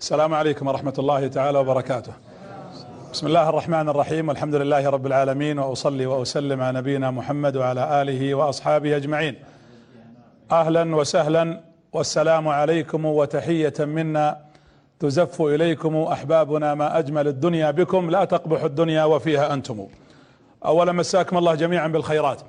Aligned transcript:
السلام 0.00 0.34
عليكم 0.34 0.66
ورحمة 0.66 0.94
الله 0.98 1.26
تعالى 1.26 1.58
وبركاته. 1.58 2.12
بسم 3.12 3.26
الله 3.26 3.48
الرحمن 3.48 3.88
الرحيم 3.88 4.28
والحمد 4.28 4.54
لله 4.54 4.90
رب 4.90 5.06
العالمين 5.06 5.58
وأصلي 5.58 6.06
وأسلم 6.06 6.60
على 6.60 6.78
نبينا 6.78 7.10
محمد 7.10 7.56
وعلى 7.56 8.02
آله 8.02 8.34
وأصحابه 8.34 8.96
أجمعين. 8.96 9.34
أهلا 10.52 10.96
وسهلا 10.96 11.60
والسلام 11.92 12.48
عليكم 12.48 13.04
وتحية 13.04 13.74
منا 13.78 14.38
تزف 15.00 15.42
إليكم 15.42 15.96
أحبابنا 15.96 16.74
ما 16.74 16.98
أجمل 16.98 17.28
الدنيا 17.28 17.70
بكم 17.70 18.10
لا 18.10 18.24
تقبح 18.24 18.62
الدنيا 18.62 19.04
وفيها 19.04 19.54
أنتم. 19.54 19.86
أولا 20.64 20.92
مساكم 20.92 21.38
الله 21.38 21.54
جميعا 21.54 21.88
بالخيرات. 21.88 22.40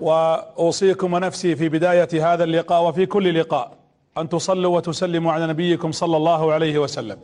وأوصيكم 0.00 1.12
ونفسي 1.12 1.56
في 1.56 1.68
بداية 1.68 2.32
هذا 2.32 2.44
اللقاء 2.44 2.82
وفي 2.82 3.06
كل 3.06 3.40
لقاء. 3.40 3.75
أن 4.18 4.28
تصلوا 4.28 4.76
وتسلموا 4.76 5.32
على 5.32 5.46
نبيكم 5.46 5.92
صلى 5.92 6.16
الله 6.16 6.52
عليه 6.52 6.78
وسلم. 6.78 7.18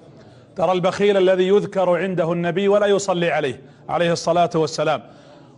ترى 0.56 0.72
البخيل 0.72 1.16
الذي 1.16 1.48
يذكر 1.48 1.96
عنده 1.96 2.32
النبي 2.32 2.68
ولا 2.68 2.86
يصلي 2.86 3.30
عليه 3.30 3.60
عليه 3.88 4.12
الصلاة 4.12 4.50
والسلام. 4.54 5.02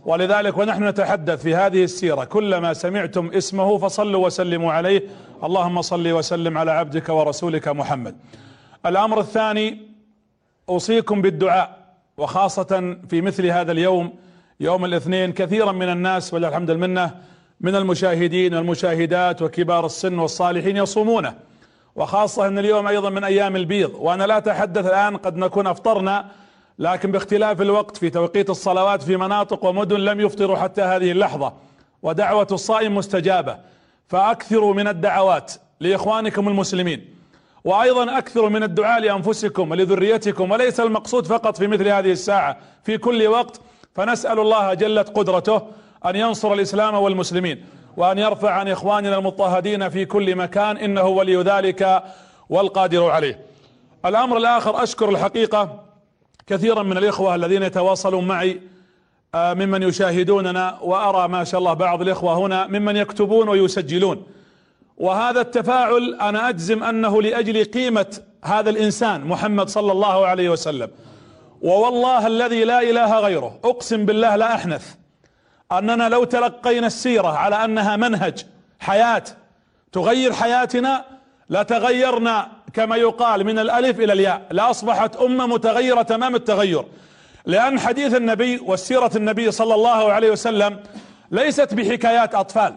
ولذلك 0.05 0.57
ونحن 0.57 0.87
نتحدث 0.87 1.41
في 1.41 1.55
هذه 1.55 1.83
السيرة 1.83 2.23
كلما 2.23 2.73
سمعتم 2.73 3.31
اسمه 3.33 3.77
فصلوا 3.77 4.25
وسلموا 4.25 4.73
عليه. 4.73 5.03
اللهم 5.43 5.81
صل 5.81 6.11
وسلم 6.11 6.57
على 6.57 6.71
عبدك 6.71 7.09
ورسولك 7.09 7.67
محمد. 7.67 8.15
الأمر 8.85 9.19
الثاني 9.19 9.81
أوصيكم 10.69 11.21
بالدعاء 11.21 11.85
وخاصة 12.17 12.97
في 13.09 13.21
مثل 13.21 13.45
هذا 13.45 13.71
اليوم 13.71 14.13
يوم 14.59 14.85
الاثنين 14.85 15.31
كثيرا 15.33 15.71
من 15.71 15.89
الناس 15.89 16.33
ولله 16.33 16.47
الحمد 16.47 16.69
المنه 16.69 17.11
من 17.61 17.75
المشاهدين 17.75 18.53
والمشاهدات 18.55 19.41
وكبار 19.41 19.85
السن 19.85 20.19
والصالحين 20.19 20.77
يصومونه. 20.77 21.35
وخاصة 21.95 22.47
أن 22.47 22.59
اليوم 22.59 22.87
أيضا 22.87 23.09
من 23.09 23.23
أيام 23.23 23.55
البيض 23.55 23.91
وأنا 23.95 24.23
لا 24.23 24.37
أتحدث 24.37 24.85
الآن 24.85 25.17
قد 25.17 25.37
نكون 25.37 25.67
أفطرنا 25.67 26.25
لكن 26.79 27.11
باختلاف 27.11 27.61
الوقت 27.61 27.97
في 27.97 28.09
توقيت 28.09 28.49
الصلوات 28.49 29.01
في 29.03 29.17
مناطق 29.17 29.65
ومدن 29.65 29.99
لم 29.99 30.19
يفطروا 30.19 30.57
حتى 30.57 30.81
هذه 30.81 31.11
اللحظة 31.11 31.53
ودعوة 32.03 32.47
الصائم 32.51 32.95
مستجابة. 32.95 33.57
فاكثروا 34.07 34.73
من 34.73 34.87
الدعوات 34.87 35.53
لإخوانكم 35.79 36.47
المسلمين 36.47 37.15
وأيضا 37.63 38.17
اكثروا 38.17 38.49
من 38.49 38.63
الدعاء 38.63 39.01
لأنفسكم 39.01 39.71
ولذريتكم 39.71 40.51
وليس 40.51 40.79
المقصود 40.79 41.25
فقط 41.25 41.57
في 41.57 41.67
مثل 41.67 41.87
هذه 41.87 42.11
الساعة 42.11 42.57
في 42.83 42.97
كل 42.97 43.27
وقت 43.27 43.61
فنسأل 43.95 44.39
الله 44.39 44.73
جلت 44.73 45.09
قدرته 45.09 45.61
أن 46.05 46.15
ينصر 46.15 46.53
الإسلام 46.53 46.95
والمسلمين 46.95 47.65
وأن 47.97 48.17
يرفع 48.17 48.51
عن 48.51 48.67
إخواننا 48.67 49.17
المضطهدين 49.17 49.89
في 49.89 50.05
كل 50.05 50.35
مكان 50.35 50.77
إنه 50.77 51.03
ولي 51.03 51.35
ذلك 51.35 52.03
والقادر 52.49 53.09
عليه. 53.09 53.39
الأمر 54.05 54.37
الآخر 54.37 54.83
أشكر 54.83 55.09
الحقيقة 55.09 55.83
كثيرا 56.47 56.83
من 56.83 56.97
الإخوة 56.97 57.35
الذين 57.35 57.63
يتواصلون 57.63 58.27
معي 58.27 58.61
ممن 59.35 59.83
يشاهدوننا 59.83 60.79
وأرى 60.81 61.27
ما 61.27 61.43
شاء 61.43 61.59
الله 61.59 61.73
بعض 61.73 62.01
الإخوة 62.01 62.37
هنا 62.37 62.67
ممن 62.67 62.95
يكتبون 62.95 63.49
ويسجلون. 63.49 64.23
وهذا 64.97 65.41
التفاعل 65.41 66.17
أنا 66.21 66.49
أجزم 66.49 66.83
أنه 66.83 67.21
لأجل 67.21 67.63
قيمة 67.63 68.19
هذا 68.43 68.69
الإنسان 68.69 69.21
محمد 69.21 69.69
صلى 69.69 69.91
الله 69.91 70.27
عليه 70.27 70.49
وسلم. 70.49 70.89
ووالله 71.61 72.27
الذي 72.27 72.63
لا 72.63 72.81
إله 72.81 73.19
غيره 73.19 73.59
أقسم 73.63 74.05
بالله 74.05 74.35
لا 74.35 74.55
أحنث. 74.55 74.95
أننا 75.79 76.09
لو 76.09 76.23
تلقينا 76.23 76.87
السيرة 76.87 77.27
على 77.27 77.65
أنها 77.65 77.95
منهج 77.95 78.45
حياة 78.79 79.23
تغير 79.91 80.33
حياتنا 80.33 81.05
لتغيرنا 81.49 82.47
كما 82.73 82.95
يقال 82.95 83.43
من 83.43 83.59
الألف 83.59 83.99
إلى 83.99 84.13
الياء 84.13 84.41
لأصبحت 84.51 85.15
أمة 85.15 85.45
متغيرة 85.47 86.01
تمام 86.01 86.35
التغير. 86.35 86.85
لأن 87.45 87.79
حديث 87.79 88.15
النبي 88.15 88.59
والسيرة 88.65 89.11
النبي 89.15 89.51
صلى 89.51 89.75
الله 89.75 90.11
عليه 90.11 90.31
وسلم 90.31 90.79
ليست 91.31 91.73
بحكايات 91.73 92.35
أطفال 92.35 92.75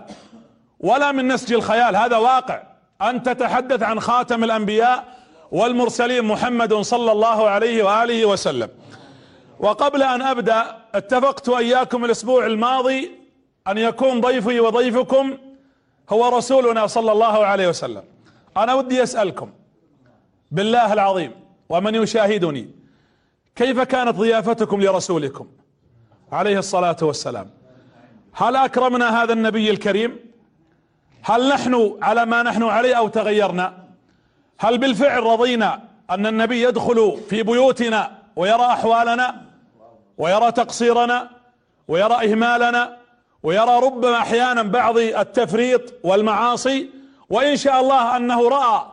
ولا 0.80 1.12
من 1.12 1.28
نسج 1.28 1.52
الخيال 1.52 1.96
هذا 1.96 2.16
واقع. 2.16 2.62
أن 3.02 3.22
تتحدث 3.22 3.82
عن 3.82 4.00
خاتم 4.00 4.44
الأنبياء 4.44 5.04
والمرسلين 5.52 6.24
محمد 6.24 6.74
صلى 6.74 7.12
الله 7.12 7.48
عليه 7.48 7.82
وآله 7.82 8.24
وسلم. 8.26 8.68
وقبل 9.60 10.02
أن 10.02 10.22
أبدأ 10.22 10.77
اتفقت 10.94 11.48
اياكم 11.48 12.04
الأسبوع 12.04 12.46
الماضي 12.46 13.10
أن 13.68 13.78
يكون 13.78 14.20
ضيفي 14.20 14.60
وضيفكم 14.60 15.38
هو 16.10 16.36
رسولنا 16.38 16.86
صلى 16.86 17.12
الله 17.12 17.46
عليه 17.46 17.68
وسلم. 17.68 18.02
أنا 18.56 18.74
ودي 18.74 19.02
أسألكم 19.02 19.50
بالله 20.50 20.92
العظيم 20.92 21.32
ومن 21.68 21.94
يشاهدني 21.94 22.70
كيف 23.56 23.80
كانت 23.80 24.14
ضيافتكم 24.16 24.80
لرسولكم 24.80 25.46
عليه 26.32 26.58
الصلاة 26.58 26.96
والسلام؟ 27.02 27.50
هل 28.32 28.56
أكرمنا 28.56 29.22
هذا 29.22 29.32
النبي 29.32 29.70
الكريم؟ 29.70 30.16
هل 31.22 31.48
نحن 31.48 31.98
على 32.02 32.26
ما 32.26 32.42
نحن 32.42 32.62
عليه 32.62 32.94
أو 32.94 33.08
تغيرنا؟ 33.08 33.84
هل 34.58 34.78
بالفعل 34.78 35.22
رضينا 35.22 35.80
أن 36.10 36.26
النبي 36.26 36.62
يدخل 36.62 37.20
في 37.30 37.42
بيوتنا 37.42 38.18
ويرى 38.36 38.66
أحوالنا؟ 38.66 39.47
ويرى 40.18 40.52
تقصيرنا 40.52 41.30
ويرى 41.88 42.32
إهمالنا 42.32 42.96
ويرى 43.42 43.78
ربما 43.78 44.18
أحيانا 44.18 44.62
بعض 44.62 44.98
التفريط 44.98 45.94
والمعاصي 46.04 46.90
وإن 47.30 47.56
شاء 47.56 47.80
الله 47.80 48.16
أنه 48.16 48.48
رأى 48.48 48.86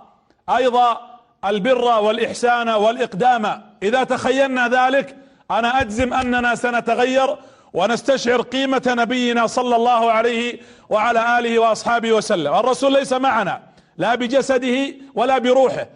أيضا 0.50 1.20
البر 1.46 1.84
والإحسان 2.02 2.70
والإقدام. 2.70 3.62
إذا 3.84 4.04
تخيلنا 4.04 4.68
ذلك 4.68 5.16
أنا 5.52 5.82
أجزم 5.82 6.14
أننا 6.14 6.56
سنتغير 6.56 7.38
ونستشعر 7.74 8.42
قيمة 8.42 8.82
نبينا 8.88 9.48
صلى 9.48 9.76
الله 9.76 10.12
عليه 10.12 10.60
وعلى 10.90 11.40
آله 11.40 11.60
وأصحابه 11.60 12.12
وسلم. 12.12 12.54
الرسول 12.54 12.94
ليس 12.94 13.14
معنا 13.14 13.62
لا 13.98 14.16
بجسده 14.16 14.94
ولا 15.16 15.38
بروحه. 15.38 15.88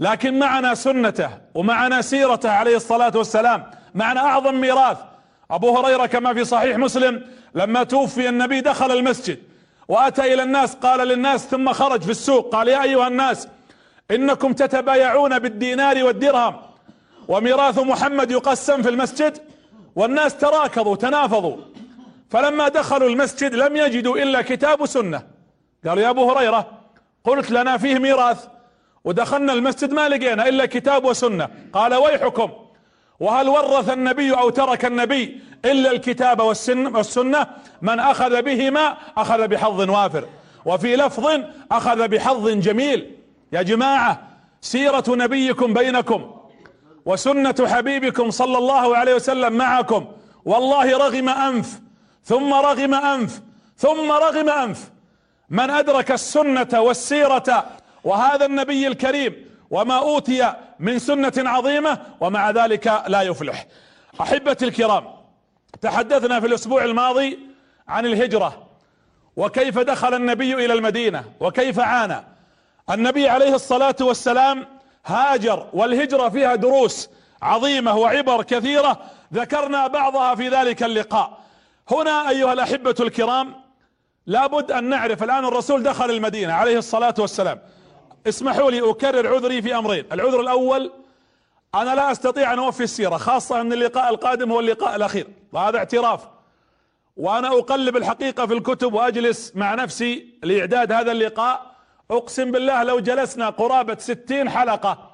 لكن 0.00 0.38
معنا 0.38 0.74
سنته 0.74 1.30
ومعنا 1.54 2.00
سيرته 2.02 2.50
عليه 2.50 2.76
الصلاة 2.76 3.12
والسلام 3.14 3.70
معنا 3.94 4.20
أعظم 4.20 4.54
ميراث. 4.54 4.98
أبو 5.50 5.78
هريرة 5.78 6.06
كما 6.06 6.34
في 6.34 6.44
صحيح 6.44 6.76
مسلم 6.76 7.26
لما 7.54 7.82
توفي 7.82 8.28
النبي 8.28 8.60
دخل 8.60 8.92
المسجد 8.92 9.38
وأتى 9.88 10.34
إلى 10.34 10.42
الناس 10.42 10.74
قال 10.74 11.08
للناس 11.08 11.46
ثم 11.46 11.72
خرج 11.72 12.02
في 12.02 12.10
السوق 12.10 12.52
قال 12.52 12.68
يا 12.68 12.82
أيها 12.82 13.08
الناس 13.08 13.48
إنكم 14.10 14.52
تتبايعون 14.52 15.38
بالدينار 15.38 16.04
والدرهم. 16.04 16.56
وميراث 17.28 17.78
محمد 17.78 18.30
يقسم 18.30 18.82
في 18.82 18.88
المسجد 18.88 19.38
والناس 19.96 20.36
تراكضوا 20.36 20.96
تنافضوا. 20.96 21.56
فلما 22.30 22.68
دخلوا 22.68 23.08
المسجد 23.08 23.54
لم 23.54 23.76
يجدوا 23.76 24.16
إلا 24.16 24.42
كتاب 24.42 24.86
سنة 24.86 25.22
قالوا 25.86 26.02
يا 26.02 26.10
أبو 26.10 26.30
هريرة 26.32 26.70
قلت 27.24 27.50
لنا 27.50 27.76
فيه 27.76 27.98
ميراث 27.98 28.46
ودخلنا 29.04 29.52
المسجد 29.52 29.92
ما 29.92 30.08
لقينا 30.08 30.48
إلا 30.48 30.66
كتاب 30.66 31.04
وسنة. 31.04 31.48
قال 31.72 31.94
ويحكم. 31.94 32.50
وهل 33.20 33.48
ورث 33.48 33.90
النبي 33.90 34.32
أو 34.32 34.50
ترك 34.50 34.84
النبي 34.84 35.40
إلا 35.64 35.90
الكتاب 35.90 36.40
والسنة؟ 36.40 37.46
من 37.82 38.00
أخذ 38.00 38.42
بهما 38.42 38.96
أخذ 39.16 39.48
بحظ 39.48 39.90
وافر. 39.90 40.24
وفي 40.64 40.96
لفظ 40.96 41.40
أخذ 41.72 42.08
بحظ 42.08 42.48
جميل. 42.48 43.16
يا 43.52 43.62
جماعة 43.62 44.22
سيرة 44.60 45.04
نبيكم 45.08 45.74
بينكم 45.74 46.34
وسنة 47.06 47.54
حبيبكم 47.66 48.30
صلى 48.30 48.58
الله 48.58 48.96
عليه 48.96 49.14
وسلم 49.14 49.52
معكم. 49.52 50.06
والله 50.44 50.98
رغم 50.98 51.28
أنف 51.28 51.80
ثم 52.24 52.54
رغم 52.54 52.94
أنف 52.94 53.40
ثم 53.76 54.12
رغم 54.12 54.48
أنف. 54.48 54.90
من 55.50 55.70
أدرك 55.70 56.12
السنة 56.12 56.80
والسيرة 56.80 57.66
وهذا 58.04 58.46
النبي 58.46 58.86
الكريم 58.86 59.50
وما 59.70 59.98
أوتي 59.98 60.54
من 60.78 60.98
سنة 60.98 61.32
عظيمة 61.36 61.98
ومع 62.20 62.50
ذلك 62.50 63.02
لا 63.08 63.22
يفلح. 63.22 63.66
أحبتي 64.20 64.64
الكرام 64.64 65.04
تحدثنا 65.80 66.40
في 66.40 66.46
الأسبوع 66.46 66.84
الماضي 66.84 67.38
عن 67.88 68.06
الهجرة 68.06 68.66
وكيف 69.36 69.78
دخل 69.78 70.14
النبي 70.14 70.54
إلى 70.54 70.72
المدينة 70.72 71.24
وكيف 71.40 71.80
عانى. 71.80 72.24
النبي 72.90 73.28
عليه 73.28 73.54
الصلاة 73.54 73.96
والسلام 74.00 74.66
هاجر 75.06 75.66
والهجرة 75.72 76.28
فيها 76.28 76.54
دروس 76.54 77.10
عظيمة 77.42 77.96
وعبر 77.96 78.42
كثيرة 78.42 79.00
ذكرنا 79.34 79.86
بعضها 79.86 80.34
في 80.34 80.48
ذلك 80.48 80.82
اللقاء. 80.82 81.38
هنا 81.90 82.28
أيها 82.28 82.52
الأحبة 82.52 82.94
الكرام 83.00 83.54
لابد 84.26 84.72
أن 84.72 84.84
نعرف 84.84 85.22
الآن 85.22 85.44
الرسول 85.44 85.82
دخل 85.82 86.10
المدينة 86.10 86.52
عليه 86.52 86.78
الصلاة 86.78 87.14
والسلام. 87.18 87.58
اسمحوا 88.26 88.70
لي 88.70 88.90
أكرر 88.90 89.34
عذري 89.34 89.62
في 89.62 89.78
أمرين. 89.78 90.04
العذر 90.12 90.40
الأول 90.40 90.92
أنا 91.74 91.94
لا 91.94 92.12
أستطيع 92.12 92.52
أن 92.52 92.58
أوفي 92.58 92.82
السيرة 92.82 93.16
خاصة 93.16 93.60
أن 93.60 93.72
اللقاء 93.72 94.10
القادم 94.10 94.52
هو 94.52 94.60
اللقاء 94.60 94.96
الأخير 94.96 95.26
وهذا 95.52 95.78
اعتراف. 95.78 96.28
وأنا 97.16 97.48
أقلب 97.48 97.96
الحقيقة 97.96 98.46
في 98.46 98.54
الكتب 98.54 98.94
وأجلس 98.94 99.52
مع 99.54 99.74
نفسي 99.74 100.38
لإعداد 100.42 100.92
هذا 100.92 101.12
اللقاء. 101.12 101.70
أقسم 102.10 102.50
بالله 102.50 102.82
لو 102.82 103.00
جلسنا 103.00 103.50
قرابة 103.50 103.96
ستين 103.98 104.50
حلقة 104.50 105.10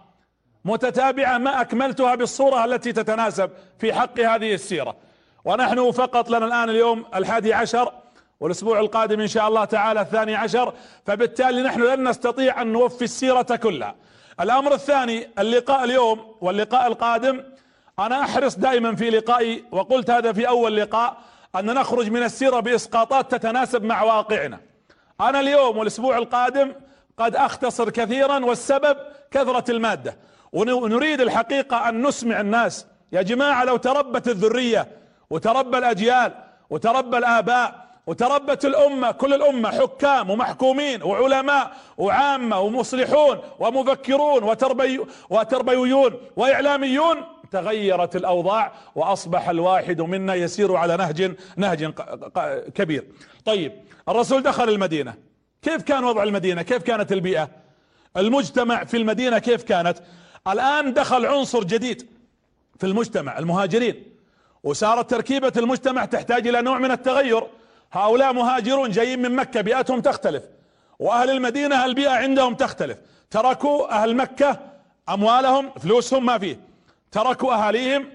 متتابعة 0.64 1.38
ما 1.38 1.60
أكملتها 1.60 2.14
بالصورة 2.14 2.64
التي 2.64 2.92
تتناسب 2.92 3.50
في 3.78 3.92
حق 3.92 4.20
هذه 4.20 4.54
السيرة. 4.54 4.96
ونحن 5.44 5.90
فقط 5.90 6.30
لنا 6.30 6.46
الآن 6.46 6.70
اليوم 6.70 7.04
الحادي 7.14 7.54
عشر. 7.54 7.92
والأسبوع 8.40 8.80
القادم 8.80 9.20
إن 9.20 9.26
شاء 9.26 9.48
الله 9.48 9.64
تعالى 9.64 10.00
الثاني 10.00 10.34
عشر 10.34 10.72
فبالتالي 11.06 11.62
نحن 11.62 11.82
لن 11.82 12.08
نستطيع 12.08 12.62
أن 12.62 12.72
نوفي 12.72 13.04
السيرة 13.04 13.42
كلها. 13.42 13.94
الأمر 14.40 14.74
الثاني 14.74 15.28
اللقاء 15.38 15.84
اليوم 15.84 16.34
واللقاء 16.40 16.86
القادم 16.86 17.42
أنا 17.98 18.20
أحرص 18.20 18.58
دائما 18.58 18.96
في 18.96 19.10
لقائي 19.10 19.64
وقلت 19.72 20.10
هذا 20.10 20.32
في 20.32 20.48
أول 20.48 20.76
لقاء 20.76 21.16
أن 21.56 21.74
نخرج 21.74 22.10
من 22.10 22.22
السيرة 22.22 22.60
بإسقاطات 22.60 23.34
تتناسب 23.34 23.84
مع 23.84 24.02
واقعنا. 24.02 24.60
أنا 25.20 25.40
اليوم 25.40 25.76
والأسبوع 25.76 26.18
القادم 26.18 26.72
قد 27.18 27.36
أختصر 27.36 27.90
كثيرا 27.90 28.44
والسبب 28.44 28.96
كثرة 29.30 29.70
المادة. 29.70 30.16
ونريد 30.52 31.20
الحقيقة 31.20 31.88
أن 31.88 32.06
نسمع 32.06 32.40
الناس. 32.40 32.86
يا 33.12 33.22
جماعة 33.22 33.64
لو 33.64 33.76
تربت 33.76 34.28
الذرية 34.28 34.88
وتربى 35.30 35.78
الأجيال 35.78 36.34
وتربى 36.70 37.18
الآباء 37.18 37.85
وتربت 38.06 38.64
الأمة 38.64 39.10
كل 39.10 39.34
الأمة 39.34 39.70
حكام 39.70 40.30
ومحكومين 40.30 41.02
وعلماء 41.02 41.76
وعامة 41.98 42.60
ومصلحون 42.60 43.38
ومفكرون 43.58 44.42
وتربي 44.42 45.00
وتربويون 45.30 46.14
وإعلاميون. 46.36 47.16
تغيرت 47.50 48.16
الأوضاع 48.16 48.72
وأصبح 48.94 49.48
الواحد 49.48 50.00
منا 50.00 50.34
يسير 50.34 50.76
على 50.76 50.96
نهج 50.96 51.36
نهج 51.56 51.92
كبير. 52.74 53.06
طيب 53.44 53.72
الرسول 54.08 54.42
دخل 54.42 54.68
المدينة. 54.68 55.14
كيف 55.62 55.82
كان 55.82 56.04
وضع 56.04 56.22
المدينة؟ 56.22 56.62
كيف 56.62 56.82
كانت 56.82 57.12
البيئة؟ 57.12 57.50
المجتمع 58.16 58.84
في 58.84 58.96
المدينة 58.96 59.38
كيف 59.38 59.62
كانت؟ 59.62 59.98
الآن 60.48 60.92
دخل 60.92 61.26
عنصر 61.26 61.64
جديد 61.64 62.10
في 62.78 62.86
المجتمع 62.86 63.38
المهاجرين. 63.38 64.04
وصارت 64.62 65.10
تركيبة 65.10 65.52
المجتمع 65.56 66.04
تحتاج 66.04 66.48
إلى 66.48 66.62
نوع 66.62 66.78
من 66.78 66.90
التغير. 66.90 67.46
هؤلاء 67.92 68.32
مهاجرون 68.32 68.90
جايين 68.90 69.22
من 69.22 69.36
مكة 69.36 69.60
بيئتهم 69.60 70.00
تختلف. 70.00 70.42
وأهل 70.98 71.30
المدينة 71.30 71.84
البيئة 71.84 72.10
عندهم 72.10 72.54
تختلف. 72.54 72.98
تركوا 73.30 74.02
أهل 74.02 74.16
مكة 74.16 74.60
أموالهم 75.08 75.70
فلوسهم 75.70 76.26
ما 76.26 76.38
فيه. 76.38 76.60
تركوا 77.12 77.54
أهاليهم 77.54 78.08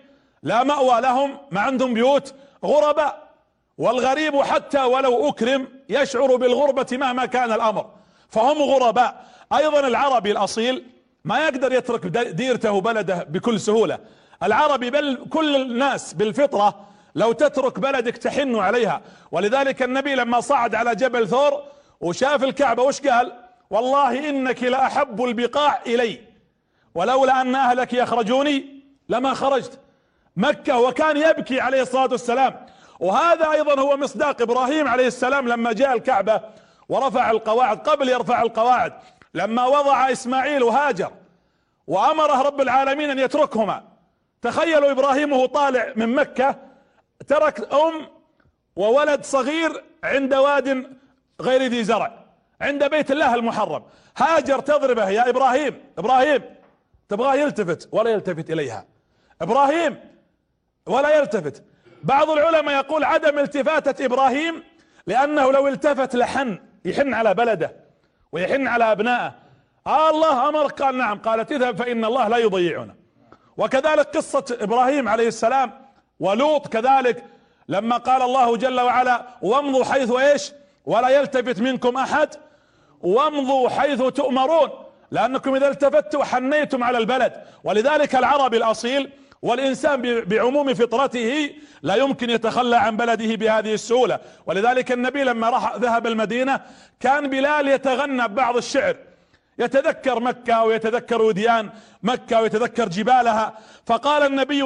لا 0.43 0.63
مأوى 0.63 1.01
لهم 1.01 1.37
ما 1.51 1.61
عندهم 1.61 1.93
بيوت 1.93 2.33
غرباء. 2.65 3.31
والغريب 3.77 4.41
حتى 4.41 4.81
ولو 4.81 5.29
أكرم 5.29 5.67
يشعر 5.89 6.35
بالغربة 6.35 6.87
مهما 6.91 7.25
كان 7.25 7.51
الأمر. 7.51 7.89
فهم 8.29 8.61
غرباء. 8.61 9.25
أيضا 9.53 9.87
العربي 9.87 10.31
الأصيل 10.31 10.85
ما 11.25 11.39
يقدر 11.39 11.73
يترك 11.73 12.05
ديرته 12.27 12.71
وبلده 12.71 13.23
بكل 13.29 13.59
سهولة. 13.59 13.99
العربي 14.43 14.89
بل 14.89 15.25
كل 15.29 15.55
الناس 15.55 16.13
بالفطرة 16.13 16.90
لو 17.15 17.31
تترك 17.31 17.79
بلدك 17.79 18.17
تحن 18.17 18.55
عليها. 18.55 19.01
ولذلك 19.31 19.83
النبي 19.83 20.15
لما 20.15 20.39
صعد 20.39 20.75
على 20.75 20.95
جبل 20.95 21.27
ثور 21.27 21.63
وشاف 22.01 22.43
الكعبة 22.43 22.83
وش 22.83 23.01
قال؟ 23.01 23.31
والله 23.69 24.29
إنك 24.29 24.63
لأحب 24.63 25.23
البقاع 25.23 25.81
إلي. 25.87 26.19
ولولا 26.95 27.41
أن 27.41 27.55
أهلك 27.55 27.93
يخرجوني 27.93 28.83
لما 29.09 29.33
خرجت 29.33 29.79
مكة 30.35 30.79
وكان 30.79 31.17
يبكي 31.17 31.61
عليه 31.61 31.81
الصلاة 31.81 32.09
والسلام. 32.11 32.65
وهذا 32.99 33.51
أيضا 33.51 33.81
هو 33.81 33.97
مصداق 33.97 34.41
إبراهيم 34.41 34.87
عليه 34.87 35.07
السلام 35.07 35.47
لما 35.47 35.73
جاء 35.73 35.93
الكعبة 35.93 36.41
ورفع 36.89 37.31
القواعد 37.31 37.77
قبل 37.77 38.09
يرفع 38.09 38.41
القواعد 38.41 38.93
لما 39.33 39.65
وضع 39.67 40.11
إسماعيل 40.11 40.63
وهاجر 40.63 41.11
وأمره 41.87 42.41
رب 42.41 42.61
العالمين 42.61 43.09
أن 43.09 43.19
يتركهما. 43.19 43.83
تخيلوا 44.41 44.91
إبراهيم 44.91 45.33
وهو 45.33 45.45
طالع 45.45 45.93
من 45.95 46.15
مكة 46.15 46.55
ترك 47.27 47.73
أم 47.73 48.07
وولد 48.75 49.23
صغير 49.23 49.83
عند 50.03 50.33
واد 50.33 50.97
غير 51.41 51.61
ذي 51.61 51.83
زرع 51.83 52.25
عند 52.61 52.89
بيت 52.89 53.11
الله 53.11 53.35
المحرم. 53.35 53.83
هاجر 54.17 54.59
تضربه 54.59 55.09
يا 55.09 55.29
إبراهيم 55.29 55.83
إبراهيم 55.97 56.41
تبغاه 57.09 57.35
يلتفت 57.35 57.89
ولا 57.91 58.09
يلتفت 58.09 58.49
إليها. 58.49 58.85
إبراهيم 59.41 59.99
ولا 60.85 61.17
يلتفت. 61.17 61.63
بعض 62.03 62.29
العلماء 62.29 62.75
يقول 62.75 63.03
عدم 63.03 63.39
التفاتة 63.39 64.05
إبراهيم 64.05 64.63
لأنه 65.07 65.51
لو 65.51 65.67
التفت 65.67 66.15
لحن 66.15 66.59
يحن 66.85 67.13
على 67.13 67.33
بلده 67.33 67.75
ويحن 68.31 68.67
على 68.67 68.91
أبنائه. 68.91 69.35
آه 69.87 70.09
الله 70.09 70.49
امرك 70.49 70.81
قال 70.81 70.97
نعم 70.97 71.19
قالت 71.19 71.51
اذهب 71.51 71.77
فإن 71.77 72.05
الله 72.05 72.27
لا 72.27 72.37
يضيعنا. 72.37 72.95
وكذلك 73.57 74.17
قصة 74.17 74.57
إبراهيم 74.61 75.09
عليه 75.09 75.27
السلام 75.27 75.80
ولوط 76.21 76.67
كذلك 76.67 77.23
لما 77.69 77.97
قال 77.97 78.21
الله 78.21 78.57
جل 78.57 78.79
وعلا 78.79 79.27
وامضوا 79.41 79.83
حيث 79.83 80.11
إيش؟ 80.11 80.51
ولا 80.85 81.09
يلتفت 81.09 81.59
منكم 81.59 81.97
أحد. 81.97 82.29
وامضوا 83.01 83.69
حيث 83.69 84.01
تؤمرون. 84.01 84.69
لأنكم 85.11 85.55
إذا 85.55 85.67
التفتوا 85.67 86.23
حنيتم 86.23 86.83
على 86.83 86.97
البلد. 86.97 87.33
ولذلك 87.63 88.15
العربي 88.15 88.57
الأصيل 88.57 89.09
والإنسان 89.41 90.21
بعموم 90.21 90.73
فطرته 90.73 91.49
لا 91.81 91.95
يمكن 91.95 92.29
يتخلى 92.29 92.77
عن 92.77 92.97
بلده 92.97 93.35
بهذه 93.35 93.73
السهولة. 93.73 94.19
ولذلك 94.45 94.91
النبي 94.91 95.23
لما 95.23 95.49
راح 95.49 95.75
ذهب 95.75 96.07
المدينة 96.07 96.61
كان 96.99 97.29
بلال 97.29 97.67
يتغنى 97.67 98.27
ببعض 98.27 98.57
الشعر. 98.57 98.95
يتذكر 99.61 100.19
مكة 100.19 100.63
ويتذكر 100.63 101.21
وديان 101.21 101.69
مكة 102.03 102.41
ويتذكر 102.41 102.89
جبالها. 102.89 103.57
فقال 103.85 104.23
النبي 104.23 104.61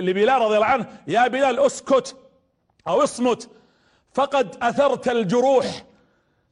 لبلال 0.00 0.42
رضي 0.42 0.54
الله 0.54 0.66
عنه 0.66 0.86
يا 1.06 1.28
بلال 1.28 1.58
اسكت 1.58 2.16
أو 2.88 3.02
اصمت 3.02 3.48
فقد 4.14 4.56
أثرت 4.62 5.08
الجروح. 5.08 5.84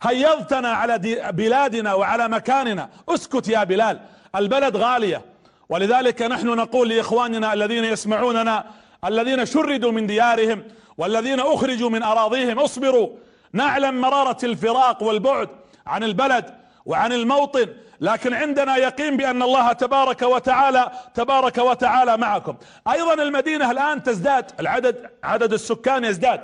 هيضتنا 0.02 0.68
على 0.68 0.98
بلادنا 1.32 1.94
وعلى 1.94 2.28
مكاننا. 2.28 2.90
اسكت 3.08 3.48
يا 3.48 3.64
بلال 3.64 4.00
البلد 4.36 4.76
غالية. 4.76 5.24
ولذلك 5.68 6.22
نحن 6.22 6.46
نقول 6.46 6.88
لإخواننا 6.88 7.52
الذين 7.52 7.84
يسمعوننا 7.84 8.64
الذين 9.04 9.46
شردوا 9.46 9.92
من 9.92 10.06
ديارهم 10.06 10.64
والذين 10.98 11.40
أخرجوا 11.40 11.90
من 11.90 12.02
أراضيهم 12.02 12.58
اصبروا. 12.58 13.08
نعلم 13.52 14.00
مرارة 14.00 14.38
الفراق 14.44 15.02
والبعد 15.02 15.48
عن 15.86 16.04
البلد 16.04 16.54
وعن 16.88 17.12
الموطن. 17.12 17.68
لكن 18.00 18.34
عندنا 18.34 18.76
يقين 18.76 19.16
بأن 19.16 19.42
الله 19.42 19.72
تبارك 19.72 20.22
وتعالى 20.22 20.90
تبارك 21.14 21.58
وتعالى 21.58 22.16
معكم. 22.16 22.56
أيضا 22.92 23.14
المدينة 23.14 23.70
الآن 23.70 24.02
تزداد. 24.02 24.44
العدد 24.60 25.10
عدد 25.24 25.52
السكان 25.52 26.04
يزداد. 26.04 26.40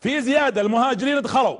في 0.00 0.20
زيادة 0.20 0.60
المهاجرين 0.60 1.22
دخلوا. 1.22 1.56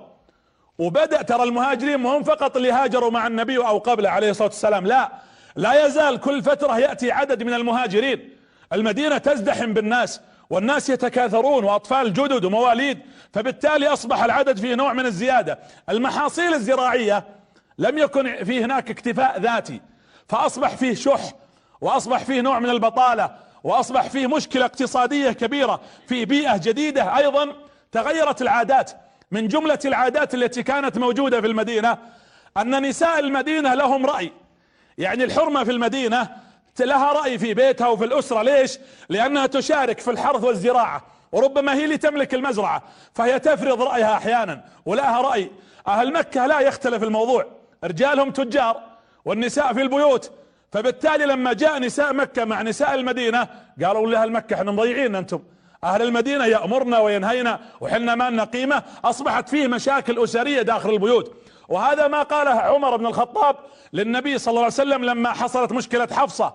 وبدأ 0.78 1.22
ترى 1.22 1.42
المهاجرين 1.42 2.00
مهم 2.00 2.22
فقط 2.22 2.56
اللي 2.56 2.72
هاجروا 2.72 3.10
مع 3.10 3.26
النبي 3.26 3.56
أو 3.56 3.78
قبله 3.78 4.08
عليه 4.08 4.30
الصلاة 4.30 4.48
والسلام. 4.48 4.86
لا 4.86 5.12
لا 5.56 5.86
يزال 5.86 6.20
كل 6.20 6.42
فترة 6.42 6.78
يأتي 6.78 7.12
عدد 7.12 7.42
من 7.42 7.54
المهاجرين. 7.54 8.36
المدينة 8.72 9.18
تزدحم 9.18 9.72
بالناس 9.72 10.20
والناس 10.50 10.90
يتكاثرون 10.90 11.64
وأطفال 11.64 12.12
جدد 12.12 12.44
ومواليد. 12.44 12.98
فبالتالي 13.32 13.88
أصبح 13.88 14.24
العدد 14.24 14.58
فيه 14.58 14.74
نوع 14.74 14.92
من 14.92 15.06
الزيادة. 15.06 15.58
المحاصيل 15.90 16.54
الزراعية 16.54 17.24
لم 17.78 17.98
يكن 17.98 18.44
فيه 18.44 18.64
هناك 18.64 18.90
اكتفاء 18.90 19.40
ذاتي 19.40 19.80
فأصبح 20.28 20.76
فيه 20.76 20.94
شح 20.94 21.32
وأصبح 21.80 22.24
فيه 22.24 22.40
نوع 22.40 22.58
من 22.58 22.70
البطالة 22.70 23.36
وأصبح 23.64 24.08
فيه 24.08 24.26
مشكلة 24.26 24.64
اقتصادية 24.64 25.30
كبيرة 25.32 25.80
في 26.06 26.24
بيئة 26.24 26.56
جديدة. 26.56 27.16
أيضا 27.16 27.52
تغيرت 27.92 28.42
العادات. 28.42 28.90
من 29.30 29.48
جملة 29.48 29.78
العادات 29.84 30.34
التي 30.34 30.62
كانت 30.62 30.98
موجودة 30.98 31.40
في 31.40 31.46
المدينة 31.46 31.98
أن 32.56 32.88
نساء 32.88 33.18
المدينة 33.18 33.74
لهم 33.74 34.06
رأي. 34.06 34.32
يعني 34.98 35.24
الحرمة 35.24 35.64
في 35.64 35.70
المدينة 35.70 36.28
لها 36.80 37.12
رأي 37.12 37.38
في 37.38 37.54
بيتها 37.54 37.88
وفي 37.88 38.04
الأسرة. 38.04 38.42
ليش؟ 38.42 38.78
لأنها 39.08 39.46
تشارك 39.46 40.00
في 40.00 40.10
الحرث 40.10 40.44
والزراعة 40.44 41.04
وربما 41.32 41.74
هي 41.74 41.84
اللي 41.84 41.96
تملك 41.96 42.34
المزرعة 42.34 42.82
فهي 43.14 43.38
تفرض 43.38 43.82
رأيها 43.82 44.16
أحيانا 44.16 44.64
ولها 44.86 45.20
رأي. 45.20 45.50
أهل 45.88 46.12
مكة 46.12 46.46
لا 46.46 46.60
يختلف 46.60 47.02
الموضوع. 47.02 47.63
رجالهم 47.84 48.30
تجار 48.30 48.80
والنساء 49.24 49.72
في 49.72 49.82
البيوت. 49.82 50.32
فبالتالي 50.72 51.24
لما 51.26 51.52
جاء 51.52 51.78
نساء 51.78 52.14
مكة 52.14 52.44
مع 52.44 52.62
نساء 52.62 52.94
المدينة 52.94 53.48
قالوا 53.84 54.06
لأهل 54.06 54.32
مكة 54.32 54.54
إحنا 54.54 54.70
مضيعين 54.72 55.14
أنتم. 55.14 55.42
أهل 55.84 56.02
المدينة 56.02 56.46
يأمرنا 56.46 56.98
وينهينا 56.98 57.60
وحنا 57.80 58.14
ما 58.14 58.30
لنا 58.30 58.44
قيمة. 58.44 58.82
أصبحت 59.04 59.48
فيه 59.48 59.66
مشاكل 59.66 60.24
أسرية 60.24 60.62
داخل 60.62 60.90
البيوت. 60.90 61.34
وهذا 61.68 62.08
ما 62.08 62.22
قاله 62.22 62.50
عمر 62.50 62.96
بن 62.96 63.06
الخطاب 63.06 63.56
للنبي 63.92 64.38
صلى 64.38 64.50
الله 64.50 64.62
عليه 64.62 64.72
وسلم 64.72 65.04
لما 65.04 65.32
حصلت 65.32 65.72
مشكلة 65.72 66.08
حفصة. 66.12 66.54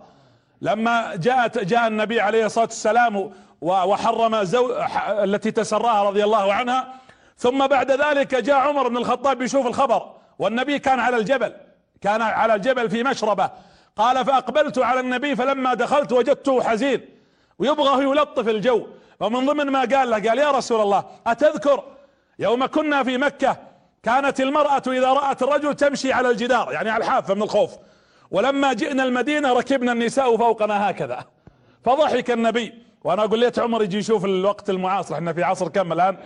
لما 0.62 1.16
جاءت 1.16 1.58
جاء 1.58 1.88
النبي 1.88 2.22
عليه 2.22 2.46
الصلاة 2.46 2.66
والسلام 2.66 3.32
وحرم 3.62 4.44
زو 4.44 4.72
التي 5.10 5.52
تسراها 5.52 6.04
رضي 6.04 6.24
الله 6.24 6.54
عنها. 6.54 6.94
ثم 7.38 7.68
بعد 7.68 7.92
ذلك 7.92 8.36
جاء 8.36 8.56
عمر 8.56 8.88
بن 8.88 8.98
الخطاب 8.98 9.42
يشوف 9.42 9.68
الخبر. 9.68 10.19
والنبي 10.40 10.80
كان 10.80 11.00
على 11.00 11.18
الجبل 11.18 11.54
كان 12.02 12.22
على 12.22 12.56
الجبل 12.56 12.90
في 12.90 13.04
مشربة. 13.04 13.50
قال 13.96 14.26
فأقبلت 14.26 14.78
على 14.80 15.00
النبي 15.00 15.36
فلما 15.36 15.74
دخلت 15.74 16.12
وجدته 16.12 16.64
حزين 16.64 17.06
ويبغى 17.60 18.04
يلطف 18.04 18.48
الجو. 18.48 18.88
ومن 19.20 19.46
ضمن 19.46 19.70
ما 19.70 19.80
قال 19.80 20.10
له 20.10 20.30
قال 20.30 20.40
يا 20.40 20.52
رسول 20.52 20.82
الله 20.82 21.04
أتذكر 21.28 21.84
يوم 22.40 22.66
كنا 22.66 23.04
في 23.04 23.18
مكة 23.18 23.58
كانت 24.04 24.42
المرأة 24.42 24.82
إذا 24.88 25.14
رأت 25.14 25.44
الرجل 25.44 25.76
تمشي 25.76 26.14
على 26.14 26.30
الجدار 26.30 26.72
يعني 26.72 26.90
على 26.90 27.04
الحافة 27.04 27.34
من 27.34 27.42
الخوف. 27.42 27.72
ولما 28.32 28.74
جئنا 28.74 29.04
المدينة 29.04 29.54
ركبنا 29.54 29.92
النساء 29.92 30.38
فوقنا 30.38 30.90
هكذا. 30.90 31.26
فضحك 31.86 32.32
النبي. 32.32 32.74
وأنا 33.04 33.24
أقول 33.24 33.40
ليت 33.40 33.60
عمر 33.60 33.84
يجي 33.84 33.98
يشوف 33.98 34.26
الوقت 34.26 34.70
المعاصر 34.70 35.16
إحنا 35.16 35.34
في 35.34 35.44
عصر 35.44 35.68
كم 35.68 35.94
الآن. 35.94 36.18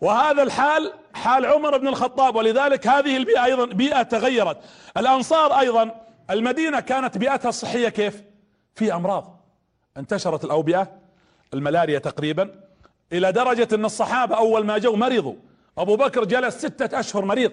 وهذا 0.00 0.42
الحال 0.42 0.92
حال 1.14 1.46
عمر 1.46 1.78
بن 1.78 1.88
الخطاب 1.88 2.36
ولذلك 2.36 2.86
هذه 2.86 3.16
البيئة 3.16 3.44
أيضا 3.44 3.66
بيئة 3.66 4.02
تغيرت. 4.02 4.58
الأنصار 4.96 5.58
أيضا 5.58 5.90
المدينة 6.30 6.80
كانت 6.80 7.18
بيئتها 7.18 7.48
الصحية 7.48 7.88
كيف؟ 7.88 8.22
في 8.74 8.94
أمراض. 8.94 9.40
انتشرت 9.96 10.44
الأوبئة 10.44 10.92
الملاريا 11.54 11.98
تقريبا 11.98 12.54
إلى 13.12 13.32
درجة 13.32 13.68
أن 13.74 13.84
الصحابة 13.84 14.36
أول 14.36 14.66
ما 14.66 14.78
جو 14.78 14.96
مرضوا. 14.96 15.34
أبو 15.78 15.96
بكر 15.96 16.24
جلس 16.24 16.58
ستة 16.58 17.00
أشهر 17.00 17.24
مريض 17.24 17.52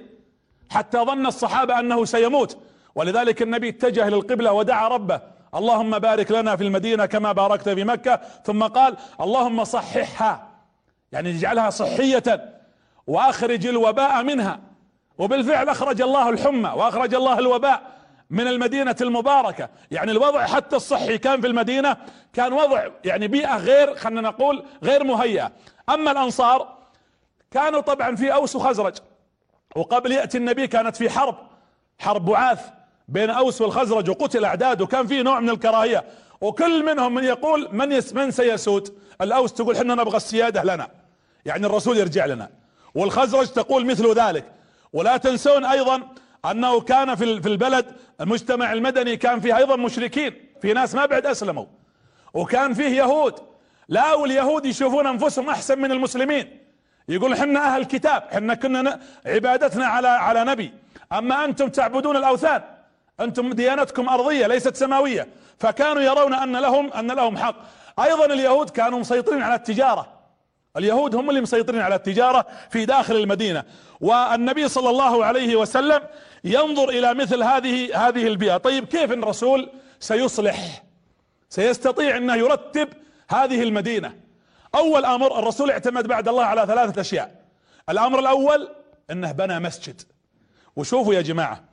حتى 0.70 0.98
ظن 0.98 1.26
الصحابة 1.26 1.80
أنه 1.80 2.06
سيموت. 2.06 2.58
ولذلك 2.96 3.42
النبي 3.42 3.70
اتجه 3.70 4.10
للقبلة 4.10 4.52
ودعا 4.52 4.88
ربه 4.88 5.22
اللهم 5.56 6.00
بارك 6.00 6.32
لنا 6.32 6.56
في 6.56 6.64
المدينة 6.64 7.06
كما 7.06 7.32
باركت 7.32 7.70
في 7.70 7.84
مكة. 7.84 8.22
ثم 8.44 8.64
قال 8.64 8.98
اللهم 9.22 9.64
صححها. 9.64 10.50
يعني 11.12 11.30
اجعلها 11.30 11.70
صحية 11.70 12.53
وأخرج 13.08 13.68
الوباء 13.68 14.24
منها. 14.24 14.60
وبالفعل 15.18 15.70
أخرج 15.70 16.01
الله 16.01 16.30
الحمى 16.30 16.70
وأخرج 16.70 17.15
الله 17.15 17.39
الوباء 17.39 17.82
من 18.30 18.48
المدينة 18.48 18.96
المباركة. 19.01 19.70
يعني 19.91 20.12
الوضع 20.12 20.46
حتى 20.46 20.75
الصحي 20.75 21.18
كان 21.18 21.41
في 21.41 21.48
المدينة 21.48 21.98
كان 22.34 22.53
وضع 22.53 22.88
يعني 23.06 23.27
بيئة 23.27 23.58
غير 23.58 23.96
خلينا 23.96 24.22
نقول 24.22 24.65
غير 24.84 25.03
مهيئة. 25.03 25.51
أما 25.89 26.12
الأنصار 26.12 26.77
كانوا 27.51 27.82
طبعا 27.82 28.15
في 28.15 28.34
أوس 28.34 28.56
وخزرج 28.56 28.94
وقبل 29.75 30.12
يأتي 30.12 30.38
النبي 30.38 30.68
كانت 30.68 30.96
في 30.96 31.10
حرب 31.10 31.36
حرب 32.00 32.25
بعاث 32.25 32.60
بين 33.08 33.30
أوس 33.30 33.62
والخزرج 33.62 34.10
وقتل 34.10 34.46
أعداد 34.46 34.82
وكان 34.82 35.08
في 35.08 35.24
نوع 35.24 35.39
من 35.39 35.50
الكراهية. 35.50 36.03
وكل 36.41 36.86
منهم 36.86 37.13
من 37.13 37.24
يقول 37.24 37.70
من 37.72 37.91
يس 37.91 38.13
من 38.13 38.32
سيسود؟ 38.32 38.98
الأوس 39.22 39.53
تقول 39.53 39.77
حنا 39.77 39.96
نبغى 39.96 40.18
السيادة 40.18 40.63
لنا. 40.63 41.00
يعني 41.46 41.66
الرسول 41.66 41.98
يرجع 41.98 42.26
لنا. 42.26 42.50
والخزرج 42.96 43.48
تقول 43.48 43.86
مثل 43.86 44.14
ذلك. 44.14 44.46
ولا 44.94 45.18
تنسون 45.18 45.66
أيضا 45.66 46.02
أنه 46.52 46.82
كان 46.82 47.16
في 47.16 47.48
البلد 47.48 47.86
المجتمع 48.22 48.74
المدني 48.74 49.18
كان 49.18 49.40
فيه 49.40 49.58
أيضا 49.58 49.76
مشركين 49.76 50.34
في 50.62 50.74
ناس 50.74 50.96
ما 50.96 51.06
بعد 51.06 51.26
أسلموا. 51.26 51.66
وكان 52.34 52.74
فيه 52.74 52.90
يهود. 52.90 53.34
لا 53.88 54.14
واليهود 54.14 54.66
يشوفون 54.66 55.08
أنفسهم 55.08 55.50
أحسن 55.50 55.80
من 55.80 55.92
المسلمين. 55.92 56.58
يقول 57.10 57.36
حنا 57.36 57.76
أهل 57.76 57.86
كتاب 57.86 58.24
حنا 58.32 58.54
كنا 58.54 59.00
عبادتنا 59.26 59.86
على 59.86 60.08
على 60.08 60.44
نبي. 60.44 60.74
أما 61.12 61.46
أنتم 61.46 61.70
تعبدون 61.70 62.16
الأوثان. 62.18 62.62
أنتم 63.20 63.54
ديانتكم 63.54 64.10
أرضية 64.10 64.48
ليست 64.48 64.76
سماوية. 64.76 65.28
فكانوا 65.60 66.02
يرون 66.02 66.34
أن 66.34 66.58
لهم 66.58 66.94
أن 66.94 67.12
لهم 67.12 67.38
حق. 67.38 67.56
أيضا 68.00 68.26
اليهود 68.26 68.70
كانوا 68.70 69.00
مسيطرين 69.00 69.42
على 69.42 69.56
التجارة. 69.56 70.21
اليهود 70.78 71.16
هم 71.16 71.30
اللي 71.30 71.42
مسيطرين 71.42 71.82
على 71.82 71.96
التجارة 71.96 72.46
في 72.70 72.86
داخل 72.86 73.16
المدينة. 73.16 73.63
والنبي 74.01 74.68
صلى 74.68 74.90
الله 74.90 75.25
عليه 75.25 75.56
وسلم 75.56 76.01
ينظر 76.44 76.90
إلى 76.90 77.13
مثل 77.13 77.44
هذه 77.44 78.08
هذه 78.08 78.28
البيئة. 78.28 78.58
طيب 78.58 78.86
كيف 78.86 79.12
الرسول 79.12 79.70
سيصلح؟ 80.00 80.84
سيستطيع 81.50 82.18
إنه 82.18 82.36
يرتب 82.36 82.90
هذه 83.30 83.63
المدينة. 83.63 84.16
أول 84.75 85.06
أمر 85.06 85.40
الرسول 85.40 85.72
اعتمد 85.72 86.08
بعد 86.08 86.28
الله 86.28 86.44
على 86.44 86.66
ثلاثة 86.68 87.01
أشياء. 87.01 87.42
الأمر 87.90 88.20
الأول 88.20 88.70
إنه 89.12 89.32
بنى 89.32 89.60
مسجد. 89.60 90.01
وشوفوا 90.75 91.13
يا 91.13 91.22
جماعة 91.22 91.63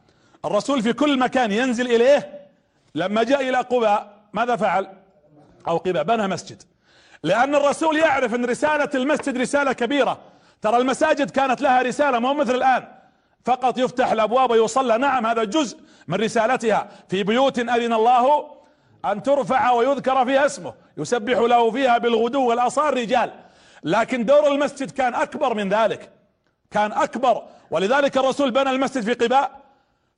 الرسول 0.45 0.83
في 0.83 0.93
كل 0.93 1.19
مكان 1.19 1.53
ينزل 1.53 1.95
إليه 1.95 2.49
لما 2.95 3.23
جاء 3.23 3.49
إلى 3.49 3.59
قباء 3.59 4.19
ماذا 4.33 4.57
فعل؟ 4.57 4.89
أو 5.69 5.77
قباء 5.77 6.03
بنى 6.03 6.29
مسجد. 6.29 6.63
لأن 7.23 7.55
الرسول 7.55 7.97
يعرف 7.97 8.35
إن 8.35 8.45
رسالة 8.45 8.91
المسجد 8.95 9.39
رسالة 9.39 9.73
كبيرة. 9.73 10.19
ترى 10.63 10.77
المساجد 10.77 11.31
كانت 11.31 11.61
لها 11.61 11.83
رسالة 11.83 12.19
مو 12.19 12.35
مثل 12.35 12.55
الآن. 12.55 12.89
فقط 13.45 13.79
يفتح 13.79 14.13
الأبواب 14.13 14.51
ويصلى. 14.51 14.99
نعم 14.99 15.27
هذا 15.27 15.45
جزء 15.45 15.79
من 16.09 16.21
رسالتها. 16.21 16.89
في 17.09 17.23
بيوت 17.23 17.59
أذن 17.59 17.93
الله 17.93 18.51
أن 19.05 19.23
ترفع 19.23 19.71
ويذكر 19.71 20.25
فيها 20.25 20.47
اسمه. 20.47 20.75
يسبح 20.97 21.39
له 21.39 21.71
فيها 21.71 21.99
بالغدو 21.99 22.49
والأصال 22.49 22.95
رجال. 22.95 23.31
لكن 23.83 24.25
دور 24.25 24.47
المسجد 24.47 24.91
كان 24.91 25.15
أكبر 25.15 25.55
من 25.55 25.69
ذلك. 25.69 26.13
كان 26.71 26.93
أكبر. 26.93 27.43
ولذلك 27.71 28.17
الرسول 28.17 28.51
بنى 28.51 28.71
المسجد 28.71 29.03
في 29.03 29.27
قباء. 29.27 29.51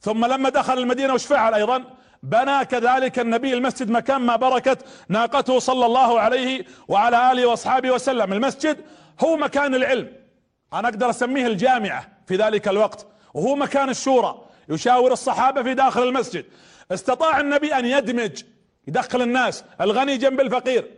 ثم 0.00 0.24
لما 0.24 0.48
دخل 0.48 0.78
المدينة 0.78 1.14
وش 1.14 1.26
فعل 1.26 1.54
أيضا 1.54 1.84
بنى 2.22 2.64
كذلك 2.64 3.18
النبي 3.18 3.54
المسجد 3.54 3.90
مكان 3.90 4.20
ما 4.20 4.36
بركت 4.36 4.78
ناقته 5.08 5.58
صلى 5.58 5.86
الله 5.86 6.20
عليه 6.20 6.64
وعلى 6.88 7.32
آله 7.32 7.46
وأصحابه 7.46 7.90
وسلم. 7.90 8.32
المسجد 8.32 8.76
هو 9.20 9.36
مكان 9.36 9.74
العلم. 9.74 10.12
أنا 10.72 10.88
أقدر 10.88 11.10
أسميه 11.10 11.46
الجامعة 11.46 12.08
في 12.26 12.36
ذلك 12.36 12.68
الوقت 12.68 13.06
وهو 13.34 13.54
مكان 13.56 13.88
الشورى 13.88 14.40
يشاور 14.68 15.12
الصحابة 15.12 15.62
في 15.62 15.74
داخل 15.74 16.02
المسجد. 16.02 16.44
استطاع 16.92 17.40
النبي 17.40 17.74
أن 17.74 17.86
يدمج 17.86 18.42
يدخل 18.88 19.22
الناس 19.22 19.64
الغني 19.80 20.16
جنب 20.16 20.40
الفقير 20.40 20.90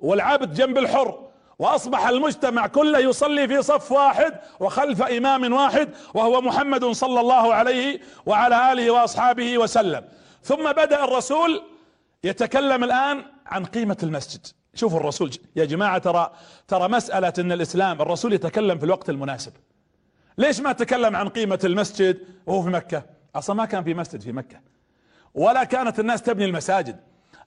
والعبد 0.00 0.54
جنب 0.54 0.78
الحر 0.78 1.28
وأصبح 1.58 2.08
المجتمع 2.08 2.66
كله 2.66 2.98
يصلي 2.98 3.48
في 3.48 3.62
صف 3.62 3.92
واحد 3.92 4.34
وخلف 4.60 5.02
إمام 5.02 5.52
واحد 5.52 5.88
وهو 6.14 6.40
محمد 6.40 6.84
صلى 6.84 7.20
الله 7.20 7.54
عليه 7.54 8.00
وعلى 8.26 8.72
آله 8.72 8.90
وأصحابه 8.90 9.58
وسلم. 9.58 10.04
ثم 10.42 10.72
بدأ 10.72 11.04
الرسول 11.04 11.62
يتكلم 12.24 12.84
الآن 12.84 13.24
عن 13.46 13.64
قيمة 13.64 13.96
المسجد. 14.02 14.46
شوفوا 14.74 15.00
الرسول 15.00 15.30
يا 15.56 15.64
جماعة 15.64 15.98
ترى 15.98 16.32
ترى 16.68 16.88
مسألة 16.88 17.32
إن 17.38 17.52
الإسلام 17.52 18.02
الرسول 18.02 18.32
يتكلم 18.32 18.78
في 18.78 18.84
الوقت 18.84 19.10
المناسب. 19.10 19.52
ليش 20.38 20.60
ما 20.60 20.72
تكلم 20.72 21.16
عن 21.16 21.28
قيمة 21.28 21.58
المسجد 21.64 22.18
وهو 22.46 22.62
في 22.62 22.68
مكة؟ 22.68 23.02
أصلا 23.34 23.56
ما 23.56 23.64
كان 23.64 23.84
في 23.84 23.94
مسجد 23.94 24.20
في 24.20 24.32
مكة 24.32 24.60
ولا 25.34 25.64
كانت 25.64 26.00
الناس 26.00 26.22
تبني 26.22 26.44
المساجد. 26.44 27.00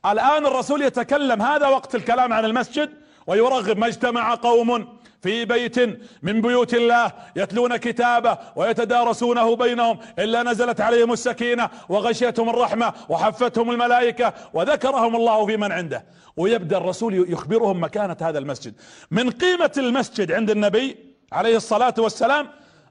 الآن 0.06 0.46
الرسول 0.46 0.82
يتكلم 0.82 1.42
هذا 1.42 1.68
وقت 1.68 1.96
الكلام 1.96 2.34
عن 2.34 2.46
المسجد 2.46 2.90
ويرغب 3.28 3.78
ما 3.78 3.88
اجتمع 3.88 4.36
قوم. 4.36 5.00
في 5.22 5.46
بيت 5.46 5.80
من 6.24 6.42
بيوت 6.42 6.74
الله 6.74 7.12
يتلون 7.36 7.78
كتابه 7.78 8.38
ويتدارسونه 8.56 9.56
بينهم 9.56 10.00
إلا 10.20 10.44
نزلت 10.44 10.82
عليهم 10.82 11.14
السكينة 11.14 11.70
وغشيتهم 11.90 12.50
الرحمة 12.50 12.94
وحفتهم 13.10 13.72
الملائكة 13.72 14.34
وذكرهم 14.54 15.16
الله 15.16 15.46
في 15.46 15.58
من 15.58 15.72
عنده. 15.72 16.06
ويبدأ 16.38 16.78
الرسول 16.78 17.32
يخبرهم 17.32 17.84
مكانة 17.84 18.18
هذا 18.22 18.40
المسجد. 18.40 18.74
من 19.12 19.30
قيمة 19.30 19.72
المسجد 19.78 20.32
عند 20.32 20.50
النبي 20.50 20.98
عليه 21.32 21.56
الصلاة 21.56 21.94
والسلام 21.98 22.48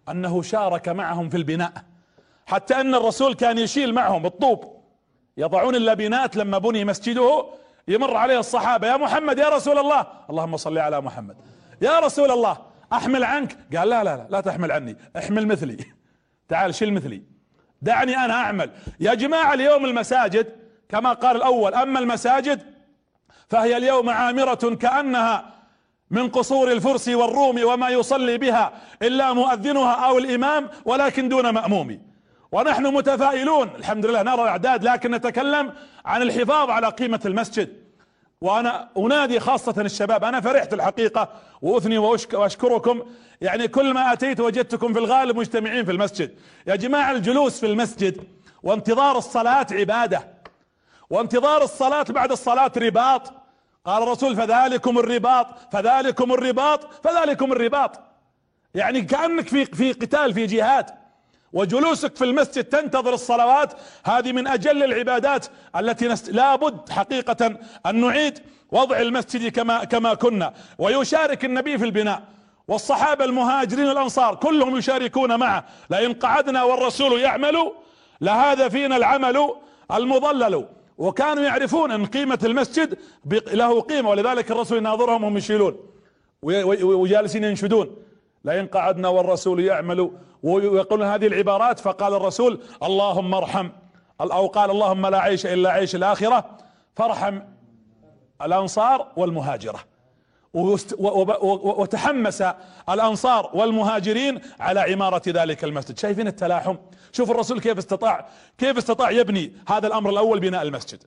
أنه 0.09 0.43
شارك 0.43 0.89
معهم 0.89 1.29
في 1.29 1.37
البناء. 1.37 1.73
حتى 2.47 2.75
أن 2.81 2.95
الرسول 2.95 3.35
كان 3.35 3.59
يشيل 3.59 3.95
معهم 3.95 4.27
الطوب. 4.27 4.81
يضعون 5.37 5.75
اللبنات 5.75 6.37
لما 6.37 6.59
بني 6.59 6.85
مسجده 6.85 7.47
يمر 7.89 8.17
عليه 8.17 8.39
الصحابة 8.39 8.87
يا 8.87 8.97
محمد 8.97 9.39
يا 9.39 9.49
رسول 9.49 9.79
الله. 9.79 10.07
اللهم 10.31 10.57
صل 10.57 10.79
على 10.79 11.01
محمد. 11.01 11.37
يا 11.81 12.01
رسول 12.01 12.31
الله 12.31 12.59
أحمل 12.93 13.25
عنك؟ 13.25 13.77
قال 13.77 13.89
لا 13.89 14.05
لا 14.05 14.17
لا 14.17 14.27
لا 14.31 14.41
تحمل 14.41 14.73
عني 14.73 14.97
احمل 15.19 15.47
مثلي. 15.47 15.77
تعال 16.49 16.75
شيل 16.75 16.95
مثلي. 16.95 17.23
دعني 17.83 18.17
أنا 18.17 18.35
أعمل. 18.35 18.71
يا 19.01 19.15
جماعة 19.15 19.55
اليوم 19.55 19.85
المساجد 19.85 20.47
كما 20.89 21.13
قال 21.13 21.37
الأول 21.37 21.75
أما 21.75 21.99
المساجد 21.99 22.63
فهي 23.49 23.77
اليوم 23.77 24.11
عامرة 24.11 24.77
كأنها 24.81 25.55
من 26.11 26.29
قصور 26.29 26.73
الفرس 26.73 27.09
والروم 27.09 27.65
وما 27.65 27.89
يصلي 27.89 28.39
بها 28.39 28.73
إلا 29.03 29.33
مؤذنها 29.33 29.93
أو 29.93 30.19
الإمام 30.19 30.69
ولكن 30.85 31.29
دون 31.29 31.51
مأموم 31.51 32.03
ونحن 32.53 32.87
متفائلون. 32.87 33.71
الحمد 33.79 34.07
لله 34.07 34.23
نرى 34.23 34.43
الاعداد 34.43 34.85
لكن 34.85 35.11
نتكلم 35.11 35.73
عن 36.05 36.23
الحفاظ 36.23 36.71
على 36.71 36.89
قيمة 36.89 37.21
المسجد. 37.27 37.90
وأنا 38.45 38.89
أنادي 38.97 39.41
خاصة 39.41 39.75
الشباب 39.79 40.25
أنا 40.25 40.41
فرحت 40.41 40.75
الحقيقة 40.75 41.29
وأثني 41.63 41.99
وأشكركم. 41.99 43.03
يعني 43.41 43.69
كل 43.69 43.95
ما 43.95 44.13
أتيت 44.13 44.41
وجدتكم 44.41 44.93
في 44.93 44.99
الغالب 44.99 45.37
مجتمعين 45.37 45.85
في 45.85 45.91
المسجد. 45.91 46.39
يا 46.67 46.77
جماعة 46.77 47.13
الجلوس 47.13 47.61
في 47.61 47.67
المسجد 47.67 48.25
وانتظار 48.63 49.19
الصلاة 49.19 49.67
عبادة. 49.73 50.29
وانتظار 51.11 51.63
الصلاة 51.63 52.03
بعد 52.03 52.33
الصلاة 52.33 52.73
رباط. 52.77 53.33
قال 53.85 54.03
الرسول 54.03 54.37
فذلكم 54.37 54.99
الرباط 54.99 55.47
فذلكم 55.73 56.33
الرباط 56.33 57.05
فذلكم 57.05 57.53
الرباط. 57.53 58.01
يعني 58.75 59.03
كأنك 59.03 59.49
في 59.49 59.65
في 59.65 59.93
قتال 59.93 60.35
في 60.35 60.47
جهاد. 60.47 61.00
وجلوسك 61.53 62.17
في 62.17 62.25
المسجد 62.25 62.65
تنتظر 62.65 63.15
الصلوات. 63.15 63.73
هذه 64.05 64.33
من 64.33 64.47
أجل 64.47 64.83
العبادات 64.83 65.47
التي 65.77 66.09
نست... 66.09 66.31
لابد 66.31 66.89
حقيقة 66.89 67.57
أن 67.87 68.01
نعيد 68.01 68.39
وضع 68.73 69.01
المسجد 69.01 69.53
كما 69.53 69.85
كما 69.85 70.15
كنا. 70.15 70.53
ويشارك 70.79 71.45
النبي 71.45 71.79
في 71.79 71.85
البناء. 71.85 72.23
والصحابة 72.69 73.25
المهاجرين 73.25 73.87
الأنصار 73.87 74.35
كلهم 74.35 74.77
يشاركون 74.77 75.39
معه. 75.39 75.65
لئن 75.91 76.13
قعدنا 76.13 76.63
والرسول 76.63 77.21
يعمل 77.21 77.73
لهذا 78.21 78.69
فينا 78.69 78.97
العمل 78.97 79.55
المضلل. 79.93 80.67
وكانوا 80.99 81.45
يعرفون 81.45 81.91
إن 81.91 82.07
قيمة 82.07 82.39
المسجد 82.45 82.99
له 83.53 83.81
قيمة. 83.81 84.11
ولذلك 84.11 84.51
الرسول 84.51 84.79
يناظرهم 84.79 85.25
وهم 85.25 85.37
يشيلون. 85.37 85.77
وجالسين 86.43 87.45
ينشدون. 87.45 87.97
لئن 88.45 88.67
قعدنا 88.67 89.09
والرسول 89.09 89.61
يعمل 89.61 90.11
ويقولون 90.43 91.07
هذه 91.07 91.27
العبارات 91.27 91.79
فقال 91.79 92.15
الرسول 92.15 92.63
اللهم 92.83 93.35
ارحم. 93.35 93.69
أو 94.21 94.47
قال 94.47 94.71
اللهم 94.71 95.07
لا 95.07 95.19
عيش 95.21 95.47
إلا 95.47 95.71
عيش 95.71 95.95
الآخرة 95.95 96.59
فارحم 96.97 97.41
الأنصار 98.43 99.07
والمهاجرة. 99.17 99.81
وتحمس 100.55 102.45
الأنصار 102.89 103.51
والمهاجرين 103.55 104.41
على 104.61 104.81
عمارة 104.81 105.23
ذلك 105.29 105.65
المسجد. 105.65 105.99
شايفين 105.99 106.27
التلاحم؟ 106.27 106.77
شوف 107.13 107.31
الرسول 107.31 107.61
كيف 107.61 107.79
استطاع 107.79 108.29
كيف 108.59 108.79
استطاع 108.79 109.11
يبني 109.11 109.53
هذا 109.69 109.87
الأمر 109.87 110.11
الأول 110.11 110.41
بناء 110.41 110.63
المسجد. 110.63 111.05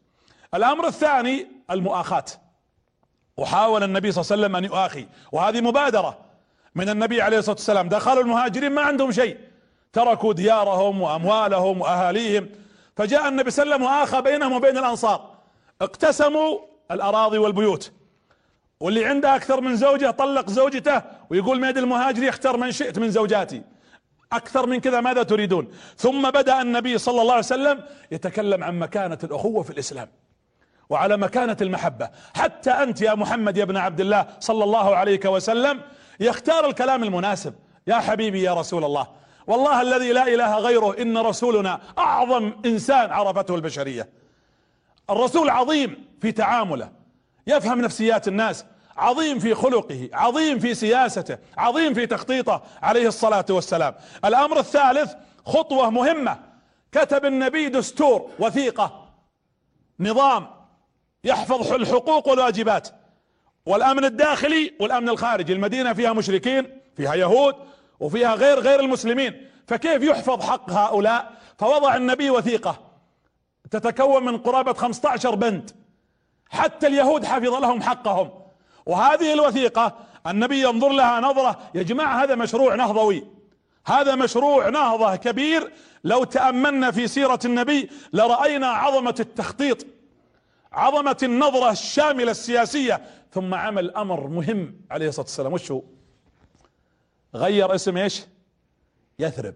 الأمر 0.54 0.88
الثاني 0.88 1.48
المؤاخاة. 1.72 2.26
وحاول 3.38 3.84
النبي 3.84 4.12
صلى 4.12 4.22
الله 4.22 4.34
عليه 4.34 4.44
وسلم 4.44 4.56
أن 4.56 4.64
يؤاخي. 4.64 5.08
وهذه 5.32 5.62
مبادرة. 5.62 6.18
من 6.76 6.90
النبي 6.90 7.22
عليه 7.22 7.38
الصلاة 7.38 7.56
والسلام. 7.56 7.90
دخلوا 7.90 8.24
المهاجرين 8.24 8.72
ما 8.72 8.82
عندهم 8.82 9.12
شيء. 9.12 9.38
تركوا 9.94 10.34
ديارهم 10.34 11.02
وأموالهم 11.02 11.82
وأهاليهم. 11.82 12.50
فجاء 12.96 13.28
النبي 13.28 13.52
صلى 13.52 13.64
الله 13.64 13.76
عليه 13.76 13.86
وسلم 13.86 14.00
وآخى 14.00 14.22
بينهم 14.22 14.54
وبين 14.54 14.78
الأنصار. 14.78 15.36
اقتسموا 15.82 16.60
الأراضي 16.92 17.38
والبيوت. 17.38 17.92
واللي 18.80 19.06
عنده 19.06 19.36
أكثر 19.36 19.62
من 19.62 19.76
زوجة 19.76 20.12
طلق 20.12 20.50
زوجته 20.50 21.02
ويقول 21.30 21.62
ميد 21.62 21.78
المهاجر 21.78 22.24
يختار 22.24 22.58
من 22.58 22.72
شئت 22.72 23.00
من 23.00 23.12
زوجاتي. 23.12 23.62
أكثر 24.34 24.66
من 24.66 24.80
كذا 24.80 25.02
ماذا 25.02 25.24
تريدون؟ 25.24 25.68
ثم 25.98 26.32
بدأ 26.32 26.62
النبي 26.62 26.98
صلى 26.98 27.22
الله 27.22 27.34
عليه 27.34 27.44
وسلم 27.44 27.84
يتكلم 28.12 28.64
عن 28.64 28.80
مكانة 28.80 29.18
الأخوة 29.24 29.64
في 29.64 29.70
الإسلام 29.70 30.10
وعلى 30.90 31.18
مكانة 31.18 31.58
المحبة. 31.62 32.10
حتى 32.36 32.72
أنت 32.72 33.02
يا 33.02 33.16
محمد 33.16 33.58
يا 33.58 33.64
ابن 33.64 33.78
عبد 33.78 34.02
الله 34.02 34.28
صلى 34.40 34.64
الله 34.64 34.96
عليه 34.96 35.30
وسلم 35.30 35.82
يختار 36.20 36.66
الكلام 36.66 37.04
المناسب. 37.04 37.56
يا 37.88 37.96
حبيبي 37.96 38.42
يا 38.44 38.54
رسول 38.54 38.84
الله. 38.84 39.08
والله 39.48 39.82
الذي 39.82 40.12
لا 40.12 40.28
إله 40.28 40.58
غيره 40.58 41.02
إن 41.02 41.18
رسولنا 41.18 41.82
أعظم 41.98 42.54
إنسان 42.66 43.12
عرفته 43.12 43.56
البشرية. 43.56 44.10
الرسول 45.10 45.50
عظيم 45.50 46.06
في 46.22 46.32
تعامله 46.32 46.92
يفهم 47.48 47.82
نفسيات 47.82 48.28
الناس 48.28 48.66
عظيم 48.98 49.40
في 49.40 49.56
خلقه 49.56 50.10
عظيم 50.14 50.60
في 50.60 50.74
سياسته 50.74 51.38
عظيم 51.58 51.94
في 51.94 52.06
تخطيطه 52.06 52.64
عليه 52.82 53.08
الصلاة 53.08 53.46
والسلام. 53.50 53.96
الأمر 54.26 54.60
الثالث 54.60 55.14
خطوة 55.46 55.90
مهمة. 55.90 56.40
كتب 56.92 57.26
النبي 57.26 57.70
دستور 57.70 58.30
وثيقة 58.40 59.10
نظام 60.00 60.48
يحفظ 61.24 61.74
الحقوق 61.74 62.28
والواجبات. 62.28 62.90
والأمن 63.66 64.06
الداخلي 64.06 64.74
والأمن 64.80 65.10
الخارجي. 65.10 65.54
المدينة 65.54 65.94
فيها 65.94 66.14
مشركين 66.14 66.82
فيها 66.98 67.16
يهود 67.16 67.56
وفيها 68.00 68.36
غير 68.36 68.60
غير 68.60 68.80
المسلمين. 68.80 69.50
فكيف 69.68 70.04
يحفظ 70.04 70.42
حق 70.42 70.72
هؤلاء؟ 70.72 71.32
فوضع 71.58 71.96
النبي 71.96 72.30
وثيقة. 72.30 72.80
تتكون 73.72 74.26
من 74.26 74.38
قرابة 74.38 74.74
15 74.74 75.36
بند 75.36 75.72
حتى 76.50 76.88
اليهود 76.88 77.26
حفظ 77.26 77.54
لهم 77.54 77.82
حقهم. 77.82 78.30
وهذه 78.86 79.34
الوثيقة 79.34 79.96
النبي 80.28 80.62
ينظر 80.62 80.90
لها 80.90 81.20
نظرة 81.20 81.60
يا 81.76 81.84
جماعة 81.84 82.24
هذا 82.24 82.36
مشروع 82.36 82.76
نهضوي. 82.76 83.24
هذا 83.86 84.16
مشروع 84.16 84.70
نهضة 84.70 85.16
كبير. 85.16 85.72
لو 86.04 86.24
تأملنا 86.24 86.92
في 86.92 87.08
سيرة 87.08 87.40
النبي 87.46 87.90
لرأينا 88.14 88.68
عظمة 88.68 89.16
التخطيط. 89.20 89.86
عظمة 90.74 91.18
النظرة 91.24 91.72
الشاملة 91.72 92.32
السياسية. 92.32 93.02
ثم 93.32 93.54
عمل 93.54 93.96
أمر 93.96 94.28
مهم 94.28 94.82
عليه 94.92 95.08
الصلاة 95.08 95.26
والسلام. 95.26 95.54
وش 95.54 95.72
هو؟ 95.72 95.82
غير 97.36 97.76
اسم 97.76 97.98
إيش؟ 97.98 98.26
يثرب. 99.20 99.56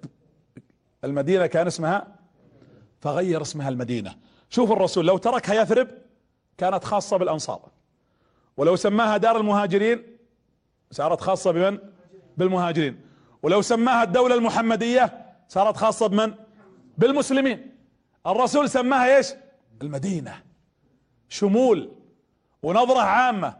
المدينة 1.03 1.45
كان 1.45 1.67
اسمها؟ 1.67 2.07
فغير 2.99 3.41
اسمها 3.41 3.69
المدينة. 3.69 4.15
شوف 4.49 4.71
الرسول 4.71 5.05
لو 5.05 5.17
تركها 5.17 5.61
يثرب 5.61 5.87
كانت 6.57 6.83
خاصة 6.83 7.17
بالأنصار. 7.17 7.69
ولو 8.57 8.75
سماها 8.75 9.17
دار 9.17 9.37
المهاجرين 9.37 10.17
صارت 10.91 11.21
خاصة 11.21 11.51
بمن؟ 11.51 11.79
بالمهاجرين. 12.37 13.01
ولو 13.43 13.61
سماها 13.61 14.03
الدولة 14.03 14.35
المحمدية 14.35 15.25
صارت 15.47 15.77
خاصة 15.77 16.07
بمن؟ 16.07 16.33
بالمسلمين. 16.97 17.75
الرسول 18.27 18.69
سماها 18.69 19.17
إيش؟ 19.17 19.27
المدينة. 19.81 20.46
شمول 21.29 21.89
ونظرة 22.63 22.99
عامة 23.01 23.53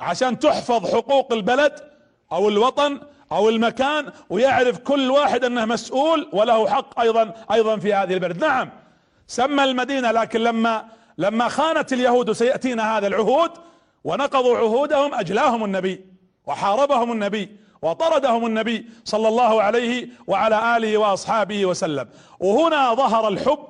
عشان 0.00 0.38
تحفظ 0.38 0.94
حقوق 0.94 1.32
البلد 1.32 1.90
أو 2.32 2.48
الوطن 2.48 3.00
أو 3.32 3.48
المكان 3.48 4.12
ويعرف 4.30 4.78
كل 4.78 5.10
واحد 5.10 5.44
أنه 5.44 5.64
مسؤول 5.64 6.28
وله 6.32 6.68
حق 6.68 7.00
أيضا 7.00 7.34
أيضا 7.52 7.76
في 7.76 7.94
هذه 7.94 8.14
البلد. 8.14 8.44
نعم 8.44 8.70
سمى 9.26 9.64
المدينة 9.64 10.10
لكن 10.10 10.40
لما 10.40 10.84
لما 11.18 11.48
خانت 11.48 11.92
اليهود 11.92 12.32
سيأتينا 12.32 12.98
هذا 12.98 13.06
العهود 13.06 13.50
ونقضوا 14.04 14.58
عهودهم 14.58 15.14
أجلاهم 15.14 15.64
النبي 15.64 16.04
وحاربهم 16.46 17.12
النبي 17.12 17.56
وطردهم 17.82 18.46
النبي 18.46 18.86
صلى 19.04 19.28
الله 19.28 19.62
عليه 19.62 20.08
وعلى 20.26 20.76
آله 20.76 20.98
وأصحابه 20.98 21.66
وسلم. 21.66 22.08
وهنا 22.40 22.94
ظهر 22.94 23.28
الحب 23.28 23.68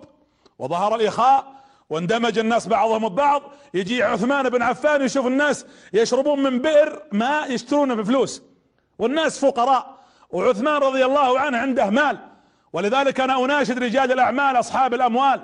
وظهر 0.58 0.94
الإخاء 0.94 1.59
واندمج 1.90 2.38
الناس 2.38 2.66
بعضهم 2.66 3.08
ببعض 3.08 3.42
يجي 3.74 4.02
عثمان 4.02 4.48
بن 4.48 4.62
عفان 4.62 5.02
يشوف 5.02 5.26
الناس 5.26 5.66
يشربون 5.92 6.42
من 6.42 6.58
بئر 6.58 7.02
ماء 7.12 7.52
يشترونه 7.52 7.94
بفلوس. 7.94 8.42
والناس 8.98 9.38
فقراء. 9.38 9.98
وعثمان 10.30 10.76
رضي 10.82 11.04
الله 11.04 11.40
عنه 11.40 11.58
عنده 11.58 11.90
مال. 11.90 12.18
ولذلك 12.72 13.20
أنا 13.20 13.44
أناشد 13.44 13.78
رجال 13.78 14.12
الأعمال 14.12 14.58
أصحاب 14.58 14.94
الأموال 14.94 15.40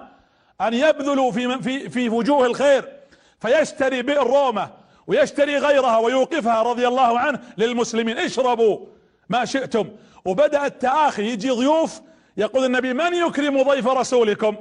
أن 0.60 0.74
يبذلوا 0.74 1.32
في 1.32 1.62
في 1.62 1.88
في 1.88 2.08
وجوه 2.08 2.46
الخير. 2.46 2.92
فيشتري 3.40 4.02
بئر 4.02 4.26
رومة 4.26 4.70
ويشتري 5.06 5.58
غيرها 5.58 5.98
ويوقفها 5.98 6.62
رضي 6.62 6.88
الله 6.88 7.18
عنه 7.18 7.40
للمسلمين. 7.58 8.18
اشربوا 8.18 8.86
ما 9.28 9.44
شئتم. 9.44 9.88
وبدأ 10.24 10.66
التآخي 10.66 11.22
يجي 11.22 11.50
ضيوف 11.50 12.00
يقول 12.36 12.64
النبي 12.64 12.92
من 12.92 13.14
يكرم 13.14 13.62
ضيف 13.62 13.86
رسولكم؟ 13.86 14.56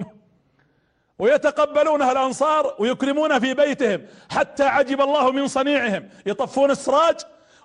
ويتقبلونها 1.20 2.12
الأنصار 2.12 2.76
ويكرمون 2.80 3.40
في 3.40 3.54
بيتهم 3.54 4.02
حتى 4.30 4.64
عجب 4.64 5.02
الله 5.02 5.32
من 5.32 5.48
صنيعهم. 5.48 6.10
يطفون 6.26 6.72
السراج 6.72 7.16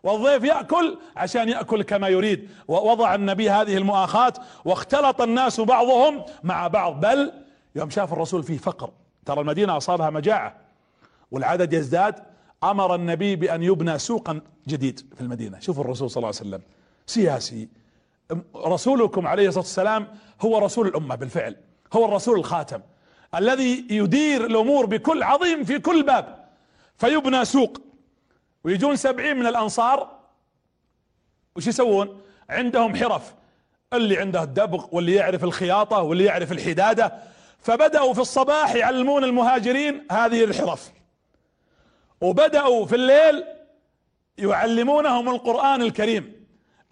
والضيف 0.03 0.45
يأكل 0.45 0.99
عشان 1.17 1.49
يأكل 1.49 1.83
كما 1.83 2.09
يريد. 2.09 2.51
ووضع 2.69 3.15
النبي 3.15 3.51
هذه 3.51 3.77
المؤاخاة 3.77 4.33
واختلط 4.65 5.21
الناس 5.21 5.61
بعضهم 5.61 6.25
مع 6.43 6.69
بعض. 6.69 7.01
بل 7.01 7.33
يوم 7.77 7.91
شاف 7.91 8.13
الرسول 8.13 8.43
فيه 8.43 8.59
فقر. 8.59 8.91
ترى 9.27 9.41
المدينة 9.41 9.77
أصابها 9.77 10.11
مجاعة 10.11 10.57
والعدد 11.31 11.73
يزداد. 11.73 12.15
أمر 12.65 12.95
النبي 12.95 13.37
بأن 13.37 13.63
يبنى 13.63 13.99
سوقا 13.99 14.41
جديد 14.69 15.01
في 15.15 15.21
المدينة. 15.21 15.61
شوف 15.61 15.81
الرسول 15.81 16.11
صلى 16.11 16.17
الله 16.17 16.41
عليه 16.41 16.51
وسلم. 16.51 16.63
سياسي. 17.07 17.69
رسولكم 18.57 19.27
عليه 19.27 19.49
الصلاة 19.49 19.65
والسلام 19.65 20.09
هو 20.41 20.59
رسول 20.59 20.87
الأمة 20.87 21.15
بالفعل. 21.15 21.57
هو 21.93 22.05
الرسول 22.05 22.39
الخاتم. 22.39 22.81
الذي 23.35 23.87
يدير 23.91 24.47
الأمور 24.47 24.87
بكل 24.87 25.23
عظيم 25.23 25.65
في 25.65 25.79
كل 25.79 26.03
باب 26.03 26.49
فيبنى 26.97 27.45
سوق 27.45 27.81
ويجون 28.65 28.97
سبعين 28.97 29.37
من 29.37 29.47
الأنصار. 29.47 30.19
وش 31.57 31.67
يسوون؟ 31.67 32.21
عندهم 32.51 32.97
حرف 32.97 33.35
اللي 33.93 34.19
عنده 34.19 34.43
الدبغ 34.43 34.87
واللي 34.93 35.15
يعرف 35.15 35.45
الخياطة 35.45 36.03
واللي 36.03 36.25
يعرف 36.25 36.53
الحدادة. 36.53 37.13
فبدأوا 37.59 38.15
في 38.15 38.21
الصباح 38.21 38.75
يعلمون 38.75 39.25
المهاجرين 39.25 40.07
هذه 40.13 40.45
الحرف. 40.45 40.93
وبدأوا 42.21 42.87
في 42.87 42.95
الليل 42.95 43.45
يعلمونهم 44.39 45.29
القرآن 45.29 45.83
الكريم. 45.83 46.47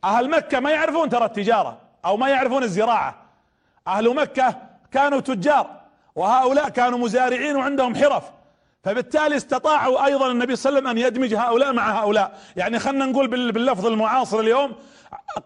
أهل 0.05 0.31
مكة 0.31 0.61
ما 0.61 0.71
يعرفون 0.71 1.09
ترى 1.09 1.25
التجارة 1.25 1.81
أو 2.05 2.17
ما 2.17 2.29
يعرفون 2.29 2.63
الزراعة. 2.63 3.23
أهل 3.87 4.15
مكة 4.15 4.63
كانوا 4.91 5.21
تجار. 5.21 5.78
وهؤلاء 6.19 6.69
كانوا 6.69 6.99
مزارعين 6.99 7.57
وعندهم 7.57 7.95
حرف. 7.95 8.25
فبالتالي 8.85 9.37
استطاعوا 9.37 10.07
أيضا 10.07 10.31
النبي 10.31 10.57
صلى 10.57 10.79
الله 10.79 10.91
عليه 10.91 10.91
وسلم 10.91 11.07
أن 11.07 11.13
يدمج 11.13 11.35
هؤلاء 11.35 11.73
مع 11.73 12.03
هؤلاء. 12.03 12.39
يعني 12.57 12.79
خلنا 12.79 13.05
نقول 13.05 13.29
باللفظ 13.29 13.87
المعاصر 13.87 14.41
اليوم 14.41 14.73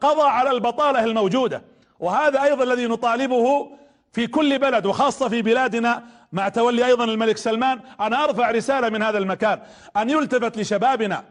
قضى 0.00 0.22
على 0.22 0.50
البطالة 0.50 1.04
الموجودة. 1.04 1.62
وهذا 2.00 2.42
أيضا 2.42 2.64
الذي 2.64 2.86
نطالبه 2.86 3.70
في 4.12 4.26
كل 4.26 4.58
بلد 4.58 4.86
وخاصة 4.86 5.28
في 5.28 5.42
بلادنا 5.42 6.02
مع 6.32 6.48
تولي 6.48 6.86
أيضا 6.86 7.04
الملك 7.04 7.36
سلمان. 7.36 7.80
أنا 8.00 8.24
أرفع 8.24 8.50
رسالة 8.50 8.88
من 8.88 9.02
هذا 9.02 9.18
المكان. 9.18 9.60
أن 9.96 10.10
يلتفت 10.10 10.58
لشبابنا 10.58 11.24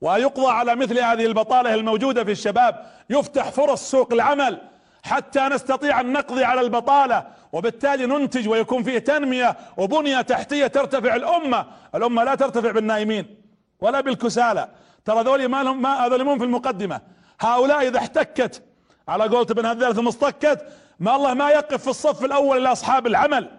ويقضى 0.00 0.50
على 0.50 0.76
مثل 0.76 0.98
هذه 0.98 1.26
البطالة 1.26 1.74
الموجودة 1.74 2.24
في 2.24 2.30
الشباب. 2.30 2.86
يفتح 3.10 3.50
فرص 3.50 3.90
سوق 3.90 4.12
العمل. 4.12 4.60
حتى 5.02 5.40
نستطيع 5.40 6.00
أن 6.00 6.12
نقضي 6.12 6.44
على 6.44 6.60
البطالة 6.60 7.26
وبالتالي 7.52 8.06
ننتج 8.06 8.48
ويكون 8.48 8.82
فيه 8.82 8.98
تنمية 8.98 9.56
وبنية 9.76 10.20
تحتية 10.20 10.66
ترتفع 10.66 11.14
الأمة. 11.14 11.66
الأمة 11.94 12.24
لا 12.24 12.34
ترتفع 12.34 12.70
بالنائمين 12.70 13.40
ولا 13.80 14.00
بالكسالى. 14.00 14.68
ترى 15.04 15.22
ذولي 15.22 15.48
ما 15.48 15.62
لهم 15.62 15.82
ما 15.82 16.06
هذول 16.06 16.38
في 16.38 16.44
المقدمة. 16.44 17.00
هؤلاء 17.40 17.88
إذا 17.88 17.98
احتكت 17.98 18.62
على 19.08 19.24
قولة 19.24 19.46
ابن 19.50 19.66
هذال 19.66 19.94
ثم 19.94 20.08
اصطكت 20.08 20.66
ما 21.00 21.16
الله 21.16 21.34
ما 21.34 21.50
يقف 21.50 21.82
في 21.82 21.90
الصف 21.90 22.24
الأول 22.24 22.58
إلا 22.58 22.72
أصحاب 22.72 23.06
العمل. 23.06 23.50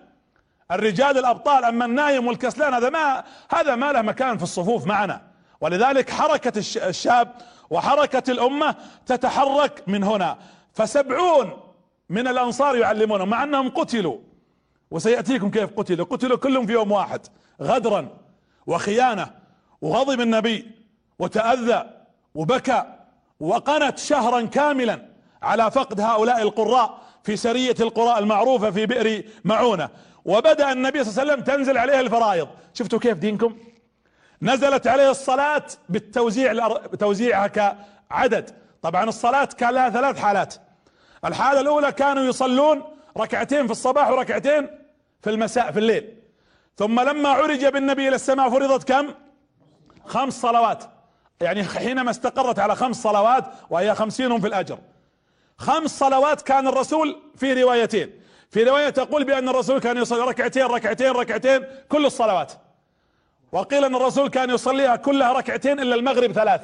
الرجال 0.72 1.18
الأبطال 1.18 1.64
أما 1.66 1.86
النايم 1.86 2.28
والكسلان 2.28 2.74
هذا 2.74 2.90
ما 2.90 3.24
هذا 3.52 3.76
ما 3.76 3.92
له 3.92 4.02
مكان 4.02 4.38
في 4.38 4.44
الصفوف 4.44 4.88
معنا. 4.88 5.22
ولذلك 5.62 6.10
حركة 6.10 6.54
الشاب 6.58 7.32
وحركة 7.70 8.32
الأمة 8.32 8.76
تتحرك 9.06 9.84
من 9.88 10.04
هنا. 10.04 10.38
فسبعون 10.74 11.60
من 12.10 12.28
الأنصار 12.28 12.76
يعلمونهم 12.76 13.30
مع 13.30 13.44
أنهم 13.44 13.70
قتلوا. 13.70 14.18
وسيأتيكم 14.92 15.52
كيف 15.52 15.70
قتلوا. 15.78 16.06
قتلوا 16.06 16.38
كلهم 16.38 16.66
في 16.66 16.74
يوم 16.74 16.92
واحد 16.92 17.22
غدرا 17.62 18.18
وخيانة 18.68 19.32
وغضب 19.82 20.22
النبي 20.22 20.72
وتأذى 21.20 21.90
وبكى 22.36 22.84
وقنت 23.40 23.98
شهرا 23.98 24.42
كاملا 24.42 25.06
على 25.42 25.72
فقد 25.72 26.02
هؤلاء 26.02 26.42
القراء 26.42 27.00
في 27.24 27.38
سرية 27.38 27.76
القراء 27.80 28.20
المعروفة 28.20 28.72
في 28.72 28.86
بئر 28.86 29.24
معونة. 29.44 29.90
وبدأ 30.26 30.72
النبي 30.72 31.04
صلى 31.04 31.12
الله 31.12 31.22
عليه 31.22 31.44
وسلم 31.44 31.56
تنزل 31.56 31.78
عليه 31.78 32.00
الفرائض. 32.00 32.48
شفتوا 32.74 33.00
كيف 33.00 33.18
دينكم؟ 33.18 33.58
نزلت 34.42 34.88
عليه 34.88 35.10
الصلاة 35.10 35.64
بالتوزيع 35.90 36.68
توزيعها 37.00 37.48
كعدد. 37.48 38.50
طبعا 38.82 39.04
الصلاة 39.04 39.46
كان 39.46 39.74
لها 39.74 39.90
ثلاث 39.90 40.20
حالات. 40.20 40.56
الحالة 41.26 41.60
الأولى 41.60 41.92
كانوا 41.92 42.24
يصلون 42.24 42.84
ركعتين 43.18 43.66
في 43.66 43.72
الصباح 43.72 44.10
وركعتين 44.10 44.70
في 45.22 45.30
المساء 45.30 45.72
في 45.72 45.80
الليل. 45.80 46.16
ثم 46.78 47.00
لما 47.00 47.30
عرج 47.30 47.66
بالنبي 47.66 48.08
إلى 48.08 48.16
السماء 48.16 48.50
فرضت 48.50 48.88
كم؟ 48.88 49.14
خمس 50.06 50.42
صلوات. 50.42 50.84
يعني 51.42 51.64
حينما 51.64 52.12
استقرت 52.12 52.60
على 52.60 52.76
خمس 52.76 53.04
صلوات 53.04 53.46
وهي 53.70 53.96
خمسين 53.96 54.40
في 54.40 54.48
الأجر. 54.48 54.80
خمس 55.58 56.00
صلوات 56.00 56.42
كان 56.42 56.68
الرسول 56.68 57.22
في 57.36 57.64
روايتين. 57.64 58.22
في 58.50 58.64
رواية 58.64 58.90
تقول 58.90 59.24
بأن 59.24 59.50
الرسول 59.50 59.80
كان 59.80 59.98
يصلي 59.98 60.22
ركعتين 60.22 60.66
ركعتين 60.66 61.12
ركعتين 61.12 61.66
كل 61.90 62.06
الصلوات. 62.06 62.52
وقيل 63.52 63.86
أن 63.86 63.96
الرسول 63.96 64.30
كان 64.30 64.50
يصليها 64.50 64.96
كلها 64.96 65.34
ركعتين 65.34 65.80
إلا 65.80 65.96
المغرب 65.96 66.32
ثلاث. 66.32 66.62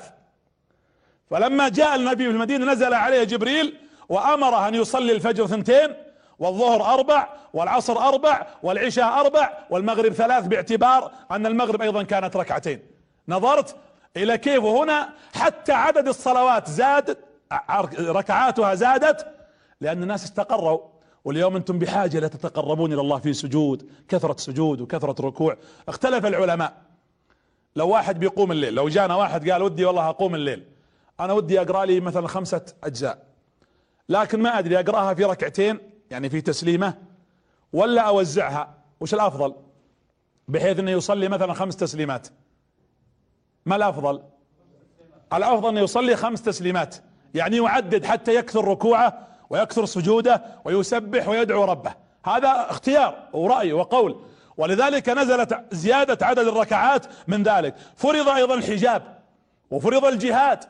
فلما 1.29 1.69
جاء 1.69 1.95
النبي 1.95 2.25
في 2.25 2.31
المدينة 2.31 2.71
نزل 2.71 2.93
عليه 2.93 3.23
جبريل 3.23 3.77
وامره 4.09 4.67
أن 4.67 4.75
يصلي 4.75 5.11
الفجر 5.11 5.47
ثنتين 5.47 5.93
والظهر 6.39 6.93
أربع 6.93 7.27
والعصر 7.53 7.97
أربع 7.97 8.47
والعشاء 8.63 9.19
أربع 9.19 9.49
والمغرب 9.69 10.13
ثلاث 10.13 10.47
باعتبار 10.47 11.11
أن 11.31 11.45
المغرب 11.45 11.81
أيضا 11.81 12.03
كانت 12.03 12.35
ركعتين. 12.35 12.79
نظرت 13.27 13.75
إلى 14.17 14.37
كيف 14.37 14.63
هنا 14.63 15.09
حتى 15.35 15.71
عدد 15.71 16.07
الصلوات 16.07 16.69
زادت 16.69 17.17
ركعاتها 17.99 18.75
زادت 18.75 19.27
لأن 19.81 20.03
الناس 20.03 20.23
استقروا. 20.23 20.79
واليوم 21.25 21.55
أنتم 21.55 21.79
بحاجة 21.79 22.19
لتتقربون 22.19 22.93
إلى 22.93 23.01
الله 23.01 23.17
في 23.17 23.33
سجود 23.33 23.89
كثرة 24.09 24.35
سجود 24.37 24.81
وكثرة 24.81 25.25
ركوع. 25.27 25.57
اختلف 25.87 26.25
العلماء. 26.25 26.73
لو 27.75 27.89
واحد 27.89 28.19
بيقوم 28.19 28.51
الليل 28.51 28.73
لو 28.73 28.89
جانا 28.89 29.15
واحد 29.15 29.49
قال 29.49 29.63
ودي 29.63 29.85
والله 29.85 30.09
أقوم 30.09 30.35
الليل. 30.35 30.74
أنا 31.19 31.33
ودي 31.33 31.61
أقرأ 31.61 31.85
لي 31.85 31.99
مثلا 31.99 32.27
خمسة 32.27 32.65
أجزاء 32.83 33.25
لكن 34.09 34.41
ما 34.41 34.59
أدري 34.59 34.79
أقرأها 34.79 35.13
في 35.13 35.23
ركعتين 35.23 35.79
يعني 36.11 36.29
في 36.29 36.41
تسليمة 36.41 36.93
ولا 37.73 38.01
أوزعها 38.01 38.77
وش 38.99 39.13
الأفضل؟ 39.13 39.55
بحيث 40.47 40.79
إنه 40.79 40.91
يصلي 40.91 41.27
مثلا 41.27 41.53
خمس 41.53 41.75
تسليمات. 41.75 42.27
ما 43.65 43.75
الأفضل؟ 43.75 44.23
الأفضل 45.33 45.69
إنه 45.69 45.79
يصلي 45.79 46.15
خمس 46.15 46.41
تسليمات 46.41 46.95
يعني 47.33 47.57
يعدد 47.57 48.05
حتى 48.05 48.35
يكثر 48.35 48.65
ركوعه 48.65 49.27
ويكثر 49.49 49.85
سجوده 49.85 50.43
ويسبح 50.65 51.27
ويدعو 51.27 51.63
ربه. 51.63 51.93
هذا 52.25 52.67
اختيار 52.69 53.29
ورأي 53.33 53.73
وقول. 53.73 54.21
ولذلك 54.57 55.09
نزلت 55.09 55.65
زيادة 55.71 56.25
عدد 56.25 56.47
الركعات 56.47 57.05
من 57.27 57.43
ذلك. 57.43 57.75
فرض 57.95 58.29
أيضا 58.29 58.53
الحجاب 58.53 59.19
وفرض 59.71 60.05
الجهاد 60.05 60.63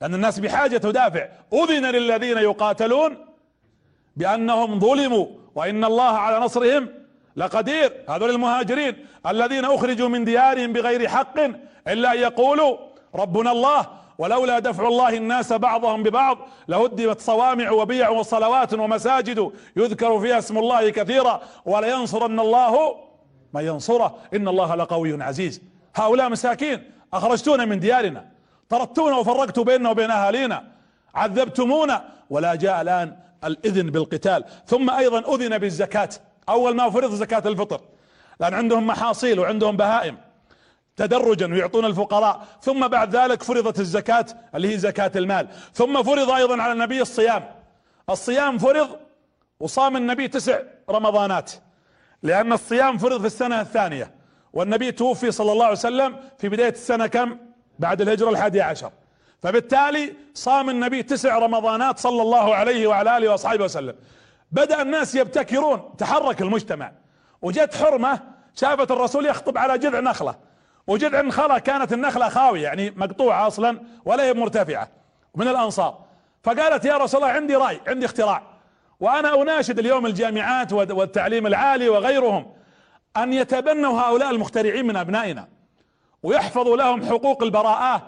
لأن 0.00 0.14
الناس 0.14 0.38
بحاجة 0.38 0.76
تدافع. 0.76 1.28
أذن 1.52 1.86
للذين 1.86 2.38
يقاتلون 2.38 3.26
بأنهم 4.16 4.80
ظلموا 4.80 5.26
وإن 5.54 5.84
الله 5.84 6.18
على 6.18 6.38
نصرهم 6.38 6.88
لقدير. 7.36 7.92
هذول 8.08 8.30
المهاجرين 8.30 9.06
الذين 9.26 9.64
أخرجوا 9.64 10.08
من 10.08 10.24
ديارهم 10.24 10.72
بغير 10.72 11.08
حق 11.08 11.38
إلا 11.88 12.12
أن 12.12 12.18
يقولوا 12.18 12.76
ربنا 13.14 13.52
الله 13.52 13.86
ولولا 14.18 14.58
دفع 14.58 14.88
الله 14.88 15.16
الناس 15.16 15.52
بعضهم 15.52 16.02
ببعض 16.02 16.38
لهدمت 16.68 17.20
صوامع 17.20 17.70
وبيع 17.70 18.08
وصلوات 18.08 18.74
ومساجد 18.74 19.52
يذكر 19.76 20.20
فيها 20.20 20.38
اسم 20.38 20.58
الله 20.58 20.90
كثيرا. 20.90 21.40
ولينصرن 21.64 22.40
الله 22.40 22.96
من 23.54 23.64
ينصره. 23.64 24.18
إن 24.34 24.48
الله 24.48 24.74
لقوي 24.74 25.22
عزيز. 25.22 25.62
هؤلاء 25.94 26.28
مساكين 26.28 26.92
أخرجتونا 27.12 27.64
من 27.64 27.80
ديارنا. 27.80 28.29
طردتونا 28.70 29.16
وفرقتوا 29.16 29.64
بيننا 29.64 29.90
وبين 29.90 30.10
أهالينا 30.10 30.64
عذبتمونا 31.14 32.04
ولا 32.30 32.54
جاء 32.54 32.82
الآن 32.82 33.16
الإذن 33.44 33.90
بالقتال. 33.90 34.44
ثم 34.66 34.90
أيضا 34.90 35.34
أذن 35.34 35.58
بالزكاة. 35.58 36.08
أول 36.48 36.76
ما 36.76 36.90
فرض 36.90 37.14
زكاة 37.14 37.42
الفطر. 37.46 37.80
لأن 38.40 38.54
عندهم 38.54 38.86
محاصيل 38.86 39.40
وعندهم 39.40 39.76
بهائم. 39.76 40.16
تدرجا 40.96 41.46
ويعطون 41.46 41.84
الفقراء. 41.84 42.46
ثم 42.60 42.88
بعد 42.88 43.16
ذلك 43.16 43.42
فرضت 43.42 43.80
الزكاة 43.80 44.26
اللي 44.54 44.72
هي 44.72 44.78
زكاة 44.78 45.12
المال. 45.16 45.48
ثم 45.74 46.02
فرض 46.02 46.30
أيضا 46.30 46.62
على 46.62 46.72
النبي 46.72 47.02
الصيام. 47.02 47.44
الصيام 48.10 48.58
فرض 48.58 48.88
وصام 49.60 49.96
النبي 49.96 50.28
تسع 50.28 50.58
رمضانات. 50.90 51.52
لأن 52.22 52.52
الصيام 52.52 52.98
فرض 52.98 53.20
في 53.20 53.26
السنة 53.26 53.60
الثانية. 53.60 54.14
والنبي 54.52 54.92
توفي 54.92 55.30
صلى 55.30 55.52
الله 55.52 55.64
عليه 55.64 55.76
وسلم 55.76 56.16
في 56.38 56.48
بداية 56.48 56.72
السنة 56.72 57.06
كم؟ 57.06 57.38
بعد 57.80 58.00
الهجرة 58.00 58.30
الحادية 58.30 58.62
عشر. 58.62 58.90
فبالتالي 59.42 60.14
صام 60.34 60.70
النبي 60.70 61.02
تسع 61.02 61.38
رمضانات 61.38 61.98
صلى 61.98 62.22
الله 62.22 62.54
عليه 62.54 62.86
وعلى 62.86 63.16
آله 63.16 63.28
وأصحابه 63.28 63.64
وسلم. 63.64 63.94
بدأ 64.52 64.82
الناس 64.82 65.14
يبتكرون 65.14 65.96
تحرك 65.98 66.42
المجتمع. 66.42 66.92
وجت 67.42 67.74
حرمة 67.74 68.20
شافت 68.54 68.90
الرسول 68.90 69.26
يخطب 69.26 69.58
على 69.58 69.78
جذع 69.78 70.00
نخلة. 70.00 70.34
وجذع 70.86 71.20
النخلة 71.20 71.58
كانت 71.58 71.92
النخلة 71.92 72.28
خاوية 72.28 72.62
يعني 72.62 72.90
مقطوعة 72.90 73.46
أصلا 73.46 73.80
ولا 74.04 74.22
هي 74.22 74.34
مرتفعة 74.34 74.88
من 75.34 75.48
الأنصار. 75.48 75.98
فقالت 76.42 76.84
يا 76.84 76.96
رسول 76.96 77.22
الله 77.22 77.32
عندي 77.32 77.56
رأي 77.56 77.80
عندي 77.86 78.06
اختراع. 78.06 78.42
وأنا 79.00 79.42
أناشد 79.42 79.78
اليوم 79.78 80.06
الجامعات 80.06 80.72
والتعليم 80.72 81.46
العالي 81.46 81.88
وغيرهم 81.88 82.52
أن 83.16 83.32
يتبنوا 83.32 84.00
هؤلاء 84.00 84.30
المخترعين 84.30 84.86
من 84.86 84.96
أبنائنا. 84.96 85.59
ويحفظوا 86.22 86.76
لهم 86.76 87.04
حقوق 87.04 87.42
البراءات 87.42 88.02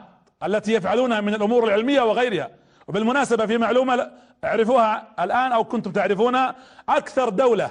التي 0.44 0.72
يفعلونها 0.72 1.20
من 1.20 1.35
الأمور 1.35 1.64
العلمية 1.64 2.03
وغيرها. 2.03 2.51
وبالمناسبة 2.88 3.46
في 3.46 3.59
معلومة 3.59 4.11
أعرفوها 4.44 5.09
الآن 5.20 5.53
أو 5.53 5.64
كنتم 5.64 5.92
تعرفونها 5.92 6.55
أكثر 6.88 7.29
دولة 7.29 7.70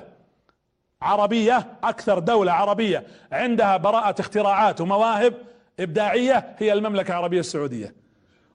عربية 1.01 1.67
أكثر 1.83 2.19
دولة 2.19 2.51
عربية 2.51 3.03
عندها 3.31 3.77
براءة 3.77 4.21
اختراعات 4.21 4.81
ومواهب 4.81 5.33
إبداعية 5.79 6.55
هي 6.57 6.73
المملكة 6.73 7.11
العربية 7.11 7.39
السعودية. 7.39 7.95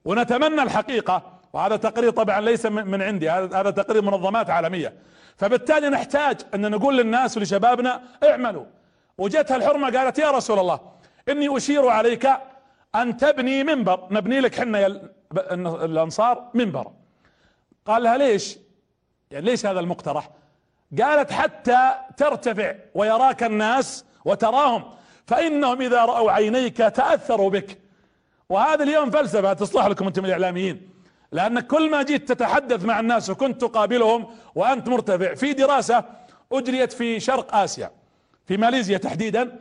ونتمنى 0.05 0.63
الحقيقة 0.63 1.23
وهذا 1.53 1.75
تقرير 1.75 2.09
طبعا 2.09 2.41
ليس 2.41 2.65
من 2.65 3.01
عندي 3.01 3.29
هذا 3.29 3.71
تقرير 3.71 4.01
منظمات 4.01 4.49
عالمية. 4.49 4.93
فبالتالي 5.37 5.89
نحتاج 5.89 6.37
أن 6.53 6.71
نقول 6.71 6.97
للناس 6.97 7.37
ولشبابنا 7.37 8.01
اعملوا. 8.23 8.65
وجتها 9.17 9.57
الحرمة 9.57 9.97
قالت 9.97 10.19
يا 10.19 10.31
رسول 10.31 10.59
الله 10.59 10.79
إني 11.29 11.57
أشير 11.57 11.87
عليك 11.87 12.29
أن 12.95 13.17
تبني 13.17 13.63
منبر. 13.63 14.07
نبني 14.11 14.39
لك 14.39 14.59
حنا 14.59 14.79
يا 14.79 15.01
الأنصار 15.85 16.49
منبر. 16.53 16.91
قال 17.85 18.03
لها 18.03 18.17
ليش؟ 18.17 18.57
يعني 19.31 19.45
ليش 19.45 19.65
هذا 19.65 19.79
المقترح؟ 19.79 20.29
قالت 21.01 21.31
حتى 21.31 21.91
ترتفع 22.17 22.75
ويراك 22.95 23.43
الناس 23.43 24.05
وتراهم 24.25 24.83
فإنهم 25.25 25.81
إذا 25.81 26.05
رأوا 26.05 26.31
عينيك 26.31 26.77
تأثروا 26.77 27.49
بك. 27.49 27.77
وهذا 28.49 28.83
اليوم 28.83 29.11
فلسفة 29.11 29.53
تصلح 29.53 29.85
لكم 29.85 30.07
أنتم 30.07 30.25
الإعلاميين 30.25 30.89
لانك 31.31 31.67
كل 31.67 31.91
ما 31.91 32.03
جيت 32.03 32.29
تتحدث 32.29 32.85
مع 32.85 32.99
الناس 32.99 33.29
وكنت 33.29 33.61
تقابلهم 33.61 34.27
وأنت 34.55 34.89
مرتفع 34.89 35.33
في 35.33 35.53
دراسة 35.53 36.03
أجريت 36.51 36.93
في 36.93 37.19
شرق 37.19 37.55
آسيا 37.55 37.91
في 38.45 38.57
ماليزيا 38.57 38.97
تحديدا 38.97 39.59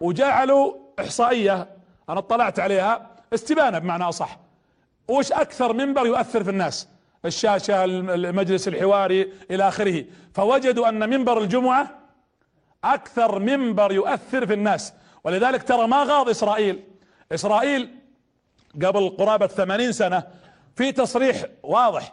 وجعلوا 0.00 0.74
إحصائية 1.00 1.68
أنا 2.08 2.18
اطلعت 2.18 2.58
عليها 2.60 3.10
استبانة 3.34 3.78
بمعنى 3.78 4.04
أصح. 4.04 4.38
وش 5.08 5.32
أكثر 5.32 5.72
منبر 5.72 6.06
يؤثر 6.06 6.44
في 6.44 6.50
الناس؟ 6.50 6.88
الشاشة 7.24 7.84
المجلس 7.84 8.68
الحواري 8.68 9.32
إلى 9.50 9.68
آخره. 9.68 10.04
فوجدوا 10.34 10.88
أن 10.88 11.10
منبر 11.10 11.38
الجمعة 11.38 11.98
أكثر 12.84 13.38
منبر 13.38 13.92
يؤثر 13.92 14.46
في 14.46 14.54
الناس. 14.54 14.92
ولذلك 15.24 15.62
ترى 15.62 15.86
ما 15.86 16.02
غاض 16.02 16.28
إسرائيل. 16.28 16.84
إسرائيل 17.32 17.98
قبل 18.74 19.08
قرابة 19.18 19.46
ثمانين 19.46 19.92
سنة 19.92 20.22
في 20.76 20.92
تصريح 20.92 21.44
واضح. 21.62 22.12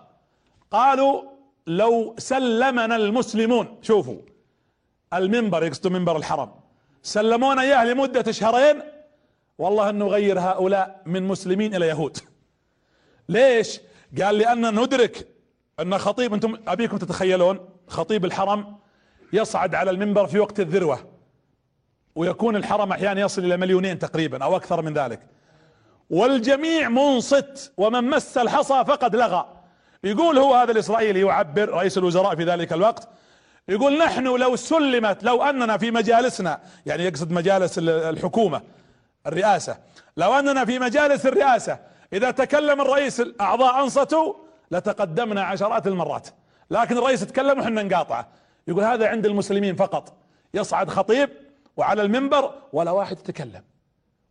قالوا 0.72 1.24
لو 1.68 2.16
سلمنا 2.18 2.96
المسلمون 2.96 3.80
شوفوا 3.82 4.18
المنبر 5.14 5.64
يقصدوا 5.64 5.92
منبر 5.92 6.18
الحرم. 6.18 6.61
سلمونا 7.04 7.62
إياه 7.62 7.86
لمدة 7.86 8.32
شهرين 8.32 8.82
والله 9.58 9.90
إنه 9.90 10.08
غير 10.08 10.40
هؤلاء 10.40 11.02
من 11.06 11.24
مسلمين 11.24 11.76
إلى 11.76 11.88
يهود. 11.88 12.18
ليش؟ 13.30 13.80
قال 14.22 14.38
لأن 14.38 14.80
ندرك 14.80 15.28
أن 15.80 15.98
خطيب 15.98 16.34
أنتم 16.34 16.58
أبيكم 16.68 16.98
تتخيلون 16.98 17.70
خطيب 17.88 18.26
الحرم 18.26 18.78
يصعد 19.34 19.76
على 19.76 19.92
المنبر 19.92 20.28
في 20.28 20.40
وقت 20.40 20.60
الذروة 20.60 21.00
ويكون 22.16 22.56
الحرم 22.56 22.92
أحيانا 22.92 23.22
يصل 23.22 23.46
إلى 23.46 23.58
مليونين 23.58 24.00
تقريبا 24.00 24.44
أو 24.44 24.56
أكثر 24.56 24.82
من 24.82 24.94
ذلك. 24.94 25.20
والجميع 26.10 26.90
منصت 26.90 27.74
ومن 27.78 28.04
مس 28.04 28.38
الحصى 28.38 28.86
فقد 28.86 29.16
لغى. 29.16 29.46
يقول 30.04 30.38
هو 30.38 30.54
هذا 30.54 30.72
الإسرائيلي 30.72 31.22
يعبر 31.22 31.70
رئيس 31.70 31.98
الوزراء 31.98 32.36
في 32.36 32.44
ذلك 32.44 32.74
الوقت 32.74 33.10
يقول 33.72 33.98
نحن 33.98 34.24
لو 34.24 34.56
سلمت 34.56 35.24
لو 35.24 35.44
أننا 35.44 35.78
في 35.78 35.92
مجالسنا 35.92 36.60
يعني 36.86 37.04
يقصد 37.04 37.32
مجالس 37.32 37.80
الحكومة 37.88 38.62
الرئاسة 39.28 39.78
لو 40.18 40.34
أننا 40.34 40.66
في 40.66 40.80
مجالس 40.80 41.26
الرئاسة 41.26 41.80
إذا 42.14 42.32
تكلم 42.32 42.82
الرئيس 42.82 43.22
الأعضاء 43.22 43.84
أنصتوا 43.84 44.34
لتقدمنا 44.72 45.44
عشرات 45.44 45.88
المرات. 45.88 46.28
لكن 46.72 46.98
الرئيس 46.98 47.20
تكلم 47.20 47.60
وحنا 47.60 47.84
نقاطعه. 47.84 48.28
يقول 48.68 48.84
هذا 48.84 49.08
عند 49.08 49.26
المسلمين 49.26 49.76
فقط. 49.76 50.14
يصعد 50.54 50.90
خطيب 50.90 51.30
وعلى 51.78 52.02
المنبر 52.02 52.54
ولا 52.74 52.92
واحد 52.92 53.20
يتكلم. 53.20 53.64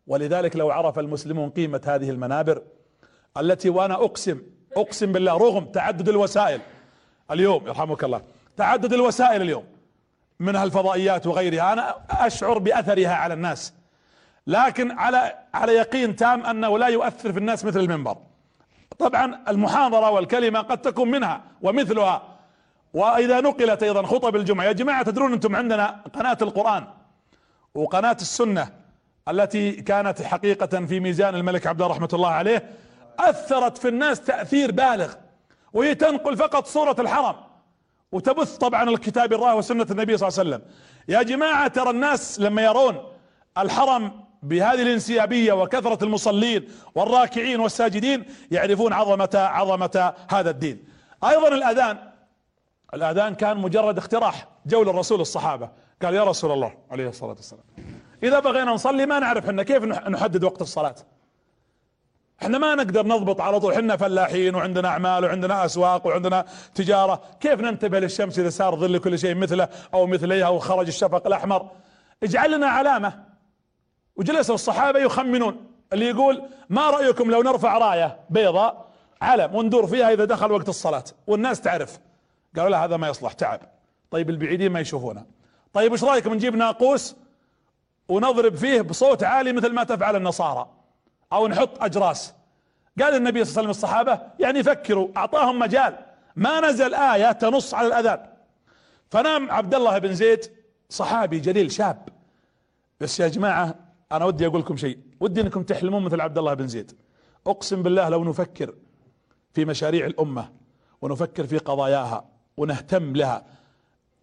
ولذلك 0.07 0.57
لو 0.57 0.71
عرف 0.71 0.99
المسلمون 0.99 1.51
قيمة 1.51 1.81
هذه 1.87 2.11
المنابر 2.11 2.63
التي 3.37 3.71
وأنا 3.71 3.95
أقسم 3.95 4.43
أقسم 4.77 5.13
بالله 5.13 5.37
رغم 5.37 5.65
تعدد 5.65 6.09
الوسائل. 6.09 6.61
اليوم 7.31 7.67
يرحمك 7.67 8.05
الله 8.05 8.23
تعدد 8.61 8.93
الوسائل 8.93 9.43
اليوم 9.43 9.65
منها 10.41 10.65
الفضائيات 10.65 11.27
وغيرها. 11.27 11.73
أنا 11.73 11.95
أشعر 12.11 12.59
بأثرها 12.59 13.15
على 13.15 13.35
الناس. 13.35 13.73
لكن 14.47 14.91
على 14.91 15.39
على 15.55 15.73
يقين 15.73 16.17
تام 16.17 16.47
أنه 16.47 16.79
لا 16.79 16.87
يؤثر 16.87 17.33
في 17.33 17.39
الناس 17.39 17.65
مثل 17.65 17.81
المنبر. 17.81 18.17
طبعا 18.99 19.39
المحاضرة 19.49 20.11
والكلمة 20.11 20.61
قد 20.61 20.79
تكون 20.79 21.11
منها 21.11 21.43
ومثلها. 21.63 22.23
وإذا 22.95 23.41
نقلت 23.41 23.83
أيضا 23.83 24.03
خطب 24.03 24.37
الجمعة 24.37 24.65
يا 24.65 24.73
جماعة 24.73 25.03
تدرون 25.03 25.33
أنتم 25.33 25.57
عندنا 25.57 26.01
قناة 26.15 26.39
القرآن 26.43 26.85
وقناة 27.75 28.17
السنة 28.21 28.69
التي 29.29 29.73
كانت 29.73 30.23
حقيقة 30.23 30.87
في 30.87 31.01
ميزان 31.01 31.35
الملك 31.35 31.67
عبد 31.67 31.83
الله 31.83 31.95
رحمة 31.95 32.09
الله 32.13 32.29
عليه 32.29 32.71
أثرت 33.19 33.79
في 33.79 33.89
الناس 33.89 34.21
تأثير 34.21 34.73
بالغ 34.73 35.15
وهي 35.73 35.95
تنقل 35.95 36.37
فقط 36.37 36.67
صورة 36.67 36.97
الحرم. 36.99 37.50
وتبث 38.13 38.57
طبعا 38.57 38.91
الكتاب 38.91 39.33
الله 39.33 39.55
وسنة 39.55 39.87
النبي 39.91 40.17
صلى 40.17 40.29
الله 40.29 40.39
عليه 40.39 40.51
وسلم. 40.51 40.63
يا 41.09 41.23
جماعة 41.23 41.69
ترى 41.69 41.91
الناس 41.91 42.41
لما 42.41 42.63
يرون 42.63 42.97
الحرم 43.59 44.25
بهذه 44.43 44.83
الانسيابية 44.83 45.53
وكثرة 45.53 46.05
المصلين 46.05 46.69
والراكعين 46.95 47.61
والساجدين 47.61 48.25
يعرفون 48.51 48.93
عظمة 48.93 49.31
عظمة 49.35 50.15
هذا 50.31 50.51
الدين. 50.51 50.85
أيضا 51.25 51.49
الأذان 51.49 51.99
الأذان 52.95 53.35
كان 53.35 53.57
مجرد 53.57 53.99
اقتراح 53.99 54.49
جو 54.67 54.83
للرسول 54.83 55.21
الصحابة. 55.21 55.71
قال 56.03 56.15
يا 56.15 56.25
رسول 56.25 56.53
الله 56.53 56.75
عليه 56.91 57.09
الصلاة 57.09 57.33
والسلام 57.33 57.63
إذا 58.23 58.41
بغينا 58.41 58.73
نصلي 58.73 59.07
ما 59.07 59.19
نعرف 59.19 59.45
إحنا 59.45 59.63
كيف 59.63 59.85
نحدد 59.85 60.45
وقت 60.45 60.63
الصلاة. 60.63 60.95
إحنا 62.43 62.59
ما 62.59 62.75
نقدر 62.75 63.07
نضبط 63.07 63.41
على 63.41 63.61
طول. 63.61 63.73
إحنا 63.73 63.97
فلاحين 63.97 64.55
وعندنا 64.55 64.89
أعمال 64.89 65.25
وعندنا 65.25 65.65
أسواق 65.65 66.07
وعندنا 66.07 66.45
تجارة. 66.75 67.23
كيف 67.41 67.61
ننتبه 67.61 67.99
للشمس 67.99 68.39
إذا 68.39 68.51
صار 68.51 68.77
ظل 68.77 68.99
كل 68.99 69.19
شيء 69.19 69.35
مثله 69.35 69.69
أو 69.95 70.07
مثليها 70.07 70.49
وخرج 70.49 70.87
الشفق 70.87 71.27
الأحمر؟ 71.27 71.71
اجعل 72.23 72.51
لنا 72.51 72.67
علامة. 72.67 73.25
وجلس 74.17 74.51
الصحابة 74.51 74.99
يخمنون. 74.99 75.67
اللي 75.93 76.09
يقول 76.09 76.43
ما 76.69 76.91
رأيكم 76.91 77.31
لو 77.31 77.43
نرفع 77.43 77.79
راية 77.79 78.17
بيضاء 78.31 78.91
علم 79.23 79.55
وندور 79.55 79.87
فيها 79.87 80.13
إذا 80.13 80.25
دخل 80.25 80.53
وقت 80.53 80.69
الصلاة. 80.69 81.05
والناس 81.27 81.61
تعرف. 81.61 81.99
قالوا 82.57 82.71
لا 82.71 82.85
هذا 82.85 82.97
ما 82.97 83.09
يصلح. 83.09 83.33
تعب. 83.33 83.61
طيب 84.11 84.31
البعيدين 84.31 84.73
ما 84.73 84.81
يشوفونه. 84.81 85.25
طيب 85.73 85.93
إيش 85.93 86.05
رأيكم 86.05 86.35
نجيب 86.35 86.57
ناقوس 86.57 87.17
ونضرب 88.09 88.55
فيه 88.55 88.81
بصوت 88.81 89.23
عالي 89.23 89.53
مثل 89.53 89.73
ما 89.73 89.85
تفعل 89.85 90.17
النصارى؟ 90.17 90.69
أو 91.33 91.49
نحط 91.49 91.83
أجراس. 91.83 92.35
قال 93.01 93.15
النبي 93.15 93.45
صلى 93.45 93.51
الله 93.51 93.61
عليه 93.61 93.71
وسلم 93.71 93.71
الصحابة 93.71 94.21
يعني 94.39 94.63
فكروا 94.63 95.09
أعطاهم 95.17 95.59
مجال. 95.59 95.99
ما 96.37 96.61
نزل 96.61 96.95
آية 96.95 97.33
تنص 97.33 97.75
على 97.75 97.89
الأذان. 97.89 98.27
فنام 99.11 99.51
عبد 99.51 99.75
الله 99.75 99.99
بن 99.99 100.15
زيد 100.15 100.45
صحابي 100.89 101.39
جليل 101.41 101.73
شاب. 101.73 102.09
بس 103.01 103.21
يا 103.21 103.29
جماعة 103.29 103.75
أنا 104.13 104.25
ودي 104.25 104.47
أقول 104.47 104.61
لكم 104.61 104.77
شيء. 104.77 104.99
ودي 105.21 105.41
إنكم 105.41 105.63
تحلمون 105.63 106.03
مثل 106.03 106.21
عبد 106.21 106.39
الله 106.39 106.55
بن 106.55 106.69
زيد. 106.69 106.93
أقسم 107.47 107.83
بالله 107.83 108.09
لو 108.09 108.25
نفكر 108.25 108.75
في 109.53 109.65
مشاريع 109.65 110.07
الأمة 110.07 110.53
ونفكر 111.03 111.47
في 111.47 111.59
قضاياها 111.59 112.25
ونهتم 112.57 113.17
لها 113.17 113.45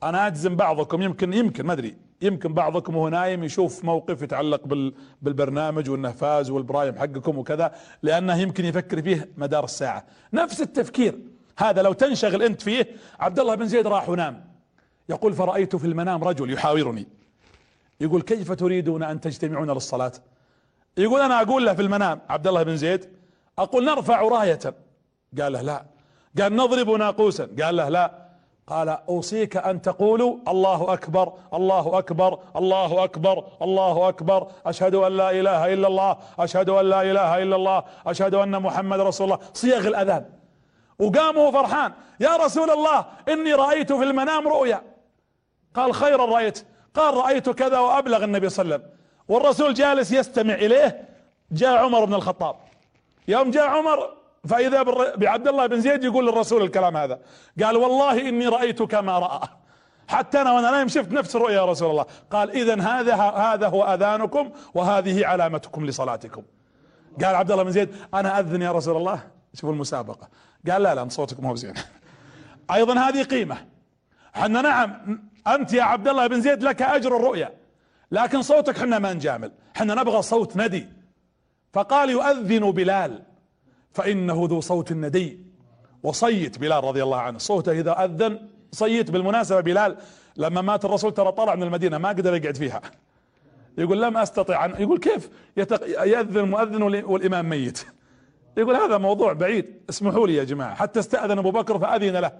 أنا 0.03 0.27
أجزم 0.27 0.55
بعضكم 0.55 1.01
يمكن 1.01 1.33
يمكن 1.33 1.65
ما 1.65 1.73
أدري. 1.73 1.95
يمكن 2.21 2.53
بعضكم 2.53 2.95
وهو 2.95 3.09
نايم 3.09 3.43
يشوف 3.43 3.85
موقف 3.85 4.21
يتعلق 4.21 4.91
بالبرنامج 5.21 5.89
وانه 5.89 6.11
فاز 6.11 6.49
والبرايم 6.49 6.95
حقكم 6.95 7.37
وكذا 7.37 7.75
لأنه 8.03 8.37
يمكن 8.37 8.65
يفكر 8.65 9.01
فيه 9.01 9.29
مدار 9.37 9.63
الساعة. 9.63 10.05
نفس 10.33 10.61
التفكير. 10.61 11.19
هذا 11.57 11.81
لو 11.81 11.93
تنشغل 11.93 12.43
أنت 12.43 12.61
فيه 12.61 12.87
عبد 13.19 13.39
الله 13.39 13.55
بن 13.55 13.67
زيد 13.67 13.87
راح 13.87 14.09
ونام. 14.09 14.45
يقول 15.09 15.33
فرأيت 15.33 15.75
في 15.75 15.87
المنام 15.87 16.23
رجل 16.23 16.53
يحاورني. 16.53 17.07
يقول 18.01 18.21
كيف 18.21 18.51
تريدون 18.51 19.03
أن 19.03 19.21
تجتمعون 19.21 19.71
للصلاة؟ 19.71 20.11
يقول 20.97 21.21
أنا 21.21 21.41
أقول 21.41 21.65
له 21.65 21.73
في 21.73 21.81
المنام. 21.81 22.21
عبد 22.29 22.47
الله 22.47 22.63
بن 22.63 22.77
زيد 22.77 23.05
أقول 23.59 23.85
نرفع 23.85 24.21
راية. 24.21 24.59
قال 25.41 25.53
له 25.53 25.61
لا. 25.61 25.85
قال 26.39 26.55
نضرب 26.55 26.89
ناقوسا. 26.89 27.49
قال 27.61 27.75
له 27.75 27.89
لا. 27.89 28.26
قال 28.67 28.89
أوصيك 28.89 29.57
أن 29.57 29.81
تقولوا 29.81 30.37
الله 30.47 30.93
أكبر 30.93 31.33
الله 31.53 31.97
أكبر 31.97 32.39
الله 32.55 33.03
أكبر 33.03 33.43
الله 33.61 34.09
أكبر. 34.09 34.47
أشهد 34.65 34.95
أن 34.95 35.17
لا 35.17 35.31
إله 35.31 35.73
إلا 35.73 35.87
الله 35.87 36.17
أشهد 36.39 36.69
أن 36.69 36.85
لا 36.85 37.01
إله 37.01 37.43
إلا 37.43 37.55
الله 37.55 37.83
أشهد 38.07 38.33
أن 38.33 38.61
محمد 38.61 38.99
رسول 38.99 39.25
الله. 39.31 39.39
صيغ 39.53 39.87
الأذان. 39.87 40.25
وقام 40.99 41.37
وهو 41.37 41.51
فرحان. 41.51 41.93
يا 42.19 42.37
رسول 42.37 42.69
الله 42.71 43.05
إني 43.29 43.53
رأيت 43.53 43.93
في 43.93 44.03
المنام 44.03 44.47
رؤيا. 44.47 44.81
قال 45.75 45.93
خيرا 45.93 46.25
رأيت. 46.25 46.65
قال 46.95 47.13
رأيت 47.13 47.49
كذا 47.49 47.79
وأبلغ 47.79 48.23
النبي 48.23 48.49
صلى 48.49 48.63
الله 48.63 48.75
عليه 48.75 48.83
وسلم. 48.83 48.97
والرسول 49.27 49.73
جالس 49.73 50.11
يستمع 50.11 50.53
إليه. 50.53 51.09
جاء 51.51 51.77
عمر 51.77 52.05
بن 52.05 52.13
الخطاب. 52.13 52.55
يوم 53.27 53.51
جاء 53.51 53.67
عمر 53.67 54.16
فإذا 54.47 54.83
بعبد 55.15 55.47
الله 55.47 55.67
بن 55.67 55.81
زيد 55.81 56.03
يقول 56.03 56.27
للرسول 56.27 56.63
الكلام 56.63 56.97
هذا. 56.97 57.19
قال 57.63 57.77
والله 57.77 58.29
إني 58.29 58.47
رأيت 58.47 58.83
كما 58.83 59.19
رأى. 59.19 59.47
حتى 60.07 60.41
أنا 60.41 60.51
وأنا 60.51 60.71
نايم 60.71 60.87
شفت 60.87 61.11
نفس 61.11 61.35
الرؤيا 61.35 61.55
يا 61.55 61.65
رسول 61.65 61.91
الله. 61.91 62.05
قال 62.31 62.51
إذا 62.51 62.81
هذا 62.81 63.15
هذا 63.15 63.67
هو 63.67 63.83
أذانكم 63.83 64.51
وهذه 64.73 65.25
علامتكم 65.25 65.85
لصلاتكم. 65.85 66.43
قال 67.23 67.35
عبد 67.35 67.51
الله 67.51 67.63
بن 67.63 67.71
زيد 67.71 67.89
أنا 68.13 68.39
أذن 68.39 68.61
يا 68.61 68.71
رسول 68.71 68.97
الله. 68.97 69.19
شوفوا 69.53 69.73
المسابقة. 69.73 70.29
قال 70.71 70.83
لا 70.83 70.95
لا 70.95 71.09
صوتكم 71.09 71.45
هو 71.45 71.55
زين 71.55 71.73
أيضا 72.75 72.93
هذه 72.99 73.23
قيمة. 73.23 73.57
حنا 74.33 74.61
نعم 74.61 75.19
أنت 75.47 75.73
يا 75.73 75.83
عبد 75.83 76.07
الله 76.07 76.27
بن 76.27 76.41
زيد 76.41 76.63
لك 76.63 76.81
أجر 76.81 77.15
الرؤيا. 77.17 77.53
لكن 78.11 78.41
صوتك 78.41 78.77
حنا 78.77 78.99
ما 78.99 79.13
نجامل. 79.13 79.51
حنا 79.75 79.95
نبغى 79.95 80.21
صوت 80.21 80.57
ندي. 80.57 80.87
فقال 81.73 82.09
يؤذن 82.09 82.71
بلال. 82.71 83.23
فإنه 83.97 84.47
ذو 84.49 84.61
صوت 84.61 84.93
ندي. 84.93 85.39
وصيت 86.03 86.57
بلال 86.57 86.83
رضي 86.83 87.03
الله 87.03 87.17
عنه. 87.17 87.37
صوته 87.37 87.71
إذا 87.71 88.05
أذن 88.05 88.39
صيت 88.71 89.11
بالمناسبة 89.11 89.61
بلال. 89.61 89.97
لما 90.37 90.61
مات 90.61 90.85
الرسول 90.85 91.13
ترى 91.13 91.31
طلع 91.31 91.55
من 91.55 91.63
المدينة 91.63 91.97
ما 91.97 92.09
قدر 92.09 92.35
يقعد 92.35 92.57
فيها. 92.57 92.81
يقول 93.77 94.01
لم 94.01 94.17
أستطع 94.17 94.65
أن 94.65 94.71
يقول 94.79 94.99
كيف؟ 94.99 95.29
يأذن 96.05 96.37
المؤذن 96.37 96.83
والإمام 96.83 97.49
ميت. 97.49 97.85
يقول 98.57 98.75
هذا 98.75 98.97
موضوع 98.97 99.33
بعيد. 99.33 99.65
اسمحوا 99.89 100.27
لي 100.27 100.35
يا 100.35 100.43
جماعة. 100.43 100.75
حتى 100.75 100.99
استأذن 100.99 101.37
أبو 101.37 101.51
بكر 101.51 101.79
فأذن 101.79 102.15
له. 102.17 102.31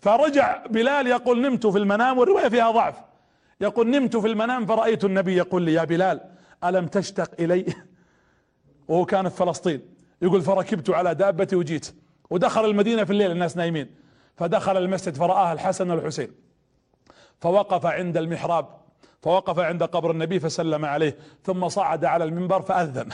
فرجع 0.00 0.66
بلال 0.66 1.06
يقول 1.06 1.40
نمت 1.40 1.66
في 1.66 1.78
المنام 1.78 2.18
والرواية 2.18 2.48
فيها 2.48 2.70
ضعف. 2.70 2.94
يقول 3.60 3.90
نمت 3.90 4.16
في 4.16 4.26
المنام 4.26 4.66
فرأيت 4.66 5.04
النبي 5.04 5.36
يقول 5.36 5.62
لي 5.62 5.72
يا 5.72 5.84
بلال 5.84 6.20
ألم 6.64 6.86
تشتق 6.86 7.30
إلي؟ 7.40 7.64
وهو 8.88 9.04
كان 9.04 9.28
في 9.28 9.36
فلسطين. 9.36 9.93
يقول 10.22 10.42
فركبت 10.42 10.90
على 10.90 11.14
دابتي 11.14 11.56
وجيت. 11.56 11.94
ودخل 12.30 12.64
المدينة 12.64 13.04
في 13.04 13.10
الليل 13.10 13.30
الناس 13.30 13.56
نايمين. 13.56 13.90
فدخل 14.36 14.76
المسجد 14.76 15.14
فرآها 15.14 15.52
الحسن 15.52 15.90
والحسين. 15.90 16.30
فوقف 17.40 17.86
عند 17.86 18.16
المحراب 18.16 18.66
فوقف 19.22 19.58
عند 19.58 19.82
قبر 19.82 20.10
النبي 20.10 20.40
فسلم 20.40 20.84
عليه 20.84 21.16
ثم 21.44 21.68
صعد 21.68 22.04
على 22.04 22.24
المنبر 22.24 22.62
فأذن 22.62 23.08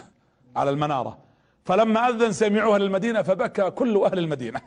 على 0.56 0.70
المنارة. 0.70 1.18
فلما 1.64 2.08
أذن 2.08 2.32
سمعوها 2.32 2.78
للمدينة 2.78 3.22
فبكى 3.22 3.70
كل 3.70 4.04
أهل 4.04 4.18
المدينة. 4.18 4.60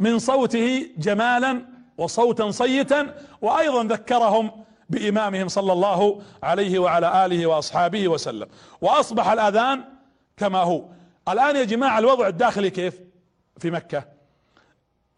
من 0.00 0.18
صوته 0.18 0.90
جمالا 0.98 1.62
وصوتا 1.98 2.50
صيتا 2.50 3.14
وأيضا 3.40 3.84
ذكرهم 3.84 4.50
بإمامهم 4.90 5.48
صلى 5.48 5.72
الله 5.72 6.22
عليه 6.42 6.78
وعلى 6.78 7.26
آله 7.26 7.46
وأصحابه 7.46 8.08
وسلم. 8.08 8.48
وأصبح 8.80 9.28
الأذان 9.28 9.84
كما 10.36 10.58
هو. 10.58 10.84
الآن 11.28 11.56
يا 11.56 11.64
جماعة 11.64 11.98
الوضع 11.98 12.28
الداخلي 12.28 12.70
كيف؟ 12.70 13.00
في 13.58 13.70
مكة. 13.70 14.04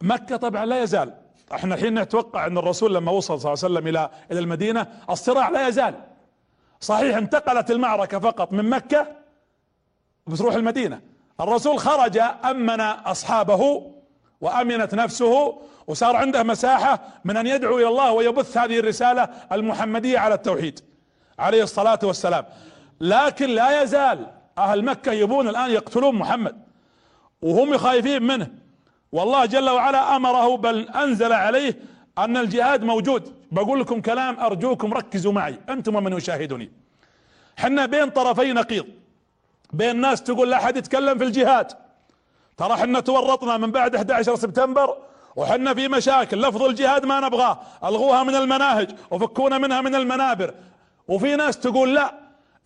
مكة 0.02 0.36
طبعا 0.36 0.66
لا 0.66 0.82
يزال. 0.82 1.14
إحنا 1.54 1.74
الحين 1.74 1.98
نتوقع 1.98 2.46
أن 2.46 2.58
الرسول 2.58 2.94
لما 2.94 3.12
وصل 3.12 3.40
صلى 3.40 3.52
الله 3.52 3.64
عليه 3.64 3.74
وسلم 3.74 3.88
إلى 3.88 4.10
إلى 4.30 4.40
المدينة 4.40 4.86
الصراع 5.10 5.48
لا 5.48 5.68
يزال. 5.68 5.94
صحيح 6.80 7.16
انتقلت 7.16 7.70
المعركة 7.70 8.18
فقط 8.18 8.52
من 8.52 8.70
مكة 8.70 9.06
بتروح 10.26 10.54
المدينة. 10.54 11.00
الرسول 11.40 11.78
خرج 11.78 12.18
أمن 12.44 12.80
أصحابه 12.80 13.92
وأمنت 14.40 14.94
نفسه 14.94 15.58
وصار 15.86 16.16
عنده 16.16 16.42
مساحة 16.42 17.00
من 17.24 17.36
أن 17.36 17.46
يدعو 17.46 17.78
إلى 17.78 17.88
الله 17.88 18.12
ويبث 18.12 18.56
هذه 18.56 18.78
الرسالة 18.78 19.28
المحمدية 19.52 20.18
على 20.18 20.34
التوحيد 20.34 20.80
عليه 21.38 21.62
الصلاة 21.62 21.98
والسلام. 22.02 22.44
لكن 23.00 23.48
لا 23.50 23.82
يزال 23.82 24.26
أهل 24.58 24.84
مكة 24.84 25.12
يبون 25.12 25.48
الآن 25.48 25.70
يقتلون 25.70 26.14
محمد 26.14 26.56
وهم 27.42 27.78
خايفين 27.78 28.22
منه. 28.22 28.48
والله 29.12 29.46
جل 29.46 29.70
وعلا 29.70 30.16
أمره 30.16 30.56
بل 30.56 30.88
أنزل 30.88 31.32
عليه 31.32 31.78
أن 32.18 32.36
الجهاد 32.36 32.84
موجود. 32.84 33.34
بقول 33.52 33.80
لكم 33.80 34.00
كلام 34.00 34.40
أرجوكم 34.40 34.94
ركزوا 34.94 35.32
معي 35.32 35.58
أنتم 35.68 35.94
ومن 35.96 36.12
يشاهدني. 36.12 36.72
حنا 37.56 37.86
بين 37.86 38.10
طرفي 38.10 38.52
نقيض 38.52 38.86
بين 39.72 39.96
ناس 39.96 40.22
تقول 40.22 40.50
لا 40.50 40.56
أحد 40.56 40.76
يتكلم 40.76 41.18
في 41.18 41.24
الجهاد. 41.24 41.72
ترى 42.56 42.76
حنا 42.76 43.00
تورطنا 43.00 43.56
من 43.56 43.70
بعد 43.70 43.94
11 43.94 44.36
سبتمبر 44.36 44.96
وحنا 45.36 45.74
في 45.74 45.88
مشاكل. 45.88 46.42
لفظ 46.42 46.62
الجهاد 46.62 47.06
ما 47.06 47.20
نبغاه 47.20 47.58
ألغوها 47.84 48.22
من 48.22 48.34
المناهج 48.34 48.90
وفكونا 49.10 49.58
منها 49.58 49.80
من 49.80 49.94
المنابر. 49.94 50.54
وفي 51.08 51.36
ناس 51.36 51.58
تقول 51.58 51.94
لا 51.94 52.14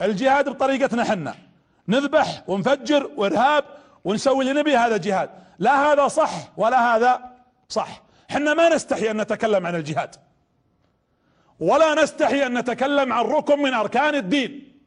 الجهاد 0.03 0.49
بطريقتنا 0.49 1.05
حنا. 1.05 1.35
نذبح 1.89 2.43
ونفجر 2.47 3.11
وإرهاب 3.17 3.65
ونسوي 4.05 4.41
اللي 4.41 4.61
نبي 4.61 4.77
هذا 4.77 4.97
جهاد. 4.97 5.31
لا 5.59 5.93
هذا 5.93 6.09
صح 6.09 6.31
ولا 6.57 6.97
هذا 6.97 7.21
صح. 7.69 8.03
حنا 8.31 8.55
ما 8.55 8.75
نستحي 8.75 9.11
أن 9.11 9.21
نتكلم 9.21 9.67
عن 9.67 9.75
الجهاد. 9.75 10.17
ولا 11.61 12.03
نستحي 12.03 12.47
أن 12.47 12.59
نتكلم 12.59 13.13
عن 13.13 13.25
ركن 13.25 13.63
من 13.63 13.75
أركان 13.75 14.15
الدين. 14.15 14.83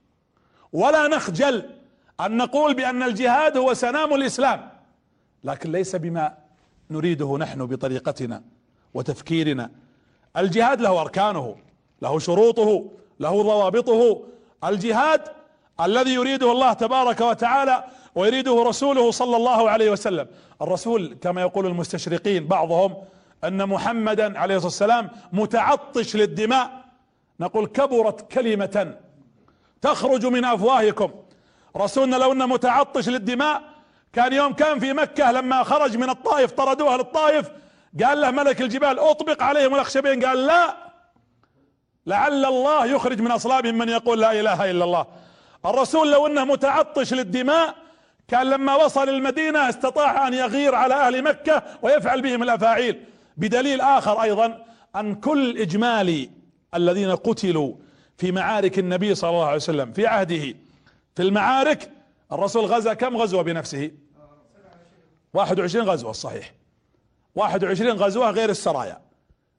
ولا 0.74 1.08
نخجل 1.08 1.70
أن 2.20 2.38
نقول 2.38 2.74
بأن 2.74 3.04
الجهاد 3.04 3.58
هو 3.58 3.74
سنام 3.74 4.14
الإسلام. 4.14 4.70
لكن 5.44 5.72
ليس 5.72 5.96
بما 5.96 6.38
نريده 6.90 7.38
نحن 7.38 7.66
بطريقتنا 7.66 8.44
وتفكيرنا. 8.94 9.72
الجهاد 10.38 10.82
له 10.82 11.02
أركانه 11.02 11.56
له 12.02 12.20
شروطه 12.20 12.92
له 13.20 13.44
ضوابطه 13.44 14.24
الجهاد 14.64 15.22
الذي 15.82 16.14
يريده 16.14 16.52
الله 16.52 16.74
تبارك 16.74 17.22
وتعالى 17.22 17.84
ويريده 18.16 18.64
رسوله 18.64 19.12
صلى 19.12 19.38
الله 19.38 19.70
عليه 19.70 19.92
وسلم. 19.92 20.28
الرسول 20.62 21.18
كما 21.22 21.42
يقول 21.42 21.66
المستشرقين 21.66 22.48
بعضهم 22.48 22.96
أن 23.44 23.70
محمدا 23.70 24.40
عليه 24.40 24.56
الصلاة 24.56 24.68
والسلام 24.68 25.10
متعطش 25.34 26.16
للدماء. 26.16 26.72
نقول 27.40 27.68
كبرت 27.68 28.32
كلمة 28.32 28.96
تخرج 29.82 30.26
من 30.26 30.46
أفواهكم. 30.46 31.12
رسولنا 31.78 32.16
لو 32.16 32.32
انه 32.32 32.46
متعطش 32.46 33.10
للدماء 33.10 33.62
كان 34.14 34.34
يوم 34.34 34.54
كان 34.54 34.80
في 34.80 34.94
مكة 34.94 35.32
لما 35.32 35.64
خرج 35.64 35.98
من 35.98 36.10
الطائف 36.10 36.52
طردوه 36.52 36.98
للطائف 36.98 37.52
قال 38.04 38.22
له 38.22 38.32
ملك 38.32 38.62
الجبال 38.62 39.00
أطبق 39.00 39.44
عليهم 39.44 39.76
الأخشبين. 39.76 40.26
قال 40.26 40.46
لا 40.46 40.76
لعل 42.06 42.46
الله 42.46 42.86
يخرج 42.86 43.22
من 43.22 43.32
أصلابهم 43.32 43.78
من 43.78 43.90
يقول 43.90 44.22
لا 44.22 44.32
إله 44.32 44.72
إلا 44.72 44.84
الله. 44.84 45.06
الرسول 45.66 46.12
لو 46.12 46.28
انه 46.28 46.46
متعطش 46.46 47.14
للدماء 47.14 47.76
كان 48.28 48.50
لما 48.50 48.76
وصل 48.76 49.10
المدينة 49.10 49.70
استطاع 49.70 50.28
أن 50.28 50.34
يغير 50.34 50.76
على 50.76 50.94
أهل 50.94 51.24
مكة 51.24 51.64
ويفعل 51.82 52.22
بهم 52.22 52.44
الأفاعيل. 52.44 53.04
بدليل 53.38 53.82
آخر 53.82 54.22
أيضا 54.22 54.66
أن 54.96 55.16
كل 55.16 55.58
إجمالي 55.58 56.30
الذين 56.76 57.16
قتلوا 57.16 57.74
في 58.18 58.32
معارك 58.32 58.80
النبي 58.80 59.16
صلى 59.16 59.30
الله 59.30 59.46
عليه 59.46 59.56
وسلم 59.56 59.92
في 59.92 60.08
عهده 60.08 60.54
في 61.16 61.24
المعارك 61.24 61.92
الرسول 62.32 62.66
غزا 62.66 62.94
كم 62.94 63.18
غزوة 63.18 63.42
بنفسه؟ 63.42 63.92
21 65.34 65.90
غزوة 65.90 66.12
الصحيح 66.12 66.54
21 67.36 67.98
غزوة 67.98 68.30
غير 68.30 68.50
السرايا 68.50 69.02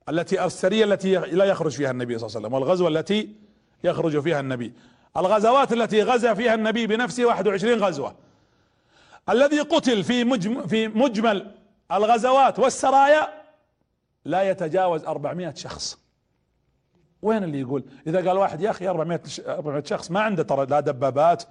التي 0.09 0.45
السرية 0.45 0.85
التي 0.85 1.15
لا 1.17 1.45
يخرج 1.45 1.73
فيها 1.73 1.91
النبي 1.91 2.19
صلى 2.19 2.27
الله 2.27 2.37
عليه 2.37 2.47
وسلم 2.47 2.55
والغزوة 2.55 2.89
التي 2.89 3.31
يخرج 3.85 4.21
فيها 4.21 4.41
النبي. 4.41 4.73
الغزوات 5.17 5.73
التي 5.73 6.03
غزا 6.03 6.35
فيها 6.35 6.55
النبي 6.55 6.87
بنفسه 6.87 7.25
21 7.25 7.85
غزوة. 7.85 8.15
الذي 9.29 9.61
قتل 9.61 10.05
في 10.05 10.25
مجمل, 10.25 10.69
في 10.69 10.89
مجمل 10.89 11.55
الغزوات 11.93 12.59
والسرايا 12.59 13.29
لا 14.25 14.51
يتجاوز 14.51 15.05
400 15.05 15.55
شخص. 15.55 15.99
وين 17.23 17.45
اللي 17.45 17.61
يقول؟ 17.61 17.85
إذا 18.07 18.29
قال 18.29 18.39
واحد 18.39 18.61
يا 18.61 18.71
أخي 18.71 18.89
400 18.89 19.21
400 19.49 19.83
شخص 19.85 20.11
ما 20.11 20.21
عنده 20.21 20.43
ترى 20.43 20.67
لا 20.67 20.81
دبابات 20.81 21.43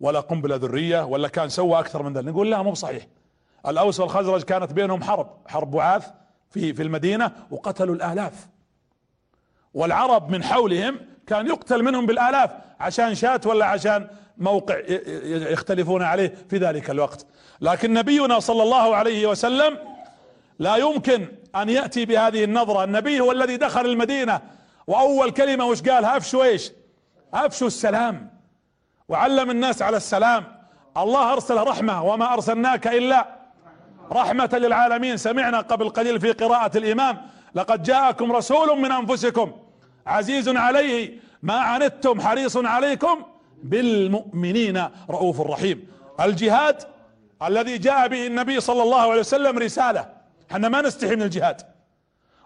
ولا 0.00 0.20
قنبلة 0.20 0.56
ذرية 0.56 1.04
ولا 1.04 1.28
كان 1.28 1.48
سوى 1.48 1.78
أكثر 1.78 2.02
من 2.02 2.12
ذلك 2.12 2.26
نقول 2.26 2.50
لا 2.50 2.62
مو 2.62 2.70
بصحيح. 2.70 3.06
الأوس 3.66 4.00
والخزرج 4.00 4.42
كانت 4.42 4.72
بينهم 4.72 5.02
حرب 5.02 5.30
حرب 5.46 5.70
بعاث 5.70 6.06
في 6.50 6.74
في 6.74 6.82
المدينة 6.82 7.32
وقتلوا 7.50 7.94
الآلاف. 7.94 8.48
والعرب 9.74 10.30
من 10.30 10.44
حولهم 10.44 11.07
كان 11.28 11.46
يقتل 11.46 11.82
منهم 11.82 12.06
بالآلاف 12.06 12.50
عشان 12.80 13.14
شات 13.14 13.46
ولا 13.46 13.66
عشان 13.66 14.06
موقع 14.38 14.78
يختلفون 15.24 16.02
عليه 16.02 16.34
في 16.50 16.56
ذلك 16.56 16.90
الوقت. 16.90 17.26
لكن 17.60 17.92
نبينا 17.92 18.40
صلى 18.40 18.62
الله 18.62 18.96
عليه 18.96 19.26
وسلم 19.26 19.78
لا 20.58 20.76
يمكن 20.76 21.28
أن 21.56 21.68
يأتي 21.68 22.04
بهذه 22.04 22.44
النظرة. 22.44 22.84
النبي 22.84 23.20
هو 23.20 23.32
الذي 23.32 23.56
دخل 23.56 23.86
المدينة 23.86 24.40
وأول 24.86 25.30
كلمة 25.30 25.64
وش 25.64 25.82
قال؟ 25.82 26.04
افشوا 26.04 26.44
إيش؟ 26.44 26.72
افشوا 27.34 27.66
السلام. 27.66 28.30
وعلم 29.08 29.50
الناس 29.50 29.82
على 29.82 29.96
السلام. 29.96 30.44
الله 30.96 31.32
أرسل 31.32 31.56
رحمة 31.56 32.04
وما 32.04 32.32
أرسلناك 32.32 32.86
إلا 32.86 33.26
رحمة 34.12 34.50
للعالمين. 34.52 35.16
سمعنا 35.16 35.60
قبل 35.60 35.88
قليل 35.88 36.20
في 36.20 36.32
قراءة 36.32 36.78
الإمام 36.78 37.18
لقد 37.54 37.82
جاءكم 37.82 38.32
رسول 38.32 38.78
من 38.78 38.92
أنفسكم. 38.92 39.52
عزيز 40.08 40.48
عليه 40.48 41.20
ما 41.42 41.54
عنتم 41.54 42.20
حريص 42.20 42.56
عليكم؟ 42.56 43.22
بالمؤمنين 43.62 44.84
رؤوف 45.10 45.40
رحيم. 45.40 45.86
الجهاد 46.20 46.82
الذي 47.42 47.78
جاء 47.78 48.08
به 48.08 48.26
النبي 48.26 48.60
صلى 48.60 48.82
الله 48.82 49.00
عليه 49.00 49.20
وسلم 49.20 49.58
رسالة. 49.58 50.08
إحنا 50.52 50.68
ما 50.68 50.80
نستحي 50.82 51.16
من 51.16 51.22
الجهاد. 51.22 51.60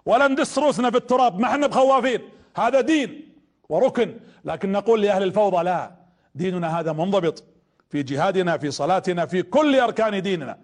ولا 0.07 0.29
ندس 0.29 0.59
روسنا 0.59 0.91
في 0.91 0.97
التراب 0.97 1.41
ما 1.41 1.47
إحنا 1.49 1.67
بخوافين. 1.67 2.21
هذا 2.57 2.81
دين 2.81 3.35
وركن. 3.69 4.15
لكن 4.45 4.73
نقول 4.73 5.03
لأهل 5.03 5.23
الفوضى 5.23 5.65
لا 5.65 5.91
ديننا 6.35 6.81
هذا 6.81 6.93
منضبط. 6.93 7.45
في 7.91 8.03
جهادنا 8.03 8.59
في 8.59 8.71
صلاتنا 8.71 9.27
في 9.27 9.43
كل 9.43 9.81
أركان 9.81 10.23
ديننا. 10.23 10.59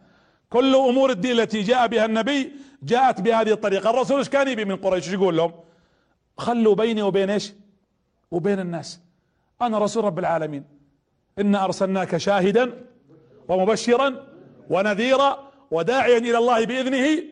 كل 0.51 0.75
أمور 0.75 1.11
الدين 1.11 1.41
التي 1.41 1.63
جاء 1.63 1.87
بها 1.87 2.05
النبي 2.05 2.53
جاءت 2.83 3.21
بهذه 3.21 3.53
الطريقة. 3.53 3.91
الرسول 3.91 4.19
إيش 4.19 4.29
كان 4.29 4.49
يبي 4.49 4.65
من 4.65 4.77
قريش؟ 4.77 5.09
يقول 5.09 5.37
لهم؟ 5.37 5.53
خلوا 6.39 6.75
بيني 6.75 7.03
وبين 7.03 7.31
إيش؟ 7.31 7.53
وبين 8.31 8.61
الناس. 8.61 9.01
أنا 9.63 9.79
رسول 9.79 10.05
رب 10.05 10.19
العالمين. 10.19 10.65
انا 11.39 11.65
أرسلناك 11.65 12.17
شاهدا 12.17 12.85
ومبشرا 13.49 14.27
ونذيرا 14.71 15.51
وداعيا 15.71 16.19
إلى 16.19 16.39
الله 16.39 16.67
بإذنه 16.67 17.23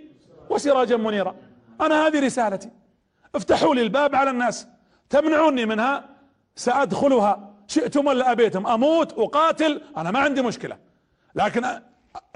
وسراجا 0.50 0.96
منيرا. 0.96 1.34
أنا 1.80 2.06
هذه 2.06 2.26
رسالتي. 2.26 2.70
افتحوا 3.34 3.74
لي 3.74 3.82
الباب 3.82 4.14
على 4.14 4.30
الناس. 4.30 4.66
تمنعوني 5.10 5.66
منها. 5.66 6.08
سأدخلها. 6.56 7.54
شئتم 7.68 8.06
ولا 8.06 8.32
أبيتم؟ 8.32 8.66
أموت 8.66 9.12
أقاتل. 9.12 9.80
أنا 9.96 10.10
ما 10.10 10.18
عندي 10.18 10.42
مشكلة. 10.42 10.78
لكن 11.34 11.64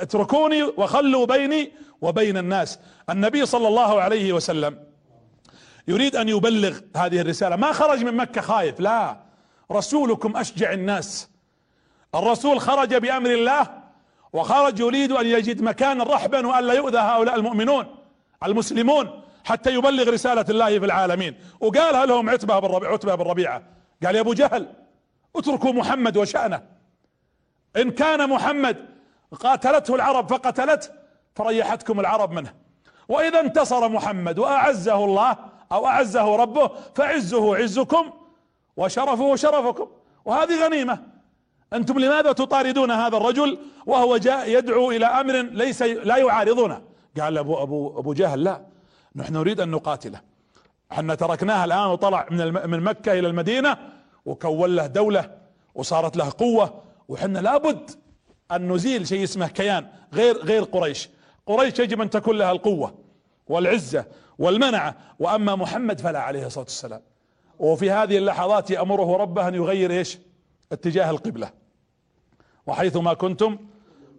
أتركوني 0.01 0.63
وخلوا 0.63 1.27
بيني 1.27 1.73
وبين 2.01 2.37
الناس. 2.37 2.79
النبي 3.11 3.47
صلى 3.47 3.69
الله 3.69 4.01
عليه 4.01 4.33
وسلم 4.33 4.90
يريد 5.91 6.17
أن 6.17 6.29
يبلغ 6.29 6.79
هذه 6.97 7.21
الرسالة. 7.21 7.57
ما 7.57 7.73
خرج 7.73 8.05
من 8.05 8.17
مكة 8.17 8.41
خايف 8.41 8.81
لا. 8.81 9.17
رسولكم 9.73 10.37
أشجع 10.37 10.73
الناس. 10.73 11.31
الرسول 12.15 12.61
خرج 12.61 12.95
بأمر 12.95 13.31
الله 13.31 13.83
وخرج 14.33 14.81
يريد 14.81 15.13
أن 15.13 15.27
يجد 15.27 15.63
مكانا 15.63 16.05
رحبا 16.05 16.47
وأن 16.47 16.65
لا 16.65 16.75
يؤذى 16.75 16.99
هؤلاء 16.99 17.35
المؤمنون 17.35 17.87
المسلمون 18.45 19.23
حتى 19.45 19.75
يبلغ 19.75 20.11
رسالة 20.11 20.45
الله 20.51 20.79
في 20.79 20.85
العالمين. 20.85 21.35
وقالها 21.61 22.07
لهم 22.07 22.31
عتبة 22.31 22.59
بن 22.59 22.69
ربيعة؟ 22.69 22.93
عتبة 22.93 23.15
بن 23.15 23.25
ربيعة. 23.25 23.63
قال 24.05 24.15
يا 24.15 24.21
أبو 24.21 24.33
جهل 24.35 24.67
اتركوا 25.37 25.73
محمد 25.73 26.17
وشأنه. 26.17 26.63
إن 27.77 27.91
كان 27.91 28.31
محمد 28.31 28.77
قاتلته 29.41 29.95
العرب 29.95 30.31
فقتلته 30.31 30.89
فريحتكم 31.35 32.01
العرب 32.01 32.33
منه. 32.33 32.55
وإذا 33.09 33.41
انتصر 33.41 33.89
محمد 33.89 34.39
وأعزه 34.39 35.05
الله 35.05 35.37
أو 35.73 35.87
أعزه 35.87 36.37
ربه 36.37 36.71
فعزه 36.95 37.57
عزكم 37.57 38.11
وشرفه 38.77 39.37
شرفكم. 39.37 39.89
وهذه 40.25 40.65
غنيمة. 40.65 40.99
أنتم 41.73 41.99
لماذا 41.99 42.33
تطاردون 42.33 42.91
هذا 42.91 43.17
الرجل 43.17 43.59
وهو 43.87 44.17
جاء 44.17 44.51
يدعو 44.51 44.91
إلى 44.91 45.07
أمر 45.07 45.43
ليس 45.43 45.83
لا 45.83 46.17
يعارضونه؟ 46.17 46.83
قال 47.21 47.39
أبو 47.39 47.63
أبو 47.63 47.99
أبو 47.99 48.13
جهل 48.13 48.45
لا 48.45 48.61
نحن 49.17 49.33
نريد 49.33 49.61
أن 49.61 49.71
نقاتله. 49.71 50.21
إحنا 50.93 51.15
تركناه 51.15 51.65
الآن 51.65 51.87
وطلع 51.87 52.27
من 52.31 52.71
من 52.71 52.81
مكة 52.81 53.13
إلى 53.13 53.29
المدينة 53.29 53.77
وكون 54.27 54.77
له 54.77 54.87
دولة 54.87 55.31
وصارت 55.75 56.17
له 56.17 56.33
قوة. 56.39 56.83
وحنا 57.09 57.39
لابد 57.39 57.91
أن 58.53 58.73
نزيل 58.73 59.09
شيء 59.09 59.25
اسمه 59.25 59.49
كيان 59.49 59.87
غير 60.15 60.37
غير 60.37 60.63
قريش. 60.63 61.09
قريش 61.47 61.79
يجب 61.79 62.01
أن 62.01 62.11
تكون 62.11 62.39
لها 62.39 62.53
القوة. 62.53 62.95
والعزة 63.51 64.05
والمنعة 64.39 64.97
وأما 65.19 65.55
محمد 65.55 66.01
فلا 66.01 66.19
عليه 66.19 66.47
الصلاة 66.47 66.65
والسلام. 66.65 67.03
وفي 67.59 67.91
هذه 67.91 68.19
اللحظات 68.19 68.71
يأمره 68.71 69.17
ربه 69.17 69.49
أن 69.49 69.55
يغير 69.55 69.91
إيش؟ 69.91 70.19
اتجاه 70.73 71.11
القبلة. 71.11 71.51
وحيث 72.67 72.97
ما 72.97 73.15
كنتم 73.15 73.59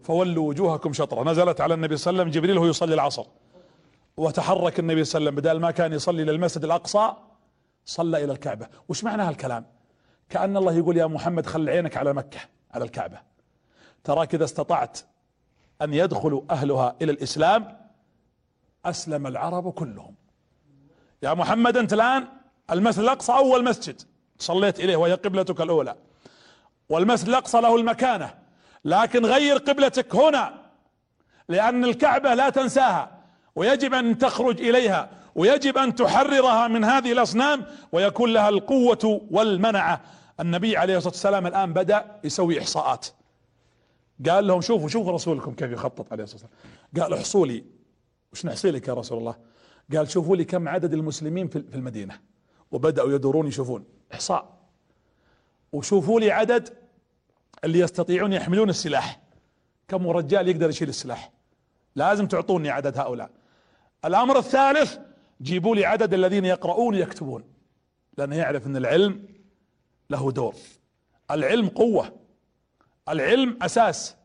فولوا 0.03 0.49
وجوهكم 0.49 0.93
شطرة. 0.93 1.23
نزلت 1.23 1.61
على 1.61 1.73
النبي 1.73 1.97
صلى 1.97 2.11
الله 2.11 2.21
عليه 2.21 2.31
وسلم 2.31 2.41
جبريل 2.41 2.57
هو 2.57 2.65
يصلي 2.65 2.93
العصر. 2.93 3.25
وتحرك 4.17 4.79
النبي 4.79 5.03
صلى 5.03 5.19
الله 5.19 5.29
عليه 5.29 5.39
وسلم 5.39 5.51
بدل 5.51 5.61
ما 5.61 5.71
كان 5.71 5.93
يصلي 5.93 6.23
للمسجد 6.23 6.63
الأقصى 6.63 7.13
صلى 7.85 8.23
إلى 8.23 8.31
الكعبة. 8.31 8.67
وش 8.89 9.03
معنى 9.03 9.23
هالكلام؟ 9.23 9.65
كأن 10.29 10.57
الله 10.57 10.73
يقول 10.73 10.97
يا 10.97 11.05
محمد 11.05 11.45
خل 11.45 11.69
عينك 11.69 11.97
على 11.97 12.13
مكة 12.13 12.39
على 12.71 12.83
الكعبة. 12.83 13.17
تراك 14.03 14.35
إذا 14.35 14.43
استطعت 14.43 14.99
أن 15.81 15.93
يدخل 15.93 16.45
أهلها 16.51 16.95
إلى 17.01 17.11
الإسلام 17.11 17.80
أسلم 18.85 19.27
العرب 19.27 19.71
كلهم. 19.71 20.15
يا 21.23 21.33
محمد 21.33 21.77
أنت 21.77 21.93
الآن 21.93 22.27
المسجد 22.71 23.03
الأقصى 23.03 23.31
أول 23.31 23.63
مسجد. 23.63 24.01
صليت 24.37 24.79
إليه 24.79 24.95
وهي 24.95 25.13
قبلتك 25.13 25.61
الأولى. 25.61 25.95
والمسجد 26.89 27.27
الأقصى 27.29 27.61
له 27.61 27.75
المكانة 27.75 28.33
لكن 28.85 29.25
غير 29.25 29.57
قبلتك 29.57 30.15
هنا 30.15 30.53
لأن 31.49 31.83
الكعبة 31.83 32.33
لا 32.33 32.49
تنساها 32.49 33.11
ويجب 33.55 33.93
أن 33.93 34.17
تخرج 34.17 34.61
إليها 34.61 35.09
ويجب 35.35 35.77
أن 35.77 35.95
تحررها 35.95 36.67
من 36.67 36.83
هذه 36.83 37.11
الأصنام 37.11 37.65
ويكون 37.91 38.33
لها 38.33 38.49
القوة 38.49 39.27
والمنعة 39.31 40.01
النبي 40.39 40.77
عليه 40.77 40.97
الصلاة 40.97 41.13
والسلام 41.13 41.47
الآن 41.47 41.73
بدأ 41.73 42.19
يسوي 42.23 42.59
إحصاءات. 42.59 43.07
قال 44.29 44.47
لهم 44.47 44.61
شوفوا 44.61 44.89
شوفوا 44.89 45.11
رسولكم 45.11 45.53
كيف 45.53 45.71
يخطط 45.71 46.11
عليه 46.11 46.23
الصلاة 46.23 46.41
والسلام. 46.41 47.03
قال 47.09 47.19
احصوا 47.19 47.47
لي 47.47 47.63
وش 48.33 48.45
نحصي 48.45 48.71
لك 48.71 48.87
يا 48.87 48.93
رسول 48.93 49.17
الله؟ 49.17 49.35
قال 49.95 50.09
شوفوا 50.09 50.35
لي 50.35 50.45
كم 50.45 50.67
عدد 50.67 50.93
المسلمين 50.93 51.47
في 51.47 51.55
المدينة. 51.55 52.19
وبدأوا 52.71 53.11
يدورون 53.13 53.47
يشوفون. 53.47 53.85
إحصاء. 54.13 54.57
وشوفوا 55.71 56.19
لي 56.19 56.31
عدد 56.31 56.69
اللي 57.63 57.79
يستطيعون 57.79 58.33
يحملون 58.33 58.69
السلاح. 58.69 59.21
كم 59.87 60.07
رجال 60.07 60.47
يقدر 60.47 60.69
يشيل 60.69 60.89
السلاح؟ 60.89 61.31
لازم 61.95 62.27
تعطوني 62.27 62.69
عدد 62.69 62.97
هؤلاء. 62.97 63.29
الأمر 64.05 64.37
الثالث 64.37 64.97
جيبوا 65.41 65.75
لي 65.75 65.85
عدد 65.85 66.13
الذين 66.13 66.45
يقرؤون 66.45 66.95
يكتبون 66.95 67.43
لأنه 68.17 68.35
يعرف 68.35 68.67
أن 68.67 68.77
العلم 68.77 69.27
له 70.09 70.31
دور. 70.31 70.55
العلم 71.31 71.67
قوة. 71.67 72.19
العلم 73.09 73.59
أساس. 73.61 74.15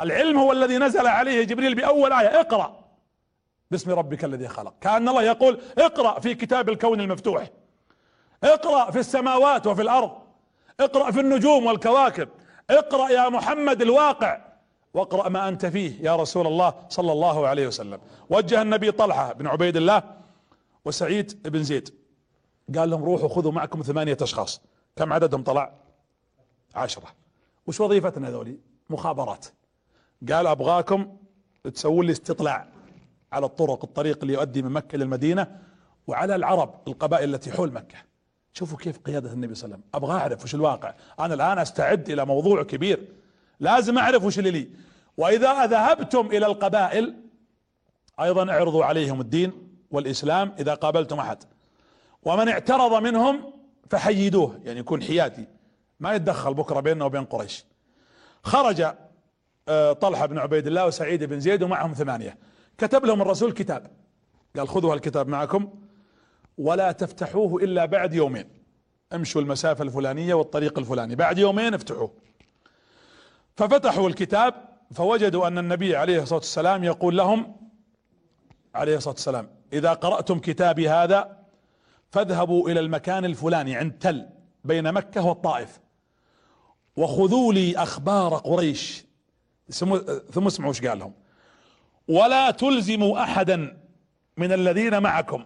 العلم 0.00 0.38
هو 0.38 0.52
الذي 0.52 0.78
نزل 0.78 1.06
عليه 1.06 1.44
جبريل 1.44 1.74
بأول 1.74 2.12
آية. 2.12 2.40
اقرأ. 2.40 2.79
باسم 3.70 3.90
ربك 3.90 4.24
الذي 4.24 4.48
خلق. 4.48 4.74
كأن 4.80 5.08
الله 5.08 5.22
يقول 5.22 5.60
اقرأ 5.78 6.20
في 6.20 6.34
كتاب 6.34 6.68
الكون 6.68 7.00
المفتوح. 7.00 7.50
اقرأ 8.44 8.90
في 8.90 8.98
السماوات 8.98 9.66
وفي 9.66 9.82
الأرض. 9.82 10.10
اقرأ 10.80 11.10
في 11.10 11.20
النجوم 11.20 11.66
والكواكب. 11.66 12.28
اقرأ 12.70 13.08
يا 13.10 13.28
محمد 13.28 13.82
الواقع. 13.82 14.40
واقرأ 14.94 15.28
ما 15.28 15.48
أنت 15.48 15.66
فيه 15.66 16.02
يا 16.02 16.16
رسول 16.16 16.46
الله 16.46 16.74
صلى 16.88 17.12
الله 17.12 17.48
عليه 17.48 17.66
وسلم. 17.66 18.00
وجه 18.30 18.62
النبي 18.62 18.90
طلحة 18.90 19.32
بن 19.32 19.46
عبيد 19.46 19.76
الله 19.76 20.02
وسعيد 20.84 21.48
بن 21.48 21.62
زيد. 21.62 21.94
قال 22.78 22.90
لهم 22.90 23.04
روحوا 23.04 23.28
خذوا 23.28 23.52
معكم 23.52 23.82
ثمانية 23.82 24.16
أشخاص. 24.22 24.62
كم 24.96 25.12
عددهم 25.12 25.42
طلع؟ 25.42 25.72
عشرة. 26.74 27.06
وش 27.66 27.80
وظيفتنا 27.80 28.28
هذولي؟ 28.28 28.58
مخابرات. 28.90 29.46
قال 30.32 30.46
أبغاكم 30.46 31.16
تسوون 31.74 32.06
لي 32.06 32.12
استطلاع. 32.12 32.68
على 33.32 33.46
الطرق 33.46 33.84
الطريق 33.84 34.18
اللي 34.22 34.32
يؤدي 34.32 34.62
من 34.62 34.70
مكة 34.70 34.98
للمدينة 34.98 35.58
وعلى 36.06 36.34
العرب 36.34 36.74
القبائل 36.88 37.34
التي 37.34 37.52
حول 37.52 37.72
مكة. 37.72 37.98
شوفوا 38.52 38.78
كيف 38.78 38.98
قيادة 38.98 39.32
النبي 39.32 39.54
صلى 39.54 39.64
الله 39.64 39.76
عليه 39.76 39.84
وسلم. 39.84 39.90
أبغى 39.94 40.20
أعرف 40.20 40.44
وش 40.44 40.54
الواقع. 40.54 40.94
أنا 41.20 41.34
الآن 41.34 41.58
أستعد 41.58 42.10
إلى 42.10 42.26
موضوع 42.26 42.62
كبير. 42.62 43.08
لازم 43.60 43.98
أعرف 43.98 44.24
وش 44.24 44.38
اللي 44.38 44.50
لي. 44.50 44.68
وإذا 45.16 45.66
ذهبتم 45.66 46.26
إلى 46.26 46.46
القبائل 46.46 47.14
أيضا 48.20 48.50
اعرضوا 48.50 48.84
عليهم 48.84 49.20
الدين 49.20 49.52
والإسلام 49.90 50.54
إذا 50.58 50.74
قابلتم 50.74 51.18
أحد. 51.18 51.38
ومن 52.22 52.48
اعترض 52.48 53.02
منهم 53.02 53.52
فحيدوه 53.90 54.60
يعني 54.64 54.80
يكون 54.80 55.02
حيادي 55.02 55.48
ما 56.00 56.14
يتدخل 56.14 56.54
بكرة 56.54 56.80
بيننا 56.80 57.04
وبين 57.04 57.24
قريش. 57.24 57.64
خرج 58.42 58.94
آه، 59.68 59.92
طلحة 59.92 60.26
بن 60.26 60.38
عبيد 60.38 60.66
الله 60.66 60.86
وسعيد 60.86 61.24
بن 61.24 61.40
زيد 61.40 61.62
ومعهم 61.62 61.92
ثمانية. 61.92 62.38
كتب 62.80 63.04
لهم 63.04 63.22
الرسول 63.22 63.52
كتاب 63.52 63.90
قال 64.56 64.68
خذوا 64.68 64.94
هالكتاب 64.94 65.28
معكم 65.28 65.68
ولا 66.58 66.92
تفتحوه 66.92 67.62
إلا 67.62 67.84
بعد 67.84 68.14
يومين. 68.14 68.48
امشوا 69.12 69.40
المسافة 69.40 69.84
الفلانية 69.84 70.34
والطريق 70.34 70.78
الفلاني. 70.78 71.14
بعد 71.14 71.38
يومين 71.38 71.74
افتحوه. 71.74 72.12
ففتحوا 73.56 74.08
الكتاب 74.08 74.54
فوجدوا 74.94 75.46
أن 75.46 75.58
النبي 75.58 75.96
عليه 75.96 76.22
الصلاة 76.22 76.38
والسلام 76.38 76.84
يقول 76.84 77.16
لهم 77.16 77.56
عليه 78.74 78.96
الصلاة 78.96 79.14
والسلام 79.14 79.48
إذا 79.72 79.92
قرأتم 79.92 80.38
كتابي 80.38 80.88
هذا 80.88 81.38
فاذهبوا 82.10 82.70
إلى 82.70 82.80
المكان 82.80 83.24
الفلاني 83.24 83.76
عند 83.76 83.92
تل 83.92 84.28
بين 84.64 84.92
مكة 84.92 85.26
والطائف 85.26 85.80
وخذوا 86.96 87.52
لي 87.52 87.76
أخبار 87.76 88.34
قريش. 88.34 89.04
ثم 90.30 90.46
اسمعوا 90.46 90.72
إيش 90.72 90.86
قال 90.86 90.98
لهم. 90.98 91.12
ولا 92.10 92.50
تلزموا 92.50 93.22
أحدا 93.22 93.76
من 94.36 94.52
الذين 94.52 95.02
معكم 95.02 95.44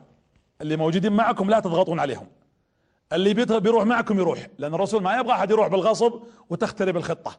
اللي 0.60 0.76
موجودين 0.76 1.12
معكم 1.12 1.50
لا 1.50 1.60
تضغطون 1.60 2.00
عليهم. 2.00 2.26
اللي 3.12 3.34
بيروح 3.34 3.84
معكم 3.84 4.18
يروح 4.18 4.46
لأن 4.58 4.74
الرسول 4.74 5.02
ما 5.02 5.16
يبغى 5.18 5.32
أحد 5.32 5.50
يروح 5.50 5.68
بالغصب 5.68 6.12
وتخترب 6.50 6.96
الخطة. 6.96 7.38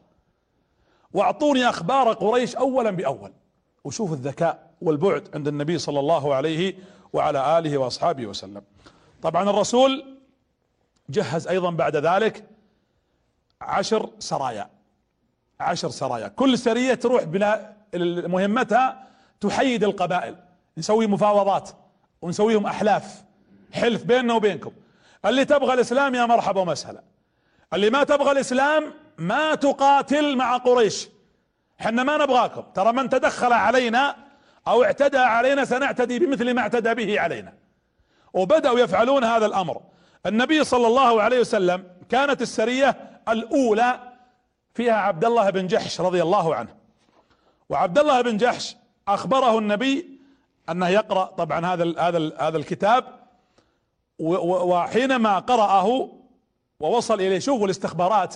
وأعطوني 1.12 1.68
أخبار 1.68 2.12
قريش 2.12 2.56
اولا 2.56 2.90
بأول. 2.90 3.32
وشوف 3.84 4.12
الذكاء 4.12 4.70
والبعد 4.82 5.28
عند 5.34 5.48
النبي 5.48 5.78
صلى 5.78 6.00
الله 6.00 6.34
عليه 6.34 6.74
وعلى 7.12 7.58
آله 7.58 7.78
وأصحابه 7.78 8.26
وسلم. 8.26 8.62
طبعا 9.22 9.50
الرسول 9.50 10.04
جهز 11.10 11.48
أيضا 11.48 11.70
بعد 11.70 11.96
ذلك 11.96 12.44
عشر 13.60 14.10
سرايا. 14.18 14.70
عشر 15.60 15.90
سرايا. 15.90 16.28
كل 16.28 16.58
سرية 16.58 16.94
تروح 16.94 17.24
بلا 17.24 17.72
مهمتها 18.28 19.05
تحيد 19.40 19.84
القبائل. 19.84 20.36
نسوي 20.78 21.06
مفاوضات 21.06 21.70
ونسويهم 22.22 22.66
أحلاف. 22.66 23.24
حلف 23.72 24.04
بيننا 24.04 24.34
وبينكم. 24.34 24.72
اللي 25.26 25.44
تبغى 25.44 25.74
الإسلام 25.74 26.14
يا 26.14 26.26
مرحبا 26.26 26.60
ومسهلا. 26.60 27.02
اللي 27.74 27.90
ما 27.90 28.04
تبغى 28.04 28.32
الإسلام 28.32 28.92
ما 29.18 29.54
تقاتل 29.54 30.36
مع 30.36 30.56
قريش. 30.56 31.08
حنا 31.78 32.02
ما 32.02 32.16
نبغاكم. 32.16 32.62
ترى 32.74 32.92
من 32.92 33.08
تدخل 33.08 33.52
علينا 33.52 34.16
أو 34.68 34.84
اعتدى 34.84 35.18
علينا 35.18 35.64
سنعتدي 35.64 36.18
بمثل 36.18 36.54
ما 36.54 36.60
اعتدى 36.60 36.94
به 36.94 37.20
علينا. 37.20 37.52
وبدأوا 38.32 38.78
يفعلون 38.78 39.24
هذا 39.24 39.46
الأمر. 39.46 39.80
النبي 40.26 40.64
صلى 40.64 40.86
الله 40.86 41.22
عليه 41.22 41.40
وسلم 41.40 41.84
كانت 42.08 42.42
السرية 42.42 43.20
الأولى 43.28 44.00
فيها 44.74 44.94
عبد 44.94 45.24
الله 45.24 45.50
بن 45.50 45.66
جحش 45.66 46.00
رضي 46.00 46.22
الله 46.22 46.54
عنه. 46.54 46.74
وعبد 47.68 47.98
الله 47.98 48.20
بن 48.20 48.36
جحش 48.36 48.76
أخبره 49.08 49.58
النبي 49.58 50.20
أنه 50.70 50.88
يقرأ 50.88 51.24
طبعا 51.24 51.66
هذا 51.66 52.00
هذا 52.00 52.32
هذا 52.38 52.56
الكتاب 52.56 53.04
وحينما 54.18 55.38
قرأه 55.38 56.12
ووصل 56.80 57.14
إليه 57.14 57.38
شوفوا 57.38 57.64
الاستخبارات 57.64 58.34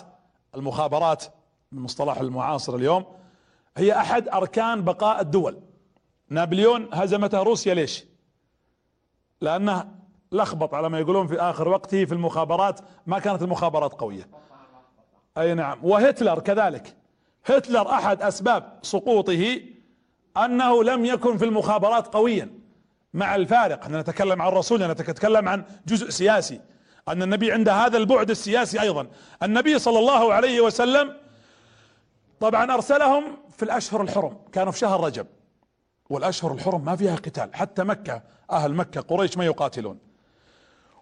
المخابرات 0.55 1.25
من 1.73 1.83
مصطلح 1.83 2.19
المعاصر 2.19 2.75
اليوم 2.75 3.05
هي 3.77 3.93
أحد 3.93 4.29
أركان 4.29 4.85
بقاء 4.85 5.21
الدول. 5.21 5.61
نابليون 6.29 6.89
هزمته 6.93 7.43
روسيا 7.43 7.75
ليش؟ 7.75 8.05
لأنه 9.41 9.89
لخبط 10.33 10.75
على 10.75 10.89
ما 10.89 10.99
يقولون 10.99 11.27
في 11.27 11.41
آخر 11.41 11.69
وقته 11.69 12.05
في 12.05 12.13
المخابرات 12.13 12.81
ما 13.07 13.19
كانت 13.19 13.43
المخابرات 13.43 13.93
قوية. 13.93 14.29
أي 15.39 15.55
نعم. 15.55 15.79
وهتلر 15.83 16.39
كذلك. 16.39 16.97
هتلر 17.45 17.91
أحد 17.91 18.23
أسباب 18.23 18.79
سقوطه 18.83 19.61
أنه 20.37 20.85
لم 20.85 21.05
يكن 21.05 21.39
في 21.39 21.45
المخابرات 21.45 22.07
قويا 22.07 22.51
مع 23.15 23.35
الفارق. 23.35 23.83
إحنا 23.83 24.01
نتكلم 24.01 24.43
عن 24.43 24.49
الرسول 24.49 24.87
نتكلم 24.87 25.49
عن 25.49 25.65
جزء 25.87 26.11
سياسي. 26.11 26.61
أن 27.09 27.23
النبي 27.23 27.53
عنده 27.53 27.73
هذا 27.73 27.97
البعد 27.97 28.31
السياسي 28.31 28.81
أيضا. 28.81 29.07
النبي 29.43 29.79
صلى 29.79 29.99
الله 29.99 30.35
عليه 30.35 30.61
وسلم 30.61 31.17
طبعا 32.41 32.75
أرسلهم 32.75 33.25
في 33.57 33.63
الأشهر 33.63 34.03
الحرم 34.03 34.37
كانوا 34.53 34.73
في 34.73 34.79
شهر 34.79 35.05
رجب. 35.05 35.27
والأشهر 36.11 36.53
الحرم 36.53 36.85
ما 36.85 36.97
فيها 36.97 37.17
قتال 37.17 37.55
حتى 37.55 37.85
مكة 37.85 38.23
أهل 38.51 38.75
مكة 38.75 39.01
قريش 39.01 39.37
ما 39.37 39.45
يقاتلون. 39.45 39.99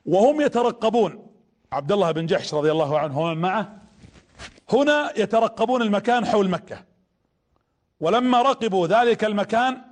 وهم 0.06 0.40
يترقبون. 0.40 1.26
عبد 1.72 1.92
الله 1.92 2.10
بن 2.10 2.26
جحش 2.26 2.54
رضي 2.54 2.72
الله 2.72 2.98
عنه 2.98 3.20
ومن 3.20 3.38
معه. 3.38 3.76
هنا 4.72 5.12
يترقبون 5.16 5.82
المكان 5.82 6.26
حول 6.26 6.50
مكة. 6.50 6.87
ولما 8.00 8.42
رقبوا 8.42 8.86
ذلك 8.86 9.24
المكان 9.24 9.82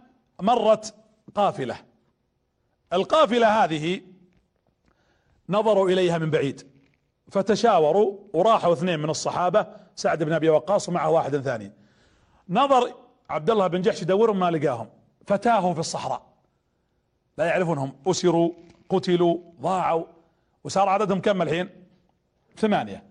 مرت 0.43 0.95
قافلة. 1.35 1.77
القافلة 2.93 3.65
هذه 3.65 4.01
نظروا 5.49 5.91
إليها 5.91 6.19
من 6.19 6.31
بعيد 6.31 6.67
فتشاوروا 7.31 8.19
وراحوا 8.33 8.73
اثنين 8.73 8.99
من 8.99 9.11
الصحابة 9.11 9.67
سعد 9.95 10.23
بن 10.23 10.33
أبي 10.33 10.49
وقاص 10.49 10.89
ومعه 10.89 11.11
واحد 11.11 11.37
ثاني. 11.37 11.73
نظر 12.49 12.95
عبد 13.31 13.51
الله 13.51 13.67
بن 13.67 13.83
جحش 13.83 14.03
يدورهم 14.03 14.39
ما 14.39 14.51
لقاهم 14.51 14.89
فتاهوا 15.27 15.75
في 15.75 15.81
الصحراء. 15.81 16.27
لا 17.39 17.45
يعرفونهم 17.45 17.97
أسروا 18.07 18.51
قتلوا 18.89 19.39
ضاعوا 19.61 20.05
وصار 20.65 20.89
عددهم 20.89 21.21
كم 21.21 21.43
الحين؟ 21.43 21.69
ثمانية. 22.57 23.03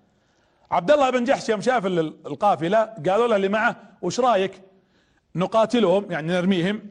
عبد 0.72 0.92
الله 0.92 1.10
بن 1.10 1.24
جحش 1.24 1.50
يوم 1.50 1.62
شاف 1.62 1.86
القافلة 1.86 2.84
قالوا 2.84 3.28
له 3.28 3.36
اللي 3.36 3.50
معه 3.50 3.76
وش 4.02 4.20
رأيك؟ 4.20 4.62
نقاتلهم 5.36 6.12
يعني 6.12 6.28
نرميهم. 6.28 6.90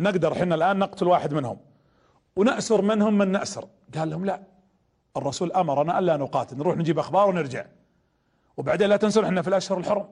نقدر 0.00 0.34
حنا 0.34 0.54
الآن 0.54 0.78
نقتل 0.78 1.06
واحد 1.06 1.34
منهم. 1.34 1.58
ونأسر 2.36 2.82
منهم 2.82 3.18
من 3.18 3.32
نأسر. 3.32 3.68
قال 3.98 4.10
لهم 4.10 4.24
لا 4.24 4.42
الرسول 5.16 5.52
أمرنا 5.52 5.98
ألا 5.98 6.16
نقاتل 6.16 6.56
نروح 6.56 6.76
نجيب 6.76 6.98
أخبار 6.98 7.28
ونرجع. 7.28 7.64
وبعدين 8.56 8.88
لا 8.88 8.96
تنسون 8.96 9.24
إحنا 9.24 9.42
في 9.42 9.48
الأشهر 9.48 9.78
الحرم. 9.78 10.08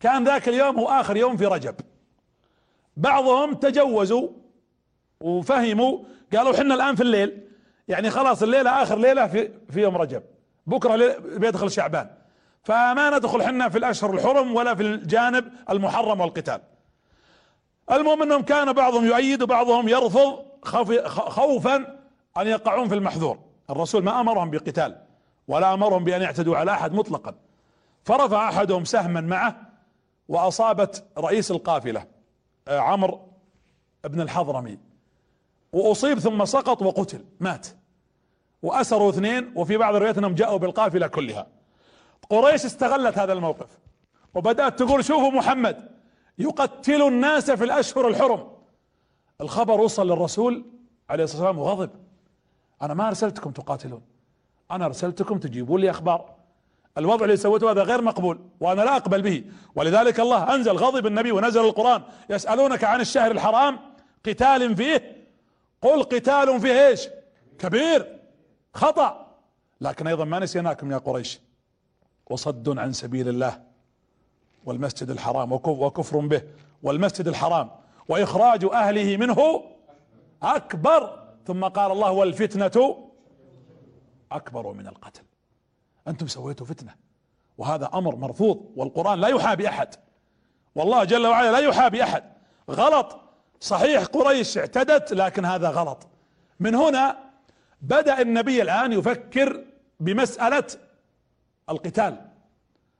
كان 0.00 0.24
ذاك 0.24 0.48
اليوم 0.48 0.78
هو 0.78 0.88
آخر 0.88 1.16
يوم 1.16 1.36
في 1.36 1.46
رجب. 1.46 1.74
بعضهم 2.96 3.54
تجوزوا 3.54 4.28
وفهموا 5.20 5.98
قالوا 6.36 6.56
حنا 6.56 6.74
الآن 6.74 6.94
في 6.94 7.02
الليل. 7.02 7.48
يعني 7.88 8.10
خلاص 8.10 8.42
الليلة 8.42 8.82
آخر 8.82 8.98
ليلة 8.98 9.26
في, 9.26 9.50
في 9.70 9.80
يوم 9.80 9.96
رجب. 9.96 10.22
بكرة 10.66 11.18
بيدخل 11.18 11.70
شعبان. 11.70 12.10
فما 12.62 13.18
ندخل 13.18 13.42
حنا 13.42 13.68
في 13.68 13.78
الأشهر 13.78 14.14
الحرم 14.14 14.54
ولا 14.54 14.74
في 14.74 14.82
الجانب 14.82 15.52
المحرم 15.70 16.20
والقتال. 16.20 16.60
المهم 17.92 18.22
إنهم 18.22 18.42
كان 18.42 18.72
بعضهم 18.72 19.04
يؤيد 19.04 19.42
وبعضهم 19.42 19.88
يرفض 19.88 20.44
خوفا 21.08 21.76
أن 22.36 22.46
يقعون 22.46 22.88
في 22.88 22.94
المحذور. 22.94 23.38
الرسول 23.70 24.04
ما 24.04 24.20
أمرهم 24.20 24.50
بقتال 24.50 24.96
ولا 25.48 25.74
أمرهم 25.74 26.04
بأن 26.04 26.22
يعتدوا 26.22 26.56
على 26.56 26.70
أحد 26.72 26.92
مطلقا. 26.92 27.34
فرفع 28.04 28.48
أحدهم 28.48 28.84
سهما 28.84 29.20
معه 29.20 29.56
وأصابت 30.28 31.04
رئيس 31.18 31.50
القافلة 31.50 32.06
آه، 32.68 32.78
عمرو 32.78 33.20
بن 34.04 34.20
الحضرمي. 34.20 34.78
وأصيب 35.72 36.18
ثم 36.18 36.44
سقط 36.44 36.82
وقتل 36.82 37.24
مات. 37.40 37.66
وأسروا 38.62 39.10
اثنين 39.10 39.52
وفي 39.56 39.76
بعض 39.76 39.94
الروايات 39.94 40.18
إنهم 40.18 40.34
جاءوا 40.34 40.58
بالقافلة 40.58 41.06
كلها. 41.06 41.46
قريش 42.30 42.64
استغلت 42.64 43.18
هذا 43.18 43.32
الموقف 43.32 43.68
وبدأت 44.34 44.78
تقول 44.78 45.04
شوفوا 45.04 45.30
محمد 45.30 45.93
يقتل 46.38 47.02
الناس 47.02 47.50
في 47.50 47.64
الأشهر 47.64 48.08
الحرم. 48.08 48.48
الخبر 49.40 49.80
وصل 49.80 50.06
للرسول 50.06 50.64
عليه 51.10 51.24
الصلاة 51.24 51.42
والسلام 51.42 51.58
وغضب. 51.58 51.90
أنا 52.82 52.94
ما 52.94 53.08
أرسلتكم 53.08 53.50
تقاتلون. 53.50 54.02
أنا 54.70 54.86
أرسلتكم 54.86 55.38
تجيبون 55.38 55.80
لي 55.80 55.90
أخبار. 55.90 56.34
الوضع 56.98 57.24
اللي 57.24 57.36
سويته 57.36 57.70
هذا 57.70 57.82
غير 57.82 58.02
مقبول 58.02 58.38
وأنا 58.60 58.82
لا 58.82 58.96
أقبل 58.96 59.22
به. 59.22 59.44
ولذلك 59.74 60.20
الله 60.20 60.54
أنزل 60.54 60.72
غضب 60.72 61.06
النبي 61.06 61.32
ونزل 61.32 61.60
القرآن. 61.60 62.02
يسألونك 62.30 62.84
عن 62.84 63.00
الشهر 63.00 63.30
الحرام 63.30 63.78
قتال 64.26 64.76
فيه. 64.76 65.26
قل 65.82 66.02
قتال 66.02 66.60
فيه 66.60 66.86
إيش؟ 66.86 67.08
كبير 67.58 68.20
خطأ. 68.74 69.36
لكن 69.80 70.06
أيضا 70.06 70.24
ما 70.24 70.38
نسيناكم 70.38 70.92
يا 70.92 70.98
قريش. 70.98 71.40
وصد 72.30 72.78
عن 72.78 72.92
سبيل 72.92 73.28
الله. 73.28 73.73
والمسجد 74.66 75.10
الحرام 75.10 75.52
وكفر 75.52 76.18
به. 76.18 76.42
والمسجد 76.82 77.28
الحرام. 77.28 77.70
وإخراج 78.08 78.64
أهله 78.64 79.16
منه 79.16 79.64
أكبر. 80.42 81.24
ثم 81.46 81.64
قال 81.64 81.92
الله 81.92 82.10
والفتنة 82.10 83.04
أكبر 84.32 84.72
من 84.72 84.86
القتل. 84.86 85.22
أنتم 86.08 86.26
سويتوا 86.26 86.66
فتنة. 86.66 86.94
وهذا 87.58 87.90
أمر 87.94 88.16
مرفوض 88.16 88.72
والقرآن 88.76 89.20
لا 89.20 89.28
يحابي 89.28 89.68
أحد. 89.68 89.94
والله 90.74 91.04
جل 91.04 91.26
وعلا 91.26 91.52
لا 91.52 91.58
يحابي 91.58 92.02
أحد. 92.02 92.24
غلط. 92.70 93.20
صحيح 93.60 94.04
قريش 94.04 94.58
اعتدت 94.58 95.12
لكن 95.12 95.44
هذا 95.44 95.70
غلط. 95.70 96.06
من 96.60 96.74
هنا 96.74 97.16
بدأ 97.80 98.20
النبي 98.20 98.62
الآن 98.62 98.92
يفكر 98.92 99.64
بمسألة 100.00 100.66
القتال. 101.70 102.30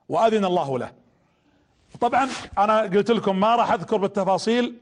وأذن 0.09 0.45
الله 0.45 0.79
له. 0.79 0.93
طبعا 2.05 2.29
أنا 2.59 2.81
قلت 2.81 3.11
لكم 3.11 3.41
ما 3.41 3.57
راح 3.57 3.73
أذكر 3.73 3.97
بالتفاصيل 3.97 4.79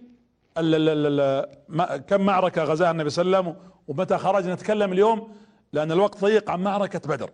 كم 2.09 2.21
معركة 2.21 2.65
غزاها 2.65 2.91
النبي 2.91 3.11
صلى 3.11 3.25
الله 3.25 3.39
عليه 3.39 3.49
وسلم 3.49 3.73
ومتى 3.89 4.19
خرج. 4.19 4.49
نتكلم 4.49 4.93
اليوم 4.93 5.37
لأن 5.73 5.93
الوقت 5.93 6.21
ضيق 6.21 6.51
عن 6.51 6.63
معركة 6.63 7.09
بدر. 7.09 7.31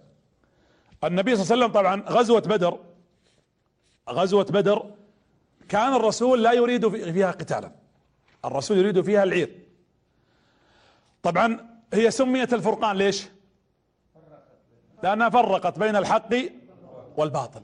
النبي 1.05 1.36
صلى 1.36 1.43
الله 1.43 1.53
عليه 1.53 1.64
وسلم 1.64 1.72
طبعا 1.80 2.18
غزوة 2.18 2.41
بدر 2.41 2.78
غزوة 4.11 4.45
بدر 4.45 4.91
كان 5.68 5.95
الرسول 5.95 6.43
لا 6.43 6.53
يريد 6.53 6.89
فيها 6.89 7.30
قتالا. 7.30 7.72
الرسول 8.45 8.78
يريد 8.78 9.01
فيها 9.01 9.22
العير 9.22 9.62
طبعا 11.22 11.78
هي 11.95 12.11
سميت 12.11 12.55
الفرقان 12.55 12.97
ليش؟ 12.97 13.28
لأنها 15.03 15.28
فرقت 15.28 15.78
بين 15.78 15.97
الحق 15.97 16.34
والباطل. 17.16 17.62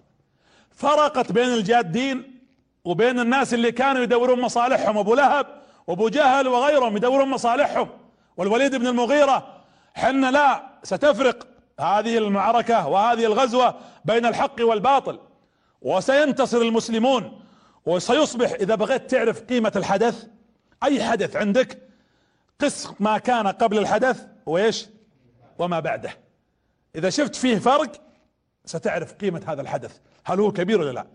فرقت 0.75 1.33
بين 1.33 1.49
الجادين 1.49 2.41
وبين 2.85 3.21
الناس 3.21 3.55
اللي 3.55 3.73
كانوا 3.73 4.03
يدورون 4.03 4.41
مصالحهم 4.41 4.99
أبو 4.99 5.15
لهب 5.15 5.47
وأبو 5.87 6.09
جهل 6.09 6.49
وغيرهم 6.49 6.97
يدورون 6.97 7.29
مصالحهم. 7.29 7.89
والوليد 8.37 8.75
بن 8.75 8.87
المغيرة 8.87 9.63
حنا 9.95 10.31
لا 10.31 10.63
ستفرق 10.83 11.47
هذه 11.81 12.19
المعركة 12.19 12.89
وهذه 12.89 13.25
الغزوة 13.25 13.75
بين 14.05 14.27
الحق 14.27 14.57
والباطل 14.61 15.19
وسينتصر 15.83 16.59
المسلمون 16.59 17.41
وسيصبح 17.87 18.51
إذا 18.51 18.75
بغيت 18.75 19.11
تعرف 19.11 19.41
قيمة 19.41 19.73
الحدث 19.77 20.27
أي 20.85 21.05
حدث 21.05 21.37
عندك 21.37 21.83
قس 22.61 22.89
ما 23.01 23.19
كان 23.19 23.47
قبل 23.47 23.79
الحدث 23.79 24.27
وإيش؟ 24.47 24.87
وما 25.59 25.81
بعده. 25.81 26.11
إذا 26.97 27.11
شفت 27.11 27.37
فيه 27.37 27.59
فرق 27.59 27.93
ستعرف 28.65 29.13
قيمة 29.13 29.43
هذا 29.47 29.63
الحدث. 29.63 29.99
هل 30.25 30.41
هو 30.41 30.53
كبير 30.53 30.81
ولا 30.81 30.91
لا. 30.91 31.07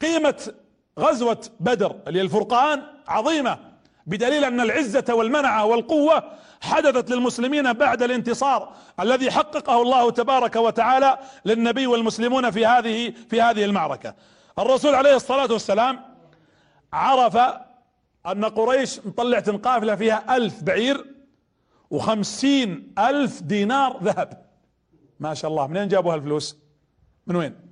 قيمة 0.00 0.52
غزوة 0.98 1.40
بدر 1.60 1.96
اللي 2.06 2.20
الفرقان 2.20 2.82
عظيمة 3.08 3.58
بدليل 4.06 4.44
أن 4.44 4.60
العزة 4.60 5.04
والمنعة 5.14 5.64
والقوة 5.64 6.32
حدثت 6.60 7.10
للمسلمين 7.10 7.72
بعد 7.72 8.02
الانتصار 8.02 8.72
الذي 9.00 9.30
حققه 9.30 9.82
الله 9.82 10.10
تبارك 10.10 10.56
وتعالى 10.56 11.18
للنبي 11.44 11.86
والمسلمون 11.86 12.50
في 12.50 12.66
هذه 12.66 13.14
في 13.30 13.42
هذه 13.42 13.64
المعركة. 13.64 14.14
الرسول 14.58 14.94
عليه 14.94 15.16
الصلاة 15.16 15.52
والسلام 15.52 16.00
عرف 16.92 17.36
أن 18.26 18.44
قريش 18.44 19.06
مطلعة 19.06 19.56
قافلة 19.56 19.96
فيها 19.96 20.36
ألف 20.36 20.62
بعير 20.62 21.04
وخمسين 21.90 22.94
ألف 22.98 23.42
دينار 23.42 23.98
ذهب. 24.02 24.46
ما 25.20 25.34
شاء 25.34 25.50
الله 25.50 25.66
منين 25.66 25.88
جابوا 25.88 26.14
هالفلوس؟ 26.14 26.56
من 27.26 27.36
وين؟ 27.36 27.69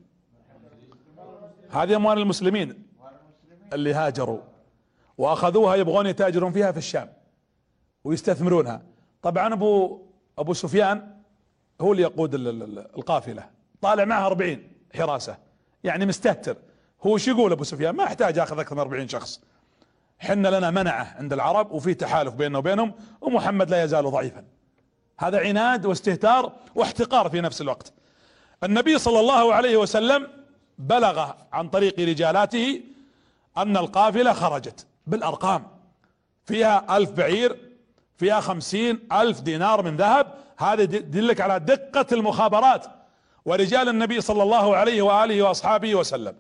هذه 1.71 1.97
أموال 1.97 2.19
المسلمين 2.19 2.83
اللي 3.73 3.95
هاجروا 3.95 4.41
وأخذوها 5.19 5.77
يبغون 5.77 6.07
يتاجرون 6.07 6.53
فيها 6.53 6.73
في 6.73 6.79
الشام 6.79 7.13
ويستثمرونها. 8.05 8.83
طبعا 9.23 9.55
ابو 9.55 10.03
أبو 10.39 10.55
سفيان 10.55 11.15
هو 11.81 11.93
اللي 11.93 12.03
يقود 12.03 12.35
القافلة. 12.35 13.51
طالع 13.81 14.05
معها 14.05 14.27
40 14.27 14.73
حراسة. 14.95 15.37
يعني 15.85 16.07
مستهتر. 16.07 16.57
هو 17.03 17.19
شو 17.19 17.31
يقول 17.31 17.53
أبو 17.53 17.65
سفيان؟ 17.65 17.97
ما 17.97 18.05
احتاج 18.05 18.39
أخذ 18.39 18.59
أكثر 18.59 18.75
من 18.75 18.81
40 18.81 19.09
شخص. 19.09 19.41
حنا 20.19 20.49
لنا 20.49 20.71
منعة 20.71 21.15
عند 21.19 21.33
العرب 21.33 21.73
وفي 21.73 21.95
تحالف 21.95 22.35
بيننا 22.35 22.59
وبينهم 22.59 22.93
ومحمد 23.21 23.71
لا 23.71 23.85
يزال 23.85 24.11
ضعيفا. 24.11 24.45
هذا 25.19 25.41
عناد 25.41 25.87
واستهتار 25.87 26.53
واحتقار 26.75 27.29
في 27.31 27.41
نفس 27.41 27.61
الوقت. 27.61 27.93
النبي 28.65 28.99
صلى 28.99 29.21
الله 29.21 29.55
عليه 29.55 29.77
وسلم 29.77 30.29
بلغ 30.79 31.31
عن 31.53 31.69
طريق 31.69 32.01
رجالاته 32.01 32.81
أن 33.57 33.77
القافلة 33.77 34.33
خرجت 34.33 34.87
بالأرقام. 35.07 35.67
فيها 36.45 36.97
ألف 36.97 37.11
بعير 37.11 37.57
فيها 38.17 38.41
خمسين 38.41 39.09
ألف 39.13 39.41
دينار 39.41 39.83
من 39.83 39.97
ذهب. 39.97 40.35
هذا 40.59 40.83
يدلك 40.83 41.41
على 41.41 41.61
دقة 41.61 42.07
المخابرات 42.13 42.87
ورجال 43.45 43.89
النبي 43.89 44.21
صلى 44.21 44.43
الله 44.43 44.77
عليه 44.77 45.03
وآله 45.03 45.43
وأصحابه 45.43 45.95
وسلم. 45.95 46.35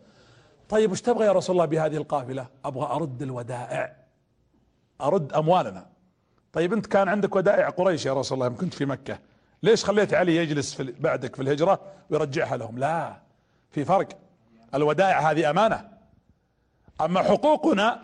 طيب 0.68 0.93
وش 0.93 1.01
تبغى 1.01 1.26
يا 1.26 1.32
رسول 1.32 1.57
الله 1.57 1.64
بهذه 1.64 1.97
القافلة؟ 1.97 2.47
أبغى 2.64 2.86
أرد 2.86 3.22
الودائع. 3.22 3.97
أرد 5.01 5.32
أموالنا. 5.32 5.86
طيب 6.53 6.72
أنت 6.72 6.86
كان 6.86 7.09
عندك 7.09 7.36
ودائع 7.36 7.68
قريش 7.68 8.07
يا 8.07 8.12
رسول 8.12 8.36
الله 8.36 8.47
يوم 8.47 8.57
كنت 8.57 8.74
في 8.74 8.86
مكة. 8.86 9.18
ليش 9.62 9.84
خليت 9.84 10.14
علي 10.14 10.36
يجلس 10.36 10.74
في 10.74 10.95
بعدك 11.01 11.36
في 11.36 11.43
الهجرة 11.43 11.80
ويرجعها 12.11 12.57
لهم؟ 12.57 12.78
لا 12.78 13.20
في 13.70 13.84
فرق. 13.84 14.09
الودائع 14.75 15.31
هذه 15.31 15.51
أمانة. 15.51 15.89
أما 17.01 17.23
حقوقنا 17.23 18.03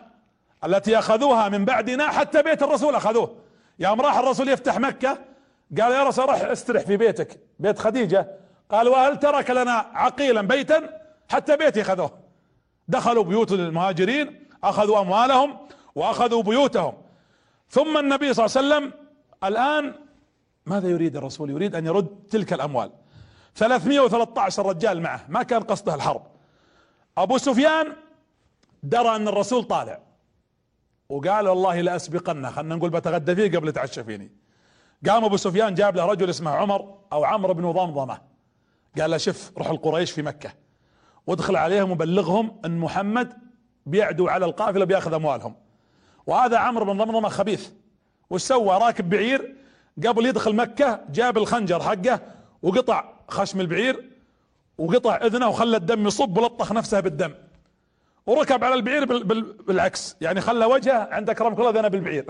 التي 0.65 0.99
أخذوها 0.99 1.49
من 1.49 1.65
بعدنا 1.65 2.09
حتى 2.09 2.43
بيت 2.43 2.62
الرسول 2.62 2.95
أخذوه. 2.95 3.37
يوم 3.79 4.01
راح 4.01 4.19
الرسول 4.19 4.49
يفتح 4.49 4.79
مكة 4.79 5.19
قال 5.81 5.93
يا 5.93 6.05
رسول 6.05 6.29
روح 6.29 6.41
استرح 6.41 6.83
في 6.83 6.97
بيتك 6.97 7.41
بيت 7.59 7.79
خديجة. 7.79 8.29
قال 8.71 8.89
وهل 8.89 9.19
ترك 9.19 9.51
لنا 9.51 9.73
عقيلا 9.73 10.43
بيتا 10.43 11.01
حتى 11.29 11.57
بيتي 11.57 11.83
أخذوه. 11.83 12.11
دخلوا 12.89 13.25
بيوت 13.25 13.53
المهاجرين 13.53 14.49
أخذوا 14.65 15.01
أموالهم 15.01 15.59
وأخذوا 15.95 16.43
بيوتهم. 16.43 16.95
ثم 17.69 17.99
النبي 17.99 18.35
صلى 18.35 18.47
الله 18.47 18.57
عليه 18.57 18.69
وسلم 18.69 18.93
الآن 19.45 19.95
ماذا 20.67 20.89
يريد 20.89 21.17
الرسول؟ 21.17 21.51
يريد 21.51 21.75
أن 21.75 21.87
يرد 21.87 22.09
تلك 22.31 22.53
الأموال. 22.53 22.91
313 23.55 24.67
رجال 24.67 25.01
معه 25.01 25.25
ما 25.29 25.43
كان 25.43 25.62
قصده 25.62 25.95
الحرب. 25.95 26.34
أبو 27.19 27.39
سفيان 27.39 27.93
درى 28.83 29.17
أن 29.17 29.29
الرسول 29.29 29.65
طالع. 29.65 30.01
وقال 31.09 31.49
والله 31.49 31.81
لاسبقنه 31.81 32.51
خلنا 32.51 32.75
نقول 32.75 32.91
بتغدى 32.91 33.35
فيه 33.35 33.59
قبل 33.59 33.69
يتعشى 33.69 34.05
فيني. 34.05 34.31
قام 35.09 35.25
أبو 35.25 35.37
سفيان 35.37 35.75
جاب 35.75 35.97
له 35.97 36.05
رجل 36.05 36.31
اسمه 36.31 36.51
عمر 36.51 36.95
أو 37.12 37.25
عمرو 37.25 37.55
بن 37.55 37.73
ضمضمة. 37.73 38.21
قال 38.99 39.11
له 39.11 39.17
شف 39.17 39.53
روح 39.59 39.71
القريش 39.71 40.11
في 40.11 40.23
مكة. 40.23 40.53
وادخل 41.27 41.57
عليهم 41.57 41.91
وبلغهم 41.91 42.61
أن 42.65 42.79
محمد 42.79 43.33
بيعدو 43.87 44.29
على 44.29 44.45
القافلة 44.45 44.85
بيأخذ 44.85 45.12
أموالهم. 45.12 45.55
وهذا 46.27 46.59
عمرو 46.59 46.85
بن 46.85 47.05
ضمضمة 47.05 47.29
خبيث. 47.29 47.71
وش 48.31 48.43
سوى؟ 48.43 48.79
راكب 48.79 49.09
بعير. 49.09 49.57
قبل 50.07 50.27
يدخل 50.27 50.57
مكة 50.57 51.01
جاب 51.09 51.39
الخنجر 51.39 51.83
حقه 51.83 52.21
وقطع 52.62 53.12
خشم 53.29 53.61
البعير 53.61 54.11
وقطع 54.79 55.16
اذنه 55.16 55.49
وخلى 55.49 55.77
الدم 55.77 56.07
يصب 56.07 56.39
ولطخ 56.39 56.72
نفسه 56.72 57.01
بالدم. 57.01 57.35
وركب 58.27 58.64
على 58.64 58.75
البعير 58.75 59.05
بالعكس. 59.62 60.16
يعني 60.20 60.41
خلى 60.41 60.64
وجهه 60.64 61.09
عند 61.11 61.31
اكرمك 61.31 61.59
الله 61.59 61.70
ذنب 61.70 61.95
البعير 61.95 62.27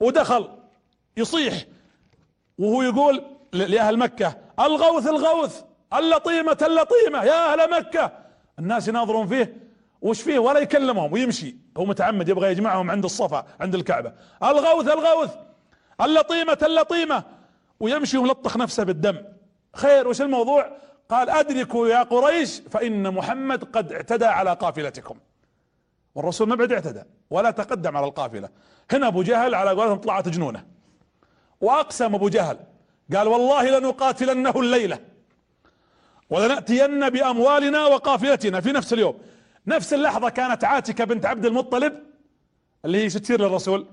ودخل 0.00 0.48
يصيح. 1.16 1.64
وهو 2.58 2.82
يقول 2.82 3.24
لأهل 3.52 3.98
مكة 3.98 4.36
الغوث 4.60 5.06
الغوث 5.06 5.62
اللطيمة 5.94 6.58
اللطيمة 6.62 7.24
يا 7.24 7.52
أهل 7.52 7.70
مكة. 7.70 8.12
الناس 8.58 8.88
يناظرون 8.88 9.26
فيه. 9.26 9.64
وش 10.02 10.22
فيه؟ 10.22 10.38
ولا 10.38 10.60
يكلمهم 10.60 11.12
ويمشي. 11.12 11.56
هو 11.76 11.84
متعمد 11.84 12.28
يبغى 12.28 12.50
يجمعهم 12.50 12.90
عند 12.90 13.04
الصفا 13.04 13.46
عند 13.60 13.74
الكعبة. 13.74 14.12
الغوث 14.42 14.88
الغوث 14.88 15.30
اللطيمة 16.00 16.58
اللطيمة. 16.62 17.24
ويمشي 17.80 18.18
وملطخ 18.18 18.56
نفسه 18.56 18.84
بالدم. 18.84 19.16
خير 19.76 20.08
وش 20.08 20.22
الموضوع؟ 20.22 20.76
قال 21.08 21.30
أدركوا 21.30 21.88
يا 21.88 22.02
قريش 22.02 22.60
فإن 22.70 23.14
محمد 23.14 23.64
قد 23.64 23.92
اعتدى 23.92 24.24
على 24.24 24.52
قافلتكم. 24.52 25.18
والرسول 26.14 26.48
ما 26.48 26.54
بعد 26.54 26.72
اعتدى 26.72 27.02
ولا 27.30 27.50
تقدم 27.50 27.96
على 27.96 28.06
القافلة. 28.06 28.48
هنا 28.92 29.06
أبو 29.06 29.22
جهل 29.22 29.54
على 29.54 29.70
قولهم 29.70 29.98
طلعت 29.98 30.28
جنونة. 30.28 30.66
وأقسم 31.60 32.14
أبو 32.14 32.28
جهل 32.28 32.58
قال 33.14 33.28
والله 33.28 33.78
لنقاتلنه 33.78 34.50
الليلة. 34.56 34.98
ولنأتين 36.30 37.10
بأموالنا 37.10 37.86
وقافلتنا. 37.86 38.60
في 38.60 38.72
نفس 38.72 38.92
اليوم 38.92 39.20
نفس 39.66 39.94
اللحظة 39.94 40.28
كانت 40.28 40.64
عاتكة 40.64 41.04
بنت 41.04 41.26
عبد 41.26 41.46
المطلب 41.46 42.02
اللي 42.84 43.04
هي 43.04 43.08
ستير 43.08 43.40
للرسول 43.40 43.86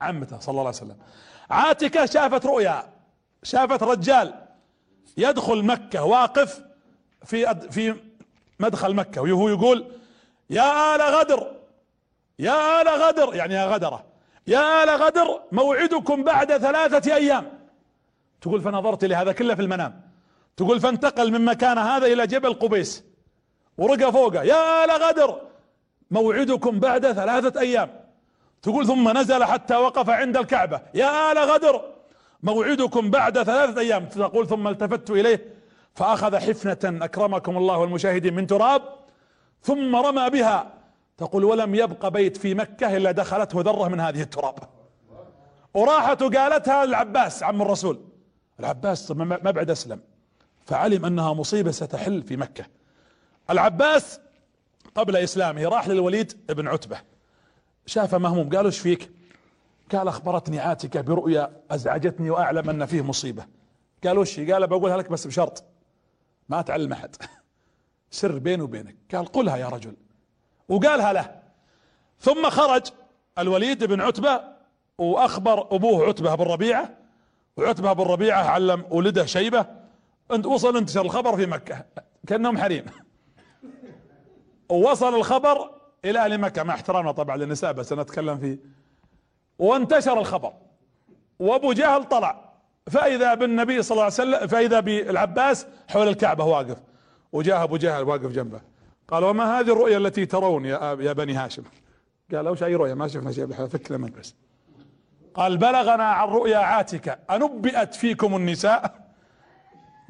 عمته 0.00 0.38
صلى 0.38 0.50
الله 0.50 0.60
عليه 0.60 0.76
وسلم. 0.76 0.96
عاتكة 1.50 2.06
شافت 2.06 2.46
رؤيا 2.46 2.92
شافت 3.42 3.82
رجال 3.82 4.43
يدخل 5.16 5.62
مكة 5.62 6.04
واقف 6.04 6.62
في 7.24 7.60
في 7.70 7.94
مدخل 8.60 8.94
مكة 8.94 9.20
وهو 9.20 9.48
يقول 9.48 9.84
يا 10.50 10.94
آل 10.94 11.02
غدر 11.02 11.52
يا 12.38 12.82
آل 12.82 12.88
غدر 12.88 13.34
يعني 13.34 13.54
يا 13.54 13.66
غدرة 13.66 14.04
يا 14.46 14.84
آل 14.84 15.02
غدر 15.02 15.40
موعدكم 15.52 16.24
بعد 16.24 16.56
ثلاثة 16.56 17.14
أيام. 17.14 17.58
تقول 18.40 18.60
فنظرت 18.60 19.04
لهذا 19.04 19.32
كله 19.32 19.54
في 19.54 19.62
المنام. 19.62 20.00
تقول 20.56 20.80
فانتقل 20.80 21.32
من 21.32 21.44
مكان 21.44 21.78
هذا 21.78 22.06
إلى 22.06 22.26
جبل 22.26 22.54
قبيس 22.54 23.04
ورقى 23.78 24.12
فوقه 24.12 24.42
يا 24.42 24.84
آل 24.84 24.90
غدر 24.90 25.40
موعدكم 26.10 26.80
بعد 26.80 27.12
ثلاثة 27.12 27.60
أيام. 27.60 28.00
تقول 28.62 28.86
ثم 28.86 29.18
نزل 29.18 29.44
حتى 29.44 29.76
وقف 29.76 30.10
عند 30.10 30.36
الكعبة 30.36 30.80
يا 30.94 31.32
آل 31.32 31.38
غدر 31.38 31.93
موعدكم 32.44 33.10
بعد 33.10 33.42
ثلاثة 33.42 33.80
أيام. 33.80 34.06
تقول 34.06 34.48
ثم 34.48 34.68
التفت 34.68 35.10
إليه 35.10 35.54
فأخذ 35.94 36.36
حفنة 36.36 37.04
أكرمكم 37.04 37.56
الله 37.56 37.78
والمشاهدين 37.78 38.34
من 38.34 38.46
تراب 38.46 38.82
ثم 39.62 39.96
رمى 39.96 40.30
بها. 40.30 40.74
تقول 41.18 41.44
ولم 41.44 41.74
يبق 41.74 42.08
بيت 42.08 42.36
في 42.36 42.54
مكة 42.54 42.96
إلا 42.96 43.10
دخلته 43.10 43.60
ذرة 43.60 43.88
من 43.88 44.00
هذه 44.00 44.22
التراب. 44.22 44.58
وراحت 45.74 46.22
وقالتها 46.22 46.84
العباس 46.84 47.42
عم 47.42 47.62
الرسول. 47.62 48.00
العباس 48.60 49.10
ما 49.10 49.50
بعد 49.50 49.70
أسلم 49.70 50.00
فعلم 50.66 51.04
أنها 51.04 51.32
مصيبة 51.32 51.70
ستحل 51.70 52.22
في 52.22 52.36
مكة. 52.36 52.64
العباس 53.50 54.20
قبل 54.94 55.16
إسلامه 55.16 55.64
راح 55.64 55.88
للوليد 55.88 56.32
بن 56.48 56.68
عتبة. 56.68 57.00
شافه 57.86 58.18
مهموم 58.18 58.48
قالوا 58.48 58.66
إيش 58.66 58.78
فيك؟ 58.78 59.13
قال 59.92 60.08
أخبرتني 60.08 60.60
عاتكة 60.60 61.00
برؤيا 61.00 61.50
أزعجتني 61.70 62.30
وأعلم 62.30 62.70
أن 62.70 62.86
فيه 62.86 63.02
مصيبة. 63.02 63.46
قال 64.04 64.18
وش 64.18 64.40
قال 64.40 64.66
بقولها 64.66 64.96
لك 64.96 65.10
بس 65.10 65.26
بشرط. 65.26 65.64
ما 66.48 66.62
تعلم 66.62 66.92
أحد. 66.92 67.16
سر 68.10 68.38
بيني 68.38 68.62
وبينك. 68.62 68.96
قال 69.14 69.26
قلها 69.26 69.56
يا 69.56 69.68
رجل. 69.68 69.96
وقالها 70.68 71.12
له. 71.12 71.42
ثم 72.20 72.50
خرج 72.50 72.82
الوليد 73.38 73.84
بن 73.84 74.00
عتبة 74.00 74.40
وأخبر 74.98 75.74
أبوه 75.76 76.06
عتبة 76.06 76.34
بن 76.34 76.44
ربيعة. 76.44 76.90
وعتبة 77.56 77.92
بن 77.92 78.02
ربيعة 78.02 78.42
علم 78.44 78.84
ولده 78.90 79.26
شيبة. 79.26 79.66
أنت 80.30 80.46
وصل 80.46 80.76
انتشر 80.76 81.00
الخبر 81.00 81.36
في 81.36 81.46
مكة. 81.46 81.84
كأنهم 82.26 82.58
حريم. 82.58 82.84
ووصل 84.68 85.14
الخبر 85.14 85.70
إلى 86.04 86.18
أهل 86.18 86.38
مكة. 86.38 86.62
مع 86.62 86.74
احترامنا 86.74 87.12
طبعا 87.12 87.36
للنساء 87.36 87.72
بس 87.72 87.92
أنا 87.92 88.02
اتكلم 88.02 88.38
في 88.38 88.58
وانتشر 89.58 90.18
الخبر. 90.18 90.52
وابو 91.38 91.72
جهل 91.72 92.04
طلع. 92.04 92.44
فإذا 92.90 93.34
بالنبي 93.34 93.82
صلى 93.82 93.92
الله 93.92 94.02
عليه 94.02 94.14
وسلم 94.14 94.46
فإذا 94.46 94.80
بالعباس 94.80 95.66
حول 95.88 96.08
الكعبة 96.08 96.44
واقف. 96.44 96.78
وجاء 97.32 97.62
أبو 97.62 97.76
جهل 97.76 98.02
واقف 98.02 98.26
جنبه. 98.26 98.60
قال 99.08 99.24
وما 99.24 99.58
هذه 99.60 99.72
الرؤيا 99.72 99.98
التي 99.98 100.26
ترون 100.26 100.64
يا 100.64 100.96
يا 101.00 101.12
بني 101.12 101.34
هاشم؟ 101.34 101.62
قال 102.32 102.48
وش 102.48 102.62
أي 102.62 102.74
رؤيا؟ 102.74 102.94
ما 102.94 103.08
شفنا 103.08 103.32
شيء 103.32 103.46
فك 103.46 103.92
منك 103.92 104.12
بس. 104.12 104.34
قال 105.34 105.56
بلغنا 105.56 106.04
عن 106.04 106.28
رؤيا 106.28 106.58
عاتكة. 106.58 107.16
أنبئت 107.30 107.94
فيكم 107.94 108.36
النساء. 108.36 108.94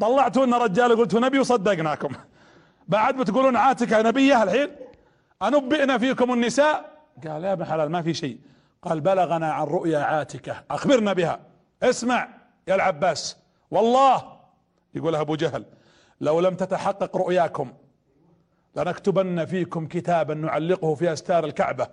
طلعتوا 0.00 0.44
إن 0.44 0.54
رجال 0.54 0.96
قلت 0.96 1.14
نبي 1.14 1.38
وصدقناكم. 1.38 2.12
بعد 2.88 3.16
بتقولون 3.16 3.56
عاتكة 3.56 4.02
نبية 4.02 4.42
الحين؟ 4.42 4.68
أنبئنا 5.42 5.98
فيكم 5.98 6.32
النساء؟ 6.32 6.90
قال 7.28 7.44
يا 7.44 7.52
ابن 7.52 7.64
حلال 7.64 7.90
ما 7.90 8.02
في 8.02 8.14
شيء. 8.14 8.38
قال 8.84 9.00
بلغنا 9.00 9.52
عن 9.52 9.66
رؤيا 9.66 9.98
عاتكة 9.98 10.64
أخبرنا 10.70 11.12
بها. 11.12 11.40
اسمع 11.82 12.28
يا 12.68 12.74
العباس. 12.74 13.36
والله 13.70 14.36
يقولها 14.94 15.20
أبو 15.20 15.34
جهل 15.34 15.64
لو 16.20 16.40
لم 16.40 16.56
تتحقق 16.56 17.16
رؤياكم 17.16 17.72
لنكتبن 18.76 19.44
فيكم 19.44 19.86
كتابا 19.86 20.34
نعلقه 20.34 20.94
في 20.94 21.12
أستار 21.12 21.44
الكعبة 21.44 21.86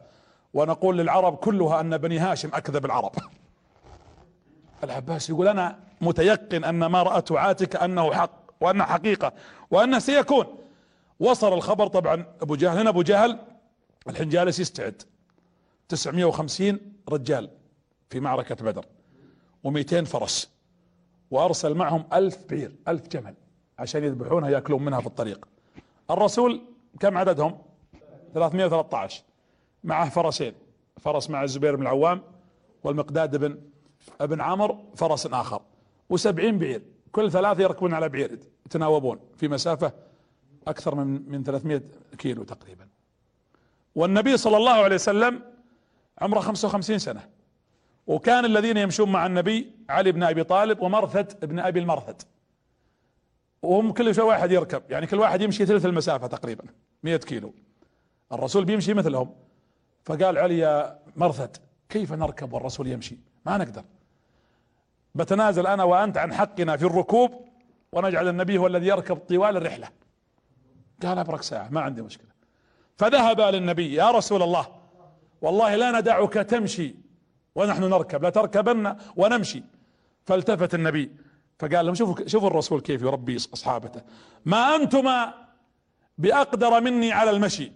ونقول 0.53 0.97
للعرب 0.97 1.35
كلها 1.35 1.81
أن 1.81 1.97
بني 1.97 2.19
هاشم 2.19 2.49
أكذب 2.53 2.85
العرب. 2.85 3.11
العباس 4.83 5.29
يقول 5.29 5.47
أنا 5.47 5.79
متيقن 6.01 6.63
أن 6.63 6.85
ما 6.85 7.03
رأته 7.03 7.39
عاتكة 7.39 7.85
أنه 7.85 8.13
حق 8.13 8.31
وانه 8.61 8.83
حقيقة 8.83 9.33
وانه 9.71 9.99
سيكون. 9.99 10.45
وصل 11.19 11.53
الخبر 11.53 11.87
طبعا 11.87 12.25
أبو 12.41 12.55
جهل. 12.55 12.77
هنا 12.77 12.89
أبو 12.89 13.01
جهل 13.01 13.39
الحين 14.07 14.29
جالس 14.29 14.59
يستعد. 14.59 15.01
950 15.91 16.79
رجال 17.09 17.49
في 18.09 18.19
معركة 18.19 18.55
بدر 18.55 18.85
و200 19.67 20.03
فرس 20.03 20.49
وأرسل 21.31 21.73
معهم 21.73 22.05
ألف 22.13 22.37
بعير 22.49 22.75
ألف 22.87 23.07
جمل 23.07 23.33
عشان 23.79 24.03
يذبحونها 24.03 24.49
يأكلون 24.49 24.85
منها 24.85 24.99
في 25.01 25.07
الطريق. 25.07 25.47
الرسول 26.11 26.61
كم 26.99 27.17
عددهم؟ 27.17 27.57
313 28.33 29.23
معه 29.83 30.09
فرسين 30.09 30.53
فرس 30.99 31.29
مع 31.29 31.43
الزبير 31.43 31.75
بن 31.75 31.81
العوام 31.81 32.21
والمقداد 32.83 33.37
بن 33.37 33.59
ابن 34.21 34.41
عمر 34.41 34.83
فرس 34.95 35.25
آخر. 35.25 35.61
وسبعين 36.09 36.57
بعير 36.57 36.81
كل 37.11 37.31
ثلاثة 37.31 37.63
يركبون 37.63 37.93
على 37.93 38.09
بعير 38.09 38.39
يتناوبون 38.65 39.19
في 39.37 39.47
مسافة 39.47 39.93
أكثر 40.67 40.95
من 40.95 41.31
من 41.31 41.43
300 41.43 41.81
كيلو 42.17 42.43
تقريبا. 42.43 42.87
والنبي 43.95 44.37
صلى 44.37 44.57
الله 44.57 44.71
عليه 44.71 44.95
وسلم 44.95 45.50
عمره 46.21 46.39
55 46.39 46.99
سنة. 46.99 47.29
وكان 48.07 48.45
الذين 48.45 48.77
يمشون 48.77 49.11
مع 49.11 49.25
النبي 49.25 49.71
علي 49.89 50.11
بن 50.11 50.23
أبي 50.23 50.43
طالب 50.43 50.81
ومرثد 50.81 51.45
بن 51.45 51.59
أبي 51.59 51.79
المرثد. 51.79 52.21
وهم 53.61 53.91
كل 53.91 54.15
شوي 54.15 54.25
واحد 54.25 54.51
يركب 54.51 54.83
يعني 54.89 55.07
كل 55.07 55.19
واحد 55.19 55.41
يمشي 55.41 55.65
ثلث 55.65 55.85
المسافة 55.85 56.27
تقريبا 56.27 56.63
100 57.03 57.17
كيلو. 57.17 57.53
الرسول 58.31 58.65
بيمشي 58.65 58.93
مثلهم. 58.93 59.35
فقال 60.05 60.37
علي 60.37 60.57
يا 60.57 60.99
مرثد 61.15 61.57
كيف 61.89 62.13
نركب 62.13 62.53
والرسول 62.53 62.87
يمشي؟ 62.87 63.17
ما 63.45 63.57
نقدر. 63.57 63.83
بتنازل 65.15 65.67
أنا 65.67 65.83
وأنت 65.83 66.17
عن 66.17 66.33
حقنا 66.33 66.77
في 66.77 66.85
الركوب 66.85 67.47
ونجعل 67.91 68.27
النبي 68.27 68.57
هو 68.57 68.67
الذي 68.67 68.87
يركب 68.87 69.15
طوال 69.15 69.57
الرحلة. 69.57 69.89
قال 71.03 71.19
أبرك 71.19 71.41
ساعة 71.41 71.69
ما 71.69 71.81
عندي 71.81 72.01
مشكلة. 72.01 72.31
فذهب 72.97 73.41
للنبي 73.41 73.93
يا 73.93 74.11
رسول 74.11 74.43
الله 74.43 74.80
والله 75.41 75.75
لا 75.75 75.99
ندعك 75.99 76.33
تمشي 76.33 76.95
ونحن 77.55 77.83
نركب 77.83 78.23
لا 78.23 78.29
تركبن 78.29 78.95
ونمشي. 79.15 79.63
فالتفت 80.25 80.75
النبي 80.75 81.11
فقال 81.59 81.85
لهم 81.85 81.95
شوفوا 81.95 82.27
شوفوا 82.27 82.47
الرسول 82.47 82.81
كيف 82.81 83.01
يربي 83.01 83.35
أصحابته. 83.35 84.01
ما 84.45 84.75
انتما 84.75 85.33
بأقدر 86.17 86.81
مني 86.81 87.11
على 87.11 87.29
المشي 87.31 87.71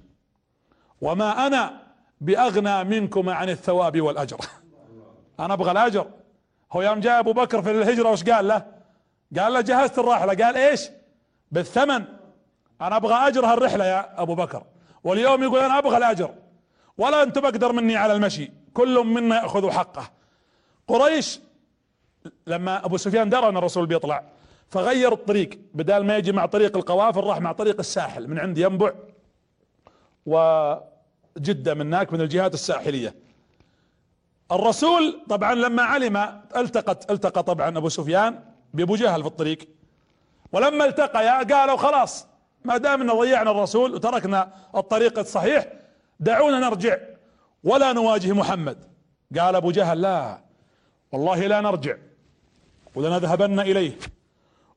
وما 1.02 1.48
أنا 1.48 1.82
بأغنى 2.22 2.84
منكما 2.84 3.34
عن 3.34 3.50
الثواب 3.50 4.02
والأجر. 4.02 4.38
أنا 5.40 5.54
أبغى 5.54 5.72
الأجر. 5.72 6.08
هو 6.72 6.82
يوم 6.82 7.00
جاء 7.00 7.20
أبو 7.20 7.34
بكر 7.34 7.62
في 7.62 7.72
الهجرة 7.72 8.12
وش 8.12 8.24
قال 8.24 8.48
له؟ 8.48 8.66
قال 9.40 9.54
له 9.54 9.62
جهزت 9.62 10.00
الراحله 10.00 10.46
قال 10.46 10.58
إيش؟ 10.58 10.90
بالثمن. 11.52 12.06
أنا 12.82 12.96
أبغى 12.96 13.14
أجر 13.14 13.46
هالرحلة 13.46 13.86
يا 13.86 14.22
أبو 14.22 14.36
بكر. 14.36 14.64
واليوم 15.04 15.44
يقول 15.44 15.60
أنا 15.60 15.78
أبغى 15.78 15.98
الأجر. 15.98 16.34
ولا 16.98 17.24
أنتم 17.24 17.46
أقدر 17.46 17.72
مني 17.72 17.96
على 17.96 18.14
المشي. 18.14 18.52
كل 18.74 19.06
منا 19.06 19.36
يأخذ 19.36 19.70
حقه. 19.70 20.12
قريش 20.88 21.40
لما 22.48 22.86
أبو 22.86 22.98
سفيان 22.98 23.30
درى 23.30 23.50
أن 23.50 23.58
الرسول 23.58 23.86
بيطلع 23.86 24.24
فغير 24.70 25.14
الطريق. 25.14 25.60
بدال 25.74 26.06
ما 26.06 26.18
يجي 26.18 26.32
مع 26.32 26.46
طريق 26.46 26.78
القوافل 26.78 27.20
راح 27.20 27.42
مع 27.42 27.52
طريق 27.52 27.80
الساحل. 27.80 28.28
من 28.28 28.40
عند 28.40 28.58
ينبع 28.58 28.92
وجدة 30.26 31.74
من 31.74 31.82
هناك 31.94 32.14
من 32.14 32.22
الجهات 32.22 32.54
الساحلية. 32.54 33.16
الرسول 34.52 35.22
طبعا 35.30 35.56
لما 35.56 35.84
علم 35.84 36.42
التقت 36.56 37.12
التقى 37.12 37.44
طبعا 37.44 37.78
أبو 37.78 37.90
سفيان 37.90 38.44
بأبو 38.74 38.96
جهل 38.96 39.22
في 39.22 39.28
الطريق. 39.28 39.70
ولما 40.52 40.86
التقيا 40.86 41.44
قالوا 41.44 41.78
خلاص 41.78 42.28
ما 42.66 42.78
دامنا 42.78 43.14
ضيعنا 43.14 43.52
الرسول 43.52 43.94
وتركنا 43.94 44.54
الطريق 44.76 45.20
الصحيح 45.20 45.68
دعونا 46.20 46.60
نرجع 46.60 46.98
ولا 47.64 47.94
نواجه 47.94 48.34
محمد. 48.34 48.86
قال 49.40 49.56
أبو 49.56 49.72
جهل 49.72 50.02
لا 50.02 50.42
والله 51.12 51.48
لا 51.48 51.62
نرجع 51.62 51.98
ولنذهبن 52.96 53.60
إليه 53.60 53.98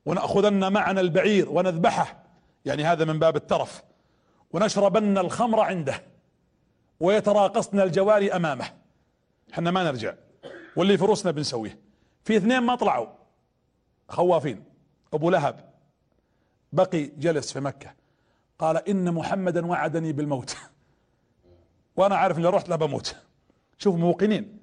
ونأخذن 0.05 0.73
معنا 0.73 1.01
البعير 1.01 1.49
ونذبحه. 1.49 2.23
يعني 2.65 2.83
هذا 2.83 3.05
من 3.05 3.19
باب 3.19 3.35
الترف. 3.35 3.83
ونشربن 4.51 5.17
الخمر 5.17 5.59
عنده 5.59 6.03
ويتراقصن 6.99 7.79
الجواري 7.79 8.31
أمامه. 8.33 8.65
إحنا 9.53 9.71
ما 9.71 9.83
نرجع 9.83 10.13
واللي 10.75 10.97
في 10.97 11.05
روسنا 11.05 11.31
بنسويه. 11.31 11.79
في 12.23 12.37
اثنين 12.37 12.59
ما 12.59 12.75
طلعوا 12.75 13.07
خوافين. 14.09 14.63
أبو 15.13 15.29
لهب 15.29 15.69
بقي 16.73 17.03
جلس 17.03 17.53
في 17.53 17.59
مكة 17.59 17.93
قال 18.59 18.89
إن 18.89 19.13
محمدا 19.13 19.65
وعدني 19.65 20.13
بالموت. 20.13 20.57
وأنا 21.99 22.15
عارف 22.15 22.37
إني 22.37 22.47
رحت 22.47 22.69
لا 22.69 22.75
بموت. 22.75 23.15
شوف 23.77 23.95
موقنين. 23.95 24.59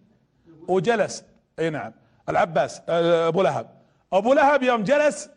وجلس. 0.68 1.24
أي 1.58 1.70
نعم. 1.70 1.92
العباس 2.28 2.82
آه، 2.88 3.28
أبو 3.28 3.42
لهب. 3.42 3.70
أبو 4.12 4.32
لهب 4.32 4.62
يوم 4.62 4.84
جلس 4.84 5.30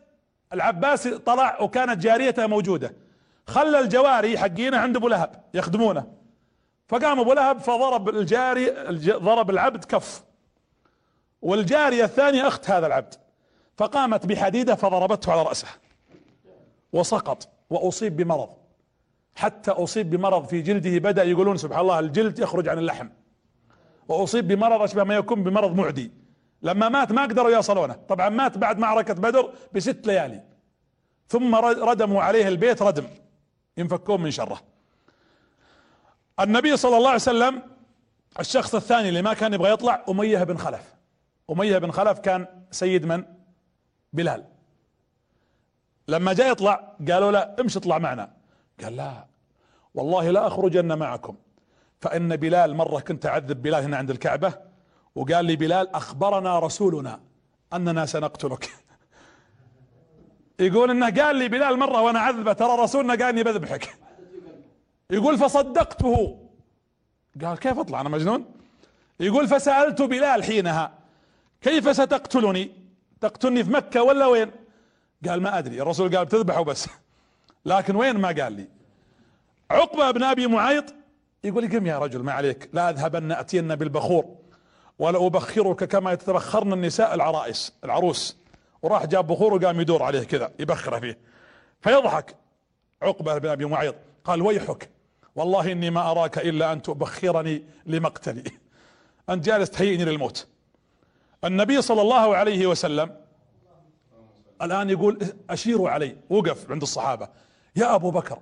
العباس 0.52 1.08
طلع 1.08 1.62
وكانت 1.62 2.02
جاريته 2.02 2.46
موجودة. 2.46 2.94
خلى 3.46 3.78
الجواري 3.78 4.38
حقينه 4.38 4.78
عند 4.78 4.96
أبو 4.96 5.08
لهب 5.08 5.44
يخدمونه. 5.54 6.06
فقام 6.88 7.20
أبو 7.20 7.32
لهب 7.32 7.58
فضرب 7.58 8.08
الجاري 8.08 8.70
ضرب 9.08 9.50
العبد 9.50 9.84
كف. 9.84 10.24
والجارية 11.42 12.04
الثانية 12.04 12.48
أخت 12.48 12.70
هذا 12.70 12.86
العبد. 12.86 13.14
فقامت 13.76 14.26
بحديدة 14.26 14.74
فضربته 14.74 15.32
على 15.32 15.42
رأسه. 15.42 15.68
وسقط. 16.92 17.48
وأصيب 17.70 18.16
بمرض. 18.16 18.59
حتى 19.40 19.70
أصيب 19.70 20.10
بمرض 20.10 20.46
في 20.46 20.60
جلده 20.62 20.98
بدأ 20.98 21.24
يقولون 21.24 21.56
سبحان 21.56 21.80
الله 21.80 21.98
الجلد 21.98 22.38
يخرج 22.38 22.68
عن 22.68 22.78
اللحم. 22.78 23.08
وأصيب 24.08 24.48
بمرض 24.48 24.82
أشبه 24.82 25.04
ما 25.04 25.14
يكون 25.14 25.42
بمرض 25.42 25.74
معدي. 25.74 26.12
لما 26.62 26.88
مات 26.88 27.12
ما 27.12 27.22
قدروا 27.22 27.50
يصلونه. 27.50 27.94
طبعا 28.08 28.28
مات 28.28 28.58
بعد 28.58 28.78
معركة 28.78 29.14
بدر 29.14 29.52
بست 29.72 30.06
ليالي. 30.06 30.42
ثم 31.28 31.54
ردموا 31.54 32.22
عليه 32.22 32.48
البيت 32.48 32.82
ردم. 32.82 33.06
ينفكون 33.76 34.20
من 34.20 34.30
شره. 34.30 34.60
النبي 36.40 36.76
صلى 36.76 36.96
الله 36.96 37.08
عليه 37.08 37.16
وسلم 37.16 37.62
الشخص 38.40 38.74
الثاني 38.74 39.08
اللي 39.08 39.22
ما 39.22 39.34
كان 39.34 39.54
يبغى 39.54 39.70
يطلع 39.70 40.04
أمية 40.08 40.44
بن 40.44 40.56
خلف. 40.56 40.94
أمية 41.50 41.78
بن 41.78 41.90
خلف 41.90 42.18
كان 42.18 42.46
سيد 42.70 43.06
من؟ 43.06 43.24
بلال. 44.12 44.44
لما 46.08 46.32
جاء 46.32 46.50
يطلع 46.50 46.96
قالوا 47.08 47.32
له 47.32 47.54
امشي 47.60 47.78
اطلع 47.78 47.98
معنا. 47.98 48.30
قال 48.82 48.96
لا 48.96 49.29
والله 49.94 50.30
لا 50.30 50.46
أخرجن 50.46 50.98
معكم. 50.98 51.36
فإن 52.00 52.36
بلال 52.36 52.76
مرة 52.76 53.00
كنت 53.00 53.26
أعذب 53.26 53.62
بلال 53.62 53.84
هنا 53.84 53.96
عند 53.96 54.10
الكعبة 54.10 54.54
وقال 55.14 55.44
لي 55.44 55.56
بلال 55.56 55.94
أخبرنا 55.94 56.58
رسولنا 56.58 57.20
أننا 57.72 58.06
سنقتلك. 58.06 58.70
يقول 60.60 60.90
إنه 60.90 61.10
قال 61.22 61.36
لي 61.36 61.48
بلال 61.48 61.78
مرة 61.78 62.00
وأنا 62.00 62.18
أعذبه 62.18 62.52
ترى 62.52 62.82
رسولنا 62.82 63.12
قال 63.12 63.22
إني 63.22 63.42
بذبحك. 63.42 63.94
يقول 65.10 65.38
فصدقته. 65.38 66.38
قال 67.44 67.58
كيف 67.58 67.78
أطلع 67.78 68.00
أنا 68.00 68.08
مجنون؟ 68.08 68.44
يقول 69.20 69.48
فسألت 69.48 70.02
بلال 70.02 70.44
حينها 70.44 70.98
كيف 71.60 71.96
ستقتلني؟ 71.96 72.70
تقتلني 73.20 73.64
في 73.64 73.70
مكة 73.70 74.02
ولا 74.02 74.26
وين؟ 74.26 74.50
قال 75.28 75.42
ما 75.42 75.58
أدري 75.58 75.82
الرسول 75.82 76.16
قال 76.16 76.24
بتذبحه 76.24 76.62
بس. 76.64 76.88
لكن 77.64 77.96
وين 77.96 78.16
ما 78.18 78.28
قال 78.28 78.52
لي؟ 78.52 78.79
عقبة 79.70 80.10
بن 80.10 80.22
أبي 80.22 80.46
معيط 80.46 80.94
يقول 81.44 81.68
قم 81.68 81.86
يا 81.86 81.98
رجل 81.98 82.22
ما 82.22 82.32
عليك 82.32 82.70
لا 82.72 82.90
أذهبن 82.90 83.32
اتين 83.32 83.74
بالبخور 83.74 84.36
ولا 84.98 85.26
أبخرك 85.26 85.84
كما 85.84 86.12
يتبخرن 86.12 86.72
النساء 86.72 87.14
العرائس 87.14 87.72
العروس. 87.84 88.36
وراح 88.82 89.06
جاب 89.06 89.26
بخور 89.26 89.54
وقام 89.54 89.80
يدور 89.80 90.02
عليه 90.02 90.22
كذا 90.22 90.52
يبخره 90.58 90.98
فيه. 90.98 91.18
فيضحك 91.80 92.36
عقبة 93.02 93.38
بن 93.38 93.48
أبي 93.48 93.64
معيط 93.64 93.94
قال 94.24 94.42
ويحك 94.42 94.90
والله 95.36 95.72
إني 95.72 95.90
ما 95.90 96.10
أراك 96.10 96.38
إلا 96.38 96.72
أن 96.72 96.82
تبخرني 96.82 97.64
لمقتلي. 97.86 98.44
أنت 99.30 99.44
جالس 99.44 99.70
تهيئني 99.70 100.04
للموت. 100.04 100.46
النبي 101.44 101.82
صلى 101.82 102.02
الله 102.02 102.36
عليه 102.36 102.66
وسلم 102.66 103.16
الآن 104.62 104.90
يقول 104.90 105.18
أشيروا 105.50 105.90
علي 105.90 106.16
وقف 106.30 106.70
عند 106.70 106.82
الصحابة. 106.82 107.28
يا 107.76 107.94
أبو 107.94 108.10
بكر 108.10 108.38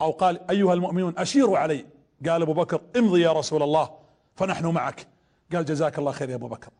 أو 0.00 0.10
قال 0.10 0.50
أيها 0.50 0.74
المؤمنون 0.74 1.14
أشيروا 1.18 1.58
علي. 1.58 1.86
قال 2.28 2.42
أبو 2.42 2.52
بكر 2.52 2.80
امضي 2.96 3.20
يا 3.20 3.32
رسول 3.32 3.62
الله 3.62 3.90
فنحن 4.34 4.66
معك. 4.66 5.06
قال 5.52 5.64
جزاك 5.64 5.98
الله 5.98 6.12
خير 6.12 6.30
يا 6.30 6.34
أبو 6.34 6.48
بكر. 6.48 6.70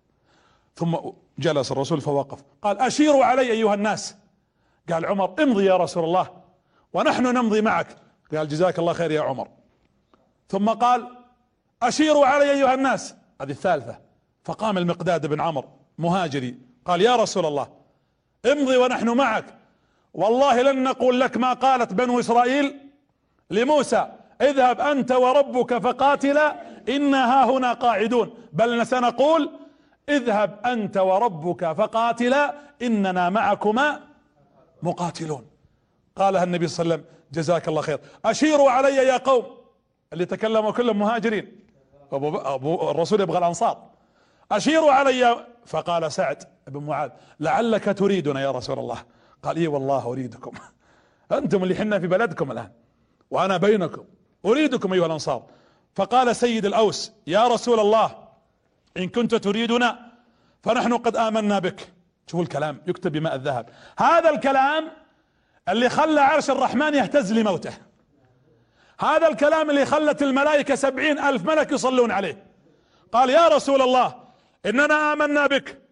ثم 0.76 0.96
جلس 1.38 1.72
الرسول 1.72 2.00
فوقف. 2.00 2.42
قال 2.62 2.78
أشيروا 2.78 3.24
علي 3.24 3.50
أيها 3.52 3.74
الناس. 3.74 4.16
قال 4.92 5.06
عمر 5.06 5.34
امضي 5.42 5.64
يا 5.64 5.76
رسول 5.76 6.04
الله 6.04 6.30
ونحن 6.92 7.22
نمضي 7.22 7.60
معك. 7.60 7.96
قال 8.34 8.48
جزاك 8.48 8.78
الله 8.78 8.92
خير 8.92 9.10
يا 9.10 9.20
عمر. 9.20 9.48
ثم 10.48 10.68
قال 10.68 11.08
أشيروا 11.82 12.26
علي 12.26 12.50
أيها 12.50 12.74
الناس. 12.74 13.14
هذه 13.40 13.50
الثالثة. 13.50 13.98
فقام 14.44 14.78
المقداد 14.78 15.26
بن 15.26 15.40
عمرو 15.40 15.68
مهاجري. 15.98 16.58
قال 16.84 17.02
يا 17.02 17.16
رسول 17.16 17.46
الله 17.46 17.68
امضي 18.52 18.76
ونحن 18.76 19.08
معك. 19.08 19.44
والله 20.14 20.62
لن 20.62 20.82
نقول 20.82 21.20
لك 21.20 21.36
ما 21.36 21.52
قالت 21.52 21.92
بنو 21.92 22.20
إسرائيل 22.20 22.87
لموسى 23.50 24.08
اذهب 24.40 24.80
أنت 24.80 25.12
وربك 25.12 25.78
فقاتلا 25.78 26.56
أنا 26.88 27.44
هنا 27.44 27.72
قاعدون. 27.72 28.34
بل 28.52 28.86
سنقول 28.86 29.50
اذهب 30.08 30.60
أنت 30.66 30.96
وربك 30.96 31.72
فقاتلا 31.72 32.54
إننا 32.82 33.30
معكما 33.30 34.00
مقاتلون. 34.82 35.46
قالها 36.16 36.44
النبي 36.44 36.68
صلى 36.68 36.84
الله 36.84 36.94
عليه 36.94 37.04
وسلم 37.04 37.14
جزاك 37.32 37.68
الله 37.68 37.80
خير. 37.80 38.00
أشيروا 38.24 38.70
علي 38.70 38.96
يا 38.96 39.16
قوم 39.16 39.44
اللي 40.12 40.24
تكلموا 40.24 40.70
كلهم 40.70 40.98
مهاجرين. 40.98 41.60
أبو, 42.12 42.36
أبو 42.36 42.90
الرسول 42.90 43.20
يبغى 43.20 43.38
الأنصار. 43.38 43.90
أشيروا 44.52 44.92
علي 44.92 45.46
فقال 45.66 46.12
سعد 46.12 46.42
بن 46.66 46.82
معاذ 46.82 47.10
لعلك 47.40 47.84
تريدنا 47.84 48.40
يا 48.40 48.50
رسول 48.50 48.78
الله. 48.78 48.98
قال 49.42 49.56
إي 49.56 49.66
والله 49.66 50.12
أريدكم. 50.12 50.52
أنتم 51.32 51.62
اللي 51.62 51.74
حنا 51.74 51.98
في 51.98 52.06
بلدكم 52.06 52.52
الآن. 52.52 52.70
وأنا 53.30 53.56
بينكم 53.56 54.04
أريدكم 54.44 54.92
أيها 54.92 55.06
الأنصار. 55.06 55.42
فقال 55.96 56.36
سيد 56.36 56.66
الأوس 56.66 57.12
يا 57.26 57.48
رسول 57.48 57.80
الله 57.80 58.28
إن 58.96 59.08
كنت 59.08 59.34
تريدنا 59.34 59.98
فنحن 60.62 60.96
قد 60.96 61.16
آمنا 61.16 61.58
بك. 61.58 61.92
شوفوا 62.26 62.44
الكلام 62.44 62.82
يكتب 62.86 63.12
بماء 63.12 63.34
الذهب. 63.34 63.68
هذا 63.98 64.30
الكلام 64.30 64.90
اللي 65.68 65.88
خلى 65.88 66.20
عرش 66.20 66.50
الرحمن 66.50 66.94
يهتز 66.94 67.32
لموته. 67.32 67.72
هذا 69.00 69.28
الكلام 69.28 69.70
اللي 69.70 69.86
خلت 69.86 70.22
الملائكة 70.22 70.74
سبعين 70.74 71.18
ألف 71.18 71.44
ملك 71.44 71.72
يصلون 71.72 72.10
عليه. 72.10 72.46
قال 73.12 73.30
يا 73.30 73.48
رسول 73.48 73.82
الله 73.82 74.14
إننا 74.66 75.12
آمنا 75.12 75.46
بك 75.46 75.82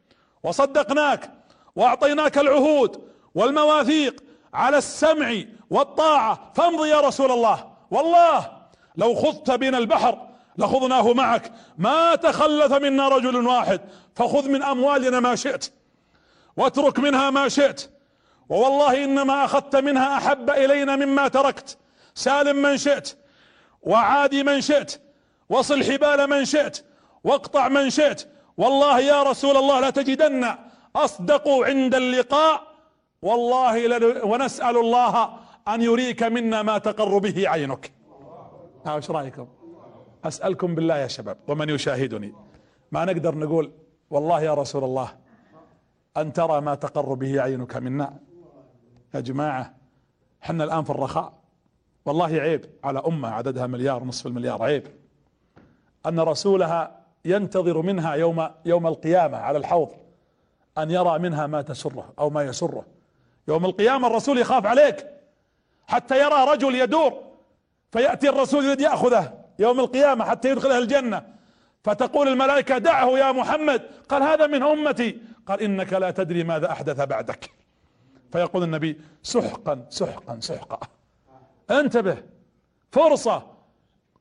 وصدقناك 0.42 1.30
وأعطيناك 1.76 2.38
العهود 2.38 3.10
والمواثيق 3.34 4.24
على 4.54 4.78
السمع 4.78 5.34
والطاعة. 5.70 6.52
فامضي 6.54 6.88
يا 6.88 7.00
رسول 7.00 7.30
الله. 7.30 7.72
والله 7.90 8.52
لو 8.96 9.14
خضت 9.14 9.50
بنا 9.50 9.78
البحر 9.78 10.28
لخضناه 10.58 11.12
معك. 11.12 11.52
ما 11.78 12.14
تخلف 12.14 12.72
منا 12.72 13.08
رجل 13.08 13.46
واحد. 13.46 13.80
فخذ 14.14 14.48
من 14.48 14.62
أموالنا 14.62 15.20
ما 15.20 15.34
شئت 15.34 15.72
واترك 16.56 16.98
منها 16.98 17.30
ما 17.30 17.48
شئت. 17.48 17.90
ووالله 18.48 19.04
إنما 19.04 19.44
أخذت 19.44 19.76
منها 19.76 20.16
أحب 20.16 20.50
إلينا 20.50 20.96
مما 20.96 21.28
تركت. 21.28 21.78
سالم 22.14 22.56
من 22.56 22.76
شئت 22.76 23.16
وعادي 23.82 24.42
من 24.42 24.60
شئت 24.60 25.00
وصل 25.48 25.84
حبال 25.84 26.30
من 26.30 26.44
شئت 26.44 26.84
واقطع 27.24 27.68
من 27.68 27.90
شئت. 27.90 28.28
والله 28.56 29.00
يا 29.00 29.22
رسول 29.22 29.56
الله 29.56 29.80
لا 29.80 29.90
تجدن 29.90 30.54
اصدقوا 30.96 31.66
عند 31.66 31.94
اللقاء 31.94 32.75
والله 33.22 34.24
ونسأل 34.24 34.76
الله 34.76 35.28
أن 35.68 35.82
يريك 35.82 36.22
منا 36.22 36.62
ما 36.62 36.78
تقر 36.78 37.18
به 37.18 37.48
عينك. 37.48 37.92
إيش 38.86 39.10
رأيكم؟ 39.10 39.48
أسألكم 40.24 40.74
بالله 40.74 40.96
يا 40.96 41.06
شباب 41.06 41.36
ومن 41.48 41.70
يشاهدني. 41.70 42.34
ما 42.92 43.04
نقدر 43.04 43.34
نقول 43.38 43.72
والله 44.10 44.42
يا 44.42 44.54
رسول 44.54 44.84
الله 44.84 45.08
أن 46.16 46.32
ترى 46.32 46.60
ما 46.60 46.74
تقر 46.74 47.14
به 47.14 47.42
عينك 47.42 47.76
منا. 47.76 48.16
يا 49.14 49.20
جماعة 49.20 49.74
حنا 50.40 50.64
الآن 50.64 50.84
في 50.84 50.90
الرخاء. 50.90 51.32
والله 52.06 52.26
عيب 52.26 52.64
على 52.84 53.02
أمة 53.06 53.28
عددها 53.28 53.66
مليار 53.66 54.04
نصف 54.04 54.26
المليار 54.26 54.62
عيب. 54.62 54.86
أن 56.06 56.20
رسولها 56.20 57.00
ينتظر 57.24 57.82
منها 57.82 58.14
يوم 58.14 58.48
يوم 58.64 58.86
القيامة 58.86 59.38
على 59.38 59.58
الحوض 59.58 59.88
أن 60.78 60.90
يرى 60.90 61.18
منها 61.18 61.46
ما 61.46 61.62
تسره 61.62 62.12
أو 62.18 62.30
ما 62.30 62.42
يسره. 62.42 62.95
يوم 63.48 63.64
القيامة 63.64 64.06
الرسول 64.08 64.38
يخاف 64.38 64.66
عليك 64.66 65.06
حتى 65.86 66.20
يرى 66.20 66.44
رجل 66.44 66.74
يدور 66.74 67.22
فيأتي 67.92 68.28
الرسول 68.28 68.64
يريد 68.64 68.80
يأخذه 68.80 69.32
يوم 69.58 69.80
القيامة 69.80 70.24
حتى 70.24 70.50
يدخله 70.50 70.78
الجنة. 70.78 71.22
فتقول 71.84 72.28
الملائكة 72.28 72.78
دعه 72.78 73.18
يا 73.18 73.32
محمد 73.32 73.82
قال 74.08 74.22
هذا 74.22 74.46
من 74.46 74.62
أمتي. 74.62 75.18
قال 75.46 75.60
إنك 75.60 75.92
لا 75.92 76.10
تدري 76.10 76.44
ماذا 76.44 76.70
أحدث 76.72 77.00
بعدك. 77.00 77.50
فيقول 78.32 78.62
النبي 78.62 79.00
سحقا 79.22 79.86
سحقا 79.90 80.38
سحقا. 80.40 80.80
انتبه 81.70 82.16
فرصة. 82.92 83.42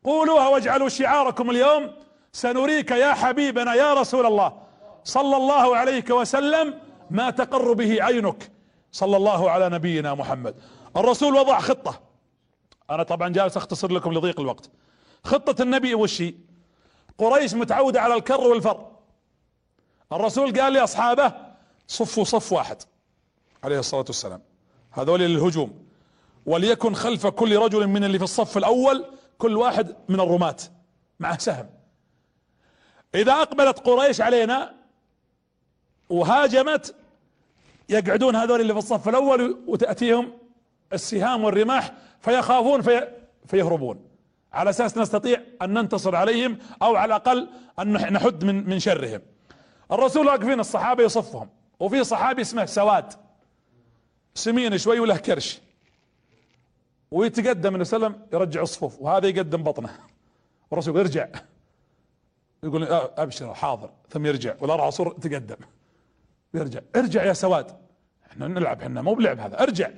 قولوها 0.04 0.48
واجعلوا 0.48 0.90
شعاركم 0.90 1.50
اليوم. 1.50 1.92
سنريك 2.32 2.92
يا 2.92 3.14
حبيبنا 3.14 3.74
يا 3.74 3.94
رسول 3.94 4.26
الله 4.26 4.58
صلى 5.04 5.38
الله 5.38 5.78
عليك 5.78 6.10
وسلم 6.10 6.80
ما 7.10 7.30
تقر 7.30 7.74
به 7.74 8.04
عينك. 8.04 8.52
صلى 8.96 9.18
الله 9.18 9.52
على 9.52 9.70
نبينا 9.70 10.14
محمد. 10.14 10.56
الرسول 10.98 11.36
وضع 11.36 11.60
خطة. 11.60 12.02
أنا 12.90 13.04
طبعا 13.04 13.30
جالس 13.30 13.58
أختصر 13.58 13.92
لكم 13.92 14.14
لضيق 14.14 14.40
الوقت. 14.40 14.70
خطة 15.24 15.62
النبي 15.62 15.96
وشي 15.96 16.36
قريش 17.18 17.54
متعودة 17.54 18.02
على 18.02 18.14
الكر 18.14 18.42
والفر. 18.42 18.92
الرسول 20.12 20.62
قال 20.62 20.74
لأصحابه 20.74 21.34
صفوا 21.88 22.24
صف 22.24 22.52
واحد. 22.52 22.78
عليه 23.64 23.80
الصلاة 23.80 24.06
والسلام. 24.08 24.42
هذول 24.92 25.20
للهجوم. 25.20 25.86
وليكن 26.46 26.96
خلف 26.96 27.28
كل 27.28 27.58
رجل 27.58 27.88
من 27.88 28.04
اللي 28.04 28.18
في 28.18 28.24
الصف 28.24 28.58
الأول 28.58 29.06
كل 29.38 29.58
واحد 29.58 29.96
من 30.10 30.20
الرماة. 30.20 30.58
مع 31.20 31.38
سهم. 31.38 31.70
إذا 33.16 33.34
أقبلت 33.34 33.80
قريش 33.80 34.22
علينا 34.22 34.76
وهاجمت 36.10 36.96
يقعدون 37.90 38.36
هذول 38.36 38.62
اللي 38.62 38.74
في 38.74 38.80
الصف 38.80 39.10
الأول 39.10 39.64
وتأتيهم 39.68 40.34
السهام 40.94 41.44
والرماح 41.44 41.94
فيخافون 42.20 42.82
في 42.82 43.08
فيهربون. 43.46 44.06
على 44.54 44.70
أساس 44.70 44.98
نستطيع 44.98 45.42
أن 45.62 45.74
ننتصر 45.74 46.16
عليهم 46.16 46.58
أو 46.82 46.96
على 46.96 47.06
الأقل 47.06 47.50
أن 47.80 47.94
نحد 48.14 48.44
من 48.44 48.70
من 48.70 48.80
شرهم. 48.80 49.22
الرسول 49.92 50.28
واقفين 50.28 50.60
الصحابة 50.60 51.04
يصفهم. 51.04 51.50
وفي 51.80 52.04
صحابي 52.04 52.42
اسمه 52.42 52.66
سواد. 52.66 53.14
سمين 54.34 54.78
شوي 54.78 55.00
وله 55.00 55.18
كرش. 55.18 55.62
ويتقدم 57.12 57.70
النبي 57.70 57.86
صلى 57.86 57.98
الله 57.98 58.08
عليه 58.08 58.18
وسلم 58.18 58.28
يرجع 58.34 58.62
الصفوف 58.62 59.02
وهذا 59.02 59.28
يقدم 59.28 59.64
بطنه. 59.64 60.00
الرسول 60.74 60.98
يرجع 60.98 61.28
يقول 62.64 62.84
أبشر 63.18 63.54
حاضر. 63.54 63.90
ثم 64.10 64.26
يرجع. 64.26 64.56
والارعصور 64.62 65.14
تقدم. 65.14 65.58
يرجع. 66.54 66.80
ارجع 66.96 67.24
يا 67.24 67.34
سواد. 67.34 67.78
إحنا 68.32 68.48
نلعب 68.48 68.82
إحنا 68.82 69.02
مو 69.02 69.14
بلعب 69.14 69.40
هذا. 69.40 69.64
ارجع. 69.64 69.90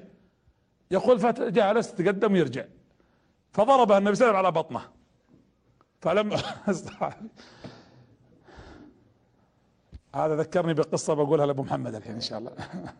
يقول 0.92 1.20
فجالس 1.20 1.94
تقدم 1.94 2.34
ويرجع. 2.34 2.66
فضربه 3.52 3.98
النبي 3.98 4.16
صلى 4.16 4.30
الله 4.30 4.38
عليه 4.38 4.50
وسلم 4.50 4.60
على 4.60 4.82
بطنه. 4.82 4.82
فلما 6.02 6.38
هذا 10.16 10.36
ذكرني 10.36 10.74
بقصة 10.74 11.14
بقولها 11.14 11.46
لأبو 11.46 11.64
محمد 11.64 11.96
الحين 11.96 12.14
إن 12.14 12.22
شاء 12.22 12.40
الله. 12.40 12.52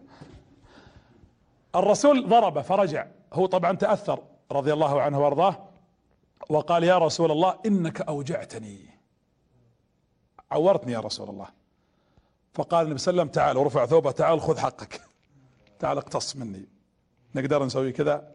الرسول 1.76 2.30
ضربه 2.30 2.62
فرجع. 2.62 3.08
هو 3.34 3.46
طبعا 3.46 3.76
تأثر 3.76 4.24
رضي 4.52 4.74
الله 4.74 5.02
عنه 5.02 5.20
وأرضاه. 5.20 5.70
وقال 6.50 6.84
يا 6.84 6.98
رسول 6.98 7.32
الله 7.32 7.60
إنك 7.66 8.02
أوجعتني. 8.02 8.90
عورتني 10.52 10.92
يا 10.92 11.00
رسول 11.00 11.30
الله. 11.30 11.57
فقال 12.58 12.86
النبي 12.86 13.00
صلى 13.00 13.12
الله 13.12 13.22
عليه 13.22 13.32
وسلم 13.32 13.44
تعال 13.44 13.58
ورفع 13.58 13.86
ثوبه 13.86 14.12
تعال 14.12 14.42
خذ 14.42 14.58
حقك. 14.58 15.02
تعال 15.80 15.98
اقتص 15.98 16.36
مني. 16.36 16.70
نقدر 17.36 17.66
نسوي 17.66 17.92
كذا؟ 17.92 18.28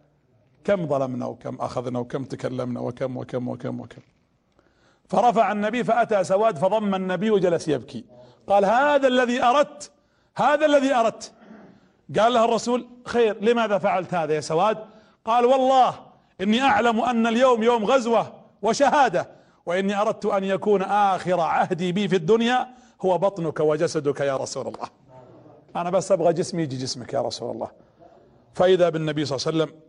كم 0.65 0.87
ظلمنا 0.87 1.27
وكم 1.27 1.57
أخذنا 1.61 1.99
وكم 1.99 2.25
تكلمنا 2.25 2.81
وكم 2.81 3.17
وكم 3.17 3.49
وكم 3.49 3.81
وكم. 3.81 4.03
فرفع 5.09 5.53
النبي 5.53 5.85
فأتى 5.85 6.25
سواد 6.25 6.59
فضم 6.59 6.95
النبي 6.95 7.31
وجلس 7.31 7.69
يبكي. 7.69 8.05
قال 8.47 8.65
هذا 8.65 9.09
الذي 9.09 9.43
أردت 9.43 9.91
هذا 10.37 10.67
الذي 10.67 10.95
أردت. 10.95 11.33
قال 12.19 12.33
له 12.33 12.45
الرسول 12.45 12.89
خير 13.07 13.45
لماذا 13.45 13.79
فعلت 13.79 14.15
هذا 14.15 14.35
يا 14.35 14.41
سواد؟ 14.41 14.79
قال 15.25 15.45
والله 15.45 15.95
إني 16.41 16.63
أعلم 16.63 17.01
أن 17.01 17.27
اليوم 17.27 17.63
يوم 17.63 17.85
غزوة 17.85 18.33
وشهادة 18.63 19.29
وإني 19.67 20.01
أردت 20.01 20.27
أن 20.27 20.45
يكون 20.45 20.83
آخر 20.83 21.41
عهدي 21.41 21.93
بي 21.93 22.09
في 22.09 22.17
الدنيا 22.17 22.82
هو 23.03 23.19
بطنك 23.19 23.61
وجسدك 23.61 24.21
يا 24.21 24.37
رسول 24.37 24.67
الله. 24.67 24.89
أنا 25.77 25.91
بس 25.91 26.13
أبغى 26.13 26.33
جسمي 26.33 26.63
يجي 26.63 26.77
جسمك 26.77 27.13
يا 27.13 27.21
رسول 27.21 27.55
الله. 27.55 27.71
فإذا 28.55 28.89
بالنبي 28.89 29.25
صلى 29.25 29.37
الله 29.37 29.47
عليه 29.47 29.73
وسلم 29.73 29.81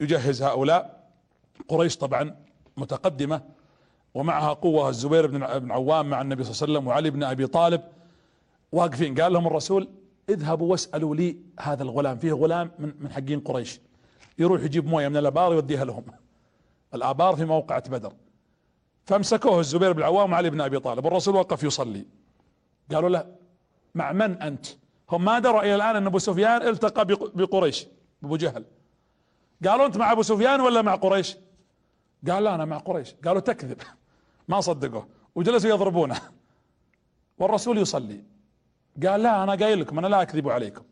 يجهز 0.00 0.42
هؤلاء 0.42 1.10
قريش 1.68 1.96
طبعا 1.96 2.36
متقدمة 2.76 3.42
ومعها 4.14 4.52
قوة 4.52 4.88
الزبير 4.88 5.26
بن 5.26 5.70
عوام 5.70 6.10
مع 6.10 6.20
النبي 6.20 6.44
صلى 6.44 6.52
الله 6.52 6.62
عليه 6.62 6.72
وسلم 6.72 6.88
وعلي 6.88 7.10
بن 7.10 7.22
أبي 7.22 7.46
طالب. 7.46 7.82
واقفين 8.72 9.20
قال 9.20 9.32
لهم 9.32 9.46
الرسول 9.46 9.88
اذهبوا 10.28 10.70
واسألوا 10.70 11.16
لي 11.16 11.36
هذا 11.60 11.82
الغلام. 11.82 12.18
فيه 12.18 12.32
غلام 12.32 12.70
من 12.78 12.94
من 13.00 13.12
حقين 13.12 13.40
قريش. 13.40 13.80
يروح 14.38 14.62
يجيب 14.62 14.86
موية 14.86 15.08
من 15.08 15.16
الأبار 15.16 15.52
يوديها 15.52 15.84
لهم. 15.84 16.04
الأبار 16.94 17.36
في 17.36 17.44
موقعة 17.44 17.90
بدر. 17.90 18.12
فامسكوه 19.04 19.60
الزبير 19.60 19.92
بن 19.92 19.98
العوام 19.98 20.32
وعلي 20.32 20.50
بن 20.50 20.60
أبي 20.60 20.78
طالب. 20.78 21.04
والرسول 21.04 21.34
وقف 21.34 21.62
يصلي. 21.62 22.06
قالوا 22.92 23.08
له 23.08 23.26
مع 23.94 24.12
من 24.12 24.42
أنت؟ 24.42 24.66
هم 25.10 25.24
ما 25.24 25.38
دروا 25.38 25.62
إلى 25.62 25.74
الآن 25.74 25.96
أن 25.96 26.06
أبو 26.06 26.18
سفيان 26.18 26.62
التقى 26.62 27.04
بقريش؟ 27.34 27.86
أبو 28.24 28.36
جهل. 28.36 28.64
قالوا 29.66 29.86
أنت 29.86 29.96
مع 29.96 30.12
أبو 30.12 30.22
سفيان 30.22 30.60
ولا 30.60 30.82
مع 30.82 30.94
قريش؟ 30.94 31.36
قال 32.30 32.44
لا 32.44 32.54
أنا 32.54 32.64
مع 32.64 32.78
قريش. 32.78 33.14
قالوا 33.24 33.40
تكذب 33.40 33.78
ما 34.48 34.60
صدقوه 34.60 35.08
وجلسوا 35.34 35.70
يضربونه. 35.70 36.16
والرسول 37.38 37.78
يصلي. 37.78 38.24
قال 39.06 39.22
لا 39.22 39.42
أنا 39.42 39.54
قايل 39.54 39.80
لكم 39.80 39.98
أنا 39.98 40.06
لا 40.06 40.22
أكذب 40.22 40.48
عليكم. 40.48 40.82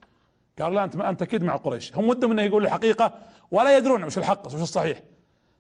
قال 0.61 0.75
لا 0.75 0.85
أنت 0.85 0.97
أنت 0.97 1.23
أكيد 1.23 1.43
مع 1.43 1.57
قريش. 1.57 1.97
هم 1.97 2.09
ودهم 2.09 2.31
إنه 2.31 2.43
يقول 2.43 2.65
الحقيقة 2.65 3.19
ولا 3.51 3.77
يدرون 3.77 4.05
وش 4.05 4.19
الحق 4.19 4.47
وش 4.47 4.55
الصحيح. 4.55 5.03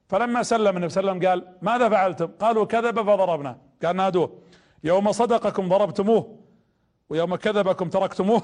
فلما 0.08 0.42
سلم 0.42 0.76
النبي 0.76 0.88
صلى 0.88 1.00
الله 1.00 1.10
عليه 1.10 1.20
وسلم 1.20 1.30
قال 1.30 1.56
ماذا 1.62 1.88
فعلتم؟ 1.88 2.26
قالوا 2.26 2.64
كذب 2.64 3.02
فضربنا. 3.02 3.58
قال 3.84 3.96
نادوه. 3.96 4.38
يوم 4.84 5.12
صدقكم 5.12 5.68
ضربتموه 5.68 6.38
ويوم 7.08 7.36
كذبكم 7.36 7.88
تركتموه. 7.88 8.42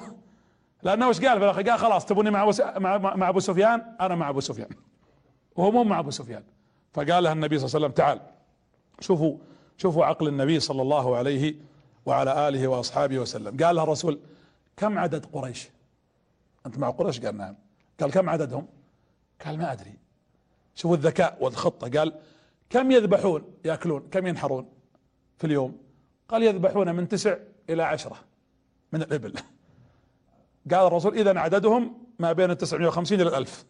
لأنه 0.83 1.09
وش 1.09 1.21
قال 1.21 1.39
بالاخير 1.39 1.69
قال 1.69 1.79
خلاص 1.79 2.05
تبوني 2.05 2.31
مع 2.31 2.51
مع, 2.77 2.97
مع 2.97 3.29
أبو 3.29 3.39
سفيان؟ 3.39 3.95
أنا 4.01 4.15
مع 4.15 4.29
أبو 4.29 4.39
سفيان. 4.39 4.69
وهو 5.55 5.71
مو 5.71 5.83
مع 5.83 5.99
أبو 5.99 6.11
سفيان. 6.11 6.43
فقال 6.93 7.23
له 7.23 7.31
النبي 7.31 7.59
صلى 7.59 7.65
الله 7.67 7.75
عليه 7.75 7.85
وسلم 7.85 7.91
تعال 7.91 8.21
شوفوا 8.99 9.37
شوفوا 9.77 10.05
عقل 10.05 10.27
النبي 10.27 10.59
صلى 10.59 10.81
الله 10.81 11.15
عليه 11.15 11.55
وعلى 12.05 12.47
آله 12.47 12.67
وأصحابه 12.67 13.19
وسلم. 13.19 13.63
قال 13.63 13.75
له 13.75 13.83
الرسول 13.83 14.19
كم 14.77 14.99
عدد 14.99 15.25
قريش؟ 15.25 15.69
أنت 16.65 16.77
مع 16.77 16.89
قريش؟ 16.89 17.25
قال 17.25 17.37
نعم. 17.37 17.55
قال 17.99 18.11
كم 18.11 18.29
عددهم؟ 18.29 18.67
قال 19.45 19.57
ما 19.57 19.71
أدري. 19.71 19.93
شوفوا 20.75 20.95
الذكاء 20.95 21.37
والخطة. 21.41 21.99
قال 21.99 22.13
كم 22.69 22.91
يذبحون؟ 22.91 23.43
يأكلون. 23.65 24.07
كم 24.11 24.27
ينحرون 24.27 24.69
في 25.37 25.47
اليوم؟ 25.47 25.90
قال 26.31 26.43
يذبحون 26.43 26.95
من 26.95 27.07
تسع 27.07 27.37
إلى 27.69 27.83
عشرة 27.83 28.15
من 28.91 29.01
الإبل. 29.01 29.33
قال 30.71 30.87
الرسول 30.87 31.17
اذا 31.17 31.39
عددهم 31.39 31.97
ما 32.19 32.33
بين 32.33 32.51
التسعمائة 32.51 32.87
وخمسين 32.87 33.21
إلى 33.21 33.29
الألف. 33.29 33.65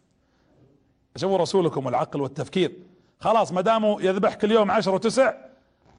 شوفوا 1.15 1.37
رسولكم 1.37 1.87
العقل 1.87 2.21
والتفكير. 2.21 2.79
خلاص 3.19 3.51
ما 3.51 3.61
داموا 3.61 4.01
يذبح 4.01 4.35
كل 4.35 4.51
يوم 4.51 4.71
عشر 4.71 4.95
وتسع 4.95 5.33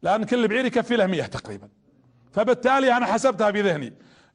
لأن 0.03 0.25
كل 0.25 0.49
بعير 0.49 0.65
يكفي 0.65 0.97
له 0.97 1.07
مئة 1.07 1.27
تقريبا. 1.27 1.69
فبالتالي 2.33 2.97
أنا 2.97 3.07
حسبتها 3.07 3.51
بذهني. 3.51 3.93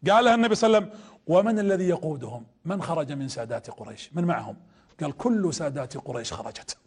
قال 0.09 0.25
لها 0.25 0.35
النبي 0.35 0.55
صلى 0.55 0.67
الله 0.67 0.77
عليه 0.77 0.87
وسلم 0.87 0.99
ومن 1.27 1.59
الذي 1.59 1.89
يقودهم؟ 1.89 2.45
من 2.65 2.81
خرج 2.81 3.11
من 3.11 3.27
سادات 3.27 3.69
قريش؟ 3.69 4.09
من 4.13 4.25
معهم؟ 4.25 4.55
قال 5.01 5.17
كل 5.17 5.53
سادات 5.53 5.97
قريش 5.97 6.33
خرجت. 6.33 6.77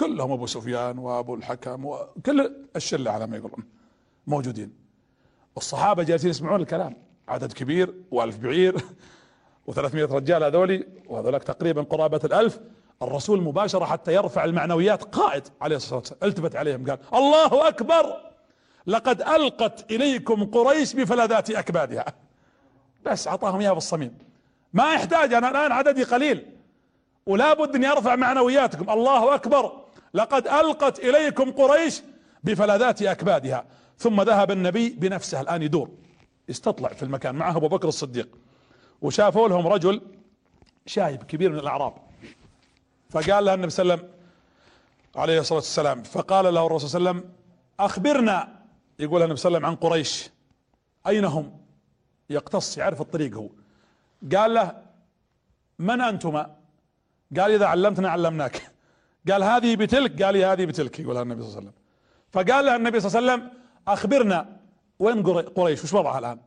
كلهم 0.00 0.32
أبو 0.32 0.46
سفيان 0.46 0.98
وأبو 0.98 1.34
الحكم 1.34 1.84
وكل 1.84 2.52
الشلة 2.76 3.10
على 3.10 3.26
ما 3.26 3.36
يقولون. 3.36 3.75
موجودين. 4.26 4.72
والصحابه 5.56 6.02
جالسين 6.02 6.30
يسمعون 6.30 6.60
الكلام. 6.60 6.96
عدد 7.28 7.52
كبير 7.52 7.94
وألف 8.10 8.36
بعير 8.36 8.76
و300 9.70 9.94
رجال 9.94 10.44
هذولي 10.44 10.86
وهذولك 11.08 11.42
تقريبا 11.42 11.82
قرابة 11.82 12.20
الألف. 12.24 12.60
الرسول 13.02 13.42
مباشرة 13.42 13.84
حتى 13.84 14.14
يرفع 14.14 14.44
المعنويات 14.44 15.02
قائد 15.02 15.42
عليه 15.60 15.76
الصلاة 15.76 15.98
والسلام 15.98 16.20
التفت 16.22 16.56
عليهم 16.56 16.90
قال 16.90 16.98
الله 17.14 17.68
أكبر! 17.68 18.16
لقد 18.86 19.22
ألقت 19.22 19.92
إليكم 19.92 20.44
قريش 20.44 20.94
بفلذات 20.94 21.50
أكبادها. 21.50 22.04
بس 23.06 23.28
أعطاهم 23.28 23.60
إياها 23.60 23.72
بالصميم 23.72 24.18
ما 24.72 24.94
يحتاج 24.94 25.32
أنا 25.32 25.50
الآن 25.50 25.72
عددي 25.72 26.02
قليل. 26.02 26.46
ولا 27.26 27.54
بد 27.54 27.74
أن 27.74 27.82
يرفع 27.82 28.16
معنوياتكم. 28.16 28.90
الله 28.90 29.34
أكبر! 29.34 29.72
لقد 30.14 30.48
ألقت 30.48 30.98
إليكم 30.98 31.50
قريش 31.50 32.02
بفلذات 32.44 33.02
أكبادها. 33.02 33.64
ثم 33.98 34.22
ذهب 34.22 34.50
النبي 34.50 34.88
بنفسه. 34.88 35.40
الآن 35.40 35.62
يدور 35.62 35.90
يستطلع 36.48 36.88
في 36.88 37.02
المكان. 37.02 37.34
معه 37.34 37.56
أبو 37.56 37.68
بكر 37.68 37.88
الصديق. 37.88 38.28
وشافوا 39.02 39.48
لهم 39.48 39.66
رجل 39.66 40.02
شايب 40.86 41.22
كبير 41.22 41.52
من 41.52 41.58
الأعراب. 41.58 41.94
فقال 43.10 43.44
له 43.44 43.54
النبي 43.54 43.70
صلى 43.70 43.82
الله 43.82 43.94
عليه 43.94 44.02
وسلم 44.02 44.16
عليه 45.16 45.40
الصلاة 45.40 45.58
والسلام 45.58 46.02
فقال 46.02 46.54
له 46.54 46.66
الرسول 46.66 46.90
صلى 46.90 46.98
الله 46.98 47.10
عليه 47.10 47.20
وسلم 47.20 47.32
أخبرنا 47.80 48.62
يقول 48.98 49.22
النبي 49.22 49.36
صلى 49.36 49.48
الله 49.48 49.58
عليه 49.58 49.76
وسلم 49.76 49.86
عن 49.86 49.90
قريش. 49.92 50.30
أين 51.06 51.24
هم؟ 51.24 51.58
يقتص 52.30 52.78
يعرف 52.78 53.00
الطريق 53.00 53.34
هو. 53.34 53.48
قال 54.36 54.54
له 54.54 54.82
من 55.78 56.00
أنتما؟ 56.00 56.56
قال 57.38 57.50
إذا 57.52 57.66
علمتنا 57.66 58.08
علمناك. 58.10 58.70
قال 59.30 59.42
هذه 59.44 59.76
بتلك؟ 59.76 60.22
قال 60.22 60.36
هذه 60.36 60.64
بتلك 60.64 61.00
يقولها 61.00 61.22
النبي 61.22 61.42
صلى 61.42 61.48
الله 61.48 61.58
عليه 61.60 61.68
وسلم. 61.68 61.82
فقال 62.32 62.64
له 62.64 62.76
النبي 62.76 63.00
صلى 63.00 63.18
الله 63.18 63.32
عليه 63.32 63.42
وسلم 63.42 63.65
أخبرنا 63.88 64.56
وين 64.98 65.22
قريش؟ 65.42 65.84
وش 65.84 65.94
وضعها 65.94 66.18
الآن؟ 66.18 66.38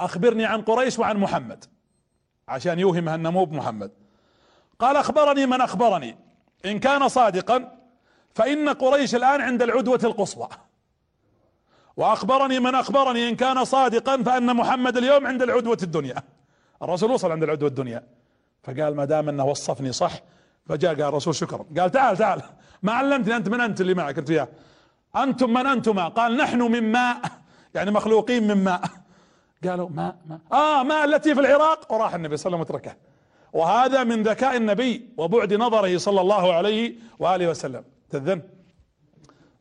أخبرني 0.00 0.44
عن 0.44 0.62
قريش 0.62 0.98
وعن 0.98 1.16
محمد. 1.16 1.64
عشان 2.48 2.78
يوهمها 2.78 3.14
أنه 3.14 3.30
مو 3.30 3.44
بمحمد. 3.44 3.90
قال 4.78 4.96
أخبرني 4.96 5.46
من 5.46 5.60
أخبرني. 5.60 6.16
إن 6.64 6.78
كان 6.78 7.08
صادقا 7.08 7.78
فإن 8.34 8.68
قريش 8.68 9.14
الآن 9.14 9.40
عند 9.40 9.62
العدوة 9.62 10.00
القصوى. 10.04 10.48
وأخبرني 11.96 12.60
من 12.60 12.74
أخبرني 12.74 13.28
إن 13.28 13.36
كان 13.36 13.64
صادقا 13.64 14.22
فأن 14.22 14.56
محمد 14.56 14.96
اليوم 14.96 15.26
عند 15.26 15.42
العدوة 15.42 15.78
الدنيا. 15.82 16.22
الرسول 16.82 17.10
وصل 17.10 17.32
عند 17.32 17.42
العدوة 17.42 17.68
الدنيا. 17.68 18.06
فقال 18.62 18.96
ما 18.96 19.04
دام 19.04 19.28
أنه 19.28 19.44
وصفني 19.44 19.92
صح 19.92 20.12
فجاء 20.66 20.94
قال 20.94 21.02
الرسول 21.04 21.34
شكرا. 21.34 21.64
قال 21.78 21.90
تعال 21.90 22.16
تعال. 22.16 22.42
ما 22.82 22.92
علمتني 22.92 23.36
أنت 23.36 23.48
من 23.48 23.60
أنت 23.60 23.80
اللي 23.80 23.94
معك 23.94 24.18
أنت 24.18 24.30
وياه. 24.30 24.48
أنتم 25.16 25.52
من 25.52 25.66
انتما 25.66 26.08
قال 26.08 26.36
نحن 26.36 26.62
من 26.62 26.92
ماء. 26.92 27.20
يعني 27.74 27.90
مخلوقين 27.90 28.48
من 28.48 28.64
ماء. 28.64 28.80
قالوا 29.64 29.88
ماء 29.88 30.16
ماء. 30.26 30.40
آه 30.52 30.82
ماء 30.82 31.04
التي 31.04 31.34
في 31.34 31.40
العراق. 31.40 31.92
وراح 31.92 32.14
النبي 32.14 32.36
صلى 32.36 32.46
الله 32.46 32.58
عليه 32.58 32.66
وسلم 32.66 32.78
وتركه 32.78 32.96
وهذا 33.52 34.04
من 34.04 34.22
ذكاء 34.22 34.56
النبي 34.56 35.08
وبعد 35.16 35.54
نظره 35.54 35.98
صلى 35.98 36.20
الله 36.20 36.52
عليه 36.52 36.94
وآله 37.18 37.50
وسلم. 37.50 37.84
تذن. 38.10 38.42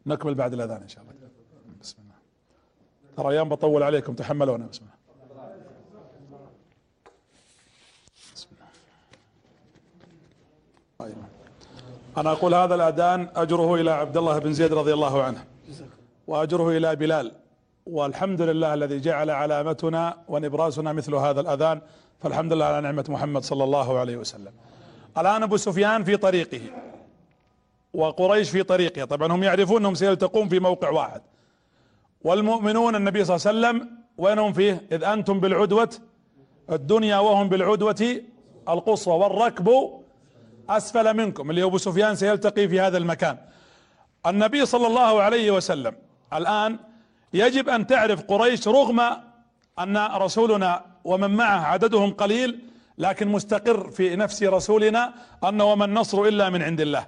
نكمل 0.06 0.36
بعد 0.36 0.54
الأذان 0.54 0.82
إن 0.82 0.88
شاء 0.88 1.04
الله. 1.04 1.14
بسم 1.82 1.98
الله. 2.02 2.16
ترى 3.18 3.34
أيام 3.34 3.50
بطول 3.50 3.84
عليكم. 3.84 4.14
تحملونا 4.14 4.66
بسم 4.66 4.86
الله. 4.86 4.96
بسم 8.36 8.48
الله. 11.00 11.45
أنا 12.18 12.32
أقول 12.32 12.54
هذا 12.54 12.76
الأذان 12.76 13.28
أجره 13.36 13.76
إلى 13.76 13.92
عبد 13.92 14.18
الله 14.18 14.40
بن 14.40 14.54
زيد 14.54 14.74
رضي 14.74 14.94
الله 14.94 15.24
عنه. 15.24 15.46
وأجره 16.28 16.78
إلى 16.78 16.96
بلال. 16.96 17.32
والحمد 17.86 18.42
لله 18.42 18.74
الذي 18.74 19.00
جعل 19.00 19.30
علامتنا 19.30 20.18
ونبراسنا 20.28 20.94
مثل 20.94 21.16
هذا 21.16 21.42
الأذان. 21.42 21.82
فالحمد 22.20 22.54
لله 22.54 22.66
على 22.66 22.82
نعمة 22.82 23.06
محمد 23.10 23.44
صلى 23.44 23.64
الله 23.64 24.00
عليه 24.00 24.18
وسلم. 24.18 24.52
الآن 25.18 25.44
أبو 25.44 25.58
سفيان 25.58 26.04
في 26.04 26.18
طريقه. 26.18 26.62
وقريش 27.94 28.50
في 28.50 28.64
طريقه. 28.64 29.06
طبعا 29.06 29.32
هم 29.32 29.44
يعرفون 29.44 29.78
أنهم 29.78 29.96
سيلتقون 29.96 30.50
في 30.50 30.60
موقع 30.60 30.90
واحد. 30.90 31.22
والمؤمنون 32.24 32.96
النبي 32.96 33.26
صلى 33.26 33.36
الله 33.36 33.48
عليه 33.48 33.78
وسلم 33.78 33.90
وينهم 34.18 34.54
فيه؟ 34.54 34.88
إذ 34.92 35.04
أنتم 35.04 35.40
بالعدوة 35.40 35.90
الدنيا 36.72 37.18
وهم 37.18 37.50
بالعدوة 37.50 38.22
القصوى 38.70 39.14
والركب 39.16 39.90
أسفل 40.70 41.18
منكم 41.18 41.50
اللي 41.50 41.64
أبو 41.64 41.78
سفيان 41.78 42.16
سيلتقي 42.16 42.68
في 42.68 42.80
هذا 42.80 42.98
المكان. 42.98 43.38
النبي 44.28 44.66
صلى 44.66 44.88
الله 44.88 45.22
عليه 45.22 45.52
وسلم 45.52 45.96
الآن 46.34 46.80
يجب 47.34 47.70
أن 47.70 47.88
تعرف 47.88 48.22
قريش 48.22 48.68
رغم 48.68 49.00
أن 49.80 49.98
رسولنا 49.98 50.86
ومن 51.04 51.32
معه 51.32 51.66
عددهم 51.66 52.14
قليل 52.14 52.60
لكن 52.98 53.28
مستقر 53.28 53.92
في 53.92 54.16
نفس 54.16 54.44
رسولنا 54.44 55.14
أن 55.44 55.62
وما 55.62 55.86
النصر 55.86 56.24
إلا 56.24 56.50
من 56.50 56.62
عند 56.62 56.82
الله. 56.82 57.08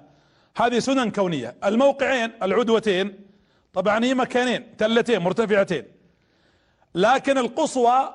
هذه 0.57 0.79
سنن 0.79 1.11
كونية. 1.11 1.55
الموقعين 1.63 2.31
العدوتين 2.43 3.19
طبعا 3.73 4.05
هي 4.05 4.13
مكانين 4.13 4.77
تلتين 4.77 5.19
مرتفعتين. 5.21 5.83
لكن 6.95 7.37
القصوى 7.37 8.13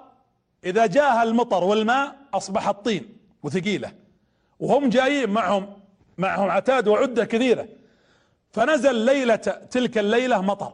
إذا 0.65 0.87
جاءها 0.87 1.23
المطر 1.23 1.65
والماء 1.65 2.17
أصبحت 2.35 2.85
طين 2.85 3.17
وثقيلة. 3.43 4.02
وهم 4.63 4.89
جايين 4.89 5.31
معهم 5.31 5.81
معهم 6.19 6.51
عتاد 6.51 6.89
وعدة 6.89 7.25
كثيرة. 7.25 7.69
فنزل 8.53 8.95
ليلة 8.95 9.37
تلك 9.71 9.99
الليلة 9.99 10.43
مطر. 10.43 10.73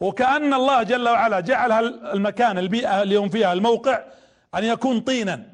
وكأن 0.00 0.54
الله 0.54 0.82
جل 0.82 1.08
وعلا 1.08 1.40
جعل 1.40 1.72
المكان 2.04 2.58
البيئة 2.58 3.02
اللي 3.02 3.16
هم 3.16 3.28
فيها 3.28 3.52
الموقع 3.52 4.04
أن 4.54 4.64
يكون 4.64 5.00
طينا 5.00 5.46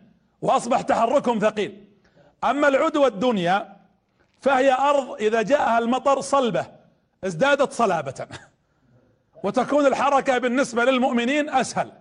وأصبح 0.43 0.80
تحركهم 0.80 1.39
ثقيل. 1.39 1.84
أما 2.45 2.68
العدوى 2.68 3.07
الدنيا 3.07 3.76
فهي 4.41 4.72
أرض 4.72 5.12
إذا 5.12 5.43
جاءها 5.43 5.78
المطر 5.78 6.20
صلبة 6.20 6.66
ازدادت 7.24 7.72
صلابة. 7.72 8.26
وتكون 9.45 9.86
الحركة 9.86 10.39
بالنسبة 10.39 10.84
للمؤمنين 10.84 11.51
أسهل. 11.51 11.93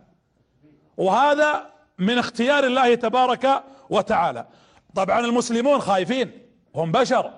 وهذا 0.98 1.70
من 1.98 2.18
اختيار 2.18 2.64
الله 2.64 2.96
تبارك 2.96 3.64
وتعالى. 3.90 4.46
طبعا 4.98 5.20
المسلمون 5.20 5.80
خايفين 5.80 6.32
هم 6.76 6.92
بشر. 6.92 7.34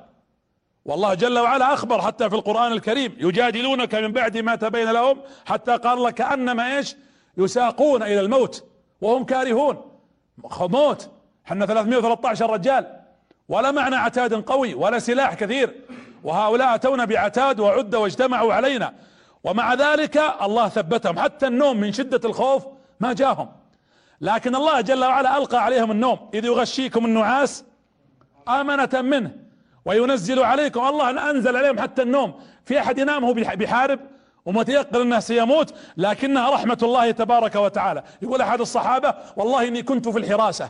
والله 0.86 1.14
جل 1.14 1.40
وعلا 1.40 1.74
أخبر 1.74 2.02
حتى 2.02 2.30
في 2.30 2.36
القرآن 2.36 2.72
الكريم 2.72 3.16
يجادلونك 3.20 3.96
من 3.96 4.12
بعد 4.12 4.38
ما 4.38 4.56
تبين 4.56 4.92
لهم 4.92 5.22
حتى 5.46 5.78
قال 5.78 6.04
لك 6.04 6.14
كأنما 6.14 6.78
إيش؟ 6.78 6.96
يساقون 7.38 8.04
إلى 8.04 8.20
الموت 8.20 8.64
وهم 9.02 9.24
كارهون. 9.24 10.00
موت. 10.62 11.10
إحنا 11.48 11.66
313 11.66 12.50
رجال. 12.50 13.00
ولا 13.50 13.72
معنى 13.72 13.96
عتاد 13.96 14.34
قوي 14.34 14.74
ولا 14.74 15.00
سلاح 15.00 15.34
كثير. 15.34 15.76
وهؤلاء 16.24 16.76
اتونا 16.76 17.06
بعتاد 17.06 17.60
وعد 17.60 17.96
واجتمعوا 17.96 18.54
علينا. 18.54 18.94
ومع 19.44 19.74
ذلك 19.74 20.18
الله 20.42 20.70
ثبتهم. 20.70 21.20
حتى 21.20 21.48
النوم 21.48 21.80
من 21.80 21.94
شدة 21.94 22.30
الخوف 22.30 22.66
ما 23.00 23.14
جاهم. 23.14 23.50
لكن 24.22 24.56
الله 24.56 24.82
جل 24.82 25.06
وعلا 25.06 25.38
ألقى 25.38 25.64
عليهم 25.64 25.92
النوم. 25.92 26.30
إذ 26.34 26.46
يغشيكم 26.46 27.06
النعاس 27.06 27.66
آمنة 28.48 28.90
منه 28.94 29.32
وينزل 29.86 30.40
عليكم. 30.44 30.88
الله 30.88 31.30
أنزل 31.32 31.58
عليهم 31.58 31.80
حتى 31.80 32.02
النوم. 32.02 32.40
في 32.66 32.80
أحد 32.80 32.98
ينام 32.98 33.26
هو 33.26 33.34
بيحارب 33.34 34.00
ومتيقن 34.46 35.02
أنه 35.02 35.20
سيموت 35.20 35.74
لكنها 35.98 36.50
رحمة 36.50 36.78
الله 36.84 37.12
تبارك 37.12 37.56
وتعالى. 37.56 38.04
يقول 38.22 38.42
أحد 38.42 38.62
الصحابة 38.62 39.16
والله 39.36 39.68
إني 39.68 39.84
كنت 39.84 40.10
في 40.10 40.20
الحراسة 40.20 40.70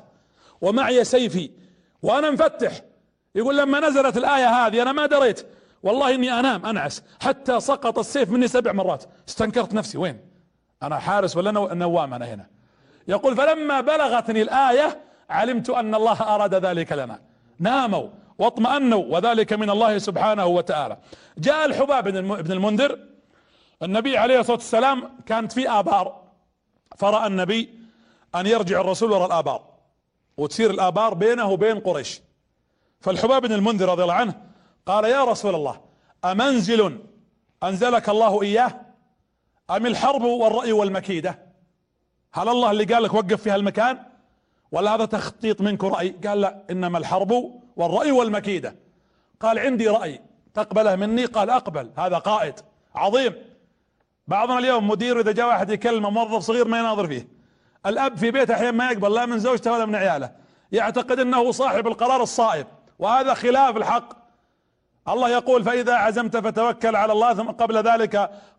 ومعي 0.62 1.04
سيفي 1.04 1.52
وأنا 2.02 2.32
مفتح. 2.32 2.72
يقول 3.36 3.58
لما 3.58 3.80
نزلت 3.80 4.18
الآية 4.18 4.50
هذه 4.50 4.82
أنا 4.82 4.92
ما 4.92 5.06
دريت. 5.06 5.46
والله 5.84 6.16
إني 6.16 6.40
أنام 6.40 6.66
أنعس. 6.66 7.04
حتى 7.22 7.60
سقط 7.60 8.00
السيف 8.00 8.30
مني 8.30 8.48
سبع 8.48 8.72
مرات. 8.72 9.04
استنكرت 9.28 9.74
نفسي. 9.74 9.98
وين؟ 9.98 10.20
أنا 10.84 11.00
حارس 11.00 11.38
ولا 11.38 11.52
نوام 11.74 12.14
أنا 12.14 12.26
هنا؟ 12.26 12.59
يقول 13.10 13.36
فلما 13.36 13.82
بلغتني 13.82 14.42
الآية 14.42 15.02
علمت 15.30 15.70
أن 15.70 15.96
الله 15.96 16.22
أراد 16.22 16.56
ذلك 16.56 16.92
لنا. 16.92 17.20
ناموا 17.60 18.10
واطمأنوا 18.38 19.04
وذلك 19.10 19.54
من 19.54 19.70
الله 19.70 19.98
سبحانه 19.98 20.46
وتعالى. 20.46 20.98
جاء 21.38 21.66
الحباب 21.66 22.08
بن 22.44 22.52
المنذر. 22.52 23.00
النبي 23.84 24.18
عليه 24.18 24.40
الصلاة 24.40 24.58
والسلام 24.58 24.98
كانت 25.26 25.52
في 25.52 25.70
آبار. 25.70 26.22
فرأى 26.98 27.28
النبي 27.28 27.80
أن 28.36 28.46
يرجع 28.46 28.82
الرسول 28.82 29.12
وراء 29.12 29.28
الآبار 29.28 29.62
وتصير 30.38 30.70
الآبار 30.72 31.14
بينه 31.14 31.50
وبين 31.50 31.80
قريش. 31.80 32.22
فالحباب 33.02 33.42
بن 33.42 33.54
المنذر 33.54 33.90
رضي 33.90 34.04
الله 34.04 34.14
عنه 34.14 34.34
قال 34.86 35.06
يا 35.06 35.24
رسول 35.24 35.56
الله 35.56 35.82
أمنزل 36.26 37.00
أنزلك 37.64 38.10
الله 38.10 38.42
إياه 38.42 38.82
أم 39.70 39.86
الحرب 39.86 40.22
والرأي 40.22 40.72
والمكيدة؟ 40.72 41.49
هل 42.34 42.50
الله 42.50 42.72
اللي 42.72 42.84
قال 42.84 43.04
لك 43.04 43.14
وقف 43.14 43.42
في 43.42 43.52
هالمكان؟ 43.52 44.00
ولا 44.72 44.96
هذا 44.96 45.06
تخطيط 45.06 45.62
منك 45.62 45.84
رأي 45.84 46.10
قال 46.10 46.42
لا 46.42 46.64
إنما 46.70 46.98
الحرب 46.98 47.32
والرأي 47.76 48.12
والمكيدة. 48.12 48.76
قال 49.40 49.60
عندي 49.60 49.88
رأي 49.88 50.22
تقبله 50.54 50.96
مني؟ 50.96 51.26
قال 51.26 51.50
أقبل 51.50 51.92
هذا 51.98 52.18
قائد 52.18 52.54
عظيم. 52.96 53.34
بعضنا 54.28 54.60
اليوم 54.60 54.88
مدير 54.88 55.20
إذا 55.20 55.32
جاء 55.32 55.48
واحد 55.48 55.70
يكلمه 55.70 56.10
موظف 56.10 56.44
صغير 56.44 56.68
ما 56.68 56.80
يناظر 56.80 57.08
فيه. 57.08 57.28
الأب 57.86 58.18
في 58.18 58.32
بيته 58.32 58.54
أحيانا 58.54 58.72
ما 58.72 58.92
يقبل 58.92 59.14
لا 59.14 59.26
من 59.26 59.40
زوجته 59.40 59.72
ولا 59.72 59.86
من 59.86 59.96
عياله. 59.96 60.32
يعتقد 60.72 61.20
أنه 61.20 61.52
صاحب 61.52 61.88
القرار 61.88 62.24
الصائب 62.24 62.68
وهذا 63.00 63.34
خلاف 63.34 63.78
الحق. 63.78 64.14
الله 65.08 65.30
يقول 65.30 65.64
فإذا 65.64 65.94
عزمت 65.94 66.38
فتوكل 66.38 66.96
على 66.96 67.14
الله 67.14 67.34
ثم 67.34 67.52
قبل 67.52 67.78
ذلك 67.78 68.16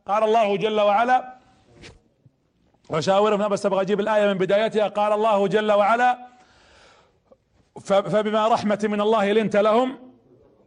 قال 0.09 0.25
الله 0.25 0.57
جل 0.57 0.81
وعلا 0.81 1.40
وشاورهم 2.91 3.49
بس 3.49 3.67
أبغى 3.67 3.81
أجيب 3.81 4.01
الآية 4.01 4.27
من 4.27 4.39
بدايتها. 4.39 4.89
قال 4.89 5.13
الله 5.13 5.47
جل 5.47 5.73
وعلا 5.73 6.27
فبما 7.85 8.49
رحمة 8.49 8.79
من 8.83 9.01
الله 9.01 9.33
لنت 9.33 9.57
لهم 9.57 9.99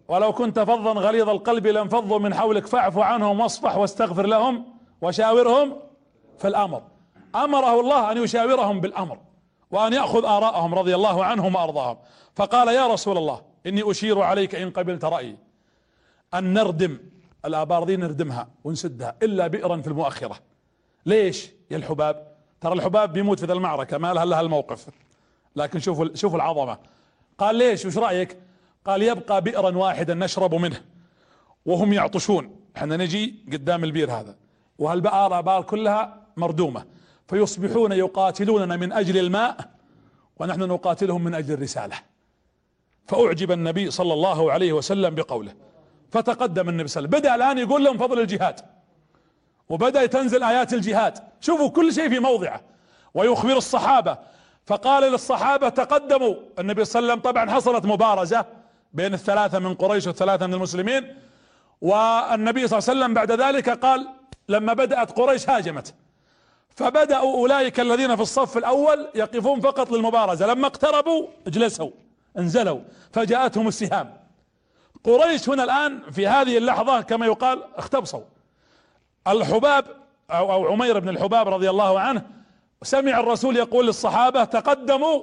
ولو 0.07 0.33
كنت 0.33 0.59
فظا 0.59 0.91
غليظ 0.91 1.29
القلب 1.29 1.67
لانفضوا 1.67 2.19
من 2.19 2.33
حولك 2.33 2.67
فاعف 2.67 2.97
عنهم 2.97 3.39
واصفح 3.39 3.77
واستغفر 3.77 4.25
لهم 4.25 4.65
وشاورهم 5.01 5.79
في 6.37 6.47
الأمر. 6.47 6.83
أمره 7.35 7.79
الله 7.79 8.11
أن 8.11 8.23
يشاورهم 8.23 8.81
بالأمر 8.81 9.17
وأن 9.71 9.93
يأخذ 9.93 10.25
آراءهم 10.25 10.75
رضي 10.75 10.95
الله 10.95 11.25
عنهم 11.25 11.55
وأرضاهم. 11.55 11.97
فقال 12.35 12.67
يا 12.67 12.87
رسول 12.87 13.17
الله 13.17 13.41
إني 13.65 13.91
أشير 13.91 14.21
عليك 14.21 14.55
إن 14.55 14.69
قبلت 14.69 15.05
رأيي. 15.05 15.37
أن 16.33 16.53
نردم 16.53 16.99
الابار 17.45 17.83
دي 17.83 17.97
نردمها 17.97 18.47
ونسدها 18.63 19.15
إلا 19.23 19.47
بئرا 19.47 19.77
في 19.77 19.87
المؤخرة. 19.87 20.39
ليش؟ 21.05 21.49
يا 21.73 21.77
الحباب. 21.77 22.27
ترى 22.61 22.73
الحباب 22.73 23.13
بيموت 23.13 23.39
في 23.39 23.45
ذا 23.45 23.53
المعركة 23.53 23.97
ما 23.97 24.13
لها 24.13 24.23
إلا 24.23 24.41
الموقف 24.41 24.87
لكن 25.55 25.79
شوفوا 25.79 26.07
شوفوا 26.15 26.37
العظمة. 26.37 26.77
قال 27.37 27.55
ليش؟ 27.55 27.85
وش 27.85 27.97
رأيك؟ 27.97 28.37
قال 28.85 29.01
يبقى 29.01 29.41
بئرا 29.41 29.77
واحدا 29.77 30.13
نشرب 30.13 30.55
منه. 30.55 30.81
وهم 31.65 31.93
يعطشون. 31.93 32.55
إحنا 32.77 32.97
نجي 32.97 33.35
قدام 33.51 33.83
البير 33.83 34.11
هذا. 34.11 34.35
وهالبئر 34.79 35.39
ابار 35.39 35.61
كلها 35.63 36.21
مردومة؟ 36.37 36.85
فيصبحون 37.27 37.91
يقاتلوننا 37.91 38.75
من 38.75 38.93
أجل 38.93 39.17
الماء 39.17 39.69
ونحن 40.37 40.59
نقاتلهم 40.59 41.23
من 41.23 41.33
أجل 41.35 41.53
الرسالة. 41.53 41.95
فأعجب 43.07 43.51
النبي 43.51 43.91
صلى 43.91 44.13
الله 44.13 44.51
عليه 44.51 44.73
وسلم 44.73 45.15
بقوله. 45.15 45.53
فتقدم 46.11 46.69
النبي 46.69 46.87
صلى 46.87 47.05
الله 47.05 47.17
عليه 47.17 47.27
وسلم. 47.27 47.35
بدأ 47.35 47.35
الآن 47.35 47.57
يقول 47.57 47.83
لهم 47.83 47.97
فضل 47.97 48.19
الجهاد. 48.19 48.59
وبدأ 49.73 50.05
تنزل 50.05 50.43
آيات 50.43 50.73
الجهاد. 50.73 51.17
شوفوا 51.41 51.69
كل 51.69 51.93
شيء 51.93 52.09
في 52.09 52.19
موضعه. 52.19 52.61
ويخبر 53.13 53.57
الصحابة. 53.57 54.17
فقال 54.65 55.11
للصحابة 55.11 55.69
تقدموا. 55.69 56.35
النبي 56.59 56.85
صلى 56.85 56.99
الله 56.99 57.11
عليه 57.11 57.21
وسلم 57.21 57.31
طبعا 57.31 57.51
حصلت 57.51 57.85
مبارزة 57.85 58.45
بين 58.93 59.13
الثلاثة 59.13 59.59
من 59.59 59.73
قريش 59.73 60.07
والثلاثة 60.07 60.47
من 60.47 60.53
المسلمين. 60.53 61.15
والنبي 61.81 62.67
صلى 62.67 62.79
الله 62.79 62.89
عليه 62.89 62.99
وسلم 62.99 63.13
بعد 63.13 63.31
ذلك 63.31 63.69
قال 63.69 64.07
لما 64.49 64.73
بدأت 64.73 65.11
قريش 65.11 65.49
هاجمت. 65.49 65.93
فبدأوا 66.75 67.33
أولئك 67.33 67.79
الذين 67.79 68.15
في 68.15 68.21
الصف 68.21 68.57
الأول 68.57 69.07
يقفون 69.15 69.61
فقط 69.61 69.91
للمبارزة. 69.91 70.47
لما 70.47 70.67
اقتربوا 70.67 71.27
اجلسوا 71.47 71.91
انزلوا 72.37 72.79
فجاءتهم 73.11 73.67
السهام. 73.67 74.13
قريش 75.03 75.49
هنا 75.49 75.63
الآن 75.63 76.11
في 76.11 76.27
هذه 76.27 76.57
اللحظة 76.57 77.01
كما 77.01 77.25
يقال 77.25 77.63
اختبصوا. 77.75 78.21
الحباب 79.27 79.85
أو, 80.31 80.53
أو 80.53 80.67
عمير 80.71 80.99
بن 80.99 81.09
الحباب 81.09 81.47
رضي 81.47 81.69
الله 81.69 81.99
عنه 81.99 82.21
سمع 82.83 83.19
الرسول 83.19 83.57
يقول 83.57 83.87
للصحابة 83.87 84.43
تقدموا 84.43 85.21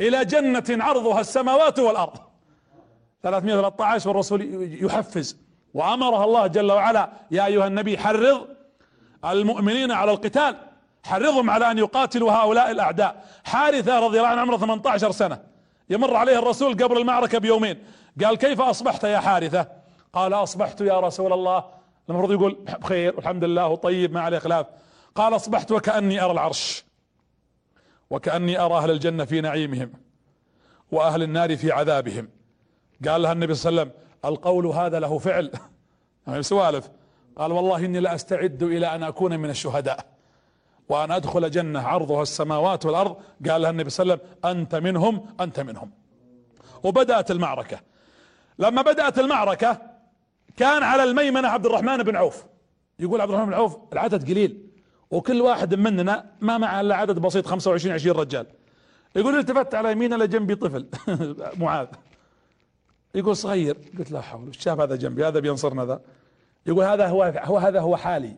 إلى 0.00 0.24
جنة 0.24 0.84
عرضها 0.84 1.20
السماوات 1.20 1.78
والأرض. 1.78 2.18
313 3.22 4.08
والرسول 4.08 4.68
يحفز. 4.84 5.36
وأمرها 5.74 6.24
الله 6.24 6.46
جل 6.46 6.72
وعلا 6.72 7.10
يا 7.30 7.46
أيها 7.46 7.66
النبي 7.66 7.98
حرض 7.98 8.46
المؤمنين 9.24 9.92
على 9.92 10.10
القتال 10.10 10.56
حرضهم 11.04 11.50
على 11.50 11.70
أن 11.70 11.78
يقاتلوا 11.78 12.32
هؤلاء 12.32 12.70
الأعداء. 12.70 13.24
حارثة 13.44 13.98
رضي 13.98 14.18
الله 14.18 14.28
عنه 14.28 14.40
عمره 14.40 14.56
18 14.56 15.10
سنة. 15.10 15.38
يمر 15.90 16.16
عليه 16.16 16.38
الرسول 16.38 16.72
قبل 16.72 16.98
المعركة 16.98 17.38
بيومين. 17.38 17.84
قال 18.24 18.36
كيف 18.36 18.60
أصبحت 18.60 19.04
يا 19.04 19.18
حارثة؟ 19.18 19.66
قال 20.12 20.34
أصبحت 20.34 20.80
يا 20.80 21.00
رسول 21.00 21.32
الله 21.32 21.64
المفروض 22.08 22.32
يقول 22.32 22.58
بخير 22.80 23.16
والحمد 23.16 23.44
لله 23.44 23.66
وطيب 23.66 24.12
ما 24.12 24.20
عليه 24.20 24.38
خلاف. 24.38 24.66
قال 25.14 25.36
أصبحت 25.36 25.72
وكأني 25.72 26.22
أرى 26.22 26.32
العرش 26.32 26.84
وكأني 28.10 28.60
أرى 28.60 28.74
أهل 28.74 28.90
الجنة 28.90 29.24
في 29.24 29.40
نعيمهم 29.40 29.92
وأهل 30.92 31.22
النار 31.22 31.56
في 31.56 31.72
عذابهم. 31.72 32.28
قال 33.08 33.22
لها 33.22 33.32
النبي 33.32 33.54
صلى 33.54 33.70
الله 33.70 33.80
عليه 33.80 33.90
وسلم 33.90 34.02
القول 34.24 34.66
هذا 34.66 35.00
له 35.00 35.18
فعل. 35.18 35.50
يعني 36.26 36.42
سوالف. 36.42 36.90
قال 37.36 37.52
والله 37.52 37.76
إني 37.76 38.00
لاستعد 38.00 38.62
إلى 38.62 38.94
أن 38.94 39.02
أكون 39.02 39.40
من 39.40 39.50
الشهداء 39.50 40.06
وأن 40.88 41.10
أدخل 41.10 41.50
جنة 41.50 41.80
عرضها 41.80 42.22
السماوات 42.22 42.86
والأرض. 42.86 43.16
قال 43.48 43.62
لها 43.62 43.70
النبي 43.70 43.90
صلى 43.90 44.04
الله 44.04 44.14
عليه 44.14 44.22
وسلم 44.24 44.60
أنت 44.60 44.74
منهم 44.74 45.26
أنت 45.40 45.60
منهم. 45.60 45.90
وبدأت 46.82 47.30
المعركة. 47.30 47.80
لما 48.58 48.82
بدأت 48.82 49.18
المعركة 49.18 49.91
كان 50.56 50.82
على 50.82 51.02
الميمنة 51.04 51.48
عبد 51.48 51.66
الرحمن 51.66 51.96
بن 52.02 52.16
عوف. 52.16 52.44
يقول 52.98 53.20
عبد 53.20 53.30
الرحمن 53.30 53.50
بن 53.50 53.54
عوف 53.54 53.76
العدد 53.92 54.30
قليل 54.30 54.66
وكل 55.10 55.40
واحد 55.40 55.74
مننا 55.74 56.30
ما 56.40 56.58
معه 56.58 56.80
إلا 56.80 56.96
عدد 56.96 57.18
بسيط 57.18 57.46
25 57.46 57.94
20 57.94 58.16
رجال. 58.16 58.46
يقول 59.16 59.38
التفت 59.38 59.74
على 59.74 59.92
يمينه 59.92 60.16
لجنبي 60.16 60.54
طفل 60.54 60.86
معاذ. 61.60 61.86
يقول 63.14 63.36
صغير 63.36 63.76
قلت 63.98 64.10
لا 64.10 64.20
حول 64.20 64.54
شاف 64.54 64.80
هذا 64.80 64.96
جنبي 64.96 65.26
هذا 65.26 65.40
بينصرنا 65.40 65.84
ذا. 65.84 66.00
يقول 66.66 66.84
هذا 66.84 67.06
هو, 67.06 67.32
هو 67.36 67.58
هذا 67.58 67.80
هو 67.80 67.96
حالي. 67.96 68.36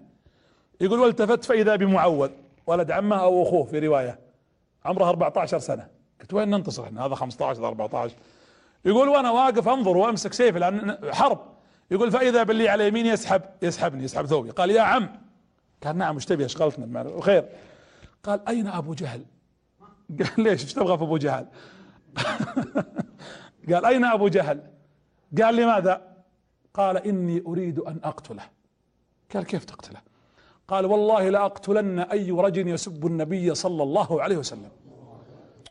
يقول 0.81 1.01
والتفت 1.01 1.45
فإذا 1.45 1.77
بمعوذ 1.77 2.31
ولد 2.66 2.91
عمه 2.91 3.16
أو 3.16 3.43
أخوه 3.43 3.65
في 3.65 3.78
رواية. 3.78 4.19
عمره 4.85 5.09
14 5.09 5.59
سنة. 5.59 5.89
قلت 6.20 6.35
وين 6.35 6.51
ننتصر 6.51 6.85
إحنا؟ 6.85 7.07
هذا 7.07 7.15
15 7.15 7.69
14 7.69 8.15
يقول 8.85 9.09
وأنا 9.09 9.31
واقف 9.31 9.69
أنظر 9.69 9.97
وأمسك 9.97 10.32
سيفي 10.32 10.59
لأن 10.59 10.99
حرب. 11.12 11.53
يقول 11.90 12.11
فإذا 12.11 12.43
باللي 12.43 12.69
على 12.69 12.89
يميني 12.89 13.09
يسحب 13.09 13.43
يسحبني 13.62 14.05
يسحب 14.05 14.27
ثوبي. 14.27 14.51
قال 14.51 14.70
يا 14.70 14.82
عم. 14.82 15.09
قال 15.85 15.98
نعم 15.98 16.15
إيش 16.15 16.24
تبي؟ 16.24 16.44
أشغلتنا 16.44 17.20
خير 17.20 17.48
قال 18.23 18.48
أين 18.48 18.66
أبو 18.66 18.94
جهل؟ 18.94 19.24
قال 20.19 20.44
ليش؟ 20.44 20.62
إيش 20.62 20.74
تبغى 20.74 20.98
في 20.98 21.05
أبو 21.05 21.16
جهل؟ 21.16 21.47
قال 23.73 23.85
أين 23.85 24.05
أبو 24.05 24.28
جهل؟ 24.28 24.61
قال 25.43 25.56
لماذا؟ 25.56 26.15
قال 26.74 26.97
إني 26.97 27.43
أريد 27.47 27.78
أن 27.78 28.01
أقتله. 28.05 28.43
قال 29.35 29.44
كيف 29.44 29.65
تقتله؟ 29.65 30.01
قال 30.69 30.86
والله 30.86 31.28
لأقتلن 31.28 31.98
أي 31.98 32.31
رجل 32.31 32.69
يسب 32.69 33.06
النبي 33.06 33.55
صلى 33.55 33.82
الله 33.82 34.23
عليه 34.23 34.36
وسلم. 34.36 34.70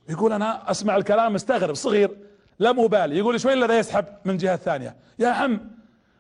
يقول 0.10 0.34
أنا 0.34 0.72
أسمع 0.72 0.96
الكلام 0.96 1.34
مستغرب 1.34 1.76
صغير 1.76 2.18
لم 2.60 2.80
أبالي 2.80 3.18
يقول 3.18 3.40
شوي 3.40 3.54
الذي 3.54 3.74
يسحب 3.74 4.06
من 4.26 4.38
جهة 4.38 4.56
ثانية. 4.56 4.96
يا 5.20 5.28
عم 5.28 5.73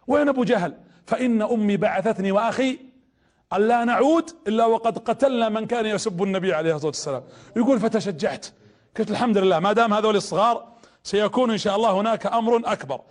وين 0.07 0.29
أبو 0.29 0.43
جهل؟ 0.43 0.77
فإن 1.05 1.41
أمي 1.41 1.77
بعثتني 1.77 2.31
وأخي 2.31 2.79
ألا 3.53 3.83
نعود 3.83 4.29
إلا 4.47 4.65
وقد 4.65 4.97
قتلنا 4.97 5.49
من 5.49 5.65
كان 5.65 5.85
يسب 5.85 6.23
النبي 6.23 6.53
عليه 6.53 6.75
الصلاة 6.75 6.87
والسلام. 6.87 7.23
يقول 7.55 7.79
فتشجعت. 7.79 8.45
قلت 8.97 9.11
الحمد 9.11 9.37
لله 9.37 9.59
ما 9.59 9.73
دام 9.73 9.93
هذول 9.93 10.15
الصغار 10.15 10.73
سيكون 11.03 11.51
إن 11.51 11.57
شاء 11.57 11.75
الله 11.75 12.01
هناك 12.01 12.25
أمر 12.25 12.61
أكبر. 12.65 13.01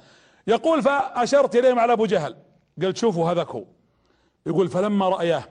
يقول 0.46 0.82
فأشرت 0.82 1.56
إليهم 1.56 1.78
على 1.78 1.92
أبو 1.92 2.06
جهل. 2.06 2.36
قلت 2.82 2.96
شوفوا 2.96 3.30
هذاك 3.30 3.48
هو. 3.48 3.64
يقول 4.46 4.68
فلما 4.68 5.08
رأياه 5.08 5.44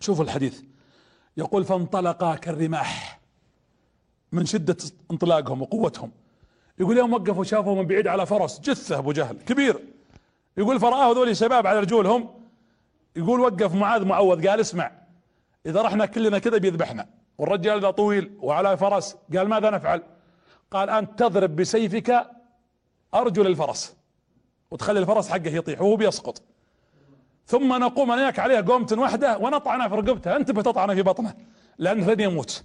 شوفوا 0.00 0.24
الحديث. 0.24 0.60
يقول 1.36 1.64
فانطلقا 1.64 2.34
كالرماح 2.34 3.20
من 4.32 4.46
شدة 4.46 4.76
انطلاقهم 5.10 5.62
وقوتهم. 5.62 6.10
يقول 6.78 6.98
يوم 6.98 7.12
وقفوا 7.12 7.44
شافوا 7.44 7.74
من 7.76 7.86
بعيد 7.86 8.06
على 8.06 8.26
فرس 8.26 8.60
جثة 8.60 8.98
أبو 8.98 9.12
جهل 9.12 9.36
كبير. 9.46 9.84
يقول 10.58 10.80
فرآه 10.80 11.12
ذولي 11.12 11.34
شباب 11.34 11.66
على 11.66 11.80
رجولهم 11.80 12.28
يقول 13.16 13.40
وقف 13.40 13.74
معاذ 13.74 14.04
معوذ 14.04 14.48
قال 14.48 14.60
اسمع 14.60 14.90
إذا 15.66 15.82
رحنا 15.82 16.06
كلنا 16.06 16.38
كذا 16.38 16.58
بيذبحنا 16.58 17.06
والرجال 17.38 17.80
ذا 17.80 17.90
طويل 17.90 18.38
وعلى 18.40 18.76
فرس 18.76 19.16
قال 19.36 19.48
ماذا 19.48 19.70
نفعل؟ 19.70 20.02
قال 20.70 20.90
أنت 20.90 21.18
تضرب 21.18 21.56
بسيفك 21.56 22.30
أرجل 23.14 23.46
الفرس 23.46 23.96
وتخلي 24.70 24.98
الفرس 24.98 25.28
حقه 25.28 25.48
يطيح 25.48 25.80
وهو 25.80 25.96
بيسقط. 25.96 26.42
ثم 27.46 27.72
نقوم 27.78 28.12
أنا 28.12 28.32
عليها 28.38 28.60
قومة 28.60 28.96
واحدة 28.98 29.38
ونطعنه 29.38 29.88
في 29.88 29.94
رقبته 29.94 30.36
أنت 30.36 30.50
بتطعنه 30.50 30.94
في 30.94 31.02
بطنه 31.02 31.34
لأنه 31.78 32.12
لن 32.12 32.20
يموت. 32.20 32.64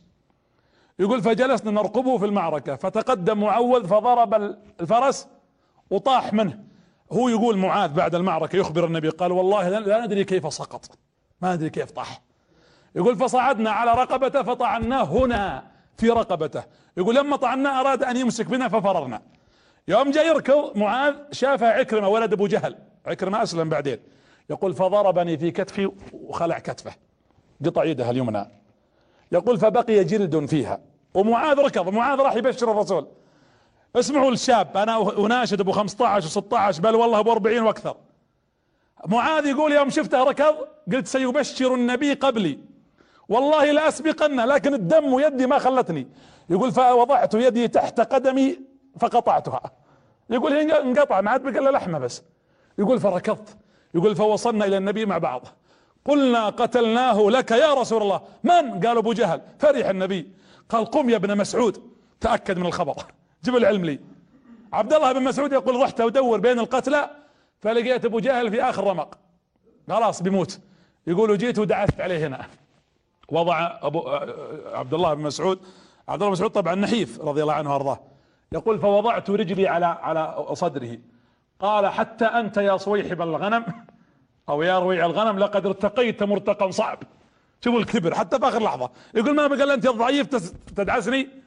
يقول 1.00 1.22
فجلسنا 1.22 1.72
نرقبه 1.72 2.18
في 2.18 2.26
المعركة 2.26 2.76
فتقدم 2.76 3.42
معوذ 3.42 3.88
فضرب 3.88 4.56
الفرس 4.80 5.28
وطاح 5.90 6.34
منه. 6.34 6.73
هو 7.14 7.30
يقول 7.30 7.58
معاذ 7.58 7.94
بعد 7.94 8.16
المعركة 8.16 8.56
يخبر 8.56 8.86
النبي 8.86 9.10
قال 9.10 9.32
والله 9.32 9.70
لا 9.70 10.06
ندري 10.06 10.24
كيف 10.24 10.54
سقط. 10.54 10.98
ما 11.42 11.56
ندري 11.56 11.70
كيف 11.70 11.92
طاح. 11.92 12.22
يقول 12.96 13.18
فصعدنا 13.18 13.72
على 13.72 13.92
رقبته 13.92 14.44
فطعناه 14.44 15.04
هنا 15.04 15.64
في 15.98 16.10
رقبته. 16.10 16.64
يقول 16.98 17.16
لما 17.16 17.36
طعناه 17.36 17.80
أراد 17.80 18.04
أن 18.04 18.18
يمسك 18.18 18.46
بنا 18.46 18.68
ففررنا. 18.68 19.22
يوم 19.88 20.12
جاي 20.12 20.28
يركض 20.28 20.78
معاذ 20.78 21.16
شافه 21.32 21.68
عكرمة 21.68 22.08
ولد 22.08 22.34
أبو 22.34 22.48
جهل. 22.48 22.76
عكرمة 23.06 23.44
أسلم 23.44 23.70
بعدين. 23.70 23.98
يقول 24.50 24.74
فضربني 24.74 25.38
في 25.38 25.52
كتفي 25.52 25.92
وخلع 26.14 26.60
كتفه. 26.60 26.94
قطع 27.66 27.84
يده 27.84 28.10
اليمنى. 28.10 28.46
يقول 29.32 29.60
فبقي 29.60 30.04
جلد 30.04 30.46
فيها. 30.46 30.80
ومعاذ 31.14 31.60
ركض 31.60 31.90
معاذ 31.90 32.20
راح 32.20 32.36
يبشر 32.36 32.72
الرسول. 32.72 33.08
اسمعوا 33.96 34.32
الشاب 34.32 34.78
أنا 34.78 35.26
أناشد 35.26 35.60
أبو 35.60 35.72
15 35.72 36.42
و16 36.42 36.82
بل 36.82 36.96
والله 36.96 37.20
أبو 37.20 37.32
40 37.32 37.60
وأكثر. 37.64 37.96
معاذ 39.08 39.46
يقول 39.46 39.72
يوم 39.72 39.90
شفته 39.90 40.24
ركض 40.24 40.56
قلت 40.92 41.08
سيبشر 41.08 41.76
النبي 41.76 42.14
قبلي. 42.14 42.60
والله 43.30 43.72
لاسبقن 43.72 44.40
لكن 44.40 44.74
الدم 44.74 45.14
ويدي 45.14 45.48
ما 45.48 45.60
خلتني. 45.60 46.08
يقول 46.50 46.72
فوضعت 46.72 47.34
يدي 47.34 47.68
تحت 47.68 48.00
قدمي 48.00 48.60
فقطعتها. 49.00 49.72
يقول 50.30 50.54
انقطع 50.72 51.22
ما 51.22 51.32
عاد 51.32 51.44
بقى 51.44 51.60
إلا 51.60 51.70
لحمة 51.70 52.00
بس. 52.00 52.24
يقول 52.78 53.00
فركضت. 53.00 53.58
يقول 53.94 54.16
فوصلنا 54.16 54.66
إلى 54.66 54.78
النبي 54.78 55.06
مع 55.06 55.18
بعض. 55.18 55.48
قلنا 56.06 56.50
قتلناه 56.50 57.22
لك 57.30 57.52
يا 57.52 57.74
رسول 57.74 58.02
الله. 58.02 58.22
من؟ 58.44 58.86
قال 58.86 58.98
أبو 58.98 59.14
جهل 59.14 59.42
فرح 59.60 59.90
النبي. 59.90 60.32
قال 60.70 60.86
قم 60.86 61.10
يا 61.10 61.16
ابن 61.16 61.38
مسعود 61.38 61.92
تأكد 62.22 62.58
من 62.58 62.66
الخبر. 62.66 62.96
جيب 63.44 63.56
العلم 63.56 63.86
لي. 63.86 64.00
عبد 64.74 64.94
الله 64.94 65.12
بن 65.12 65.24
مسعود 65.24 65.52
يقول 65.52 65.82
رحت 65.82 66.02
أدور 66.02 66.40
بين 66.40 66.60
القتلى 66.60 67.10
فلقيت 67.60 68.06
أبو 68.06 68.20
جهل 68.20 68.52
في 68.52 68.62
آخر 68.62 68.84
رمق. 68.84 69.18
خلاص 69.90 70.22
بيموت. 70.22 70.60
يقول 71.08 71.38
جيت 71.38 71.60
ودعست 71.60 72.02
عليه 72.02 72.28
هنا. 72.28 72.46
وضع 73.30 73.80
ابو 73.82 74.10
عبد 74.74 74.94
الله 74.94 75.14
بن 75.14 75.22
مسعود 75.24 75.60
عبد 76.10 76.22
الله 76.22 76.28
بن 76.28 76.32
مسعود 76.32 76.52
طبعا 76.52 76.76
نحيف 76.76 77.22
رضي 77.22 77.42
الله 77.42 77.54
عنه 77.54 77.74
وأرضاه. 77.74 78.00
يقول 78.52 78.80
فوضعت 78.80 79.30
رجلي 79.30 79.68
على 79.68 79.86
على 79.86 80.46
صدره. 80.54 80.98
قال 81.60 81.88
حتى 81.88 82.26
أنت 82.26 82.58
يا 82.58 82.78
صويحب 82.78 83.22
الغنم 83.22 83.66
أو 84.50 84.62
يا 84.62 84.80
رويع 84.80 85.06
الغنم 85.06 85.40
لقد 85.40 85.66
ارتقيت 85.66 86.24
مرتقا 86.24 86.72
صعب. 86.72 87.00
شوفوا 87.62 87.80
الكبر 87.80 88.16
حتى 88.16 88.40
في 88.40 88.48
آخر 88.48 88.64
لحظة. 88.64 88.90
يقول 89.16 89.36
ما 89.36 89.48
قال 89.48 89.72
أنت 89.72 89.88
الضعيف 89.88 90.28
تدعسني. 90.76 91.43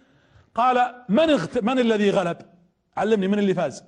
قال 0.56 0.94
من 1.08 1.30
اغت... 1.30 1.58
من 1.58 1.78
الذي 1.78 2.10
غلب؟ 2.10 2.36
علمني 2.96 3.28
من 3.28 3.38
اللي 3.38 3.54
فاز. 3.54 3.84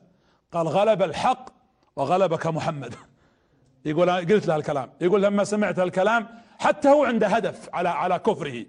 قال 0.52 0.68
غلب 0.68 1.02
الحق 1.02 1.48
وغلبك 1.96 2.46
محمد. 2.46 2.94
يقول 3.84 4.10
قلت 4.10 4.46
له 4.46 4.56
الكلام 4.56 4.90
يقول 5.00 5.22
لما 5.22 5.44
سمعت 5.44 5.78
الكلام 5.78 6.28
حتى 6.58 6.88
هو 6.88 7.04
عنده 7.04 7.26
هدف 7.26 7.68
على 7.72 7.88
على 7.88 8.18
كفره 8.18 8.66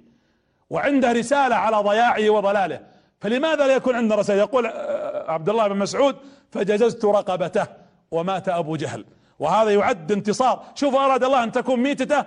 وعنده 0.70 1.12
رسالة 1.12 1.56
على 1.56 1.78
ضياعه 1.78 2.30
وضلاله. 2.30 2.80
فلماذا 3.22 3.68
لا 3.68 3.76
يكون 3.76 3.96
عندنا 3.96 4.16
رسالة؟ 4.16 4.40
يقول 4.40 4.66
آه، 4.66 5.32
عبد 5.32 5.50
الله 5.50 5.68
بن 5.68 5.78
مسعود 5.78 6.16
فجززت 6.52 7.06
رقبته 7.06 7.68
ومات 8.12 8.50
أبو 8.50 8.76
جهل. 8.76 9.06
وهذا 9.40 9.72
يعد 9.72 10.12
انتصار. 10.12 10.64
شوف 10.76 10.96
أراد 10.96 11.24
الله 11.24 11.44
أن 11.44 11.52
تكون 11.52 11.80
ميتته 11.80 12.26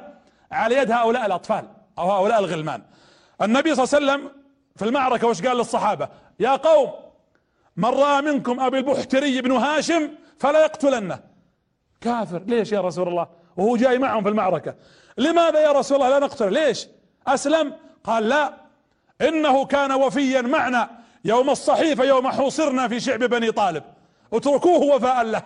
على 0.53 0.77
يد 0.77 0.91
هؤلاء 0.91 1.27
الأطفال 1.27 1.65
أو 1.99 2.11
هؤلاء 2.11 2.39
الغلمان. 2.39 2.83
النبي 3.43 3.75
صلى 3.75 3.85
الله 3.85 4.13
عليه 4.13 4.23
وسلم 4.23 4.42
في 4.77 4.85
المعركة 4.85 5.27
وش 5.27 5.43
قال 5.43 5.57
للصحابة؟ 5.57 6.09
يا 6.41 6.57
قوم 6.57 6.91
من 7.77 7.89
رأى 7.89 8.23
منكم 8.23 8.61
أبي 8.61 8.79
البحتري 8.79 9.41
بن 9.41 9.53
هاشم 9.53 10.09
فلا 10.39 10.61
يقتلنه. 10.61 11.21
كافر. 12.01 12.43
ليش 12.47 12.73
يا 12.73 12.81
رسول 12.81 13.09
الله؟ 13.09 13.29
وهو 13.57 13.77
جاي 13.77 13.99
معهم 13.99 14.23
في 14.23 14.29
المعركة. 14.29 14.75
لماذا 15.19 15.61
يا 15.61 15.73
رسول 15.73 15.97
الله 15.97 16.09
لا 16.09 16.27
نقتل؟ 16.27 16.53
ليش؟ 16.53 16.89
أسلم. 17.27 17.77
قال 18.05 18.29
لا 18.29 18.55
إنه 19.21 19.65
كان 19.65 19.93
وفيا 19.93 20.41
معنا 20.41 20.91
يوم 21.25 21.51
الصحيفة 21.51 22.05
يوم 22.05 22.29
حوصرنا 22.29 22.89
في 22.89 23.01
شعب 23.01 23.19
بني 23.19 23.53
طالب. 23.53 23.85
اتركوه 24.33 24.95
وفاء 24.95 25.23
له. 25.25 25.43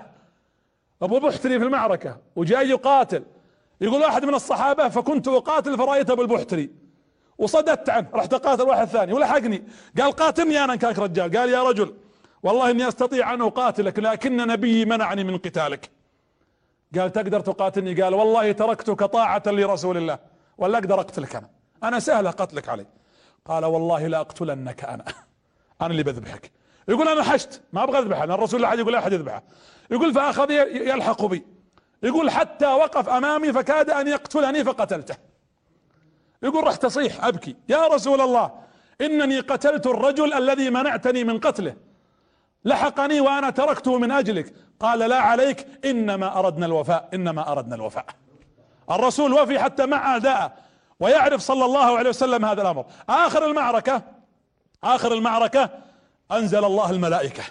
أبو 1.03 1.19
بحتري 1.19 1.59
في 1.59 1.65
المعركة 1.65 2.17
وجاي 2.37 2.71
يقاتل. 2.71 3.25
يقول 3.81 4.01
واحد 4.01 4.25
من 4.25 4.35
الصحابة 4.35 4.89
فكنت 4.89 5.29
أقاتل 5.29 5.79
فرأيت 5.79 6.11
أبو 6.11 6.23
البحتري. 6.23 6.86
وصددت 7.39 7.91
عنه. 7.91 8.09
رحت 8.15 8.35
اقاتل 8.35 8.63
واحد 8.63 8.89
ثاني 8.89 9.13
ولحقني. 9.13 9.63
قال 10.01 10.13
قاتلني 10.13 10.65
أنا 10.65 10.77
كاك 10.77 10.99
رجال. 10.99 11.37
قال 11.37 11.49
يا 11.49 11.63
رجل 11.63 11.95
والله 12.43 12.71
إني 12.71 12.89
أستطيع 12.89 13.35
أن 13.35 13.43
أقاتلك 13.43 13.99
لكن 13.99 14.37
نبيي 14.37 14.85
منعني 14.85 15.25
من 15.25 15.39
قتالك. 15.39 15.91
قال 16.99 17.13
تقدر 17.13 17.41
تقاتلني؟ 17.41 18.03
قال 18.03 18.15
والله 18.15 18.53
تركتك 18.53 19.05
طاعة 19.05 19.43
لرسول 19.47 19.97
الله. 19.97 20.19
ولا 20.59 20.79
أقدر 20.79 21.01
أقتلك 21.01 21.37
أنا. 21.37 21.51
أنا 21.83 21.99
سهل 22.01 22.29
قتلك 22.29 22.69
علي. 22.69 22.87
قال 23.45 23.65
والله 23.65 24.07
لا 24.07 24.21
أقتلنك 24.21 24.85
أنا. 24.85 25.05
أنا 25.83 25.91
اللي 25.91 26.03
بذبحك. 26.03 26.51
يقول 26.89 27.09
أنا 27.09 27.23
حشت. 27.23 27.63
ما 27.73 27.83
أبغى 27.83 27.99
أذبحه 27.99 28.25
أنا 28.25 28.35
الرسول 28.35 28.63
لا 28.63 28.69
أحد 28.69 28.79
يقول 28.79 28.95
أحد 28.95 29.13
يذبحه. 29.13 29.43
يقول 29.91 30.15
فأخذ 30.15 30.51
يلحق 30.71 31.25
بي. 31.25 31.47
يقول 32.03 32.31
حتى 32.31 32.67
وقف 32.67 33.09
أمامي 33.09 33.53
فكاد 33.53 33.91
أن 33.91 34.09
يقتلني 34.09 34.65
فقتلته. 34.65 35.17
يقول 36.47 36.67
رحت 36.67 36.85
اصيح 36.85 37.25
أبكي. 37.25 37.57
يا 37.69 37.87
رسول 37.87 38.21
الله 38.21 38.51
إنني 39.01 39.41
قتلت 39.41 39.87
الرجل 39.87 40.33
الذي 40.33 40.71
منعتني 40.71 41.25
من 41.25 41.41
قتله. 41.41 41.75
لحقني 42.65 43.21
وأنا 43.21 43.51
تركته 43.51 43.99
من 43.99 44.11
أجلك. 44.11 44.55
قال 44.81 44.99
لا 44.99 45.21
عليك 45.21 45.67
إنما 45.85 46.39
أردنا 46.39 46.67
الوفاء 46.67 47.09
إنما 47.15 47.53
أردنا 47.53 47.75
الوفاء. 47.75 48.07
الرسول 48.91 49.33
وفي 49.33 49.59
حتى 49.59 49.87
مع 49.87 50.13
اعدائه 50.13 50.53
ويعرف 51.01 51.41
صلى 51.41 51.65
الله 51.65 51.99
عليه 51.99 52.11
وسلم 52.11 52.45
هذا 52.45 52.63
الأمر. 52.63 52.87
آخر 53.09 53.47
المعركة 53.47 54.03
آخر 54.85 55.13
المعركة 55.13 55.71
أنزل 56.33 56.65
الله 56.65 56.91
الملائكة. 56.91 57.43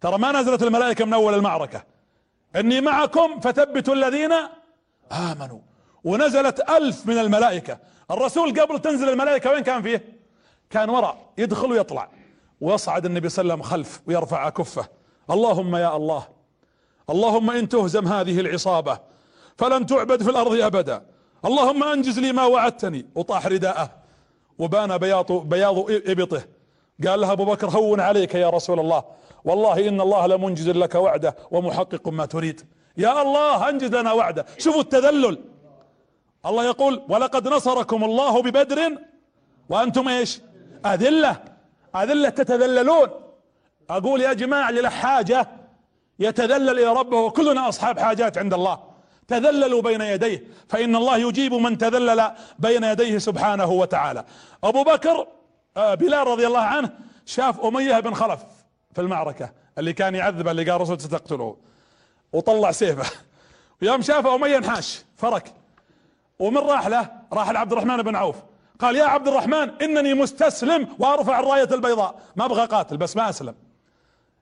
ترى 0.00 0.18
ما 0.18 0.32
نزلت 0.32 0.62
الملائكة 0.62 1.04
من 1.04 1.12
أول 1.12 1.34
المعركة؟ 1.34 1.84
إني 2.56 2.80
معكم 2.80 3.40
فثبتوا 3.40 3.94
الذين 3.94 4.32
آمنوا. 5.12 5.60
ونزلت 6.04 6.70
ألف 6.70 7.06
من 7.06 7.18
الملائكة. 7.18 7.78
الرسول 8.10 8.60
قبل 8.60 8.78
تنزل 8.78 9.08
الملائكة 9.08 9.50
وين 9.50 9.62
كان 9.62 9.82
فيه؟ 9.82 10.04
كان 10.70 10.90
وراء 10.90 11.32
يدخل 11.38 11.70
ويطلع. 11.70 12.08
ويصعد 12.60 13.06
النبي 13.06 13.28
صلى 13.28 13.42
الله 13.42 13.52
عليه 13.52 13.62
وسلم 13.62 13.70
خلف 13.70 14.00
ويرفع 14.06 14.48
كفه. 14.48 14.88
اللهم 15.30 15.76
يا 15.76 15.96
الله 15.96 16.28
اللهم 17.10 17.50
إن 17.50 17.68
تهزم 17.68 18.08
هذه 18.08 18.40
العصابة 18.40 18.98
فلن 19.58 19.86
تعبد 19.86 20.22
في 20.22 20.30
الأرض 20.30 20.60
أبدا. 20.60 21.06
اللهم 21.44 21.84
أنجز 21.84 22.18
لي 22.18 22.32
ما 22.32 22.44
وعدتني. 22.44 23.06
وطاح 23.14 23.46
رداءه. 23.46 23.90
وبان 24.58 24.98
بياض 24.98 25.32
بياض 25.32 25.90
إبطه. 25.90 26.42
قال 27.06 27.20
له 27.20 27.32
أبو 27.32 27.44
بكر 27.44 27.66
هون 27.66 28.00
عليك 28.00 28.34
يا 28.34 28.50
رسول 28.50 28.80
الله. 28.80 29.04
والله 29.44 29.88
إن 29.88 30.00
الله 30.00 30.26
لمنجز 30.26 30.68
لك 30.68 30.94
وعده 30.94 31.36
ومحقق 31.50 32.08
ما 32.08 32.26
تريد. 32.26 32.60
يا 32.96 33.22
الله 33.22 33.68
أنجز 33.68 33.94
لنا 33.94 34.12
وعده. 34.12 34.46
شوفوا 34.58 34.80
التذلل. 34.80 35.38
الله 36.46 36.64
يقول 36.64 37.02
ولقد 37.08 37.48
نصركم 37.48 38.04
الله 38.04 38.42
ببدر 38.42 38.98
وأنتم 39.68 40.08
إيش؟ 40.08 40.40
أذلة. 40.86 41.42
أذلة 41.96 42.28
تتذللون. 42.28 43.08
أقول 43.90 44.20
يا 44.20 44.32
جماعة 44.32 44.70
اللي 44.70 44.80
له 44.80 44.88
حاجة. 44.88 45.48
يتذلل 46.18 46.70
إلى 46.70 46.92
ربه 46.92 47.16
وكلنا 47.16 47.68
أصحاب 47.68 47.98
حاجات 47.98 48.38
عند 48.38 48.54
الله. 48.54 48.78
تذللوا 49.28 49.82
بين 49.82 50.00
يديه. 50.00 50.44
فإن 50.68 50.96
الله 50.96 51.16
يجيب 51.16 51.54
من 51.54 51.78
تذلل 51.78 52.30
بين 52.58 52.84
يديه 52.84 53.18
سبحانه 53.18 53.70
وتعالى. 53.70 54.24
أبو 54.64 54.84
بكر 54.84 55.26
آه، 55.76 55.94
بلال 55.94 56.26
رضي 56.26 56.46
الله 56.46 56.60
عنه 56.60 56.90
شاف 57.26 57.60
أمية 57.60 58.00
بن 58.00 58.14
خلف 58.14 58.40
في 58.94 59.00
المعركة. 59.00 59.52
اللي 59.78 59.92
كان 59.92 60.14
يعذب 60.14 60.48
اللي 60.48 60.64
قال 60.64 60.76
الرسول 60.76 61.00
ستقتله 61.00 61.56
وطلع 62.32 62.72
سيفه. 62.72 63.10
ويوم 63.82 64.02
شاف 64.02 64.26
أمية 64.26 64.56
انحاش 64.56 65.04
فرك. 65.16 65.61
ومن 66.42 66.58
راح 66.58 66.86
له؟ 66.86 67.10
راح 67.32 67.50
لعبد 67.50 67.72
الرحمن 67.72 68.02
بن 68.02 68.16
عوف. 68.16 68.36
قال 68.78 68.96
يا 68.96 69.04
عبد 69.04 69.28
الرحمن 69.28 69.70
إنني 69.82 70.14
مستسلم 70.14 70.88
وأرفع 70.98 71.40
الراية 71.40 71.68
البيضاء. 71.74 72.20
ما 72.36 72.44
أبغى 72.44 72.66
قاتل 72.66 72.96
بس 72.96 73.16
ما 73.16 73.28
أسلم. 73.28 73.54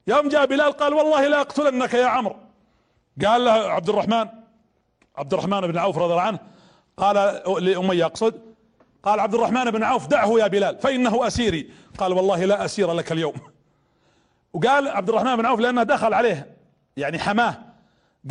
يوم 0.07 0.29
جاء 0.29 0.47
بلال 0.47 0.73
قال 0.73 0.95
والله 0.95 1.27
لا 1.27 1.41
أقتلنك 1.41 1.95
يا 1.95 2.07
عمرو. 2.07 2.37
قال 3.27 3.45
له 3.45 3.53
عبد 3.53 3.89
الرحمن 3.89 4.29
عبد 5.17 5.33
الرحمن 5.33 5.61
بن 5.61 5.79
عوف 5.79 5.99
رضي 5.99 6.13
الله 6.13 6.23
عنه 6.23 6.39
قال 6.97 7.43
لأمية 7.65 8.07
أقصد؟ 8.07 8.41
قال 9.03 9.21
عبد 9.21 9.35
الرحمن 9.35 9.71
بن 9.71 9.83
عوف 9.83 10.07
دعه 10.07 10.39
يا 10.39 10.47
بلال 10.47 10.79
فإنه 10.79 11.27
أسيري. 11.27 11.71
قال 11.99 12.13
والله 12.13 12.45
لا 12.45 12.65
أسير 12.65 12.93
لك 12.93 13.13
اليوم. 13.13 13.35
وقال 14.53 14.89
عبد 14.89 15.09
الرحمن 15.09 15.37
بن 15.37 15.47
عوف 15.47 15.61
لأنه 15.61 15.83
دخل 15.83 16.15
عليه 16.15 16.57
يعني 16.97 17.19
حماه. 17.19 17.70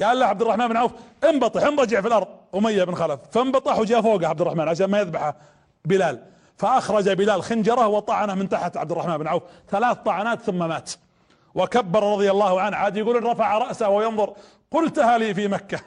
قال 0.03 0.19
له 0.19 0.25
عبد 0.25 0.41
الرحمن 0.41 0.67
بن 0.67 0.77
عوف 0.77 0.91
انبطح 1.23 1.63
انضجع 1.63 2.01
في 2.01 2.07
الأرض. 2.07 2.27
أمية 2.55 2.83
بن 2.83 2.95
خلف. 2.95 3.19
فانبطح 3.31 3.79
وجاء 3.79 4.01
فوق 4.01 4.25
عبد 4.25 4.41
الرحمن 4.41 4.67
عشان 4.67 4.85
ما 4.85 4.99
يذبحه 4.99 5.35
بلال. 5.85 6.23
فأخرج 6.57 7.09
بلال 7.09 7.43
خنجره 7.43 7.87
وطعنه 7.87 8.35
من 8.35 8.49
تحت 8.49 8.77
عبد 8.77 8.91
الرحمن 8.91 9.17
بن 9.17 9.27
عوف. 9.27 9.43
ثلاث 9.69 9.97
طعنات 9.97 10.41
ثم 10.41 10.57
مات. 10.57 10.91
وكبر 11.55 12.03
رضي 12.13 12.31
الله 12.31 12.61
عنه. 12.61 12.77
عاد 12.77 12.97
يقول 12.97 13.23
رفع 13.23 13.57
رأسه 13.57 13.89
وينظر. 13.89 14.33
قلتها 14.71 15.17
لي 15.17 15.33
في 15.33 15.47
مكة. 15.47 15.79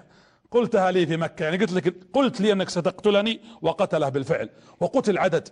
قلتها 0.50 0.90
لي 0.90 1.06
في 1.06 1.16
مكة. 1.16 1.42
يعني 1.42 1.56
قلت 1.56 1.72
لك 1.72 1.94
قلت 2.12 2.40
لي 2.40 2.52
أنك 2.52 2.68
ستقتلني 2.68 3.40
وقتله 3.62 4.08
بالفعل. 4.08 4.50
وقتل 4.80 5.18
عدد. 5.18 5.48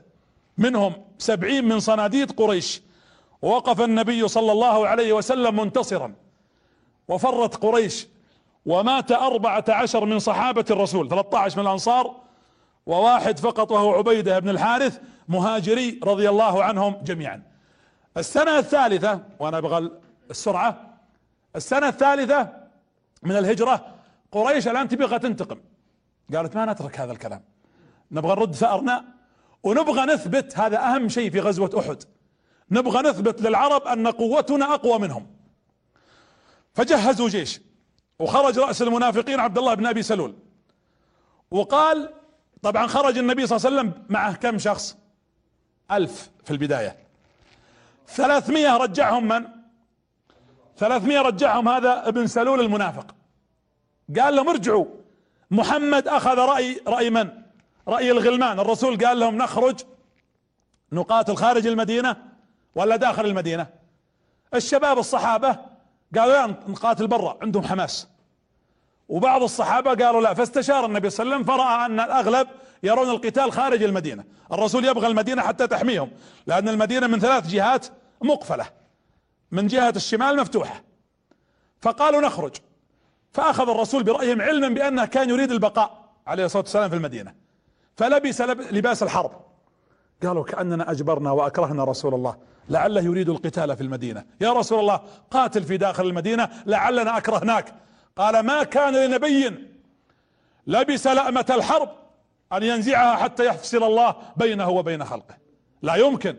منهم 0.59 0.93
سبعين 1.19 1.69
من 1.69 1.81
صناديد 1.81 2.33
قريش. 2.33 2.83
ووقف 3.43 3.81
النبي 3.81 4.29
صلى 4.29 4.53
الله 4.53 4.89
عليه 4.89 5.13
وسلم 5.13 5.57
منتصرا. 5.57 6.15
وفرت 7.09 7.57
قريش 7.57 8.09
ومات 8.67 9.13
أربعة 9.13 9.65
عشر 9.69 10.05
من 10.05 10.19
صحابة 10.19 10.65
الرسول 10.71 11.09
13 11.09 11.61
من 11.61 11.67
الأنصار 11.67 12.21
وواحد 12.87 13.39
فقط 13.39 13.73
وهو 13.73 13.95
عبيدة 13.95 14.39
بن 14.39 14.49
الحارث 14.49 15.01
مهاجري 15.29 16.01
رضي 16.05 16.29
الله 16.29 16.65
عنهم 16.65 16.97
جميعا. 17.03 17.43
السنة 18.17 18.59
الثالثة 18.59 19.21
وأنا 19.39 19.59
أبغى 19.59 19.91
السرعة 20.31 20.99
السنة 21.57 21.89
الثالثة 21.89 22.49
من 23.23 23.37
الهجرة 23.37 23.95
قريش 24.33 24.69
الآن 24.69 24.89
تبغى 24.89 25.19
تنتقم 25.19 25.59
قالت 26.35 26.57
ما 26.57 26.65
نترك 26.65 27.01
هذا 27.01 27.13
الكلام. 27.13 27.43
نبغى 28.13 28.37
نرد 28.37 28.55
ثأرنا 28.55 29.05
ونبغى 29.63 30.07
نثبت 30.07 30.59
هذا 30.59 30.79
أهم 30.79 31.09
شيء 31.09 31.31
في 31.31 31.41
غزوة 31.41 31.71
أحد. 31.79 32.03
نبغى 32.71 33.03
نثبت 33.03 33.43
للعرب 33.43 33.83
أن 33.83 34.07
قوتنا 34.07 34.75
أقوى 34.75 34.99
منهم. 34.99 35.27
فجهزوا 36.75 37.29
جيش. 37.29 37.61
وخرج 38.21 38.59
رأس 38.59 38.83
المنافقين 38.83 39.41
عبد 39.41 39.59
الله 39.59 39.75
بن 39.75 39.87
أبي 39.87 40.03
سلول. 40.03 40.35
وقال 41.51 42.15
طبعا 42.63 42.87
خرج 42.87 43.19
النبي 43.19 43.47
صلى 43.47 43.57
الله 43.57 43.67
عليه 43.67 43.91
وسلم 43.91 44.05
معه 44.09 44.37
كم 44.37 44.59
شخص؟ 44.59 44.97
ألف 45.91 46.31
في 46.45 46.51
البداية. 46.51 46.97
ثلاثمية 48.09 48.77
رجعهم 48.77 49.29
من؟ 49.29 49.47
ثلاثمية 50.79 51.21
رجعهم 51.21 51.69
هذا 51.69 52.09
ابن 52.09 52.27
سلول 52.27 52.61
المنافق. 52.61 53.15
قال 54.21 54.37
لهم 54.37 54.49
ارجعوا. 54.49 54.87
محمد 55.51 56.09
أخذ 56.09 56.39
رأي 56.39 56.81
رأي 56.87 57.11
من؟ 57.11 57.31
رأي 57.89 58.11
الغلمان. 58.11 58.61
الرسول 58.61 59.07
قال 59.07 59.21
لهم 59.21 59.37
نخرج 59.37 59.81
نقاتل 60.93 61.37
خارج 61.37 61.67
المدينة 61.67 62.17
ولا 62.75 62.97
داخل 62.97 63.27
المدينة؟ 63.27 63.67
الشباب 64.55 64.99
الصحابة 64.99 65.70
قالوا 66.19 66.33
لا 66.33 66.47
نقاتل 66.47 67.07
برا 67.07 67.39
عندهم 67.43 67.63
حماس. 67.63 68.09
وبعض 69.09 69.43
الصحابة 69.43 70.05
قالوا 70.05 70.21
لا 70.21 70.35
فاستشار 70.35 70.87
النبي 70.87 71.11
صلى 71.11 71.25
الله 71.25 71.35
عليه 71.35 71.45
وسلم 71.45 71.57
فرأى 71.57 71.87
أن 71.87 72.01
الأغلب 72.01 72.49
يرون 72.83 73.11
القتال 73.11 73.53
خارج 73.53 73.83
المدينة. 73.83 74.25
الرسول 74.53 74.85
يبغى 74.85 75.07
المدينة 75.07 75.43
حتى 75.43 75.67
تحميهم 75.67 76.11
لأن 76.47 76.69
المدينة 76.69 77.07
من 77.07 77.21
ثلاث 77.21 77.47
جهات 77.47 77.87
مقفلة. 78.23 78.67
من 79.53 79.67
جهة 79.67 79.93
الشمال 79.97 80.37
مفتوحة. 80.37 80.83
فقالوا 81.81 82.21
نخرج. 82.21 82.57
فأخذ 83.33 83.71
الرسول 83.71 84.03
برأيهم 84.03 84.43
علما 84.43 84.69
بأنه 84.69 85.05
كان 85.05 85.31
يريد 85.31 85.51
البقاء 85.51 86.13
عليه 86.27 86.45
الصلاة 86.45 86.63
والسلام 86.63 86.91
في 86.91 86.97
المدينة. 86.97 87.35
فلبس 87.97 88.41
لباس 88.41 89.03
الحرب. 89.03 89.50
قالوا 90.23 90.45
كأننا 90.45 90.91
أجبرنا 90.91 91.31
وأكرهنا 91.31 91.85
رسول 91.85 92.15
الله. 92.15 92.37
لعله 92.69 93.01
يريد 93.01 93.29
القتال 93.29 93.77
في 93.77 93.83
المدينة. 93.83 94.25
يا 94.41 94.53
رسول 94.53 94.79
الله 94.79 95.01
قاتل 95.31 95.63
في 95.63 95.77
داخل 95.77 96.07
المدينة 96.07 96.49
لعلنا 96.67 97.17
أكرهناك. 97.17 97.75
قال 98.17 98.41
ما 98.41 98.63
كان 98.63 98.95
لنبي 98.95 99.67
لبس 100.67 101.07
لأمة 101.07 101.47
الحرب 101.51 101.89
أن 102.53 102.63
ينزعها 102.63 103.17
حتى 103.17 103.47
يفصل 103.47 103.83
الله 103.83 104.15
بينه 104.37 104.69
وبين 104.69 105.05
خلقه. 105.05 105.37
لا 105.83 105.95
يمكن. 105.95 106.37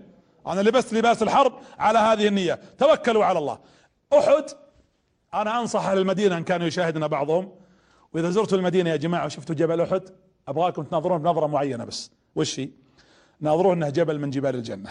أنا 0.48 0.62
لبست 0.62 0.94
لباس 0.94 1.24
الحرب 1.24 1.54
على 1.80 2.00
هذه 2.00 2.28
النية. 2.28 2.60
توكلوا 2.78 3.26
على 3.26 3.40
الله. 3.40 3.60
أحد 4.14 4.46
أنا 5.34 5.60
أنصح 5.60 5.86
أهل 5.86 5.98
المدينة 5.98 6.38
إن 6.38 6.44
كانوا 6.44 6.68
يشاهدنا 6.68 7.08
بعضهم. 7.08 7.52
وإذا 8.14 8.30
زرتوا 8.30 8.58
المدينة 8.58 8.90
يا 8.90 8.96
جماعة 8.96 9.26
وشفتوا 9.26 9.56
جبل 9.56 9.82
أحد 9.82 10.02
أبغاكم 10.48 10.84
تناظرون 10.84 11.22
بنظرة 11.22 11.48
معينة 11.48 11.86
بس. 11.86 12.12
وش 12.36 12.60
هي؟ 12.60 12.70
ناظرون 13.42 13.78
إنه 13.78 13.90
جبل 13.90 14.20
من 14.20 14.30
جبال 14.30 14.56
الجنة. 14.56 14.90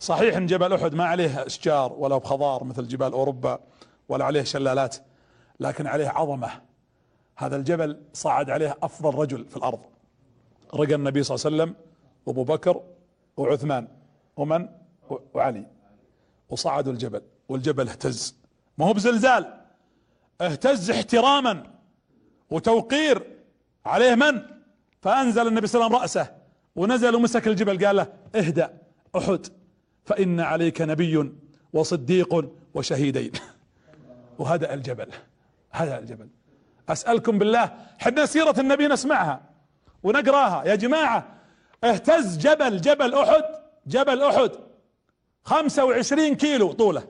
صحيح 0.00 0.36
إن 0.36 0.46
جبل 0.46 0.72
أحد 0.72 0.94
ما 0.94 1.04
عليه 1.04 1.46
أشجار 1.46 1.92
ولا 1.92 2.18
بخضار 2.18 2.64
مثل 2.64 2.88
جبال 2.88 3.12
أوروبا 3.12 3.60
ولا 4.08 4.24
عليه 4.24 4.42
شلالات 4.42 4.96
لكن 5.60 5.86
عليه 5.86 6.08
عظمة. 6.08 6.50
هذا 7.36 7.56
الجبل 7.56 8.02
صعد 8.12 8.50
عليه 8.50 8.76
أفضل 8.82 9.18
رجل 9.18 9.44
في 9.44 9.56
الأرض. 9.56 9.80
رقى 10.74 10.94
النبي 10.94 11.22
صلى 11.22 11.34
الله 11.34 11.46
عليه 11.46 11.72
وسلم 11.72 11.84
وأبو 12.26 12.44
بكر 12.44 12.82
وعثمان 13.36 13.88
ومن؟ 14.36 14.68
وعلي. 15.34 15.66
وصعدوا 16.48 16.92
الجبل 16.92 17.22
والجبل 17.48 17.88
اهتز. 17.88 18.36
ما 18.78 18.86
هو 18.86 18.92
بزلزال. 18.92 19.60
اهتز 20.40 20.90
احتراما. 20.90 21.70
وتوقير 22.50 23.36
عليه 23.86 24.14
من؟ 24.14 24.42
فأنزل 25.02 25.48
النبي 25.48 25.66
صلى 25.66 25.86
الله 25.86 25.98
عليه 25.98 26.04
وسلم 26.04 26.22
رأسه. 26.22 26.43
ونزل 26.76 27.14
ومسك 27.14 27.48
الجبل 27.48 27.86
قال 27.86 27.96
له 27.96 28.12
اهدأ 28.34 28.78
أحد 29.16 29.46
فإن 30.04 30.40
عليك 30.40 30.82
نبي 30.82 31.32
وصديق 31.72 32.50
وشهيدين. 32.74 33.32
وهدأ 34.38 34.74
الجبل 34.74 35.08
هدأ 35.72 35.98
الجبل. 35.98 36.28
أسألكم 36.88 37.38
بالله 37.38 37.72
حنا 37.98 38.26
سيرة 38.26 38.60
النبي 38.60 38.88
نسمعها 38.88 39.40
ونقراها. 40.02 40.64
يا 40.64 40.74
جماعة 40.74 41.26
اهتز 41.84 42.38
جبل 42.38 42.80
جبل 42.80 43.14
أحد 43.14 43.44
جبل 43.86 44.22
أحد. 44.22 44.50
خمسة 45.44 45.84
وعشرين 45.84 46.34
كيلو 46.34 46.72
طوله. 46.72 47.08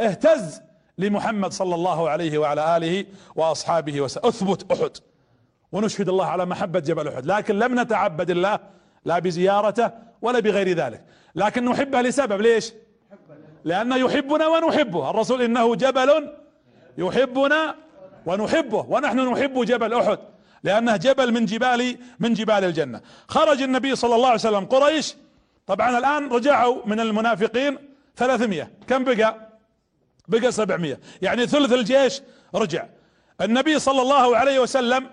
اهتز 0.00 0.60
لمحمد 0.98 1.52
صلى 1.52 1.74
الله 1.74 2.10
عليه 2.10 2.38
وعلى 2.38 2.76
آله 2.76 3.06
وأصحابه 3.36 4.00
وسلم 4.00 4.26
أثبت 4.26 4.72
أحد. 4.72 4.96
ونشهد 5.72 6.08
الله 6.08 6.26
على 6.26 6.46
محبة 6.46 6.80
جبل 6.80 7.08
أحد. 7.08 7.26
لكن 7.26 7.58
لم 7.58 7.80
نتعبد 7.80 8.30
الله 8.30 8.58
لا 9.04 9.18
بزيارته 9.18 9.90
ولا 10.22 10.40
بغير 10.40 10.68
ذلك. 10.68 11.04
لكن 11.34 11.64
نحبه 11.64 12.00
لسبب. 12.00 12.40
ليش؟ 12.40 12.72
لأنه 13.64 13.96
يحبنا 13.96 14.46
ونحبه. 14.46 15.10
الرسول 15.10 15.42
إنه 15.42 15.74
جبل 15.74 16.32
يحبنا 16.98 17.74
ونحبه. 18.26 18.86
ونحن 18.88 19.18
نحب 19.32 19.64
جبل 19.64 19.94
أحد. 19.94 20.18
لأنه 20.64 20.96
جبل 20.96 21.32
من 21.32 21.44
جبال 21.44 21.98
من 22.20 22.34
جبال 22.34 22.64
الجنة. 22.64 23.00
خرج 23.28 23.62
النبي 23.62 23.96
صلى 23.96 24.14
الله 24.14 24.26
عليه 24.26 24.40
وسلم. 24.40 24.64
قريش 24.64 25.14
طبعا 25.66 25.98
الآن 25.98 26.28
رجعوا 26.28 26.76
من 26.86 27.00
المنافقين 27.00 27.78
ثلاثمية. 28.16 28.70
كم 28.88 29.04
بقى؟ 29.04 29.48
بقى 30.28 30.52
سبعمية. 30.52 31.00
يعني 31.22 31.46
ثلث 31.46 31.72
الجيش 31.72 32.22
رجع. 32.54 32.86
النبي 33.40 33.78
صلى 33.78 34.02
الله 34.02 34.36
عليه 34.36 34.58
وسلم 34.58 35.06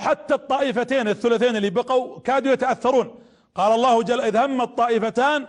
حتى 0.00 0.34
الطائفتين 0.34 1.08
الثلثين 1.08 1.56
اللي 1.56 1.70
بقوا 1.70 2.20
كادوا 2.20 2.52
يتأثرون. 2.52 3.20
قال 3.54 3.72
الله 3.72 4.02
جل 4.02 4.20
إذ 4.20 4.36
هم 4.36 4.60
الطائفتان 4.60 5.46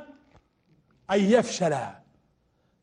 أن 1.11 1.19
يفشلا. 1.19 2.01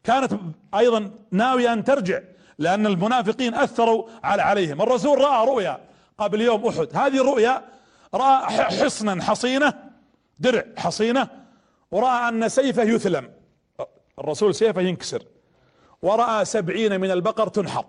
كانت 0.04 0.32
أيضا 0.74 1.10
ناوية 1.30 1.72
أن 1.72 1.84
ترجع 1.84 2.20
لأن 2.58 2.86
المنافقين 2.86 3.54
أثروا 3.54 4.08
على 4.24 4.42
عليهم. 4.42 4.82
الرسول 4.82 5.20
رأى 5.20 5.46
رؤيا 5.46 5.80
قبل 6.18 6.40
يوم 6.40 6.66
أحد. 6.66 6.88
هذه 6.96 7.20
الرؤيا 7.20 7.64
رأى 8.14 8.46
حصنا 8.46 9.24
حصينة 9.24 9.74
درع 10.38 10.64
حصينة 10.76 11.28
ورأى 11.90 12.28
أن 12.28 12.48
سيفه 12.48 12.82
يثلم. 12.82 13.30
الرسول 14.18 14.54
سيفه 14.54 14.80
ينكسر. 14.80 15.22
ورأى 16.02 16.44
سبعين 16.44 17.00
من 17.00 17.10
البقر 17.10 17.48
تنحر 17.48 17.84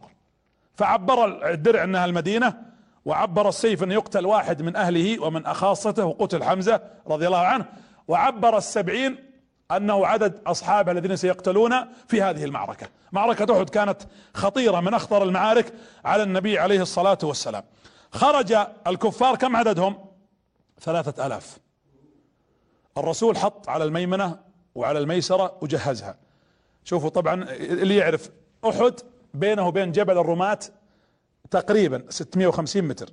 فعبر 0.75 1.49
الدرع 1.51 1.83
أنها 1.83 2.05
المدينة 2.05 2.68
وعبر 3.05 3.49
السيف 3.49 3.83
أن 3.83 3.91
يقتل 3.91 4.25
واحد 4.25 4.61
من 4.61 4.75
أهله 4.75 5.23
ومن 5.23 5.45
أخاصته 5.45 6.05
وقتل 6.05 6.43
حمزة 6.43 6.81
رضي 7.07 7.27
الله 7.27 7.37
عنه. 7.37 7.65
وعبر 8.07 8.57
السبعين 8.57 9.29
أنه 9.71 10.05
عدد 10.05 10.41
اصحابه 10.47 10.91
الذين 10.91 11.15
سيقتلون 11.15 11.73
في 12.07 12.21
هذه 12.21 12.43
المعركة. 12.43 12.87
معركة 13.11 13.57
أحد 13.57 13.69
كانت 13.69 14.01
خطيرة 14.33 14.79
من 14.79 14.93
أخطر 14.93 15.23
المعارك 15.23 15.73
على 16.05 16.23
النبي 16.23 16.59
عليه 16.59 16.81
الصلاة 16.81 17.17
والسلام. 17.23 17.63
خرج 18.11 18.55
الكفار 18.87 19.35
كم 19.35 19.55
عددهم؟ 19.55 20.05
ثلاثة 20.81 21.25
آلاف. 21.25 21.57
الرسول 22.97 23.37
حط 23.37 23.69
على 23.69 23.83
الميمنة 23.83 24.39
وعلى 24.75 24.99
الميسرة 24.99 25.57
وجهزها. 25.61 26.17
شوفوا 26.83 27.09
طبعا 27.09 27.43
اللي 27.51 27.95
يعرف 27.95 28.29
أحد 28.69 28.93
بينه 29.33 29.67
وبين 29.67 29.91
جبل 29.91 30.17
الرماة 30.17 30.59
تقريبا 31.51 32.03
650 32.09 32.83
متر. 32.83 33.09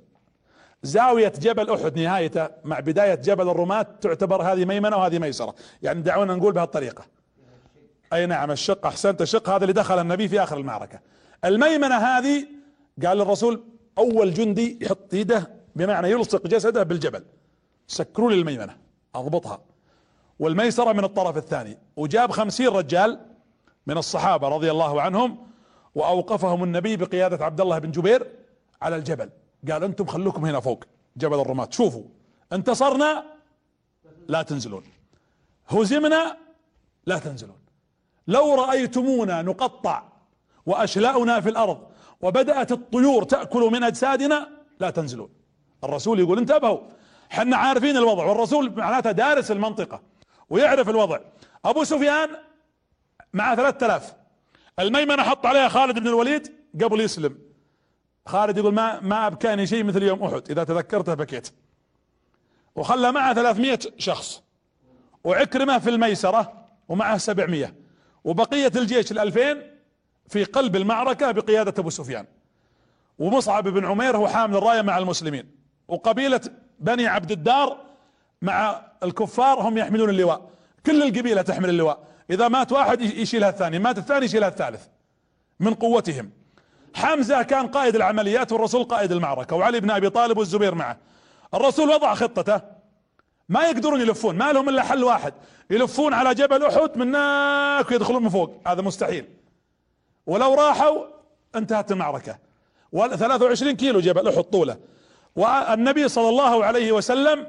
زاوية 0.83 1.33
جبل 1.39 1.73
أحد 1.73 1.99
نهايته 1.99 2.49
مع 2.65 2.79
بداية 2.79 3.15
جبل 3.15 3.49
الرماة 3.49 3.81
تعتبر 4.01 4.41
هذه 4.41 4.65
ميمنة 4.65 4.97
وهذه 4.97 5.19
ميسرة. 5.19 5.55
يعني 5.81 6.01
دعونا 6.01 6.35
نقول 6.35 6.53
بهالطريقة. 6.53 7.05
أي 8.13 8.25
نعم 8.25 8.51
الشق 8.51 8.85
أحسنت. 8.85 9.21
الشق 9.21 9.49
هذا 9.49 9.61
اللي 9.61 9.73
دخل 9.73 9.99
النبي 9.99 10.27
في 10.27 10.43
آخر 10.43 10.57
المعركة. 10.57 10.99
الميمنة 11.45 11.95
هذه 11.95 12.47
قال 13.05 13.21
الرسول 13.21 13.63
أول 13.97 14.33
جندي 14.33 14.79
يحط 14.81 15.13
يده 15.13 15.51
بمعنى 15.75 16.11
يلصق 16.11 16.47
جسده 16.47 16.83
بالجبل. 16.83 17.23
سكروا 17.87 18.31
لي 18.31 18.39
الميمنة 18.39 18.77
أضبطها. 19.15 19.59
والميسرة 20.39 20.93
من 20.93 21.03
الطرف 21.03 21.37
الثاني. 21.37 21.77
وجاب 21.95 22.31
خمسين 22.31 22.67
رجال 22.67 23.19
من 23.87 23.97
الصحابة 23.97 24.47
رضي 24.47 24.71
الله 24.71 25.01
عنهم 25.01 25.47
وأوقفهم 25.97 26.63
النبي 26.63 26.95
بقيادة 26.95 27.45
عبد 27.45 27.61
الله 27.61 27.77
بن 27.79 27.91
جبير 27.91 28.27
على 28.81 28.95
الجبل. 28.95 29.29
قال 29.71 29.83
أنتم 29.83 30.05
خلوكم 30.05 30.45
هنا 30.45 30.59
فوق 30.59 30.83
جبل 31.17 31.39
الرماة. 31.39 31.67
شوفوا 31.71 32.03
انتصرنا 32.53 33.23
لا 34.27 34.41
تنزلون. 34.41 34.83
هزمنا 35.67 36.37
لا 37.05 37.17
تنزلون. 37.19 37.57
لو 38.27 38.55
رأيتمونا 38.55 39.41
نقطع 39.41 40.03
وأشلاؤنا 40.65 41.39
في 41.39 41.49
الأرض 41.49 41.87
وبدأت 42.21 42.71
الطيور 42.71 43.23
تأكل 43.23 43.61
من 43.71 43.83
أجسادنا 43.83 44.49
لا 44.79 44.89
تنزلون. 44.89 45.29
الرسول 45.83 46.19
يقول 46.19 46.37
انتبهوا 46.37 46.79
حنا 47.29 47.57
عارفين 47.57 47.97
الوضع 47.97 48.25
والرسول 48.25 48.73
معناتها 48.77 49.11
دارس 49.11 49.51
المنطقة 49.51 50.01
ويعرف 50.49 50.89
الوضع. 50.89 51.19
أبو 51.65 51.83
سفيان 51.83 52.29
مع 53.33 53.55
ثلاثة 53.55 53.85
آلاف 53.85 54.13
الميمنة 54.79 55.23
حط 55.23 55.45
عليها 55.45 55.67
خالد 55.67 55.99
بن 55.99 56.07
الوليد 56.07 56.53
قبل 56.83 57.01
يسلم. 57.01 57.37
خالد 58.25 58.57
يقول 58.57 58.73
ما 58.73 58.99
ما 58.99 59.27
أبكاني 59.27 59.67
شيء 59.67 59.83
مثل 59.83 60.03
يوم 60.03 60.23
أحد. 60.23 60.51
إذا 60.51 60.63
تذكرته 60.63 61.13
بكيت. 61.13 61.49
وخلى 62.75 63.11
معه 63.11 63.33
300 63.33 63.79
شخص. 63.97 64.43
وعكرمة 65.23 65.79
في 65.79 65.89
الميسرة 65.89 66.65
ومعه 66.89 67.17
700 67.17 67.73
وبقية 68.23 68.71
الجيش 68.75 69.11
الألفين 69.11 69.61
في 70.29 70.43
قلب 70.43 70.75
المعركة 70.75 71.31
بقيادة 71.31 71.73
أبو 71.77 71.89
سفيان. 71.89 72.25
ومصعب 73.19 73.67
بن 73.67 73.85
عمير 73.85 74.17
هو 74.17 74.27
حامل 74.27 74.57
الراية 74.57 74.81
مع 74.81 74.97
المسلمين. 74.97 75.51
وقبيلة 75.87 76.41
بني 76.79 77.07
عبد 77.07 77.31
الدار 77.31 77.77
مع 78.41 78.81
الكفار 79.03 79.61
هم 79.61 79.77
يحملون 79.77 80.09
اللواء. 80.09 80.49
كل 80.85 81.03
القبيلة 81.03 81.41
تحمل 81.41 81.69
اللواء. 81.69 82.07
إذا 82.29 82.47
مات 82.47 82.71
واحد 82.71 83.01
يشيلها 83.01 83.49
الثاني 83.49 83.79
مات 83.79 83.97
الثاني 83.97 84.25
يشيلها 84.25 84.47
الثالث 84.49 84.81
من 85.59 85.73
قوتهم. 85.73 86.31
حمزة 86.95 87.41
كان 87.41 87.67
قائد 87.67 87.95
العمليات 87.95 88.51
والرسول 88.51 88.83
قائد 88.83 89.11
المعركة 89.11 89.55
وعلي 89.55 89.79
بن 89.79 89.91
أبي 89.91 90.09
طالب 90.09 90.37
والزبير 90.37 90.75
معه. 90.75 90.97
الرسول 91.53 91.89
وضع 91.89 92.13
خطته. 92.13 92.61
ما 93.49 93.63
يقدرون 93.63 94.01
يلفون 94.01 94.35
ما 94.35 94.51
لهم 94.51 94.69
إلا 94.69 94.83
حل 94.83 95.03
واحد 95.03 95.33
يلفون 95.69 96.13
على 96.13 96.33
جبل 96.33 96.65
أحد 96.65 96.97
من 96.97 97.07
هناك 97.07 97.91
ويدخلون 97.91 98.23
من 98.23 98.29
فوق. 98.29 98.61
هذا 98.67 98.81
مستحيل. 98.81 99.25
ولو 100.25 100.53
راحوا 100.53 101.05
انتهت 101.55 101.91
المعركة. 101.91 102.37
23 102.91 103.75
كيلو 103.75 103.99
جبل 103.99 104.27
أحد 104.27 104.43
طوله. 104.43 104.77
والنبي 105.35 106.07
صلى 106.07 106.29
الله 106.29 106.65
عليه 106.65 106.91
وسلم 106.91 107.47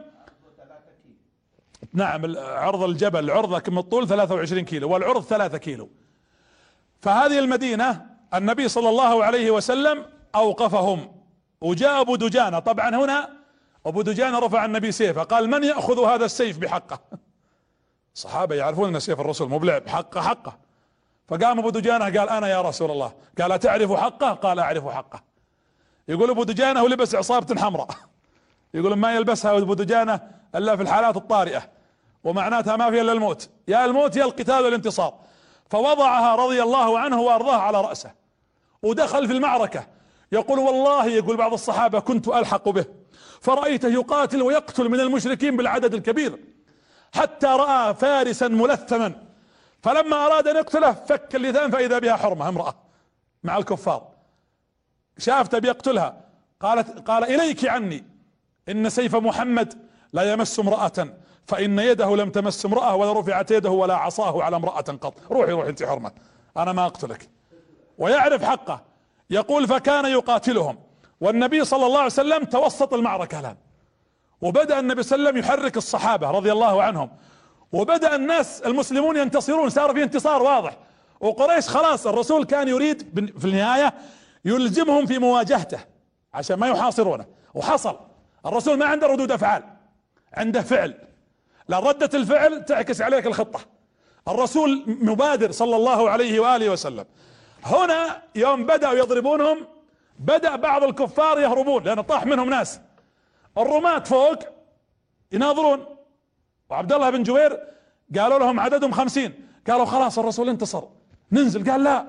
نعم 1.92 2.36
عرض 2.38 2.82
الجبل 2.82 3.30
عرضه 3.30 3.58
كم 3.58 3.78
الطول 3.78 4.08
23 4.08 4.64
كيلو 4.64 4.90
والعرض 4.90 5.22
3 5.22 5.58
كيلو. 5.58 5.88
فهذه 7.00 7.38
المدينة 7.38 8.06
النبي 8.34 8.68
صلى 8.68 8.88
الله 8.88 9.24
عليه 9.24 9.50
وسلم 9.50 10.06
أوقفهم 10.34 11.12
وجاء 11.60 12.00
أبو 12.00 12.16
دجانة. 12.16 12.58
طبعا 12.58 12.88
هنا 12.88 13.30
أبو 13.86 14.02
دجانة 14.02 14.38
رفع 14.38 14.64
النبي 14.64 14.92
سيفه 14.92 15.22
قال 15.22 15.50
من 15.50 15.64
يأخذ 15.64 16.04
هذا 16.04 16.24
السيف 16.24 16.58
بحقه؟ 16.58 17.00
الصحابة 18.14 18.54
يعرفون 18.54 18.94
إن 18.94 19.00
سيف 19.00 19.20
الرسول 19.20 19.48
مو 19.48 19.58
بلعب 19.58 19.88
حقه. 19.88 20.20
حقه 20.20 20.58
فقام 21.28 21.58
أبو 21.58 21.70
دجانة 21.70 22.04
قال 22.04 22.28
أنا 22.28 22.48
يا 22.48 22.62
رسول 22.62 22.90
الله. 22.90 23.12
قال 23.40 23.52
أتعرف 23.52 23.92
حقه؟ 23.92 24.32
قال 24.32 24.58
أعرف 24.58 24.88
حقه. 24.88 25.22
يقول 26.08 26.30
أبو 26.30 26.42
دجانة 26.42 26.82
ولبس 26.82 27.14
عصابة 27.14 27.60
حمراء. 27.60 27.88
يقول 28.74 28.94
ما 28.94 29.16
يلبسها 29.16 29.58
أبو 29.58 29.74
دجانة؟ 29.74 30.37
إلا 30.54 30.76
في 30.76 30.82
الحالات 30.82 31.16
الطارئة. 31.16 31.70
ومعناتها 32.24 32.76
ما 32.76 32.90
فيها 32.90 33.02
إلا 33.02 33.12
الموت. 33.12 33.50
يا 33.68 33.84
الموت 33.84 34.16
يا 34.16 34.24
القتال 34.24 34.64
والانتصار. 34.64 35.14
فوضعها 35.70 36.36
رضي 36.36 36.62
الله 36.62 36.98
عنه 36.98 37.20
وأرضاه 37.20 37.56
على 37.56 37.80
رأسه. 37.80 38.10
ودخل 38.82 39.26
في 39.26 39.32
المعركة. 39.32 39.86
يقول 40.32 40.58
والله 40.58 41.06
يقول 41.06 41.36
بعض 41.36 41.52
الصحابة 41.52 42.00
كنت 42.00 42.28
ألحق 42.28 42.68
به. 42.68 42.84
فرأيته 43.40 43.88
يقاتل 43.88 44.42
ويقتل 44.42 44.88
من 44.88 45.00
المشركين 45.00 45.56
بالعدد 45.56 45.94
الكبير. 45.94 46.38
حتى 47.14 47.46
رأى 47.46 47.94
فارسا 47.94 48.48
ملثما. 48.48 49.12
فلما 49.82 50.26
أراد 50.26 50.48
أن 50.48 50.56
يقتله 50.56 50.92
فك 50.92 51.34
اللثام 51.36 51.70
فإذا 51.70 51.98
بها 51.98 52.16
حرمة 52.16 52.48
امرأة 52.48 52.74
مع 53.44 53.56
الكفار. 53.56 54.08
شافته 55.18 55.58
بيقتلها 55.58 56.20
قالت 56.60 57.08
قال 57.08 57.24
إليك 57.24 57.66
عني. 57.66 58.04
إن 58.68 58.90
سيف 58.90 59.16
محمد 59.16 59.87
لا 60.12 60.32
يمس 60.32 60.60
امرأة 60.60 61.08
فإن 61.46 61.78
يده 61.78 62.16
لم 62.16 62.30
تمس 62.30 62.66
امرأة 62.66 62.94
ولا 62.94 63.20
رفعت 63.20 63.50
يده 63.50 63.70
ولا 63.70 63.96
عصاه 63.96 64.42
على 64.42 64.56
امرأة 64.56 64.80
قط. 64.80 65.14
روحي 65.30 65.52
روحي 65.52 65.68
انت 65.68 65.82
حرمة. 65.82 66.12
أنا 66.56 66.72
ما 66.72 66.86
أقتلك. 66.86 67.28
ويعرف 67.98 68.44
حقه. 68.44 68.82
يقول 69.30 69.68
فكان 69.68 70.06
يقاتلهم. 70.06 70.78
والنبي 71.20 71.64
صلى 71.64 71.86
الله 71.86 71.98
عليه 71.98 72.06
وسلم 72.06 72.44
توسط 72.44 72.94
المعركة 72.94 73.40
الآن. 73.40 73.56
وبدأ 74.40 74.78
النبي 74.78 75.02
صلى 75.02 75.16
الله 75.16 75.28
عليه 75.28 75.38
وسلم 75.40 75.52
يحرك 75.52 75.76
الصحابة 75.76 76.30
رضي 76.30 76.52
الله 76.52 76.82
عنهم. 76.82 77.10
وبدأ 77.72 78.14
الناس 78.14 78.62
المسلمون 78.62 79.16
ينتصرون. 79.16 79.68
صار 79.68 79.94
في 79.94 80.02
انتصار 80.02 80.42
واضح. 80.42 80.76
وقريش 81.20 81.68
خلاص 81.68 82.06
الرسول 82.06 82.44
كان 82.44 82.68
يريد 82.68 83.30
في 83.38 83.44
النهاية 83.44 83.94
يلزمهم 84.44 85.06
في 85.06 85.18
مواجهته 85.18 85.78
عشان 86.34 86.58
ما 86.58 86.68
يحاصرونه. 86.68 87.26
وحصل. 87.54 87.98
الرسول 88.46 88.78
ما 88.78 88.86
عنده 88.86 89.06
ردود 89.06 89.32
أفعال. 89.32 89.77
عنده 90.34 90.62
فعل. 90.62 90.94
لا 91.68 91.78
ردة 91.78 92.18
الفعل 92.18 92.64
تعكس 92.64 93.02
عليك 93.02 93.26
الخطة. 93.26 93.60
الرسول 94.28 94.84
مبادر 94.86 95.50
صلى 95.50 95.76
الله 95.76 96.10
عليه 96.10 96.40
وآله 96.40 96.70
وسلم. 96.70 97.04
هنا 97.64 98.22
يوم 98.34 98.66
بدأوا 98.66 98.94
يضربونهم 98.94 99.66
بدأ 100.18 100.56
بعض 100.56 100.84
الكفار 100.84 101.40
يهربون 101.40 101.84
لأن 101.84 102.00
طاح 102.00 102.26
منهم 102.26 102.50
ناس. 102.50 102.80
الرماة 103.58 103.98
فوق 103.98 104.38
يناظرون. 105.32 105.86
وعبد 106.70 106.92
الله 106.92 107.10
بن 107.10 107.22
جبير 107.22 107.60
قالوا 108.18 108.38
لهم 108.38 108.60
عددهم 108.60 108.92
خمسين. 108.92 109.48
قالوا 109.68 109.84
خلاص 109.84 110.18
الرسول 110.18 110.48
انتصر. 110.48 110.84
ننزل. 111.32 111.70
قال 111.70 111.84
لا. 111.84 112.06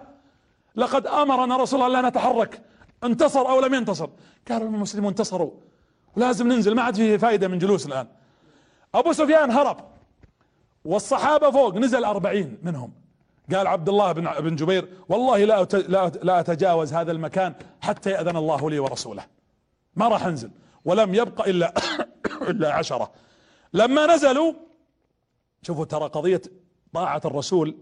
لقد 0.76 1.08
أمرنا 1.08 1.58
رسول 1.58 1.82
الله 1.82 2.02
لا 2.02 2.10
نتحرك. 2.10 2.62
انتصر 3.04 3.50
أو 3.50 3.60
لم 3.60 3.74
ينتصر. 3.74 4.10
قالوا 4.52 4.68
المسلمون 4.68 5.10
انتصروا. 5.10 5.52
ولازم 6.18 6.48
ننزل 6.48 6.76
ما 6.76 6.82
عاد 6.82 6.96
فيه 6.96 7.18
فائدة 7.18 7.48
من 7.48 7.58
جلوس 7.58 7.86
الآن. 7.86 8.08
أبو 8.96 9.14
سفيان 9.14 9.52
هرب 9.52 9.78
والصحابة 10.86 11.52
فوق 11.52 11.78
نزل 11.78 12.04
أربعين 12.04 12.58
منهم. 12.64 12.94
قال 13.56 13.68
عبد 13.68 13.90
الله 13.90 14.12
بن 14.12 14.32
بن 14.40 14.56
جبير 14.56 14.90
والله 15.10 15.38
لا 15.38 15.64
لا 15.64 16.12
لا 16.24 16.40
أتجاوز 16.40 16.94
هذا 16.94 17.12
المكان 17.12 17.54
حتى 17.82 18.10
يأذن 18.10 18.36
الله 18.36 18.70
لي 18.70 18.80
ورسوله. 18.80 19.26
ما 19.96 20.08
راح 20.08 20.26
أنزل 20.26 20.52
ولم 20.86 21.16
يبق 21.16 21.48
إلا 21.48 21.74
إلا 22.50 22.74
عشرة. 22.74 23.12
لما 23.74 24.16
نزلوا 24.16 24.54
شوفوا 25.62 25.86
ترى 25.86 26.08
قضية 26.08 26.42
طاعة 26.94 27.22
الرسول 27.26 27.78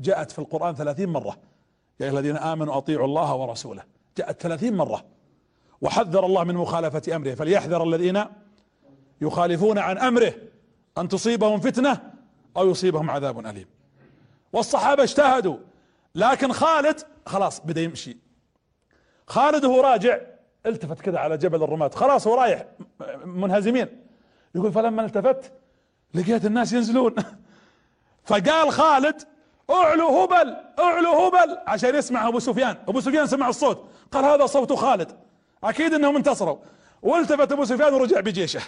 جاءت 0.00 0.30
في 0.30 0.38
القرآن 0.38 0.74
ثلاثين 0.74 1.08
مرة. 1.08 1.36
يا 2.00 2.06
أيها 2.06 2.12
الذين 2.12 2.36
آمنوا 2.36 2.76
أطيعوا 2.76 3.06
الله 3.06 3.34
ورسوله. 3.34 3.82
جاءت 4.16 4.42
ثلاثين 4.42 4.76
مرة. 4.76 5.04
وحذر 5.80 6.26
الله 6.26 6.44
من 6.44 6.54
مخالفة 6.54 7.16
أمره. 7.16 7.34
فليحذر 7.34 7.82
الذين 7.82 8.24
يخالفون 9.20 9.78
عن 9.78 9.98
أمره 9.98 10.34
أن 10.98 11.08
تصيبهم 11.08 11.60
فتنة 11.60 12.00
أو 12.56 12.70
يصيبهم 12.70 13.10
عذاب 13.10 13.46
أليم. 13.46 13.66
والصحابة 14.52 15.02
اجتهدوا 15.02 15.56
لكن 16.14 16.52
خالد 16.52 17.00
خلاص 17.26 17.60
بدأ 17.60 17.80
يمشي. 17.80 18.16
خالد 19.26 19.64
وهو 19.64 19.80
راجع 19.80 20.18
التفت 20.66 21.00
كذا 21.00 21.18
على 21.18 21.36
جبل 21.36 21.62
الرماة. 21.62 21.88
خلاص 21.88 22.26
هو 22.26 22.34
رايح 22.34 22.64
منهزمين. 23.24 23.88
يقول 24.54 24.72
فلما 24.72 25.04
التفت 25.04 25.52
لقيت 26.14 26.44
الناس 26.44 26.72
ينزلون. 26.72 27.14
فقال 28.28 28.72
خالد 28.72 29.22
اعلو 29.70 30.22
هبل 30.22 30.56
اعلو 30.78 31.10
هبل 31.10 31.58
عشان 31.66 31.94
يسمع 31.94 32.28
أبو 32.28 32.38
سفيان. 32.38 32.76
أبو 32.88 33.00
سفيان 33.00 33.26
سمع 33.26 33.48
الصوت. 33.48 33.88
قال 34.12 34.24
هذا 34.24 34.46
صوت 34.46 34.72
خالد. 34.72 35.27
أكيد 35.64 35.94
إنهم 35.94 36.16
انتصروا. 36.16 36.58
والتفت 37.02 37.52
أبو 37.52 37.64
سفيان 37.64 37.94
ورجع 37.94 38.20
بجيشه. 38.20 38.60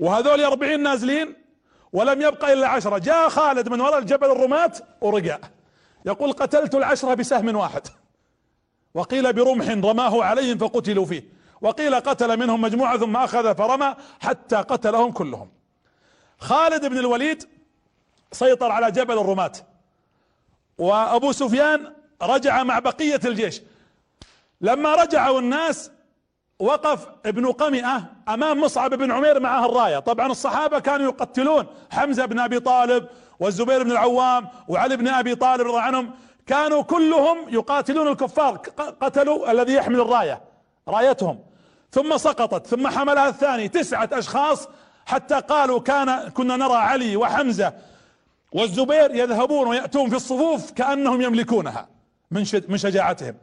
وهذول 0.00 0.44
أربعين 0.44 0.82
نازلين 0.82 1.34
ولم 1.92 2.22
يبقى 2.22 2.52
إلا 2.52 2.68
عشرة 2.68 2.98
جاء 2.98 3.28
خالد 3.28 3.68
من 3.68 3.80
وراء 3.80 3.98
الجبل 3.98 4.30
الرماة 4.30 4.72
ورجع. 5.00 5.38
يقول 6.06 6.32
قتلت 6.32 6.74
العشرة 6.74 7.14
بسهم 7.14 7.56
واحد. 7.56 7.82
وقيل 8.94 9.32
برمح 9.32 9.68
رماه 9.68 10.24
عليهم 10.24 10.58
فقتلوا 10.58 11.06
فيه. 11.06 11.24
وقيل 11.60 11.94
قتل 11.94 12.38
منهم 12.38 12.60
مجموعة 12.60 12.98
ثم 12.98 13.16
أخذ 13.16 13.54
فرمى 13.54 13.94
حتى 14.20 14.56
قتلهم 14.56 15.12
كلهم. 15.12 15.50
خالد 16.38 16.86
بن 16.86 16.98
الوليد 16.98 17.48
سيطر 18.32 18.72
على 18.72 18.90
جبل 18.90 19.18
الرماة. 19.18 19.52
وأبو 20.78 21.32
سفيان 21.32 21.92
رجع 22.22 22.62
مع 22.62 22.78
بقية 22.78 23.20
الجيش. 23.24 23.62
لما 24.60 24.94
رجعوا 24.94 25.40
الناس 25.40 25.90
وقف 26.58 27.06
ابن 27.26 27.52
قمئة 27.52 28.04
أمام 28.28 28.60
مصعب 28.60 28.94
بن 28.94 29.12
عمير 29.12 29.40
معه 29.40 29.66
الراية. 29.66 29.98
طبعا 29.98 30.26
الصحابة 30.26 30.78
كانوا 30.78 31.06
يقتلون 31.06 31.66
حمزة 31.90 32.24
بن 32.24 32.38
أبي 32.38 32.60
طالب 32.60 33.06
والزبير 33.40 33.82
بن 33.82 33.90
العوام 33.90 34.48
وعلي 34.68 34.96
بن 34.96 35.08
أبي 35.08 35.34
طالب 35.34 35.66
رضي 35.66 35.78
عنهم. 35.78 36.10
كانوا 36.46 36.82
كلهم 36.82 37.38
يقاتلون 37.48 38.08
الكفار 38.08 38.56
قتلوا 39.00 39.50
الذي 39.50 39.72
يحمل 39.72 40.00
الراية 40.00 40.40
رايتهم. 40.88 41.38
ثم 41.92 42.16
سقطت 42.16 42.66
ثم 42.66 42.88
حملها 42.88 43.28
الثاني. 43.28 43.68
تسعة 43.68 44.08
أشخاص 44.12 44.68
حتى 45.06 45.40
قالوا 45.40 45.80
كان 45.80 46.28
كنا 46.28 46.56
نرى 46.56 46.76
علي 46.76 47.16
وحمزة 47.16 47.72
والزبير 48.52 49.14
يذهبون 49.14 49.68
ويأتون 49.68 50.10
في 50.10 50.16
الصفوف 50.16 50.70
كأنهم 50.70 51.22
يملكونها 51.22 51.88
من 52.30 52.44
من 52.68 52.76
شجاعتهم. 52.76 53.34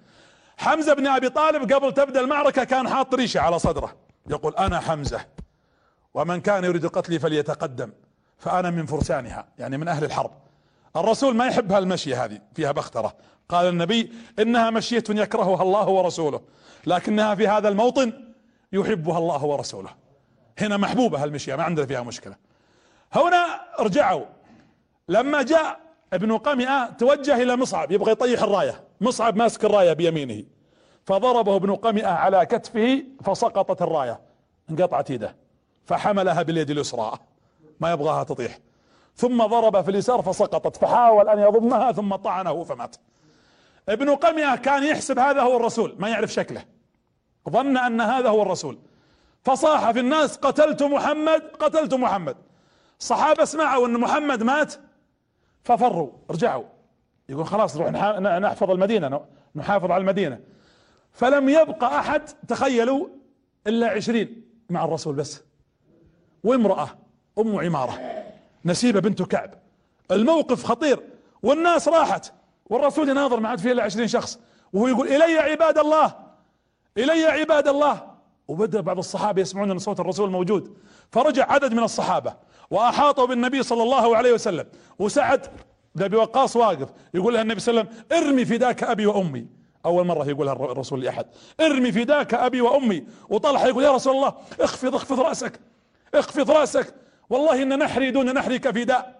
حمزة 0.57 0.93
بن 0.93 1.07
أبي 1.07 1.29
طالب 1.29 1.73
قبل 1.73 1.93
تبدأ 1.93 2.19
المعركة 2.19 2.63
كان 2.63 2.89
حاط 2.89 3.15
ريشة 3.15 3.39
على 3.39 3.59
صدره. 3.59 3.95
يقول 4.29 4.55
أنا 4.55 4.79
حمزة 4.79 5.25
ومن 6.13 6.41
كان 6.41 6.63
يريد 6.63 6.85
قتلي 6.85 7.19
فليتقدم 7.19 7.91
فأنا 8.37 8.69
من 8.69 8.85
فرسانها 8.85 9.47
يعني 9.59 9.77
من 9.77 9.87
أهل 9.87 10.03
الحرب. 10.03 10.31
الرسول 10.95 11.35
ما 11.35 11.47
يحب 11.47 11.71
هالمشية 11.71 12.25
هذه 12.25 12.39
فيها 12.55 12.71
بخترة. 12.71 13.15
قال 13.49 13.69
النبي 13.69 14.11
إنها 14.39 14.69
مشية 14.69 15.03
يكرهها 15.09 15.61
الله 15.61 15.89
ورسوله 15.89 16.41
لكنها 16.87 17.35
في 17.35 17.47
هذا 17.47 17.69
الموطن 17.69 18.13
يحبها 18.73 19.17
الله 19.17 19.45
ورسوله. 19.45 19.89
هنا 20.59 20.77
محبوبة 20.77 21.23
هالمشية 21.23 21.55
ما 21.55 21.63
عندنا 21.63 21.85
فيها 21.85 22.01
مشكلة. 22.01 22.35
هنا 23.13 23.61
رجعوا 23.79 24.25
لما 25.09 25.41
جاء 25.41 25.79
ابن 26.13 26.37
قمئة 26.37 26.85
توجه 26.85 27.35
إلى 27.43 27.55
مصعب 27.55 27.91
يبغى 27.91 28.11
يطيح 28.11 28.43
الراية. 28.43 28.86
مصعب 29.01 29.35
ماسك 29.35 29.65
الراية 29.65 29.93
بيمينه 29.93 30.43
فضربه 31.05 31.55
ابن 31.55 31.75
قمئة 31.75 32.07
على 32.07 32.45
كتفه 32.45 33.03
فسقطت 33.23 33.81
الراية 33.81 34.19
انقطعت 34.69 35.09
يده 35.09 35.35
فحملها 35.85 36.41
باليد 36.41 36.69
اليسرى 36.69 37.13
ما 37.79 37.91
يبغاها 37.91 38.23
تطيح. 38.23 38.59
ثم 39.15 39.45
ضرب 39.45 39.81
في 39.81 39.91
اليسار 39.91 40.21
فسقطت 40.21 40.75
فحاول 40.75 41.29
أن 41.29 41.39
يضمها 41.39 41.91
ثم 41.91 42.15
طعنه 42.15 42.63
فمات. 42.63 42.95
ابن 43.89 44.15
قمئة 44.15 44.55
كان 44.55 44.83
يحسب 44.83 45.19
هذا 45.19 45.41
هو 45.41 45.57
الرسول 45.57 45.95
ما 45.99 46.09
يعرف 46.09 46.33
شكله. 46.33 46.63
ظن 47.49 47.77
أن 47.77 48.01
هذا 48.01 48.29
هو 48.29 48.41
الرسول. 48.41 48.79
فصاح 49.43 49.91
في 49.91 49.99
الناس 49.99 50.37
قتلت 50.37 50.83
محمد 50.83 51.41
قتلت 51.59 51.93
محمد. 51.93 52.37
الصحابة 52.99 53.45
سمعوا 53.45 53.87
إن 53.87 53.99
محمد 53.99 54.43
مات 54.43 54.73
ففروا 55.63 56.11
رجعوا. 56.29 56.63
يقول 57.29 57.45
خلاص 57.45 57.77
نروح 57.77 57.91
نحفظ 58.39 58.71
المدينة 58.71 59.21
نحافظ 59.55 59.91
على 59.91 60.01
المدينة. 60.01 60.39
فلم 61.11 61.49
يبقى 61.49 61.99
أحد 61.99 62.21
تخيلوا 62.47 63.07
إلا 63.67 63.87
عشرين 63.87 64.41
مع 64.69 64.85
الرسول 64.85 65.15
بس. 65.15 65.43
وامرأة 66.43 66.89
أم 67.39 67.55
عمارة 67.59 68.23
نسيبة 68.65 68.99
بنت 68.99 69.21
كعب. 69.21 69.53
الموقف 70.11 70.63
خطير. 70.63 70.99
والناس 71.43 71.87
راحت. 71.87 72.33
والرسول 72.65 73.09
يناظر 73.09 73.39
ما 73.39 73.49
عاد 73.49 73.59
فيه 73.59 73.71
إلا 73.71 73.83
عشرين 73.83 74.07
شخص. 74.07 74.39
وهو 74.73 74.87
يقول 74.87 75.07
إلي 75.07 75.37
عباد 75.37 75.77
الله 75.77 76.15
إلي 76.97 77.25
عباد 77.25 77.67
الله. 77.67 78.11
وبدأ 78.47 78.81
بعض 78.81 78.97
الصحابة 78.97 79.41
يسمعون 79.41 79.71
إن 79.71 79.79
صوت 79.79 79.99
الرسول 79.99 80.31
موجود. 80.31 80.77
فرجع 81.11 81.51
عدد 81.51 81.73
من 81.73 81.83
الصحابة 81.83 82.33
وأحاطوا 82.71 83.25
بالنبي 83.25 83.63
صلى 83.63 83.83
الله 83.83 84.17
عليه 84.17 84.33
وسلم. 84.33 84.65
وسعد 84.99 85.47
ده 85.95 86.05
أبي 86.05 86.15
وقاص 86.15 86.55
واقف 86.55 86.89
يقول 87.13 87.33
لها 87.33 87.41
النبي 87.41 87.59
صلى 87.59 87.71
الله 87.71 87.91
عليه 87.91 88.01
وسلم 88.07 88.27
ارمي 88.27 88.45
فداك 88.45 88.83
أبي 88.83 89.05
وأمي. 89.05 89.47
أول 89.85 90.05
مرة 90.05 90.29
يقولها 90.29 90.53
الرسول 90.53 91.03
لأحد. 91.03 91.25
ارمي 91.61 91.91
فداك 91.91 92.33
أبي 92.33 92.61
وأمي. 92.61 93.03
وطلحة 93.29 93.67
يقول 93.67 93.83
يا 93.83 93.91
رسول 93.91 94.15
الله 94.15 94.33
اخفض 94.59 94.95
اخفض 94.95 95.19
رأسك 95.19 95.59
اخفض 96.13 96.51
رأسك. 96.51 96.93
والله 97.29 97.63
إن 97.63 97.79
نحري 97.79 98.11
دون 98.11 98.33
نحرك 98.33 98.69
فداء 98.69 99.17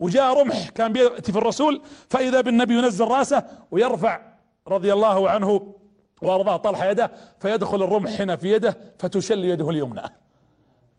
وجاء 0.00 0.40
رمح 0.40 0.68
كان 0.68 0.92
بيأتي 0.92 1.32
في 1.32 1.38
الرسول 1.38 1.82
فإذا 2.10 2.40
بالنبي 2.40 2.74
ينزل 2.74 3.04
رأسه 3.04 3.44
ويرفع 3.70 4.20
رضي 4.68 4.92
الله 4.92 5.30
عنه 5.30 5.74
وأرضاه 6.22 6.56
طلحة 6.56 6.90
يده 6.90 7.10
فيدخل 7.40 7.82
الرمح 7.82 8.20
هنا 8.20 8.36
في 8.36 8.52
يده 8.52 8.78
فتشل 8.98 9.44
يده 9.44 9.70
اليمنى. 9.70 10.02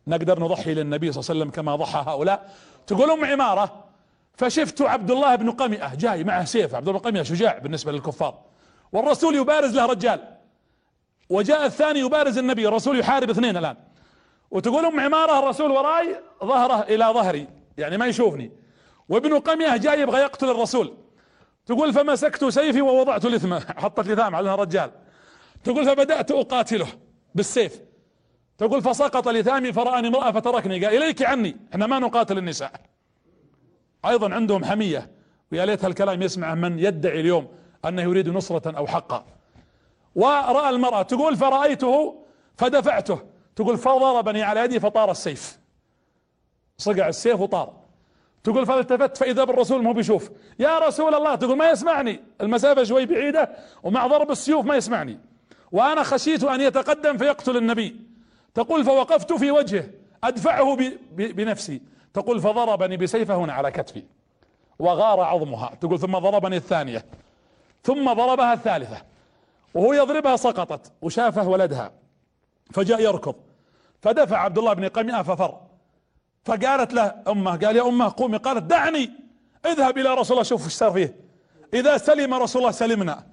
نقدر 0.08 0.40
نضحي 0.40 0.74
للنبي 0.74 1.12
صلى 1.12 1.22
الله 1.22 1.30
عليه 1.30 1.40
وسلم 1.40 1.52
كما 1.52 1.76
ضحى 1.76 2.04
هؤلاء. 2.08 2.52
تقول 2.88 3.12
أم 3.12 3.26
عمارة 3.26 3.83
فشفت 4.34 4.82
عبد 4.82 5.12
الله 5.12 5.36
بن 5.36 5.52
قمئة 5.52 5.96
جاي 5.96 6.24
معه 6.24 6.46
سيف 6.46 6.76
عبد 6.76 6.88
الله 6.88 7.00
بن 7.00 7.10
قمئة 7.10 7.24
شجاع 7.24 7.58
بالنسبة 7.58 7.92
للكفار. 7.92 8.40
والرسول 8.92 9.36
يبارز 9.36 9.76
له 9.76 9.86
رجال. 9.86 10.20
وجاء 11.30 11.66
الثاني 11.66 12.00
يبارز 12.00 12.38
النبي 12.38 12.68
الرسول 12.68 13.00
يحارب 13.00 13.30
اثنين 13.30 13.58
الآن. 13.58 13.76
وتقول 14.52 14.86
أم 14.86 15.00
عمارة 15.00 15.40
الرسول 15.40 15.72
وراي 15.72 16.20
ظهره 16.44 16.82
إلى 16.82 17.06
ظهري 17.06 17.48
يعني 17.78 17.98
ما 17.98 18.06
يشوفني. 18.06 18.52
وابن 19.10 19.40
قمية 19.40 19.78
جاي 19.78 20.02
يبغى 20.02 20.22
يقتل 20.22 20.50
الرسول. 20.50 20.94
تقول 21.66 21.94
فمسكت 21.94 22.46
سيفي 22.46 22.82
ووضعت 22.82 23.26
لثمه 23.26 23.60
حطت 23.84 24.08
لثام 24.08 24.36
على 24.36 24.54
الرجال. 24.54 24.92
تقول 25.64 25.86
فبدأت 25.86 26.32
أقاتله 26.32 26.88
بالسيف. 27.36 27.82
تقول 28.58 28.82
فسقط 28.82 29.28
لثامي 29.28 29.74
فرآني 29.74 30.08
امرأة 30.08 30.32
فتركني. 30.32 30.86
قال 30.86 30.96
إليك 30.96 31.24
عني 31.24 31.58
إحنا 31.74 31.88
ما 31.88 32.00
نقاتل 32.00 32.38
النساء. 32.38 32.93
أيضا 34.06 34.34
عندهم 34.34 34.66
حمية. 34.66 35.12
ويا 35.52 35.66
ليت 35.66 35.86
هالكلام 35.86 36.22
يسمع 36.22 36.56
من 36.56 36.80
يدعي 36.80 37.20
اليوم 37.20 37.48
أنه 37.86 38.02
يريد 38.02 38.30
نصرة 38.30 38.78
أو 38.78 38.88
حقا. 38.88 39.26
ورأى 40.16 40.70
المرأة 40.70 41.02
تقول 41.02 41.36
فرأيته 41.36 42.24
فدفعته. 42.58 43.20
تقول 43.56 43.78
فضربني 43.78 44.44
على 44.44 44.60
يدي 44.60 44.80
فطار 44.80 45.12
السيف. 45.12 45.60
صقع 46.78 47.08
السيف 47.08 47.40
وطار. 47.40 47.74
تقول 48.44 48.66
فالتفت 48.66 49.18
فإذا 49.18 49.44
بالرسول 49.44 49.84
مو 49.84 49.94
بيشوف. 49.94 50.30
يا 50.60 50.80
رسول 50.80 51.16
الله 51.16 51.36
تقول 51.36 51.58
ما 51.58 51.70
يسمعني. 51.70 52.20
المسافة 52.42 52.84
شوي 52.84 53.06
بعيدة 53.06 53.50
ومع 53.84 54.08
ضرب 54.08 54.32
السيوف 54.32 54.66
ما 54.66 54.76
يسمعني. 54.76 55.20
وأنا 55.72 56.04
خشيت 56.04 56.44
أن 56.44 56.62
يتقدم 56.62 57.18
فيقتل 57.18 57.58
النبي. 57.58 57.96
تقول 58.54 58.84
فوقفت 58.84 59.34
في 59.34 59.52
وجهه 59.52 59.86
أدفعه 60.24 60.78
بنفسي. 61.12 61.82
تقول 62.14 62.42
فضربني 62.42 62.98
بسيفه 62.98 63.36
هنا 63.36 63.54
على 63.54 63.72
كتفي 63.72 64.04
وغار 64.80 65.20
عظمها. 65.20 65.76
تقول 65.82 66.00
ثم 66.00 66.18
ضربني 66.18 66.58
الثانية 66.58 67.06
ثم 67.84 68.14
ضربها 68.14 68.54
الثالثة 68.54 69.02
وهو 69.74 69.94
يضربها 69.94 70.36
سقطت 70.36 70.92
وشافه 71.02 71.48
ولدها 71.48 71.92
فجاء 72.72 73.02
يركض 73.02 73.36
فدفع 74.02 74.38
عبد 74.38 74.58
الله 74.58 74.74
بن 74.74 74.88
قمئة 74.88 75.22
ففر 75.22 75.58
فقالت 76.46 76.94
له 76.94 77.16
أمه 77.28 77.52
قال 77.58 77.76
يا 77.76 77.88
أمه 77.88 78.14
قومي 78.18 78.38
قالت 78.38 78.64
دعني 78.64 79.12
اذهب 79.66 79.98
إلى 79.98 80.14
رسول 80.14 80.38
الله 80.38 80.44
شوف 80.44 80.66
إيش 80.66 80.74
صار 80.74 80.92
فيه. 80.92 81.16
إذا 81.74 81.98
سلم 81.98 82.34
رسول 82.34 82.62
الله 82.62 82.72
سلمنا 82.72 83.24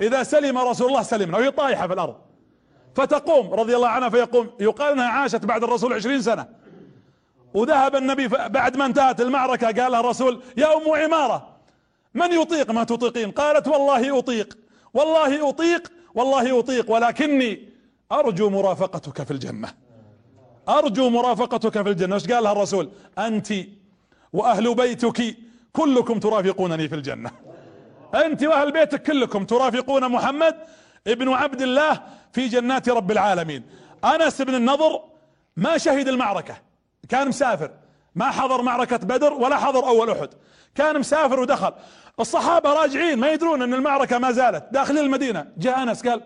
إذا 0.00 0.22
سلم 0.22 0.58
رسول 0.58 0.88
الله 0.88 1.02
سلمنا 1.02 1.38
وهي 1.38 1.50
طايحة 1.50 1.86
في 1.86 1.92
الأرض 1.92 2.16
فتقوم 2.94 3.54
رضي 3.54 3.76
الله 3.76 3.88
عنها 3.88 4.08
فيقوم 4.08 4.50
يقال 4.60 4.92
إنها 4.92 5.08
عاشت 5.08 5.44
بعد 5.44 5.64
الرسول 5.64 5.92
عشرين 5.92 6.22
سنة. 6.22 6.46
وذهب 7.56 7.96
النبي 7.96 8.28
بعد 8.28 8.76
ما 8.76 8.86
انتهت 8.86 9.20
المعركة 9.20 9.66
قال 9.66 9.92
لها 9.92 10.00
الرسول 10.00 10.42
يا 10.56 10.76
أم 10.76 10.86
عمارة 11.02 11.48
من 12.14 12.32
يطيق 12.32 12.70
ما 12.70 12.84
تطيقين؟ 12.84 13.30
قالت 13.30 13.68
والله 13.68 14.18
أطيق 14.18 14.58
والله 14.94 15.48
أطيق 15.48 15.92
والله 16.14 16.58
أطيق 16.58 16.90
ولكني 16.90 17.68
أرجو 18.12 18.50
مرافقتك 18.50 19.22
في 19.22 19.30
الجنة. 19.30 19.68
أرجو 20.68 21.10
مرافقتك 21.10 21.82
في 21.82 21.88
الجنة. 21.88 22.14
إيش 22.14 22.26
قال 22.32 22.44
لها 22.44 22.52
الرسول؟ 22.52 22.90
أنت 23.18 23.48
وأهل 24.32 24.74
بيتك 24.74 25.36
كلكم 25.72 26.20
ترافقونني 26.20 26.88
في 26.88 26.94
الجنة. 26.94 27.30
أنت 28.14 28.42
وأهل 28.42 28.72
بيتك 28.72 29.02
كلكم 29.02 29.44
ترافقون 29.44 30.08
محمد 30.08 30.56
ابن 31.06 31.28
عبد 31.28 31.62
الله 31.62 32.02
في 32.32 32.48
جنات 32.48 32.88
رب 32.88 33.10
العالمين. 33.10 33.62
أنس 34.04 34.42
بن 34.42 34.54
النضر 34.54 35.00
ما 35.56 35.78
شهد 35.78 36.08
المعركة. 36.08 36.65
كان 37.08 37.28
مسافر. 37.28 37.70
ما 38.14 38.30
حضر 38.30 38.62
معركة 38.62 38.96
بدر 38.96 39.32
ولا 39.32 39.56
حضر 39.56 39.86
أول 39.88 40.10
أحد. 40.10 40.28
كان 40.74 40.98
مسافر 40.98 41.40
ودخل. 41.40 41.72
الصحابة 42.20 42.72
راجعين 42.72 43.18
ما 43.18 43.30
يدرون 43.30 43.62
أن 43.62 43.74
المعركة 43.74 44.18
ما 44.18 44.32
زالت. 44.32 44.64
داخلين 44.72 45.04
المدينة. 45.04 45.46
جاء 45.56 45.82
أنس 45.82 46.06
قال 46.06 46.22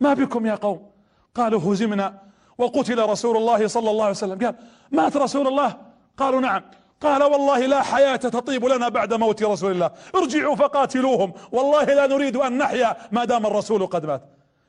ما 0.00 0.14
بكم 0.14 0.46
يا 0.46 0.54
قوم؟ 0.54 0.90
قالوا 1.34 1.60
هزمنا. 1.60 2.14
وقتل 2.58 3.08
رسول 3.08 3.36
الله 3.36 3.66
صلى 3.66 3.90
الله 3.90 4.04
عليه 4.04 4.14
وسلم. 4.14 4.38
قال 4.38 4.54
مات 4.90 5.16
رسول 5.16 5.46
الله؟ 5.46 5.76
قالوا 6.16 6.40
نعم. 6.40 6.62
قال 7.00 7.22
والله 7.22 7.66
لا 7.66 7.82
حياة 7.82 8.16
تطيب 8.16 8.64
لنا 8.64 8.88
بعد 8.88 9.14
موت 9.14 9.42
رسول 9.42 9.72
الله. 9.72 9.90
ارجعوا 10.14 10.56
فقاتلوهم. 10.56 11.32
والله 11.52 11.84
لا 11.84 12.06
نريد 12.06 12.36
أن 12.36 12.58
نحيا 12.58 12.96
ما 13.12 13.24
دام 13.24 13.46
الرسول 13.46 13.86
قد 13.86 14.06
مات. 14.06 14.22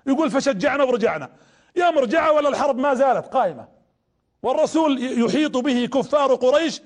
يقول 0.08 0.32
فشجعنا 0.32 0.84
ورجعنا. 0.84 1.30
يا 1.76 1.92
مرجعة 1.92 2.32
ولا 2.32 2.50
الحرب 2.50 2.78
ما 2.78 2.94
زالت؟ 2.94 3.28
قائمة. 3.28 3.77
والرسول 4.44 5.22
يحيط 5.22 5.58
به 5.58 5.86
كفار 5.86 6.36
قريش 6.36 6.82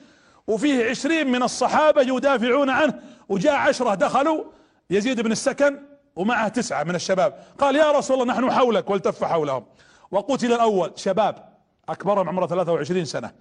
وفيه 0.47 0.89
عشرين 0.89 1.31
من 1.31 1.43
الصحابة 1.43 2.01
يدافعون 2.01 2.69
عنه. 2.69 2.99
وجاء 3.29 3.53
عشرة 3.53 3.95
دخلوا 3.95 4.43
يزيد 4.89 5.21
بن 5.21 5.31
السكن 5.31 5.79
ومعه 6.15 6.47
تسعة 6.47 6.83
من 6.83 6.95
الشباب. 6.95 7.43
قال 7.59 7.75
يا 7.75 7.91
رسول 7.91 8.21
الله 8.21 8.33
نحن 8.33 8.51
حولك. 8.51 8.89
والتف 8.89 9.23
حولهم. 9.23 9.65
وقتل 10.11 10.53
الأول 10.53 10.91
شباب 10.95 11.49
أكبرهم 11.89 12.29
عمره 12.29 12.45
23 12.47 13.05
سنة. 13.05 13.31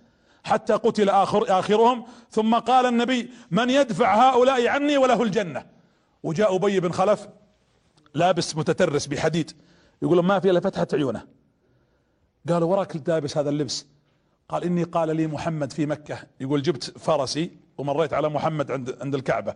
حتى 0.44 0.72
قتل 0.72 1.08
آخر 1.08 1.58
آخرهم. 1.58 2.04
ثم 2.30 2.54
قال 2.54 2.86
النبي 2.86 3.30
من 3.50 3.70
يدفع 3.70 4.30
هؤلاء 4.30 4.68
عني 4.68 4.98
وله 4.98 5.22
الجنة. 5.22 5.66
وجاء 6.22 6.56
أبي 6.56 6.80
بن 6.80 6.92
خلف 6.92 7.28
لابس 8.14 8.56
متترس 8.56 9.06
بحديد. 9.06 9.52
يقول 10.02 10.24
ما 10.24 10.40
في 10.40 10.50
إلا 10.50 10.60
فتحة 10.60 10.86
عيونه. 10.92 11.22
قالوا 12.48 12.68
وراك 12.68 13.08
لابس 13.08 13.38
هذا 13.38 13.50
اللبس. 13.50 13.86
قال 14.50 14.64
إني 14.64 14.82
قال 14.82 15.16
لي 15.16 15.26
محمد 15.26 15.72
في 15.72 15.86
مكة. 15.86 16.18
يقول 16.40 16.62
جبت 16.62 16.98
فرسي 16.98 17.50
ومريت 17.78 18.12
على 18.12 18.28
محمد 18.28 18.70
عند 18.70 18.96
عند 19.00 19.14
الكعبة. 19.14 19.54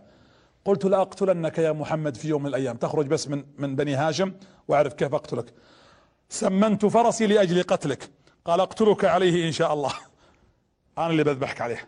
قلت 0.65 0.85
لاقتلنك 0.85 1.57
يا 1.57 1.71
محمد 1.71 2.17
في 2.17 2.27
يوم 2.27 2.43
من 2.43 2.49
الأيام. 2.49 2.77
تخرج 2.77 3.07
بس 3.07 3.27
من 3.27 3.45
من 3.57 3.75
بني 3.75 3.95
هاشم 3.95 4.33
وأعرف 4.67 4.93
كيف 4.93 5.13
أقتلك. 5.13 5.53
سمنت 6.29 6.85
فرسي 6.85 7.27
لأجل 7.27 7.63
قتلك. 7.63 8.09
قال 8.45 8.59
أقتلك 8.59 9.05
عليه 9.05 9.47
إن 9.47 9.51
شاء 9.51 9.73
الله. 9.73 9.93
أنا 10.97 11.07
اللي 11.07 11.23
بذبحك 11.23 11.61
عليه. 11.61 11.87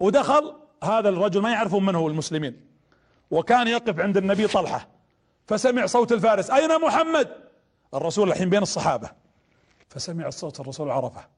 ودخل 0.00 0.56
هذا 0.84 1.08
الرجل 1.08 1.40
ما 1.40 1.50
يعرفون 1.50 1.86
من 1.86 1.94
هو 1.94 2.08
المسلمين. 2.08 2.60
وكان 3.30 3.68
يقف 3.68 4.00
عند 4.00 4.16
النبي 4.16 4.46
طلحة. 4.46 4.88
فسمع 5.46 5.86
صوت 5.86 6.12
الفارس 6.12 6.50
أين 6.50 6.80
محمد؟ 6.80 7.28
الرسول 7.94 8.28
الحين 8.28 8.50
بين 8.50 8.62
الصحابة. 8.62 9.10
فسمع 9.88 10.26
الصوت 10.26 10.60
الرسول 10.60 10.90
عرفة. 10.90 11.34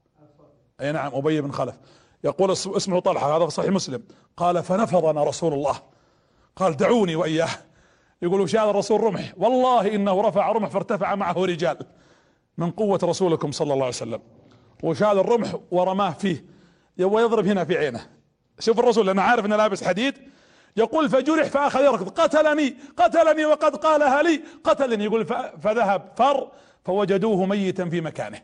أي 0.81 0.91
نعم 0.91 1.11
أبي 1.15 1.41
بن 1.41 1.51
خلف. 1.51 1.75
يقول 2.23 2.51
اسمه 2.51 2.99
طلحة 2.99 3.37
هذا 3.37 3.45
في 3.45 3.51
صحيح 3.51 3.69
مسلم. 3.69 4.03
قال 4.37 4.63
فنفضنا 4.63 5.23
رسول 5.23 5.53
الله. 5.53 5.75
قال 6.55 6.77
دعوني 6.77 7.15
وإياه. 7.15 7.49
يقول 8.21 8.41
وشال 8.41 8.69
الرسول 8.69 9.01
رمح؟ 9.01 9.33
والله 9.37 9.95
إنه 9.95 10.21
رفع 10.21 10.51
رمح 10.51 10.69
فارتفع 10.69 11.15
معه 11.15 11.45
رجال 11.45 11.77
من 12.57 12.71
قوة 12.71 12.99
رسولكم 13.03 13.51
صلى 13.51 13.73
الله 13.73 13.85
عليه 13.85 13.95
وسلم. 13.95 14.21
وشال 14.83 15.19
الرمح 15.19 15.55
ورماه 15.71 16.11
فيه؟ 16.11 16.45
يبغى 16.97 17.23
يضرب 17.23 17.47
هنا 17.47 17.65
في 17.65 17.77
عينه. 17.77 18.07
شوف 18.59 18.79
الرسول 18.79 19.09
أنا 19.09 19.21
عارف 19.21 19.45
أنه 19.45 19.55
لابس 19.55 19.83
حديد. 19.83 20.15
يقول 20.77 21.09
فجرح 21.09 21.47
فأخذ 21.47 21.83
يركض. 21.83 22.09
قتلني 22.09 22.77
قتلني 22.97 23.45
وقد 23.45 23.75
قالها 23.75 24.21
لي. 24.21 24.43
قتلني. 24.63 25.03
يقول 25.03 25.25
فذهب 25.61 26.11
فر 26.15 26.51
فوجدوه 26.85 27.45
ميتا 27.45 27.89
في 27.89 28.01
مكانه. 28.01 28.41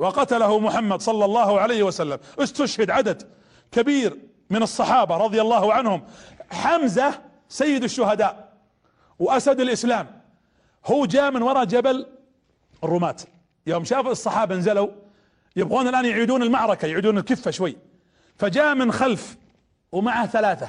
وقتله 0.00 0.58
محمد 0.58 1.02
صلى 1.02 1.24
الله 1.24 1.60
عليه 1.60 1.82
وسلم. 1.82 2.18
استشهد 2.38 2.90
عدد 2.90 3.28
كبير 3.72 4.18
من 4.50 4.62
الصحابة 4.62 5.16
رضي 5.16 5.40
الله 5.40 5.72
عنهم. 5.72 6.02
حمزة 6.50 7.20
سيد 7.48 7.84
الشهداء 7.84 8.52
وأسد 9.18 9.60
الإسلام. 9.60 10.06
هو 10.86 11.06
جاء 11.06 11.30
من 11.30 11.42
وراء 11.42 11.64
جبل 11.64 12.06
الرماة. 12.84 13.16
يوم 13.66 13.84
شاف 13.84 14.06
الصحابة 14.06 14.54
نزلوا 14.54 14.88
يبغون 15.56 15.88
الآن 15.88 16.04
يعيدون 16.04 16.42
المعركة 16.42 16.86
يعيدون 16.86 17.18
الكفة 17.18 17.50
شوي. 17.50 17.76
فجاء 18.36 18.74
من 18.74 18.92
خلف 18.92 19.36
ومعه 19.92 20.26
ثلاثة. 20.26 20.68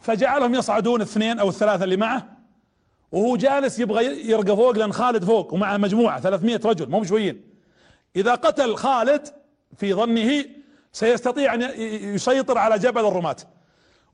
فجعلهم 0.00 0.54
يصعدون 0.54 1.00
اثنين 1.00 1.38
أو 1.38 1.48
الثلاثة 1.48 1.84
اللي 1.84 1.96
معه. 1.96 2.28
وهو 3.12 3.36
جالس 3.36 3.78
يبغى 3.78 4.30
يرقى 4.30 4.56
فوق 4.56 4.70
لأن 4.70 4.92
خالد 4.92 5.24
فوق 5.24 5.54
ومعه 5.54 5.76
مجموعة 5.76 6.20
300 6.20 6.60
رجل 6.64 6.90
مو 6.90 7.00
بشويين. 7.00 7.51
إذا 8.16 8.34
قتل 8.34 8.76
خالد 8.76 9.28
في 9.76 9.94
ظنه 9.94 10.44
سيستطيع 10.92 11.54
أن 11.54 11.62
يسيطر 12.14 12.58
على 12.58 12.78
جبل 12.78 13.06
الرماة 13.06 13.36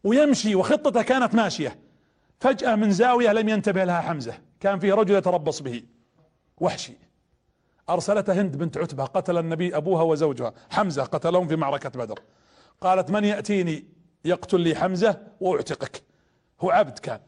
ويمشي 0.05 0.55
وخطته 0.55 1.03
كانت 1.03 1.35
ماشية. 1.35 1.79
فجأة 2.41 2.75
من 2.75 2.91
زاوية 2.91 3.33
لم 3.33 3.49
ينتبه 3.49 3.85
لها 3.85 4.01
حمزة. 4.01 4.39
كان 4.61 4.79
فيه 4.79 4.95
رجل 4.95 5.15
يتربص 5.15 5.63
به. 5.63 5.83
وحشي. 6.59 6.93
أرسلته 7.91 8.41
هند 8.41 8.57
بنت 8.57 8.79
عتبة. 8.79 9.05
قتل 9.05 9.39
النبي 9.39 9.77
أبوها 9.77 10.03
وزوجها. 10.03 10.55
حمزة 10.71 11.05
قتلهم 11.05 11.49
في 11.49 11.57
معركة 11.57 11.89
بدر. 11.89 12.21
قالت 12.81 13.11
من 13.11 13.25
يأتيني؟ 13.25 13.85
يقتل 14.25 14.61
لي 14.61 14.75
حمزة 14.75 15.21
وأعتقك. 15.41 16.03
هو 16.61 16.71
عبد 16.71 16.99
كان. 16.99 17.21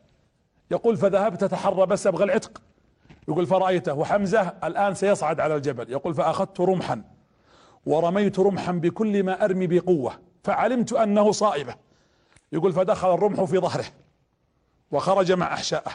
يقول 0.70 0.96
فذهبت 0.96 1.42
اتحرى 1.42 1.86
بس 1.86 2.06
أبغى 2.06 2.24
العتق. 2.24 2.62
يقول 3.30 3.46
فرأيته 3.46 3.94
وحمزة 3.94 4.52
الآن 4.64 4.94
سيصعد 4.94 5.40
على 5.40 5.56
الجبل. 5.56 5.90
يقول 5.92 6.14
فأخذت 6.14 6.60
رمحا 6.60 7.02
ورميت 7.86 8.38
رمحا 8.38 8.72
بكل 8.72 9.22
ما 9.22 9.44
أرمي 9.44 9.66
بقوة 9.66 10.18
فعلمت 10.44 10.92
أنه 10.92 11.32
صائبة. 11.32 11.74
يقول 12.52 12.72
فدخل 12.72 13.14
الرمح 13.14 13.44
في 13.44 13.58
ظهره 13.58 13.84
وخرج 14.90 15.32
مع 15.32 15.54
أحشائه. 15.54 15.90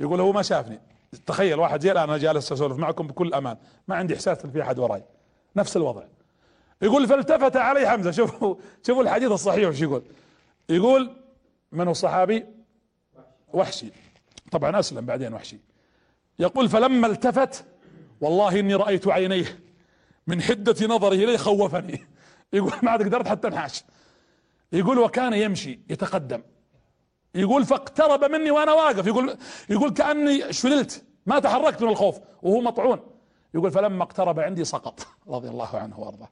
يقول 0.00 0.20
هو 0.20 0.32
ما 0.32 0.42
شافني. 0.42 0.80
تخيل 1.26 1.58
واحد 1.58 1.80
زي 1.80 1.92
الآن 1.92 2.04
أنا 2.04 2.18
جالس 2.18 2.52
أسولف 2.52 2.78
معكم 2.78 3.06
بكل 3.06 3.34
أمان 3.34 3.56
ما 3.88 3.96
عندي 3.96 4.14
إحساس 4.14 4.44
ان 4.44 4.50
في 4.50 4.62
أحد 4.62 4.78
وراي. 4.78 5.02
نفس 5.56 5.76
الوضع. 5.76 6.02
يقول 6.82 7.08
فالتفت 7.08 7.56
علي 7.56 7.88
حمزة. 7.88 8.10
شوفوا 8.18 8.54
شوفوا 8.86 9.02
الحديث 9.02 9.30
الصحيح 9.30 9.68
وش 9.68 9.80
يقول. 9.80 10.02
يقول 10.68 11.16
من 11.72 11.84
هو 11.84 11.90
الصحابي؟ 11.90 12.44
وحشي. 13.52 13.90
طبعا 14.52 14.78
أسلم 14.78 15.06
بعدين 15.06 15.34
وحشي. 15.34 15.73
يقول 16.38 16.68
فلما 16.68 17.06
التفت 17.06 17.64
والله 18.20 18.60
إني 18.60 18.74
رأيت 18.74 19.08
عينيه 19.08 19.58
من 20.26 20.42
حدة 20.42 20.86
نظره 20.86 21.14
الي 21.14 21.38
خوفني. 21.38 22.06
يقول 22.52 22.72
ما 22.82 22.90
عاد 22.90 23.02
قدرت 23.02 23.28
حتى 23.28 23.48
أنحاش. 23.48 23.84
يقول 24.72 24.98
وكان 24.98 25.32
يمشي 25.32 25.80
يتقدم. 25.90 26.42
يقول 27.34 27.64
فاقترب 27.64 28.24
مني 28.24 28.50
وأنا 28.50 28.72
واقف. 28.72 29.06
يقول 29.06 29.36
يقول 29.70 29.90
كأني 29.90 30.52
شللت 30.52 31.04
ما 31.26 31.38
تحركت 31.38 31.82
من 31.82 31.88
الخوف 31.88 32.18
وهو 32.42 32.60
مطعون. 32.60 33.00
يقول 33.54 33.70
فلما 33.70 34.02
اقترب 34.02 34.40
عندي 34.40 34.64
سقط 34.64 35.06
رضي 35.28 35.48
الله 35.48 35.76
عنه 35.76 36.00
وأرضاه. 36.00 36.28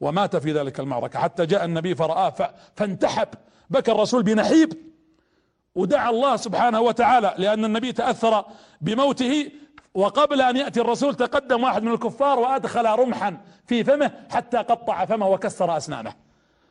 ومات 0.00 0.36
في 0.36 0.52
ذلك 0.52 0.80
المعركة. 0.80 1.18
حتى 1.18 1.46
جاء 1.46 1.64
النبي 1.64 1.94
فرآه 1.94 2.54
فانتحب. 2.76 3.28
بكى 3.70 3.92
الرسول 3.92 4.22
بنحيب. 4.22 4.91
ودعا 5.74 6.10
الله 6.10 6.36
سبحانه 6.36 6.80
وتعالى 6.80 7.34
لأن 7.38 7.64
النبي 7.64 7.92
تأثر 7.92 8.44
بموته 8.80 9.50
وقبل 9.94 10.40
أن 10.40 10.56
يأتي 10.56 10.80
الرسول 10.80 11.14
تقدم 11.14 11.62
واحد 11.62 11.82
من 11.82 11.92
الكفار 11.92 12.38
وأدخل 12.38 12.86
رمحا 12.86 13.40
في 13.66 13.84
فمه 13.84 14.10
حتى 14.30 14.56
قطع 14.56 15.04
فمه 15.04 15.28
وكسر 15.28 15.76
أسنانه. 15.76 16.14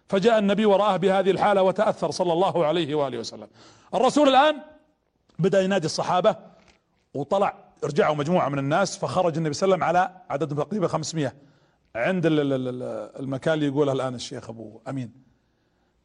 فجاء 0.07 0.39
النبي 0.39 0.65
ورآه 0.65 0.97
بهذه 0.97 1.31
الحالة 1.31 1.63
وتأثر 1.63 2.11
صلى 2.11 2.33
الله 2.33 2.65
عليه 2.65 2.95
وآله 2.95 3.17
وسلم. 3.17 3.47
الرسول 3.93 4.29
الآن 4.29 4.57
بدأ 5.39 5.61
ينادي 5.61 5.85
الصحابة 5.85 6.35
وطلع 7.13 7.55
رجعوا 7.83 8.15
مجموعة 8.15 8.49
من 8.49 8.59
الناس 8.59 8.97
فخرج 8.97 9.37
النبي 9.37 9.53
صلى 9.53 9.73
الله 9.73 9.85
عليه 9.85 9.99
وسلم 9.99 10.03
على 10.03 10.21
عدد 10.29 10.55
تقريبا 10.57 10.87
500 10.87 11.33
عند 11.95 12.25
المكان 12.25 13.53
اللي 13.53 13.65
يقوله 13.65 13.91
الآن 13.91 14.15
الشيخ 14.15 14.49
أبو 14.49 14.81
أمين. 14.87 15.13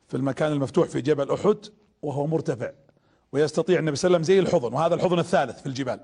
في 0.09 0.16
المكان 0.16 0.52
المفتوح 0.52 0.89
في 0.89 1.01
جبل 1.01 1.35
أحد 1.35 1.59
وهو 2.02 2.27
مرتفع. 2.27 2.70
ويستطيع 3.32 3.78
النبي 3.78 3.97
صلى 3.97 4.09
الله 4.09 4.16
عليه 4.16 4.24
وسلم 4.24 4.36
زي 4.36 4.40
الحضن 4.40 4.74
وهذا 4.74 4.94
الحضن 4.94 5.19
الثالث 5.19 5.61
في 5.61 5.66
الجبال. 5.66 6.01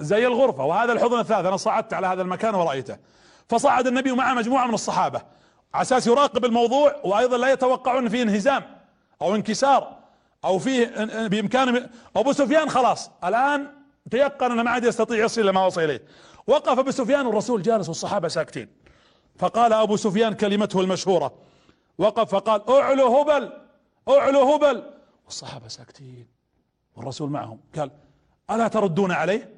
زي 0.00 0.26
الغرفة 0.26 0.64
وهذا 0.64 0.92
الحضن 0.92 1.18
الثالث. 1.18 1.46
أنا 1.46 1.56
صعدت 1.56 1.94
على 1.94 2.06
هذا 2.06 2.22
المكان 2.22 2.54
ورأيته. 2.54 2.96
فصعد 3.48 3.86
النبي 3.86 4.12
مع 4.12 4.34
مجموعة 4.34 4.66
من 4.66 4.74
الصحابة. 4.74 5.22
على 5.74 5.82
أساس 5.82 6.06
يراقب 6.06 6.44
الموضوع 6.44 6.96
وأيضا 7.04 7.36
لا 7.36 7.52
يتوقعون 7.52 8.08
فيه 8.08 8.22
انهزام 8.22 8.62
أو 9.22 9.34
انكسار 9.34 9.98
أو 10.44 10.58
فيه 10.58 10.86
بامكانه 11.26 11.90
أبو 12.16 12.32
سفيان 12.32 12.70
خلاص. 12.70 13.10
الآن 13.24 13.66
تيقن 14.10 14.50
انه 14.50 14.62
ما 14.62 14.70
عاد 14.70 14.84
يستطيع 14.84 15.24
يصل 15.24 15.40
إلى 15.40 15.52
ما 15.52 15.66
وصل 15.66 15.80
إليه. 15.80 16.02
وقف 16.46 16.78
أبو 16.78 16.90
سفيان 16.90 17.26
والرسول 17.26 17.62
جالس 17.62 17.88
والصحابة 17.88 18.28
ساكتين. 18.28 18.68
فقال 19.38 19.72
أبو 19.72 19.96
سفيان 19.96 20.34
كلمته 20.34 20.80
المشهورة. 20.80 21.32
وقف 21.98 22.34
فقال 22.34 22.70
أعلو 22.70 23.20
هبل 23.20 23.52
أعلو 24.08 24.54
هبل. 24.54 24.82
والصحابة 25.32 25.68
ساكتين 25.68 26.26
والرسول 26.96 27.30
معهم. 27.30 27.60
قال 27.78 27.90
ألا 28.50 28.68
تردون 28.68 29.12
عليه؟ 29.12 29.54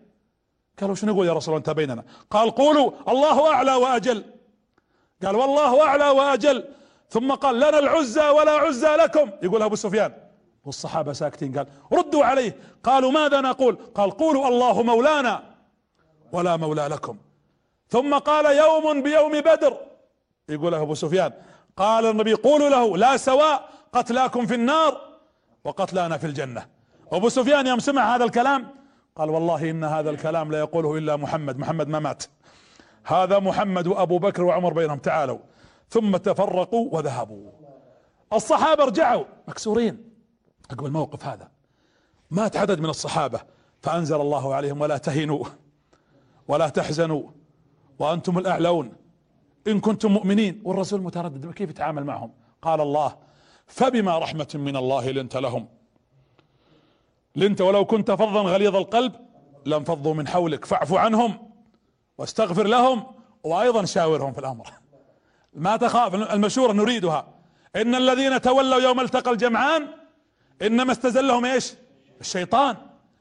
قالوا 0.81 0.95
شو 0.95 1.07
نقول 1.07 1.27
يا 1.27 1.33
رسول 1.33 1.55
الله؟ 1.55 1.59
انت 1.59 1.71
بيننا. 1.71 2.05
قال 2.31 2.51
قولوا 2.51 2.91
الله 3.09 3.53
أعلى 3.53 3.75
وأجل. 3.75 4.25
قال 5.25 5.37
والله 5.37 5.83
أعلى 5.83 6.11
وأجل. 6.11 6.65
ثم 7.11 7.35
قال 7.35 7.57
لنا 7.57 7.79
العزى 7.79 8.29
ولا 8.29 8.53
عزى 8.53 8.97
لكم. 8.97 9.31
يقول 9.43 9.63
أبو 9.63 9.75
سفيان. 9.75 10.13
والصحابة 10.65 11.13
ساكتين 11.13 11.59
قال 11.59 11.67
ردوا 11.93 12.25
عليه. 12.25 12.57
قالوا 12.85 13.11
ماذا 13.11 13.41
نقول؟ 13.41 13.77
قال 13.95 14.11
قولوا 14.11 14.49
الله 14.49 14.83
مولانا 14.83 15.55
ولا 16.33 16.57
مولى 16.57 16.87
لكم. 16.87 17.19
ثم 17.89 18.19
قال 18.19 18.57
يوم 18.57 19.03
بيوم 19.03 19.41
بدر. 19.41 19.77
يقول 20.49 20.75
أبو 20.75 20.95
سفيان. 20.95 21.33
قال 21.77 22.07
النبي 22.07 22.35
قولوا 22.35 22.69
له 22.69 22.97
لا 22.97 23.17
سواء 23.17 23.69
قتلاكم 23.93 24.47
في 24.47 24.55
النار. 24.55 25.14
وقتلانا 25.65 26.17
في 26.17 26.27
الجنة. 26.27 26.67
أبو 27.13 27.29
سفيان 27.29 27.67
يوم 27.67 27.79
سمع 27.79 28.17
هذا 28.17 28.25
الكلام 28.25 28.75
قال 29.17 29.31
والله 29.31 29.71
إن 29.71 29.85
هذا 29.85 30.11
الكلام 30.11 30.53
لا 30.53 30.59
يقوله 30.59 30.99
إلا 30.99 31.17
محمد 31.17 31.59
محمد 31.59 31.89
ما 31.89 31.99
مات. 31.99 32.25
هذا 33.05 33.39
محمد 33.39 33.87
وأبو 33.87 34.19
بكر 34.19 34.43
وعمر 34.43 34.73
بينهم 34.73 34.99
تعالوا. 34.99 35.39
ثم 35.89 36.17
تفرقوا 36.17 36.89
وذهبوا. 36.93 37.51
الصحابة 38.33 38.85
رجعوا 38.85 39.25
مكسورين. 39.49 40.11
عقب 40.71 40.87
الموقف 40.87 41.25
هذا. 41.25 41.49
مات 42.31 42.57
عدد 42.57 42.81
من 42.81 42.91
الصحابة 42.91 43.41
فأنزل 43.83 44.21
الله 44.21 44.55
عليهم 44.55 44.81
ولا 44.81 44.99
تهنوا 44.99 45.45
ولا 46.49 46.69
تحزنوا 46.69 47.23
وأنتم 47.99 48.39
الأعلون. 48.39 48.93
إن 49.67 49.81
كنتم 49.81 50.13
مؤمنين. 50.13 50.63
والرسول 50.65 51.03
متردد 51.03 51.53
كيف 51.53 51.71
يتعامل 51.71 52.05
معهم؟ 52.05 52.33
قال 52.63 52.81
الله 52.81 53.17
فبما 53.67 54.19
رحمة 54.19 54.49
من 54.55 54.77
الله 54.77 55.11
لنت 55.11 55.37
لهم. 55.37 55.69
لنت 57.37 57.61
ولو 57.61 57.85
كنت 57.85 58.11
فظا 58.11 58.43
غليظ 58.43 58.77
القلب 58.77 59.13
لانفضوا 59.65 60.15
من 60.15 60.29
حولك. 60.29 60.65
فاعف 60.65 60.93
عنهم 60.93 61.51
واستغفر 62.19 62.67
لهم 62.67 63.07
وأيضا 63.45 63.85
شاورهم 63.85 64.33
في 64.33 64.39
الأمر. 64.39 64.67
ما 65.55 65.77
تخاف 65.77 66.15
المشورة 66.15 66.73
نريدها. 66.73 67.29
إن 67.77 67.95
الذين 67.95 68.41
تولوا 68.41 68.81
يوم 68.81 69.01
التقى 69.01 69.31
الجمعان 69.31 69.89
إنما 70.63 70.93
استزلهم 70.93 71.45
إيش؟ 71.45 71.75
الشيطان. 72.21 72.77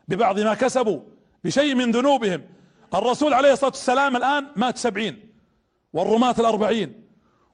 ببعض 0.07 0.40
ما 0.40 0.53
كسبوا 0.53 0.99
بشيء 1.44 1.76
من 1.76 1.91
ذنوبهم. 1.91 2.41
الرسول 2.94 3.34
عليه 3.34 3.53
الصلاة 3.53 3.70
والسلام 3.70 4.15
الآن 4.15 4.48
مات 4.56 4.78
سبعين 4.78 5.34
والرماة 5.94 6.36
الأربعين. 6.40 7.03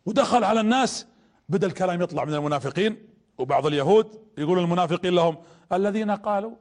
ودخل 0.06 0.44
على 0.44 0.60
الناس 0.60 1.08
بدأ 1.50 1.68
الكلام 1.68 2.02
يطلع 2.02 2.26
من 2.26 2.34
المنافقين 2.34 3.08
وبعض 3.38 3.66
اليهود 3.66 4.08
يقول 4.38 4.60
المنافقين 4.60 5.16
لهم 5.16 5.38
الذين 5.74 6.12
قالوا 6.12 6.52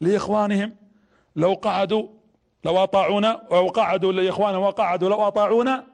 لإخوانهم 0.00 0.76
لو 1.36 1.54
قعدوا 1.54 2.08
لو 2.64 2.82
أطاعونا 2.82 3.42
أو 3.52 3.68
قعدوا 3.68 4.12
لاخوانهم 4.12 4.62
وقعدوا 4.62 5.08
لو 5.08 5.28
أطاعونا 5.28 5.86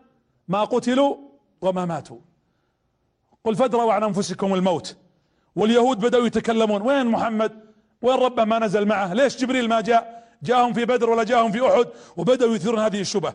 ما 0.48 0.64
قتلوا 0.64 1.16
وما 1.60 1.84
ماتوا. 1.84 2.18
قل 3.44 3.56
فادروا 3.56 3.92
عن 3.92 4.02
أنفسكم 4.02 4.54
الموت. 4.54 4.96
واليهود 5.56 5.98
بدأوا 5.98 6.26
يتكلمون 6.26 6.82
وين 6.82 7.06
محمد؟ 7.06 7.52
وين 8.02 8.16
ربه 8.18 8.44
ما 8.44 8.58
نزل 8.58 8.86
معه؟ 8.86 9.14
ليش 9.14 9.36
جبريل 9.36 9.68
ما 9.68 9.80
جاء؟ 9.80 10.28
جاءهم 10.42 10.72
في 10.72 10.84
بدر 10.84 11.10
ولا 11.10 11.24
جاءهم 11.24 11.52
في 11.52 11.68
أحد؟ 11.68 11.86
وبدأوا 12.16 12.54
يثيرون 12.54 12.78
هذه 12.78 13.00
الشبه 13.00 13.34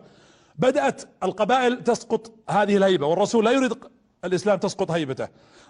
بدأت 0.56 1.04
القبائل 1.24 1.84
تسقط 1.84 2.32
هذه 2.50 2.78
الهيبة 2.78 3.08
والرسول 3.08 3.46
لا 3.46 3.52
يريد 3.52 3.74
الإسلام 4.24 4.60
تسقط 4.60 4.92
هيبته. 4.92 5.28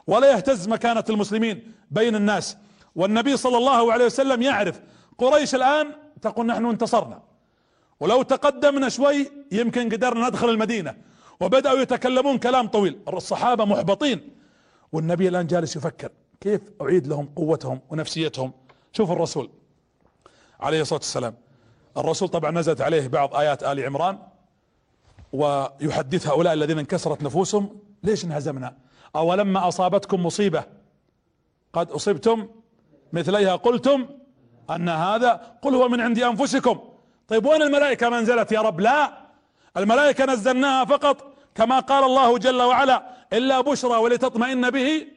ولا 0.07 0.31
يهتز 0.31 0.67
مكانة 0.67 1.03
المسلمين 1.09 1.71
بين 1.91 2.15
الناس. 2.15 2.57
والنبي 2.95 3.37
صلى 3.37 3.57
الله 3.57 3.93
عليه 3.93 4.05
وسلم 4.05 4.41
يعرف 4.41 4.81
قريش 5.17 5.55
الآن 5.55 5.91
تقول 6.21 6.45
نحن 6.45 6.65
انتصرنا. 6.65 7.21
ولو 7.99 8.21
تقدمنا 8.21 8.89
شوي 8.89 9.31
يمكن 9.51 9.89
قدرنا 9.89 10.29
ندخل 10.29 10.49
المدينة. 10.49 10.95
وبدأوا 11.39 11.79
يتكلمون 11.79 12.37
كلام 12.37 12.67
طويل. 12.67 12.99
الصحابة 13.13 13.65
محبطين. 13.65 14.29
والنبي 14.91 15.27
الآن 15.27 15.47
جالس 15.47 15.75
يفكر 15.75 16.11
كيف 16.41 16.61
أعيد 16.81 17.07
لهم 17.07 17.29
قوتهم 17.35 17.79
ونفسيتهم. 17.89 18.51
شوف 18.93 19.11
الرسول 19.11 19.49
عليه 20.59 20.81
الصلاة 20.81 20.99
والسلام. 20.99 21.35
الرسول 21.97 22.29
طبعا 22.29 22.51
نزلت 22.51 22.81
عليه 22.81 23.07
بعض 23.07 23.35
آيات 23.35 23.63
آل 23.63 23.79
عمران. 23.79 24.17
ويحدث 25.33 26.27
هؤلاء 26.27 26.53
الذين 26.53 26.79
انكسرت 26.79 27.23
نفوسهم. 27.23 27.79
ليش 28.05 28.25
انهزمنا؟ 28.25 28.75
أولما 29.15 29.67
أصابتكم 29.67 30.25
مصيبة؟ 30.25 30.63
قد 31.73 31.91
أصبتم 31.91 32.47
مثليها 33.13 33.55
قلتم 33.55 34.05
أن 34.69 34.89
هذا 34.89 35.57
قل 35.61 35.75
هو 35.75 35.89
من 35.89 36.01
عند 36.01 36.19
أنفسكم. 36.19 36.79
طيب 37.27 37.45
وين 37.45 37.61
الملائكة 37.61 38.09
ما 38.09 38.21
نزلت 38.21 38.51
يا 38.51 38.61
رب؟ 38.61 38.79
لا. 38.79 39.11
الملائكة 39.77 40.25
نزلناها 40.25 40.85
فقط 40.85 41.33
كما 41.55 41.79
قال 41.79 42.03
الله 42.03 42.37
جل 42.37 42.61
وعلا 42.61 43.03
إلا 43.33 43.61
بشرى 43.61 43.97
ولتطمئن 43.97 44.69
به 44.69 45.07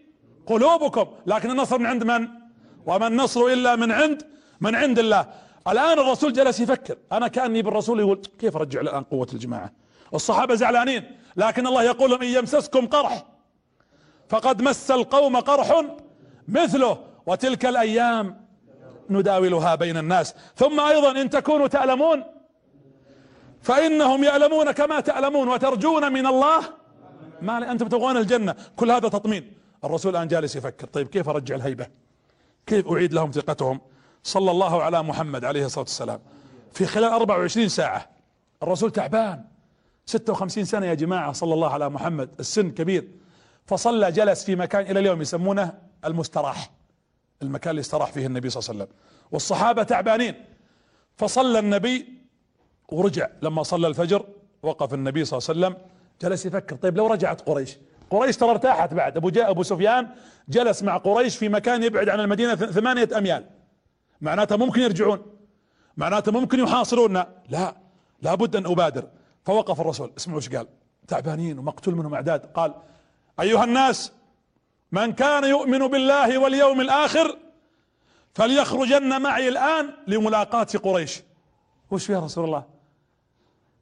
قلوبكم. 0.46 1.06
لكن 1.26 1.50
النصر 1.50 1.78
من 1.78 1.86
عند 1.86 2.04
من؟ 2.04 2.28
وما 2.86 3.06
النصر 3.06 3.40
إلا 3.40 3.76
من 3.76 3.92
عند 3.92 4.22
من 4.60 4.74
عند 4.74 4.98
الله. 4.98 5.26
الآن 5.68 5.98
الرسول 5.98 6.32
جلس 6.32 6.60
يفكر. 6.60 6.96
أنا 7.12 7.28
كأني 7.28 7.62
بالرسول 7.62 8.00
يقول 8.00 8.22
كيف 8.38 8.56
أرجع 8.56 8.80
الآن 8.80 9.02
قوة 9.02 9.28
الجماعة؟ 9.32 9.72
الصحابة 10.14 10.54
زعلانين. 10.54 11.18
لكن 11.38 11.66
الله 11.66 11.82
يقول 11.82 12.22
ان 12.22 12.28
يمسسكم 12.28 12.86
قرح 12.86 13.24
فقد 14.28 14.62
مس 14.62 14.90
القوم 14.90 15.36
قرح 15.36 15.82
مثله 16.48 16.98
وتلك 17.26 17.66
الأيام 17.66 18.48
نداولها 19.10 19.74
بين 19.74 19.96
الناس 19.96 20.34
ثم 20.56 20.80
أيضا 20.80 21.20
إن 21.20 21.30
تكونوا 21.30 21.66
تألمون 21.66 22.24
فإنهم 23.62 24.24
يألمون 24.24 24.72
كما 24.72 25.00
تألمون 25.00 25.48
وترجون 25.48 26.12
من 26.12 26.26
الله 26.26 26.60
ما 27.42 27.72
أنتم 27.72 27.88
تبغون 27.88 28.16
الجنة. 28.16 28.54
كل 28.76 28.90
هذا 28.90 29.08
تطمين. 29.08 29.52
الرسول 29.84 30.16
الآن 30.16 30.28
جالس 30.28 30.56
يفكر. 30.56 30.86
طيب 30.86 31.08
كيف 31.08 31.28
أرجع 31.28 31.54
الهيبة؟ 31.54 31.86
كيف 32.66 32.88
أعيد 32.92 33.12
لهم 33.14 33.30
ثقتهم؟ 33.30 33.80
صلى 34.22 34.50
الله 34.50 34.82
على 34.82 35.02
محمد 35.02 35.44
عليه 35.44 35.64
الصلاة 35.64 35.84
والسلام. 35.84 36.20
في 36.72 36.86
خلال 36.86 37.12
24 37.12 37.68
ساعة. 37.68 38.08
الرسول 38.62 38.90
تعبان. 38.90 39.44
56 40.08 40.64
سنة 40.64 40.86
يا 40.86 40.94
جماعة 40.94 41.32
صلى 41.32 41.54
الله 41.54 41.72
على 41.72 41.88
محمد. 41.88 42.30
السن 42.40 42.70
كبير. 42.70 43.08
فصلى 43.66 44.12
جلس 44.12 44.44
في 44.44 44.56
مكان 44.56 44.82
إلى 44.82 45.00
اليوم 45.00 45.22
يسمونه 45.22 45.72
المستراح 46.04 46.70
المكان 47.42 47.70
اللي 47.70 47.80
استراح 47.80 48.12
فيه 48.12 48.26
النبي 48.26 48.50
صلى 48.50 48.60
الله 48.60 48.70
عليه 48.70 48.82
وسلم. 48.82 48.96
والصحابة 49.30 49.82
تعبانين. 49.82 50.34
فصلى 51.16 51.58
النبي 51.58 52.06
ورجع. 52.88 53.28
لما 53.42 53.62
صلى 53.62 53.86
الفجر 53.86 54.26
وقف 54.62 54.94
النبي 54.94 55.24
صلى 55.24 55.38
الله 55.38 55.48
عليه 55.48 55.76
وسلم 55.76 55.88
جلس 56.22 56.46
يفكر 56.46 56.76
طيب 56.76 56.96
لو 56.96 57.06
رجعت 57.06 57.40
قريش؟ 57.40 57.78
قريش 58.10 58.36
ترى 58.36 58.50
ارتاحت 58.50 58.94
بعد. 58.94 59.16
أبو 59.16 59.30
جاء 59.30 59.50
أبو 59.50 59.62
سفيان 59.62 60.08
جلس 60.48 60.82
مع 60.82 60.96
قريش 60.96 61.36
في 61.36 61.48
مكان 61.48 61.82
يبعد 61.82 62.08
عن 62.08 62.20
المدينة 62.20 62.54
ثمانية 62.54 63.08
أميال. 63.18 63.44
معناته 64.20 64.56
ممكن 64.56 64.80
يرجعون. 64.80 65.22
معناته 65.96 66.32
ممكن 66.32 66.60
يحاصروننا. 66.60 67.28
لا 67.48 67.76
لابد 68.22 68.56
أن 68.56 68.66
أبادر. 68.66 69.08
فوقف 69.48 69.80
الرسول. 69.80 70.12
اسمعوا 70.16 70.38
إيش 70.40 70.48
قال. 70.48 70.66
تعبانين 71.06 71.58
ومقتول 71.58 71.94
منهم 71.94 72.14
أعداد. 72.14 72.46
قال 72.46 72.74
أيها 73.40 73.64
الناس 73.64 74.12
من 74.92 75.12
كان 75.12 75.44
يؤمن 75.44 75.78
بالله 75.78 76.38
واليوم 76.38 76.80
الآخر 76.80 77.38
فليخرجن 78.34 79.22
معي 79.22 79.48
الآن 79.48 79.94
لملاقاة 80.06 80.66
قريش. 80.82 81.22
وش 81.90 82.10
يا 82.10 82.18
رسول 82.18 82.44
الله؟ 82.44 82.64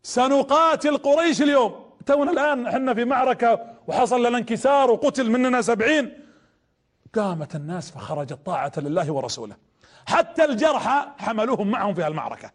سنقاتل 0.02 0.96
قريش 0.96 1.42
اليوم. 1.42 1.90
تونا 2.06 2.30
الآن 2.30 2.66
إحنا 2.66 2.94
في 2.94 3.04
معركة 3.04 3.60
وحصل 3.86 4.26
لنا 4.26 4.38
انكسار 4.38 4.90
وقتل 4.90 5.30
مننا 5.30 5.62
سبعين. 5.62 6.24
قامت 7.14 7.56
الناس 7.56 7.90
فخرجت 7.90 8.38
طاعة 8.46 8.72
لله 8.76 9.12
ورسوله. 9.12 9.56
حتى 10.06 10.44
الجرحى 10.44 11.06
حملوهم 11.18 11.70
معهم 11.70 11.94
في 11.94 12.06
المعركة 12.06 12.50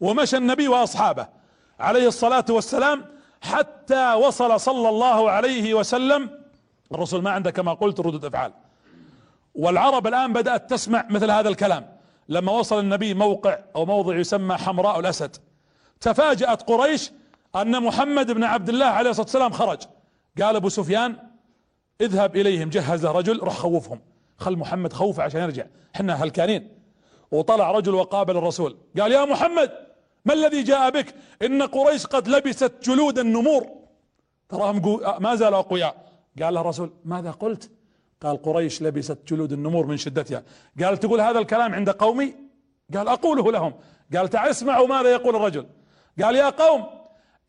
ومشى 0.00 0.36
النبي 0.36 0.68
وأصحابه. 0.68 1.45
عليه 1.80 2.08
الصلاة 2.08 2.44
والسلام 2.50 3.04
حتى 3.40 4.14
وصل 4.14 4.60
صلى 4.60 4.88
الله 4.88 5.30
عليه 5.30 5.74
وسلم. 5.74 6.30
الرسول 6.92 7.22
ما 7.22 7.30
عنده 7.30 7.50
كما 7.50 7.74
قلت 7.74 8.00
ردود 8.00 8.24
أفعال. 8.24 8.52
والعرب 9.54 10.06
الآن 10.06 10.32
بدأت 10.32 10.70
تسمع 10.70 11.06
مثل 11.10 11.30
هذا 11.30 11.48
الكلام. 11.48 11.96
لما 12.28 12.52
وصل 12.52 12.78
النبي 12.78 13.14
موقع 13.14 13.58
أو 13.76 13.86
موضع 13.86 14.16
يسمى 14.16 14.56
حمراء 14.56 15.00
الأسد 15.00 15.36
تفاجأت 16.00 16.62
قريش 16.62 17.12
أن 17.56 17.82
محمد 17.82 18.30
بن 18.32 18.44
عبد 18.44 18.68
الله 18.68 18.86
عليه 18.86 19.10
الصلاة 19.10 19.26
والسلام 19.26 19.52
خرج. 19.52 19.78
قال 20.42 20.56
أبو 20.56 20.68
سفيان 20.68 21.16
اذهب 22.00 22.36
إليهم 22.36 22.68
جهز 22.68 23.06
رجل 23.06 23.38
روح 23.38 23.54
خوفهم. 23.54 24.00
خل 24.38 24.56
محمد 24.56 24.92
خوفه 24.92 25.22
عشان 25.22 25.40
يرجع. 25.40 25.64
إحنا 25.96 26.14
هلكانين. 26.14 26.78
وطلع 27.30 27.70
رجل 27.70 27.94
وقابل 27.94 28.36
الرسول. 28.36 28.76
قال 29.00 29.12
يا 29.12 29.24
محمد! 29.24 29.85
ما 30.26 30.32
الذي 30.32 30.62
جاء 30.62 30.90
بك؟ 30.90 31.14
إن 31.42 31.62
قريش 31.62 32.06
قد 32.06 32.28
لبست 32.28 32.72
جلود 32.82 33.18
النمور. 33.18 33.66
تراهم 34.48 35.00
ما 35.18 35.34
زالوا 35.34 35.58
أقوياء. 35.58 35.94
قال 36.42 36.54
له 36.54 36.60
الرسول 36.60 36.90
ماذا 37.04 37.30
قلت؟ 37.30 37.70
قال 38.22 38.42
قريش 38.42 38.82
لبست 38.82 39.18
جلود 39.28 39.52
النمور 39.52 39.86
من 39.86 39.96
شدتها. 39.96 40.42
قال 40.82 40.96
تقول 40.96 41.20
هذا 41.20 41.38
الكلام 41.38 41.74
عند 41.74 41.90
قومي؟ 41.90 42.34
قال 42.94 43.08
أقوله 43.08 43.52
لهم. 43.52 43.72
قال 44.16 44.28
تعال 44.28 44.50
اسمعوا 44.50 44.86
ماذا 44.86 45.10
يقول 45.10 45.36
الرجل. 45.36 45.66
قال 46.22 46.36
يا 46.36 46.50
قوم 46.50 46.84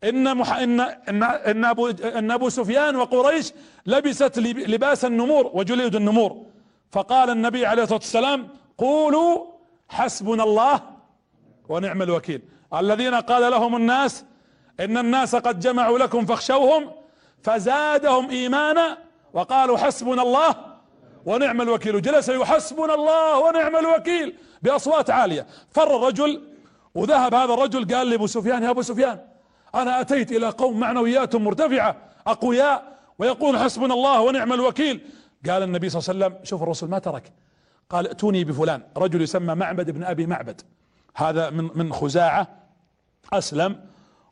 إن 0.04 0.36
مح... 0.36 0.52
ان 0.56 0.80
ان 0.80 1.22
إن 1.22 1.64
أبو 1.64 1.88
إن 1.88 2.30
أبو 2.30 2.48
سفيان 2.48 2.96
وقريش 2.96 3.52
لبست 3.86 4.38
لباس 4.38 5.04
النمور 5.04 5.50
وجلود 5.54 5.96
النمور. 5.96 6.46
فقال 6.90 7.30
النبي 7.30 7.66
عليه 7.66 7.82
الصلاة 7.82 7.98
والسلام 7.98 8.48
قولوا 8.78 9.46
حسبنا 9.88 10.42
الله 10.42 10.80
ونعم 11.68 12.02
الوكيل. 12.02 12.42
الذين 12.74 13.14
قال 13.14 13.50
لهم 13.50 13.76
الناس 13.76 14.24
إن 14.80 14.98
الناس 14.98 15.34
قد 15.34 15.60
جمعوا 15.60 15.98
لكم 15.98 16.26
فاخشوهم 16.26 16.90
فزادهم 17.42 18.30
إيمانا 18.30 18.98
وقالوا 19.32 19.78
حسبنا 19.78 20.22
الله 20.22 20.54
ونعم 21.26 21.62
الوكيل. 21.62 21.96
وجلس 21.96 22.28
يحسبنا 22.28 22.94
الله 22.94 23.38
ونعم 23.38 23.76
الوكيل 23.76 24.34
بأصوات 24.62 25.10
عالية. 25.10 25.46
فر 25.70 25.96
الرجل 25.96 26.42
وذهب 26.94 27.34
هذا 27.34 27.54
الرجل 27.54 27.94
قال 27.94 28.10
لأبو 28.10 28.26
سفيان 28.26 28.62
يا 28.62 28.70
أبو 28.70 28.82
سفيان 28.82 29.20
أنا 29.74 30.00
أتيت 30.00 30.32
إلى 30.32 30.48
قوم 30.48 30.80
معنوياتهم 30.80 31.44
مرتفعة 31.44 31.96
أقوياء 32.26 32.98
ويقول 33.18 33.58
حسبنا 33.58 33.94
الله 33.94 34.20
ونعم 34.20 34.52
الوكيل. 34.52 35.00
قال 35.48 35.62
النبي 35.62 35.88
صلى 35.88 36.00
الله 36.00 36.24
عليه 36.24 36.34
وسلم 36.34 36.44
شوف 36.44 36.62
الرسول 36.62 36.88
ما 36.88 36.98
ترك. 36.98 37.32
قال 37.90 38.06
ائتوني 38.06 38.44
بفلان. 38.44 38.82
رجل 38.96 39.22
يسمى 39.22 39.54
معبد 39.54 39.90
بن 39.90 40.04
أبي 40.04 40.26
معبد. 40.26 40.60
هذا 41.18 41.50
من 41.50 41.70
من 41.74 41.92
خزاعة 41.92 42.48
أسلم 43.32 43.84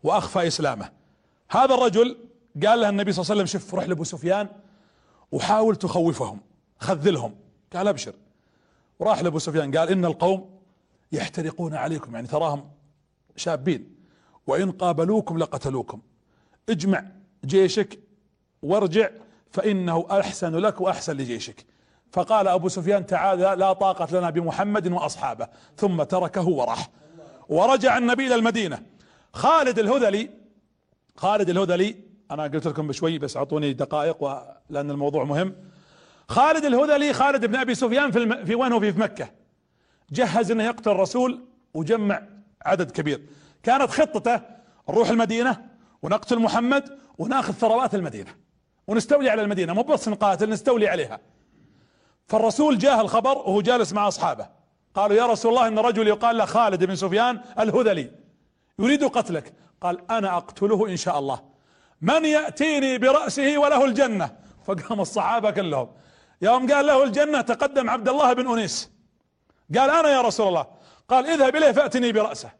وأخفى 0.02 0.46
إسلامه. 0.46 0.90
هذا 1.50 1.74
الرجل 1.74 2.16
قال 2.66 2.80
له 2.80 2.88
النبي 2.88 3.12
صلى 3.12 3.22
الله 3.22 3.32
عليه 3.32 3.42
وسلم 3.42 3.60
شوف 3.60 3.74
روح 3.74 3.88
لأبو 3.88 4.04
سفيان 4.04 4.48
وحاول 5.32 5.76
تخوفهم 5.76 6.40
خذلهم. 6.78 7.34
قال 7.72 7.88
أبشر. 7.88 8.14
وراح 8.98 9.20
لأبو 9.20 9.38
سفيان 9.38 9.76
قال 9.76 9.88
إن 9.88 10.04
القوم 10.04 10.58
يحترقون 11.12 11.74
عليكم 11.74 12.14
يعني 12.14 12.26
تراهم 12.26 12.70
شابين. 13.36 13.96
وإن 14.46 14.70
قابلوكم 14.70 15.38
لقتلوكم. 15.38 16.00
اجمع 16.68 17.04
جيشك 17.44 17.98
وارجع 18.62 19.10
فإنه 19.50 20.06
أحسن 20.10 20.54
لك 20.56 20.80
وأحسن 20.80 21.16
لجيشك. 21.16 21.66
فقال 22.12 22.48
أبو 22.48 22.68
سفيان 22.68 23.06
تعالى 23.06 23.54
لا 23.58 23.72
طاقة 23.72 24.18
لنا 24.18 24.30
بمحمد 24.30 24.92
وأصحابه. 24.92 25.48
ثم 25.76 26.02
تركه 26.02 26.48
وراح. 26.48 26.90
ورجع 27.48 27.98
النبي 27.98 28.26
إلى 28.26 28.34
المدينة. 28.34 28.82
خالد 29.32 29.78
الهذلي 29.78 30.30
خالد 31.16 31.50
الهذلي 31.50 31.96
أنا 32.30 32.42
قلت 32.42 32.66
لكم 32.66 32.88
بشوي 32.88 33.18
بس 33.18 33.36
أعطوني 33.36 33.72
دقائق 33.72 34.24
لأن 34.70 34.90
الموضوع 34.90 35.24
مهم. 35.24 35.54
خالد 36.28 36.64
الهذلي 36.64 37.12
خالد 37.12 37.46
بن 37.46 37.56
أبي 37.56 37.74
سفيان 37.74 38.10
في, 38.10 38.18
الم... 38.18 38.44
في 38.44 38.54
وين 38.54 38.72
هو؟ 38.72 38.80
في 38.80 38.92
مكة. 38.92 39.28
جهز 40.10 40.50
إنه 40.50 40.64
يقتل 40.64 40.90
الرسول 40.90 41.44
وجمع 41.74 42.22
عدد 42.62 42.90
كبير. 42.90 43.20
كانت 43.62 43.90
خطته 43.90 44.40
نروح 44.88 45.08
المدينة 45.08 45.64
ونقتل 46.02 46.38
محمد 46.38 46.98
وناخذ 47.18 47.52
ثروات 47.52 47.94
المدينة 47.94 48.30
ونستولي 48.86 49.30
على 49.30 49.42
المدينة. 49.42 49.72
مو 49.72 49.82
بس 49.82 50.08
نقاتل 50.08 50.50
نستولي 50.50 50.88
عليها. 50.88 51.20
فالرسول 52.26 52.78
جاه 52.78 53.00
الخبر 53.00 53.38
وهو 53.38 53.60
جالس 53.60 53.92
مع 53.92 54.08
أصحابه. 54.08 54.48
قالوا 54.94 55.16
يا 55.16 55.26
رسول 55.26 55.52
الله 55.52 55.68
إن 55.68 55.78
رجل 55.78 56.08
يقال 56.08 56.36
له 56.36 56.44
خالد 56.44 56.84
بن 56.84 56.94
سفيان 56.94 57.40
الهذلي 57.58 58.10
يريد 58.78 59.04
قتلك. 59.04 59.52
قال 59.80 60.10
أنا 60.10 60.36
أقتله 60.36 60.88
إن 60.88 60.96
شاء 60.96 61.18
الله. 61.18 61.40
من 62.00 62.24
يأتيني 62.24 62.98
برأسه 62.98 63.58
وله 63.58 63.84
الجنة. 63.84 64.36
فقام 64.66 65.00
الصحابة 65.00 65.50
كلهم. 65.50 65.88
يوم 66.42 66.72
قال 66.72 66.86
له 66.86 67.04
الجنة 67.04 67.40
تقدم 67.40 67.90
عبد 67.90 68.08
الله 68.08 68.32
بن 68.32 68.52
أنيس. 68.52 68.90
قال 69.78 69.90
أنا 69.90 70.08
يا 70.08 70.20
رسول 70.20 70.48
الله. 70.48 70.66
قال 71.08 71.26
اذهب 71.26 71.56
إليه 71.56 71.72
فأتني 71.72 72.12
برأسه. 72.12 72.50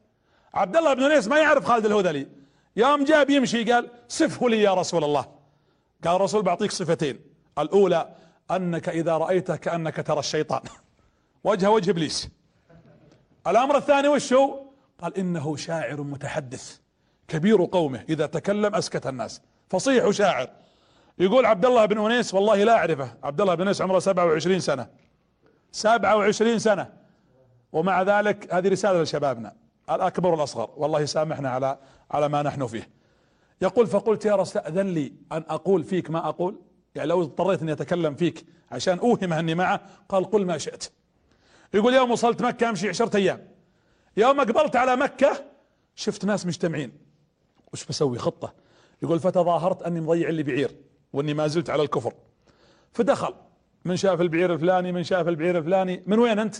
عبد 0.54 0.76
الله 0.76 0.94
بن 0.94 1.02
أنيس 1.02 1.28
ما 1.28 1.38
يعرف 1.38 1.64
خالد 1.64 1.86
الهذلي. 1.86 2.28
يوم 2.76 3.04
جاب 3.04 3.30
يمشي 3.30 3.72
قال 3.72 3.90
صفه 4.08 4.48
لي 4.48 4.62
يا 4.62 4.74
رسول 4.74 5.04
الله. 5.04 5.26
قال 6.04 6.16
الرسول 6.16 6.42
بعطيك 6.42 6.72
صفتين. 6.72 7.20
الأولى 7.58 8.08
أنك 8.50 8.88
إذا 8.88 9.16
رأيته 9.16 9.56
كأنك 9.56 9.96
ترى 9.96 10.18
الشيطان. 10.18 10.60
وجهه 11.44 11.70
وجه 11.70 11.90
إبليس. 11.90 12.28
الأمر 13.46 13.76
الثاني 13.76 14.08
وش 14.08 14.32
هو؟ 14.32 14.66
قال 14.98 15.16
إنه 15.16 15.56
شاعر 15.56 16.02
متحدث 16.02 16.78
كبير 17.28 17.64
قومه 17.64 18.04
إذا 18.08 18.26
تكلم 18.26 18.74
أسكت 18.74 19.06
الناس. 19.06 19.42
فصيح 19.68 20.04
وشاعر 20.04 20.48
يقول 21.18 21.46
عبد 21.46 21.66
الله 21.66 21.84
بن 21.84 22.04
أنيس 22.04 22.34
والله 22.34 22.64
لا 22.64 22.76
أعرفه. 22.76 23.14
عبد 23.22 23.40
الله 23.40 23.54
بن 23.54 23.62
أنيس 23.62 23.82
عمره 23.82 23.98
27 23.98 24.60
سنة. 24.60 24.86
27 25.72 26.58
سنة. 26.58 26.92
ومع 27.72 28.02
ذلك 28.02 28.54
هذه 28.54 28.68
رسالة 28.68 29.02
لشبابنا 29.02 29.52
الأكبر 29.90 30.30
والأصغر. 30.30 30.70
والله 30.76 31.00
يسامحنا 31.00 31.50
على 31.50 31.78
على 32.10 32.28
ما 32.28 32.42
نحن 32.42 32.66
فيه. 32.66 32.88
يقول 33.62 33.86
فقلت 33.86 34.24
يا 34.24 34.36
رسول 34.36 34.62
أذن 34.62 34.86
لي 34.86 35.12
أن 35.32 35.44
أقول 35.48 35.84
فيك 35.84 36.10
ما 36.10 36.28
أقول؟ 36.28 36.60
يعني 36.96 37.08
لو 37.08 37.22
اضطريت 37.22 37.62
إني 37.62 37.72
أتكلم 37.72 38.14
فيك 38.14 38.46
عشان 38.70 38.98
اوهمه 38.98 39.38
أني 39.38 39.54
معه 39.54 39.80
قال 40.08 40.30
قل 40.30 40.46
ما 40.46 40.58
شئت. 40.58 40.84
يقول 41.74 41.94
يوم 41.94 42.10
وصلت 42.10 42.42
مكة 42.42 42.68
أمشي 42.68 42.88
عشرة 42.88 43.16
أيام. 43.16 43.48
يوم 44.16 44.40
أقبلت 44.40 44.76
على 44.76 44.96
مكة 44.96 45.44
شفت 45.94 46.24
ناس 46.24 46.46
مجتمعين. 46.46 46.92
وش 47.72 47.84
بسوي؟ 47.84 48.18
خطة. 48.18 48.54
يقول 49.02 49.20
فتظاهرت 49.20 49.82
أني 49.82 50.00
مضيع 50.00 50.28
اللي 50.28 50.42
بعير 50.42 50.76
وأني 51.12 51.34
ما 51.34 51.46
زلت 51.46 51.70
على 51.70 51.82
الكفر. 51.82 52.12
فدخل. 52.92 53.34
من 53.84 53.96
شاف 53.96 54.20
البعير 54.20 54.54
الفلاني 54.54 54.92
من 54.92 55.04
شاف 55.04 55.28
البعير 55.28 55.58
الفلاني. 55.58 56.02
من 56.06 56.18
وين 56.18 56.38
أنت؟ 56.38 56.56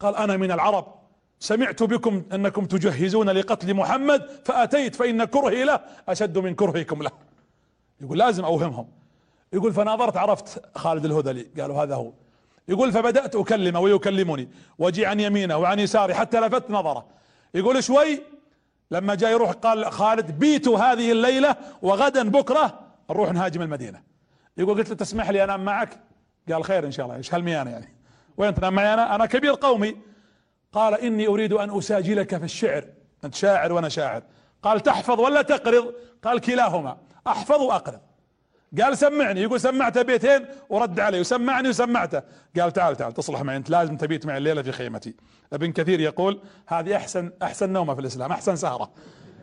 قال 0.00 0.16
أنا 0.16 0.36
من 0.36 0.52
العرب. 0.52 0.94
سمعت 1.38 1.82
بكم 1.82 2.22
أنكم 2.32 2.66
تجهزون 2.66 3.30
لقتل 3.30 3.74
محمد 3.74 4.30
فأتيت 4.44 4.94
فإن 4.94 5.24
كرهي 5.24 5.64
له 5.64 5.80
أشد 6.08 6.38
من 6.38 6.54
كرهكم 6.54 7.02
له. 7.02 7.10
يقول 8.00 8.18
لازم 8.18 8.44
أوهمهم. 8.44 8.88
يقول 9.56 9.72
فناظرت 9.72 10.16
عرفت 10.16 10.78
خالد 10.78 11.04
الهذلي. 11.04 11.46
قالوا 11.60 11.82
هذا 11.82 11.94
هو. 11.94 12.12
يقول 12.68 12.92
فبدأت 12.92 13.36
أكلمه 13.36 13.80
ويكلمني 13.80 14.48
وجي 14.78 15.06
عن 15.06 15.20
يمينه 15.20 15.56
وعن 15.56 15.78
يساري 15.78 16.14
حتى 16.14 16.40
لفت 16.40 16.70
نظره. 16.70 17.06
يقول 17.54 17.84
شوي. 17.84 18.22
لما 18.90 19.14
جاء 19.14 19.30
يروح 19.30 19.50
قال 19.50 19.92
خالد 19.92 20.38
بيتوا 20.38 20.78
هذه 20.78 21.12
الليلة 21.12 21.56
وغدا 21.82 22.28
بكرة 22.28 22.80
نروح 23.10 23.32
نهاجم 23.32 23.62
المدينة. 23.62 24.02
يقول 24.56 24.78
قلت 24.78 24.88
له 24.88 24.94
تسمح 24.94 25.30
لي 25.30 25.44
أنام 25.44 25.64
معك؟ 25.64 26.00
قال 26.52 26.64
خير 26.64 26.86
إن 26.86 26.90
شاء 26.90 27.06
الله. 27.06 27.16
إيش 27.16 27.34
هالميانة 27.34 27.70
يعني؟ 27.70 27.94
وين 28.36 28.54
تنام 28.54 28.74
معي 28.74 28.94
أنا؟ 28.94 29.14
أنا 29.14 29.26
كبير 29.26 29.54
قومي. 29.54 29.96
قال 30.72 30.94
إني 30.94 31.26
أريد 31.26 31.52
أن 31.52 31.78
اساجلك 31.78 32.36
في 32.36 32.44
الشعر. 32.44 32.84
أنت 33.24 33.34
شاعر 33.34 33.72
وأنا 33.72 33.88
شاعر. 33.88 34.22
قال 34.62 34.80
تحفظ 34.80 35.20
ولا 35.20 35.42
تقرض؟ 35.42 35.94
قال 36.24 36.40
كلاهما 36.40 36.96
أحفظ 37.26 37.60
وأقرض. 37.60 38.00
قال 38.82 38.98
سمعني 38.98 39.42
يقول 39.42 39.60
سمعته 39.60 40.02
بيتين 40.02 40.46
ورد 40.68 41.00
علي 41.00 41.20
وسمعني 41.20 41.68
وسمعته 41.68 42.22
قال 42.60 42.72
تعال 42.72 42.96
تعال 42.96 43.12
تصلح 43.12 43.42
معي 43.42 43.56
أنت 43.56 43.70
لازم 43.70 43.96
تبيت 43.96 44.26
معي 44.26 44.38
الليلة 44.38 44.62
في 44.62 44.72
خيمتي. 44.72 45.14
ابن 45.52 45.72
كثير 45.72 46.00
يقول 46.00 46.40
هذه 46.66 46.96
أحسن 46.96 47.32
أحسن 47.42 47.72
نومة 47.72 47.94
في 47.94 48.00
الإسلام 48.00 48.32
أحسن 48.32 48.56
سهرة. 48.56 48.90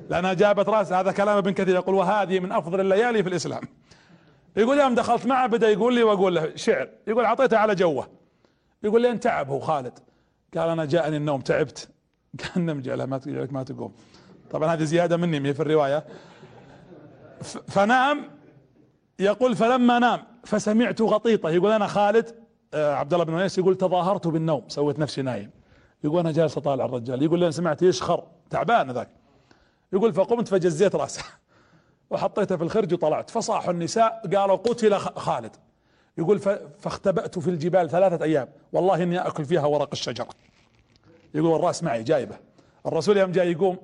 لأنها 0.09 0.33
جابت 0.33 0.69
رأس 0.69 0.93
هذا 0.93 1.11
كلام 1.11 1.37
ابن 1.37 1.53
كثير 1.53 1.75
يقول 1.75 1.95
وهذه 1.95 2.39
من 2.39 2.51
أفضل 2.51 2.79
الليالي 2.79 3.23
في 3.23 3.29
الإسلام. 3.29 3.61
يقول 4.57 4.79
يوم 4.79 4.95
دخلت 4.95 5.25
معه 5.25 5.47
بدا 5.47 5.69
يقول 5.69 5.95
لي 5.95 6.03
وأقول 6.03 6.35
له 6.35 6.55
شعر 6.55 6.89
يقول 7.07 7.25
أعطيته 7.25 7.57
على 7.57 7.75
جوه. 7.75 8.07
يقول 8.83 9.01
لين 9.01 9.19
تعب 9.19 9.49
هو 9.49 9.59
خالد. 9.59 9.99
قال 10.57 10.69
أنا 10.69 10.85
جاءني 10.85 11.17
النوم 11.17 11.41
تعبت. 11.41 11.89
قال 12.43 12.65
نم 12.65 12.81
جعله 12.81 13.05
ما 13.05 13.21
ما 13.51 13.63
تقوم. 13.63 13.95
طبعا 14.51 14.73
هذه 14.73 14.83
زيادة 14.83 15.17
مني 15.17 15.53
في 15.53 15.59
الرواية. 15.59 16.05
فنام 17.67 18.29
يقول 19.19 19.55
فلما 19.55 19.99
نام 19.99 20.23
فسمعت 20.43 21.01
غطيطة. 21.01 21.49
يقول 21.49 21.71
أنا 21.71 21.87
خالد 21.87 22.35
آه، 22.73 22.93
عبد 22.93 23.13
الله 23.13 23.25
بن 23.25 23.39
انيس 23.39 23.57
يقول 23.57 23.75
تظاهرت 23.75 24.27
بالنوم 24.27 24.63
سويت 24.67 24.99
نفسي 24.99 25.21
نايم. 25.21 25.49
يقول 26.03 26.19
أنا 26.19 26.31
جالس 26.31 26.57
أطالع 26.57 26.85
الرجال. 26.85 27.23
يقول 27.23 27.39
لين 27.39 27.51
سمعت 27.51 27.81
يشخر 27.81 28.23
تعبان 28.49 28.91
ذاك. 28.91 29.09
يقول 29.93 30.13
فقمت 30.13 30.47
فجزيت 30.47 30.95
رأسه. 30.95 31.23
وحطيته 32.09 32.57
في 32.57 32.63
الخرج 32.63 32.93
وطلعت. 32.93 33.29
فصاحوا 33.29 33.73
النساء 33.73 34.21
قالوا 34.35 34.55
قتل 34.55 34.97
خالد. 34.97 35.55
يقول 36.17 36.39
فاختبأت 36.79 37.39
في 37.39 37.49
الجبال 37.49 37.89
ثلاثة 37.89 38.25
أيام. 38.25 38.47
والله 38.73 39.03
إني 39.03 39.19
أكل 39.27 39.45
فيها 39.45 39.65
ورق 39.65 39.89
الشجرة. 39.91 40.29
يقول 41.33 41.59
الرأس 41.59 41.83
معي 41.83 42.03
جايبه. 42.03 42.35
الرسول 42.85 43.17
يوم 43.17 43.31
جاي 43.31 43.51
يقوم 43.51 43.77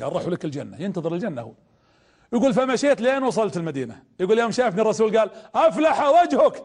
قال 0.00 0.12
روحوا 0.12 0.30
لك 0.30 0.44
الجنة. 0.44 0.82
ينتظر 0.82 1.14
الجنة 1.14 1.42
هو. 1.42 1.52
يقول 2.32 2.54
فمشيت 2.54 3.00
لين 3.00 3.22
وصلت 3.22 3.56
المدينة. 3.56 4.02
يقول 4.20 4.38
يوم 4.38 4.50
شافني 4.50 4.82
الرسول 4.82 5.18
قال 5.18 5.30
أفلح 5.54 6.08
وجهك. 6.08 6.64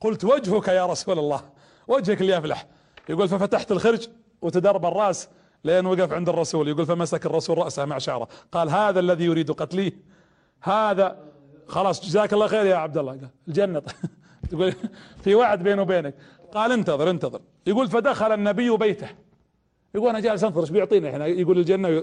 قلت 0.00 0.24
وجهك 0.24 0.68
يا 0.68 0.86
رسول 0.86 1.18
الله. 1.18 1.40
وجهك 1.88 2.20
اللي 2.20 2.32
يفلح. 2.32 2.66
يقول 3.08 3.28
ففتحت 3.28 3.72
الخرج 3.72 4.08
وتدرب 4.42 4.86
الرأس 4.86 5.28
لين 5.64 5.86
وقف 5.86 6.12
عند 6.12 6.28
الرسول. 6.28 6.68
يقول 6.68 6.86
فمسك 6.86 7.26
الرسول 7.26 7.58
رأسه 7.58 7.84
مع 7.84 7.98
شعره. 7.98 8.28
قال 8.52 8.70
هذا 8.70 9.00
الذي 9.00 9.24
يريد 9.24 9.50
قتلي. 9.50 9.92
هذا 10.62 11.16
خلاص 11.66 12.06
جزاك 12.06 12.32
الله 12.32 12.46
خير 12.46 12.66
يا 12.66 12.76
عبد 12.76 12.98
الله. 12.98 13.12
قال 13.12 13.28
الجنة. 13.48 13.82
تقول 14.50 14.74
في 15.24 15.34
وعد 15.34 15.62
بينه 15.62 15.82
وبينك. 15.82 16.14
قال 16.54 16.72
انتظر 16.72 17.10
انتظر. 17.10 17.40
يقول 17.66 17.88
فدخل 17.88 18.32
النبي 18.34 18.76
بيته. 18.76 19.08
يقول 19.94 20.08
أنا 20.08 20.20
جالس 20.20 20.44
انظر 20.44 20.60
إيش 20.60 20.70
بيعطينا 20.70 21.10
إحنا 21.10 21.26
يقول 21.26 21.58
الجنة 21.58 22.02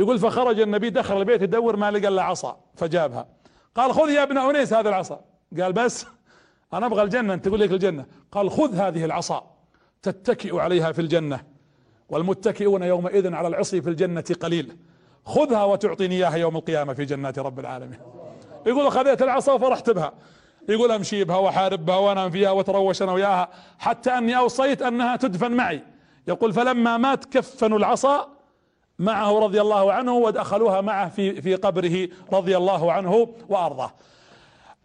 يقول 0.00 0.18
فخرج 0.18 0.60
النبي 0.60 0.90
دخل 0.90 1.18
البيت 1.18 1.42
يدور 1.42 1.76
ما 1.76 1.90
لقى 1.90 2.08
إلا 2.08 2.22
عصا 2.22 2.60
فجابها. 2.74 3.26
قال 3.74 3.94
خذ 3.94 4.10
يا 4.10 4.22
ابن 4.22 4.38
انيس 4.38 4.72
هذا 4.72 4.88
العصا. 4.88 5.20
قال 5.60 5.72
بس 5.72 6.06
أنا 6.72 6.86
أبغى 6.86 7.02
الجنة 7.02 7.34
أنت 7.34 7.44
تقول 7.44 7.60
لك 7.60 7.72
الجنة. 7.72 8.06
قال 8.32 8.50
خذ 8.50 8.74
هذه 8.74 9.04
العصا. 9.04 9.50
تتكئ 10.02 10.58
عليها 10.58 10.92
في 10.92 11.00
الجنة. 11.00 11.40
والمتكئون 12.08 12.82
يومئذ 12.82 13.34
على 13.34 13.48
العصي 13.48 13.82
في 13.82 13.90
الجنة 13.90 14.24
قليل. 14.40 14.76
خذها 15.24 15.64
وتعطيني 15.64 16.14
إياها 16.14 16.36
يوم 16.36 16.56
القيامة 16.56 16.94
في 16.94 17.04
جنات 17.04 17.38
رب 17.38 17.60
العالمين. 17.60 17.98
يقول 18.66 18.86
اخذت 18.86 19.22
العصا 19.22 19.52
وفرحت 19.52 19.90
بها. 19.90 20.12
يقول 20.68 20.90
أمشي 20.90 21.24
بها 21.24 21.36
وأحارب 21.36 21.86
بها 21.86 21.96
وأنام 21.96 22.30
فيها 22.30 22.50
وتروش 22.50 23.02
أنا 23.02 23.12
وياها 23.12 23.48
حتى 23.78 24.10
أني 24.10 24.38
أوصيت 24.38 24.82
أنها 24.82 25.16
تدفن 25.16 25.52
معي. 25.52 25.82
يقول 26.28 26.52
فلما 26.52 26.96
مات 26.96 27.24
كفنوا 27.24 27.78
العصا 27.78 28.39
معه 29.00 29.38
رضي 29.38 29.60
الله 29.60 29.92
عنه 29.92 30.12
ودخلوها 30.12 30.80
معه 30.80 31.08
في 31.08 31.42
في 31.42 31.54
قبره 31.54 32.08
رضي 32.32 32.56
الله 32.56 32.92
عنه 32.92 33.28
وأرضاه. 33.48 33.92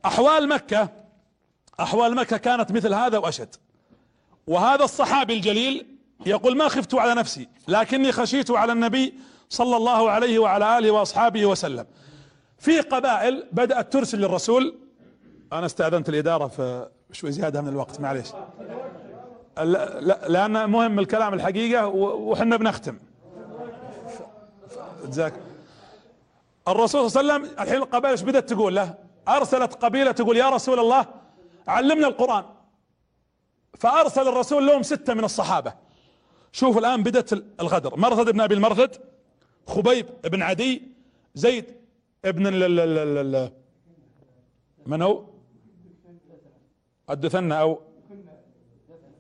أحوال 0.06 0.50
مكة 0.50 0.90
أحوال 1.80 2.16
مكة 2.16 2.38
كانت 2.38 2.72
مثل 2.72 2.94
هذا 2.94 3.18
وأشد. 3.18 3.56
وهذا 4.48 4.84
الصحابي 4.84 5.34
الجليل 5.34 5.86
يقول 6.26 6.58
ما 6.58 6.68
خفت 6.68 6.96
على 6.96 7.16
نفسي 7.16 7.48
لكني 7.68 8.12
خشيت 8.12 8.52
على 8.52 8.72
النبي 8.72 9.14
صلى 9.50 9.78
الله 9.78 10.12
عليه 10.12 10.40
وعلى 10.40 10.78
آله 10.78 10.92
وأصحابه 10.92 11.46
وسلم. 11.46 11.86
في 12.58 12.80
قبائل 12.80 13.48
بدأت 13.52 13.94
ترسل 13.94 14.20
للرسول. 14.20 14.76
أنا 15.54 15.66
استأذنت 15.66 16.10
الإدارة 16.10 16.48
في 16.48 16.90
شوي 17.12 17.32
زيادة 17.32 17.62
من 17.62 17.68
الوقت 17.68 18.02
معليش. 18.02 18.28
لا 19.58 20.28
لأن 20.28 20.70
مهم 20.70 21.00
الكلام 21.00 21.34
الحقيقة 21.34 21.88
وحنا 21.88 22.58
بنختم. 22.58 22.98
جزاك. 25.06 25.34
الرسول 26.68 27.11
صلى 27.11 27.22
الله 27.22 27.34
عليه 27.34 27.44
وسلم 27.44 27.60
الحين 27.60 27.82
القبائل 27.82 28.11
إيش 28.11 28.22
بدأت 28.22 28.49
تقول 28.49 28.76
له؟ 28.76 28.95
أرسلت 29.27 29.73
قبيلة 29.73 30.11
تقول 30.11 30.38
يا 30.38 30.49
رسول 30.49 30.80
الله 30.80 31.06
علمنا 31.68 32.07
القرآن. 32.07 32.45
فأرسل 33.80 34.27
الرسول 34.27 34.68
لهم 34.68 34.84
ستة 34.84 35.14
من 35.14 35.23
الصحابة. 35.23 35.73
شوفوا 36.52 36.80
الآن 36.80 37.03
بدأت 37.03 37.34
الغدر. 37.34 37.99
مرثد 37.99 38.30
بن 38.30 38.41
أبي 38.41 38.56
المرثد 38.56 38.95
خبيب 39.68 40.06
بن 40.23 40.41
عدي 40.41 40.91
زيد 41.36 41.65
ابن 42.26 42.48
ال 42.48 42.64
ال 42.64 42.80
ال 43.36 43.52
من 44.86 45.02
هو؟ 45.02 45.26
الدثنة 47.10 47.56
أو؟ 47.56 47.82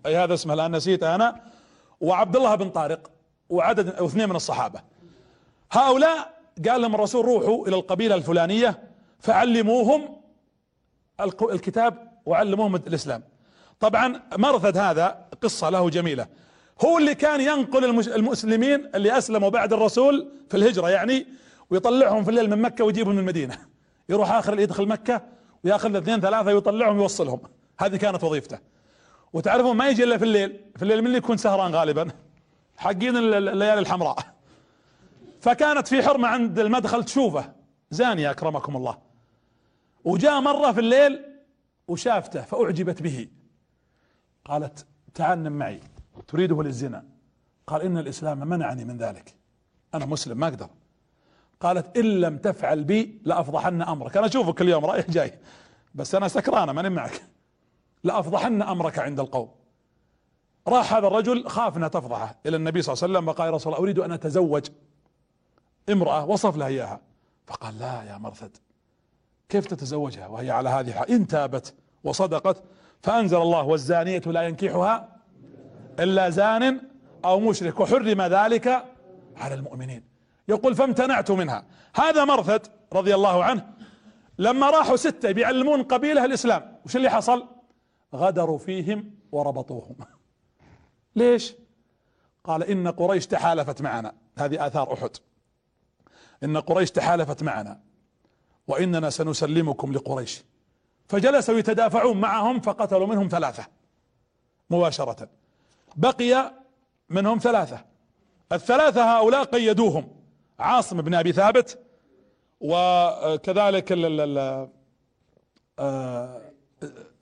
أي 0.05 0.17
هذا 0.17 0.33
اسمه 0.33 0.53
الآن 0.53 0.75
نسيت 0.75 1.03
أنا. 1.03 1.41
وعبد 2.01 2.35
الله 2.35 2.55
بن 2.55 2.69
طارق 2.69 3.11
وعدد 3.49 3.89
أو 3.89 4.05
اثنين 4.05 4.29
من 4.29 4.35
الصحابة. 4.35 4.81
هؤلاء 5.77 6.35
قال 6.69 6.81
لهم 6.81 6.95
الرسول 6.95 7.25
روحوا 7.25 7.67
إلى 7.67 7.75
القبيلة 7.75 8.15
الفلانية 8.15 8.83
فعلموهم 9.19 10.21
الكتاب 11.41 12.11
وعلموهم 12.25 12.75
الإسلام. 12.75 13.23
طبعا 13.79 14.21
مرثد 14.37 14.77
هذا 14.77 15.25
قصة 15.41 15.69
له 15.69 15.89
جميلة. 15.89 16.27
هو 16.85 16.97
اللي 16.97 17.15
كان 17.15 17.41
ينقل 17.41 17.85
المسلمين 18.15 18.89
اللي 18.95 19.17
أسلموا 19.17 19.49
بعد 19.49 19.73
الرسول 19.73 20.31
في 20.49 20.57
الهجرة 20.57 20.89
يعني 20.89 21.27
ويطلعهم 21.69 22.23
في 22.23 22.29
الليل 22.29 22.49
من 22.49 22.61
مكة 22.61 22.83
ويجيبهم 22.83 23.13
من 23.13 23.19
المدينة. 23.19 23.57
يروح 24.09 24.31
آخر 24.31 24.59
يدخل 24.59 24.87
مكة 24.87 25.21
ويأخذ 25.63 25.95
اثنين 25.95 26.21
ثلاثة 26.21 26.53
ويطلعهم 26.53 26.97
ويوصلهم. 26.97 27.39
هذه 27.79 27.95
كانت 27.95 28.23
وظيفته. 28.23 28.59
وتعرفون 29.33 29.77
ما 29.77 29.89
يجي 29.89 30.03
إلا 30.03 30.17
في 30.17 30.23
الليل. 30.23 30.59
في 30.75 30.83
الليل 30.83 31.01
من 31.01 31.07
اللي 31.07 31.17
يكون 31.17 31.37
سهران 31.37 31.75
غالبا. 31.75 32.07
حقين 32.77 33.17
الليالي 33.17 33.79
الحمراء. 33.79 34.34
فكانت 35.45 35.87
في 35.87 36.03
حرمة 36.03 36.27
عند 36.27 36.59
المدخل 36.59 37.03
تشوفه. 37.03 37.53
زانية 37.91 38.31
أكرمكم 38.31 38.77
الله. 38.77 38.97
وجاء 40.03 40.41
مرة 40.41 40.71
في 40.71 40.79
الليل 40.79 41.21
وشافته 41.87 42.41
فأعجبت 42.41 43.01
به. 43.01 43.27
قالت 44.45 44.85
تعال 45.13 45.43
نم 45.43 45.51
معي. 45.51 45.79
تريده 46.27 46.63
للزنا. 46.63 47.05
قال 47.67 47.81
إن 47.81 47.97
الإسلام 47.97 48.47
منعني 48.47 48.85
من 48.85 48.97
ذلك. 48.97 49.35
أنا 49.93 50.05
مسلم 50.05 50.37
ما 50.37 50.47
أقدر. 50.47 50.69
قالت 51.59 51.97
إن 51.97 52.05
لم 52.05 52.37
تفعل 52.37 52.83
بي 52.83 53.21
لأفضحن 53.25 53.81
أمرك. 53.81 54.17
أنا 54.17 54.25
أشوفك 54.25 54.61
اليوم 54.61 54.85
رايح 54.85 55.09
جاي 55.09 55.39
بس 55.95 56.15
أنا 56.15 56.27
سكرانة 56.27 56.71
ماني 56.71 56.89
معك. 56.89 57.21
لأفضحن 58.03 58.61
أمرك 58.61 58.99
عند 58.99 59.19
القوم. 59.19 59.51
راح 60.67 60.93
هذا 60.93 61.07
الرجل 61.07 61.47
خاف 61.47 61.77
إنها 61.77 61.87
تفضحه. 61.87 62.35
إلى 62.45 62.57
النبي 62.57 62.81
صلى 62.81 62.93
الله 62.93 63.03
عليه 63.03 63.13
وسلم 63.13 63.27
وقال 63.27 63.47
يا 63.47 63.51
رسول 63.51 63.73
الله 63.73 63.83
أريد 63.83 63.99
أن 63.99 64.11
أتزوج. 64.11 64.65
امرأة 65.89 66.25
وصف 66.25 66.57
لها 66.57 66.67
إياها. 66.67 67.01
فقال 67.47 67.79
لا 67.79 68.03
يا 68.03 68.17
مرثد 68.17 68.57
كيف 69.49 69.65
تتزوجها 69.65 70.27
وهي 70.27 70.51
على 70.51 70.69
هذه 70.69 70.87
الحال؟ 70.87 71.11
إن 71.11 71.27
تابت 71.27 71.73
وصدقت 72.03 72.63
فأنزل 73.03 73.37
الله 73.37 73.63
والزانية 73.63 74.19
لا 74.25 74.41
ينكحها 74.41 75.15
إلا 75.99 76.29
زان 76.29 76.81
أو 77.25 77.39
مشرك 77.39 77.79
وحرم 77.79 78.21
ذلك 78.21 78.85
على 79.37 79.55
المؤمنين. 79.55 80.03
يقول 80.47 80.75
فامتنعت 80.75 81.31
منها. 81.31 81.65
هذا 81.95 82.25
مرثد 82.25 82.67
رضي 82.93 83.15
الله 83.15 83.43
عنه 83.43 83.67
لما 84.39 84.69
راحوا 84.69 84.95
ستة 84.95 85.31
بيعلمون 85.31 85.83
قبيلة 85.83 86.25
الإسلام 86.25 86.77
وش 86.85 86.95
اللي 86.95 87.09
حصل؟ 87.09 87.47
غدروا 88.15 88.57
فيهم 88.57 89.11
وربطوهم. 89.31 89.95
ليش؟ 91.15 91.53
قال 92.43 92.63
إن 92.63 92.87
قريش 92.87 93.27
تحالفت 93.27 93.81
معنا. 93.81 94.13
هذه 94.37 94.67
آثار 94.67 94.93
أحد. 94.93 95.09
إن 96.43 96.57
قريش 96.57 96.91
تحالفت 96.91 97.43
معنا 97.43 97.79
وإننا 98.67 99.09
سنسلمكم 99.09 99.93
لقريش. 99.93 100.43
فجلسوا 101.07 101.57
يتدافعون 101.57 102.21
معهم 102.21 102.59
فقتلوا 102.59 103.07
منهم 103.07 103.27
ثلاثة 103.27 103.65
مباشرة. 104.69 105.29
بقي 105.95 106.53
منهم 107.09 107.37
ثلاثة. 107.37 107.85
الثلاثة 108.51 109.17
هؤلاء 109.17 109.43
قيدوهم 109.43 110.07
عاصم 110.59 111.01
بن 111.01 111.13
أبي 111.13 111.31
ثابت 111.31 111.79
وكذلك 112.59 113.91
آه، 115.79 116.41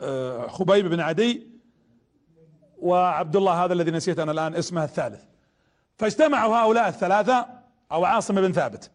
آه، 0.02 0.48
خبيب 0.48 0.88
بن 0.88 1.00
عدي 1.00 1.48
وعبد 2.78 3.36
الله 3.36 3.66
هذا 3.66 3.74
الذي 3.74 3.92
نسيت 3.92 4.20
أنا 4.20 4.32
الآن 4.32 4.56
اسمه 4.56 4.84
الثالث. 4.84 5.24
فاجتمعوا 5.98 6.56
هؤلاء 6.56 6.88
الثلاثة 6.88 7.48
أو 7.92 8.06
عاصم 8.06 8.36
بن 8.36 8.52
ثابت. 8.52 8.92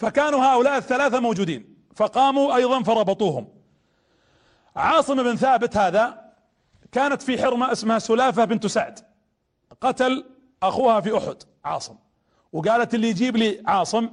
فكانوا 0.00 0.44
هؤلاء 0.44 0.76
الثلاثة 0.76 1.20
موجودين 1.20 1.76
فقاموا 1.96 2.56
أيضا 2.56 2.82
فربطوهم. 2.82 3.48
عاصم 4.76 5.22
بن 5.22 5.36
ثابت 5.36 5.76
هذا 5.76 6.30
كانت 6.92 7.22
في 7.22 7.42
حرمة 7.42 7.72
اسمها 7.72 7.98
سلافة 7.98 8.44
بنت 8.44 8.66
سعد. 8.66 8.98
قتل 9.80 10.24
أخوها 10.62 11.00
في 11.00 11.18
أحد 11.18 11.36
عاصم. 11.64 11.96
وقالت 12.52 12.94
اللي 12.94 13.08
يجيب 13.08 13.36
لي 13.36 13.62
عاصم 13.66 14.10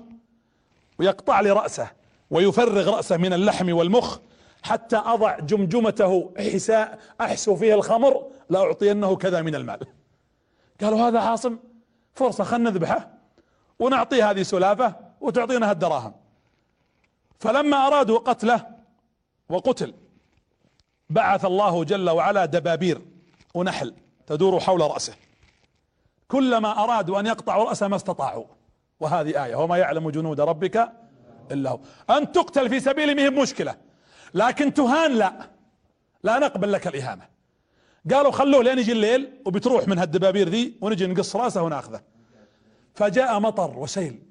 ويقطع 0.99 1.39
لي 1.41 1.51
رأسه 1.51 1.91
ويفرغ 2.29 2.95
رأسه 2.95 3.17
من 3.17 3.33
اللحم 3.33 3.73
والمخ 3.73 4.17
حتى 4.63 4.97
أضع 4.97 5.39
جمجمته 5.39 6.33
حساء 6.37 6.99
أحسو 7.21 7.55
فيه 7.55 7.73
الخمر 7.73 8.27
لاعطينه 8.49 9.15
كذا 9.15 9.41
من 9.41 9.55
المال. 9.55 9.79
قالوا 10.81 10.99
هذا 10.99 11.19
عاصم 11.19 11.57
فرصة 12.13 12.43
خلنا 12.43 12.69
نذبحه 12.69 13.09
ونعطيه 13.79 14.31
هذه 14.31 14.43
سلافة. 14.43 15.06
وتعطينا 15.21 15.69
هالدراهم. 15.69 16.13
فلما 17.39 17.87
أرادوا 17.87 18.19
قتله 18.19 18.67
وقتل 19.49 19.93
بعث 21.09 21.45
الله 21.45 21.83
جل 21.83 22.09
وعلا 22.09 22.45
دبابير 22.45 23.01
ونحل 23.53 23.93
تدور 24.27 24.59
حول 24.59 24.81
رأسه. 24.81 25.13
كلما 26.27 26.83
أرادوا 26.83 27.19
أن 27.19 27.25
يقطعوا 27.25 27.69
رأسه 27.69 27.87
ما 27.87 27.95
استطاعوا. 27.95 28.45
وهذه 28.99 29.45
آية 29.45 29.55
وما 29.55 29.77
يعلم 29.77 30.09
جنود 30.09 30.41
ربك 30.41 30.91
إلا 31.51 31.69
هو. 31.69 31.79
أن 32.09 32.31
تقتل 32.31 32.69
في 32.69 32.79
سبيله 32.79 33.13
مهم 33.13 33.41
مشكلة 33.41 33.75
لكن 34.33 34.73
تهان 34.73 35.11
لا. 35.11 35.49
لا 36.23 36.39
نقبل 36.39 36.71
لك 36.71 36.87
الإهانة. 36.87 37.27
قالوا 38.13 38.31
خلوه 38.31 38.63
لين 38.63 38.79
يجي 38.79 38.91
الليل 38.91 39.41
وبتروح 39.45 39.87
من 39.87 39.99
هالدبابير 39.99 40.49
ذي 40.49 40.77
ونجي 40.81 41.07
نقص 41.07 41.35
رأسه 41.35 41.63
وناخذه. 41.63 42.01
فجاء 42.93 43.39
مطر 43.39 43.79
وسيل. 43.79 44.26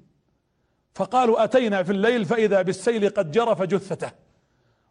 فقالوا 0.97 1.43
أتينا 1.43 1.83
في 1.83 1.91
الليل 1.91 2.25
فإذا 2.25 2.61
بالسيل 2.61 3.09
قد 3.09 3.31
جرف 3.31 3.61
جثته. 3.61 4.11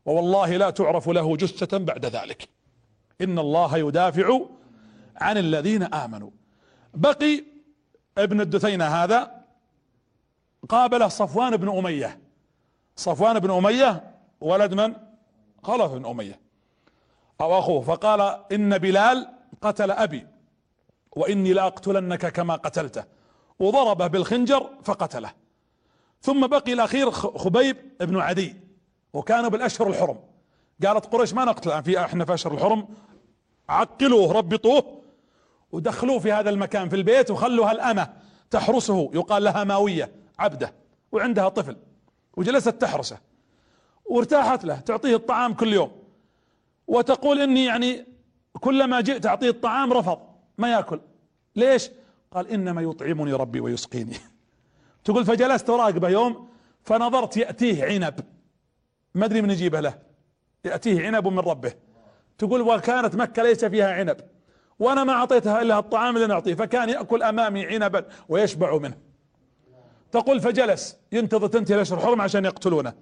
ووالله 0.06 0.56
لا 0.56 0.70
تعرف 0.70 1.08
له 1.08 1.36
جثة 1.36 1.78
بعد 1.78 2.06
ذلك. 2.06 2.48
إن 3.20 3.38
الله 3.38 3.78
يدافع 3.78 4.40
عن 5.16 5.38
الذين 5.38 5.82
آمنوا. 5.82 6.30
بقي 6.94 7.44
ابن 8.18 8.40
الدثينة 8.40 8.84
هذا 8.84 9.44
قابله 10.68 11.08
صفوان 11.08 11.56
بن 11.56 11.68
أمية. 11.78 12.18
صفوان 12.96 13.38
بن 13.38 13.50
أمية 13.50 14.14
ولد 14.40 14.74
من؟ 14.74 14.94
خلف 15.62 15.92
بن 15.92 16.06
أمية. 16.06 16.40
أو 17.40 17.58
أخوه. 17.58 17.80
فقال 17.80 18.20
إن 18.52 18.78
بلال 18.78 19.28
قتل 19.60 19.90
أبي 19.90 20.26
وإني 21.16 21.52
لأقتلنك 21.52 22.26
كما 22.32 22.56
قتلته. 22.56 23.04
وضربه 23.58 24.06
بالخنجر 24.06 24.70
فقتله. 24.84 25.45
ثم 26.22 26.46
بقي 26.46 26.72
الأخير 26.72 27.10
خبيب 27.10 27.76
بن 28.00 28.20
عدي 28.20 28.56
وكانوا 29.12 29.50
بالأشهر 29.50 29.88
الحرم. 29.88 30.18
قالت 30.84 31.06
قريش 31.06 31.34
ما 31.34 31.44
نقتل 31.44 31.82
في 31.82 32.00
إحنا 32.00 32.24
في 32.24 32.34
أشهر 32.34 32.54
الحرم 32.54 32.88
عقلوه 33.68 34.32
ربطوه 34.32 35.02
ودخلوه 35.72 36.18
في 36.18 36.32
هذا 36.32 36.50
المكان 36.50 36.88
في 36.88 36.96
البيت 36.96 37.30
وخلوا 37.30 37.70
هالأمة 37.70 38.12
تحرسه 38.50 39.10
يقال 39.14 39.44
لها 39.44 39.64
ماوية 39.64 40.12
عبدة 40.38 40.72
وعندها 41.12 41.48
طفل 41.48 41.76
وجلست 42.36 42.68
تحرسه 42.68 43.18
وارتاحت 44.04 44.64
له 44.64 44.80
تعطيه 44.80 45.16
الطعام 45.16 45.54
كل 45.54 45.72
يوم. 45.72 45.90
وتقول 46.86 47.40
إني 47.40 47.64
يعني 47.64 48.06
كلما 48.60 49.00
جئت 49.00 49.26
أعطيه 49.26 49.50
الطعام 49.50 49.92
رفض 49.92 50.18
ما 50.58 50.72
يأكل. 50.72 51.00
ليش؟ 51.56 51.90
قال 52.30 52.48
إنما 52.48 52.82
يطعمني 52.82 53.32
ربي 53.32 53.60
ويسقيني. 53.60 54.16
تقول 55.06 55.24
فجلست 55.24 55.70
اراقبه 55.70 56.08
يوم 56.08 56.48
فنظرت 56.84 57.36
يأتيه 57.36 57.84
عنب. 57.84 58.14
ما 59.14 59.24
أدري 59.24 59.42
من 59.42 59.50
يجيبه 59.50 59.80
له. 59.80 59.98
يأتيه 60.64 61.06
عنب 61.06 61.28
من 61.28 61.38
ربه. 61.38 61.72
تقول 62.38 62.60
وكانت 62.60 63.16
مكة 63.16 63.42
ليس 63.42 63.64
فيها 63.64 63.92
عنب. 63.92 64.16
وأنا 64.78 65.04
ما 65.04 65.12
أعطيتها 65.12 65.62
إلا 65.62 65.78
الطعام 65.78 66.16
اللي 66.16 66.26
نعطيه 66.26 66.54
فكان 66.54 66.88
يأكل 66.88 67.22
أمامي 67.22 67.66
عنبا 67.66 68.04
ويشبع 68.28 68.78
منه. 68.78 68.98
تقول 70.12 70.40
فجلس. 70.40 70.96
ينتظر 71.12 71.46
تنتهي 71.46 71.74
الأشهر 71.74 71.98
الحرم 71.98 72.20
عشان 72.20 72.44
يقتلونه. 72.44 72.92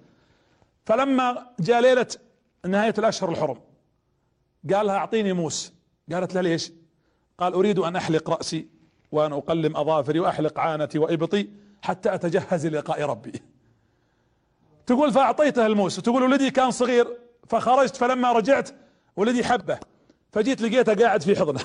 فلما 0.85 1.47
جاء 1.59 1.81
ليلة 1.81 2.07
نهاية 2.65 2.93
الأشهر 2.97 3.31
الحرم 3.31 3.57
قال 4.73 4.87
لها 4.87 4.95
أعطيني 4.95 5.33
موس. 5.33 5.73
قالت 6.11 6.35
له 6.35 6.41
ليش؟ 6.41 6.71
قال 7.37 7.53
أريد 7.53 7.79
أن 7.79 7.95
أحلق 7.95 8.29
رأسي 8.29 8.67
وأن 9.11 9.33
أقلم 9.33 9.77
أظافري 9.77 10.19
وأحلق 10.19 10.59
عانتي 10.59 10.99
وإبطي 10.99 11.64
حتى 11.85 12.13
أتجهز 12.13 12.67
للقاء 12.67 13.01
ربي. 13.01 13.41
تقول 14.85 15.11
فأعطيته 15.11 15.65
الموس 15.65 15.95
تقول 15.95 16.23
ولدي 16.23 16.51
كان 16.51 16.71
صغير 16.71 17.07
فخرجت 17.47 17.95
فلما 17.95 18.31
رجعت 18.31 18.69
ولدي 19.15 19.43
حبه. 19.43 19.79
فجيت 20.31 20.61
لقيته 20.61 21.05
قاعد 21.05 21.21
في 21.21 21.35
حضنه. 21.35 21.61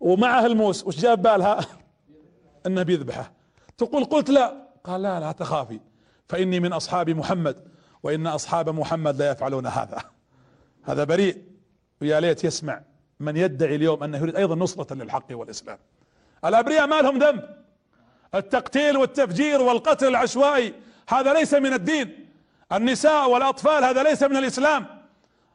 ومعه 0.00 0.46
الموس 0.46 0.86
وش 0.86 0.96
جاب 0.96 1.22
بالها؟ 1.22 1.60
إنه 2.66 2.82
بيذبحه. 2.82 3.32
تقول 3.78 4.04
قلت 4.04 4.30
لا. 4.30 4.68
قال 4.84 5.02
لا 5.02 5.20
لا 5.20 5.32
تخافي. 5.32 5.80
فإني 6.28 6.60
من 6.60 6.72
أصحاب 6.72 7.10
محمد. 7.10 7.56
وإن 8.02 8.26
أصحاب 8.26 8.68
محمد 8.68 9.16
لا 9.16 9.30
يفعلون 9.30 9.66
هذا. 9.66 9.98
هذا 10.82 11.04
بريء. 11.04 11.42
ويا 12.00 12.20
ليت 12.20 12.44
يسمع 12.44 12.82
من 13.20 13.36
يدعي 13.36 13.74
اليوم 13.74 14.02
أنه 14.02 14.18
يريد 14.18 14.36
أيضا 14.36 14.54
نصرة 14.54 14.94
للحق 14.94 15.26
والإسلام. 15.30 15.78
الأبرياء 16.44 16.86
ما 16.86 17.02
لهم 17.02 17.18
ذنب. 17.18 17.65
التقتيل 18.34 18.96
والتفجير 18.96 19.62
والقتل 19.62 20.08
العشوائي 20.08 20.74
هذا 21.08 21.32
ليس 21.32 21.54
من 21.54 21.72
الدين. 21.72 22.26
النساء 22.72 23.30
والأطفال 23.30 23.84
هذا 23.84 24.02
ليس 24.02 24.22
من 24.22 24.36
الإسلام. 24.36 24.86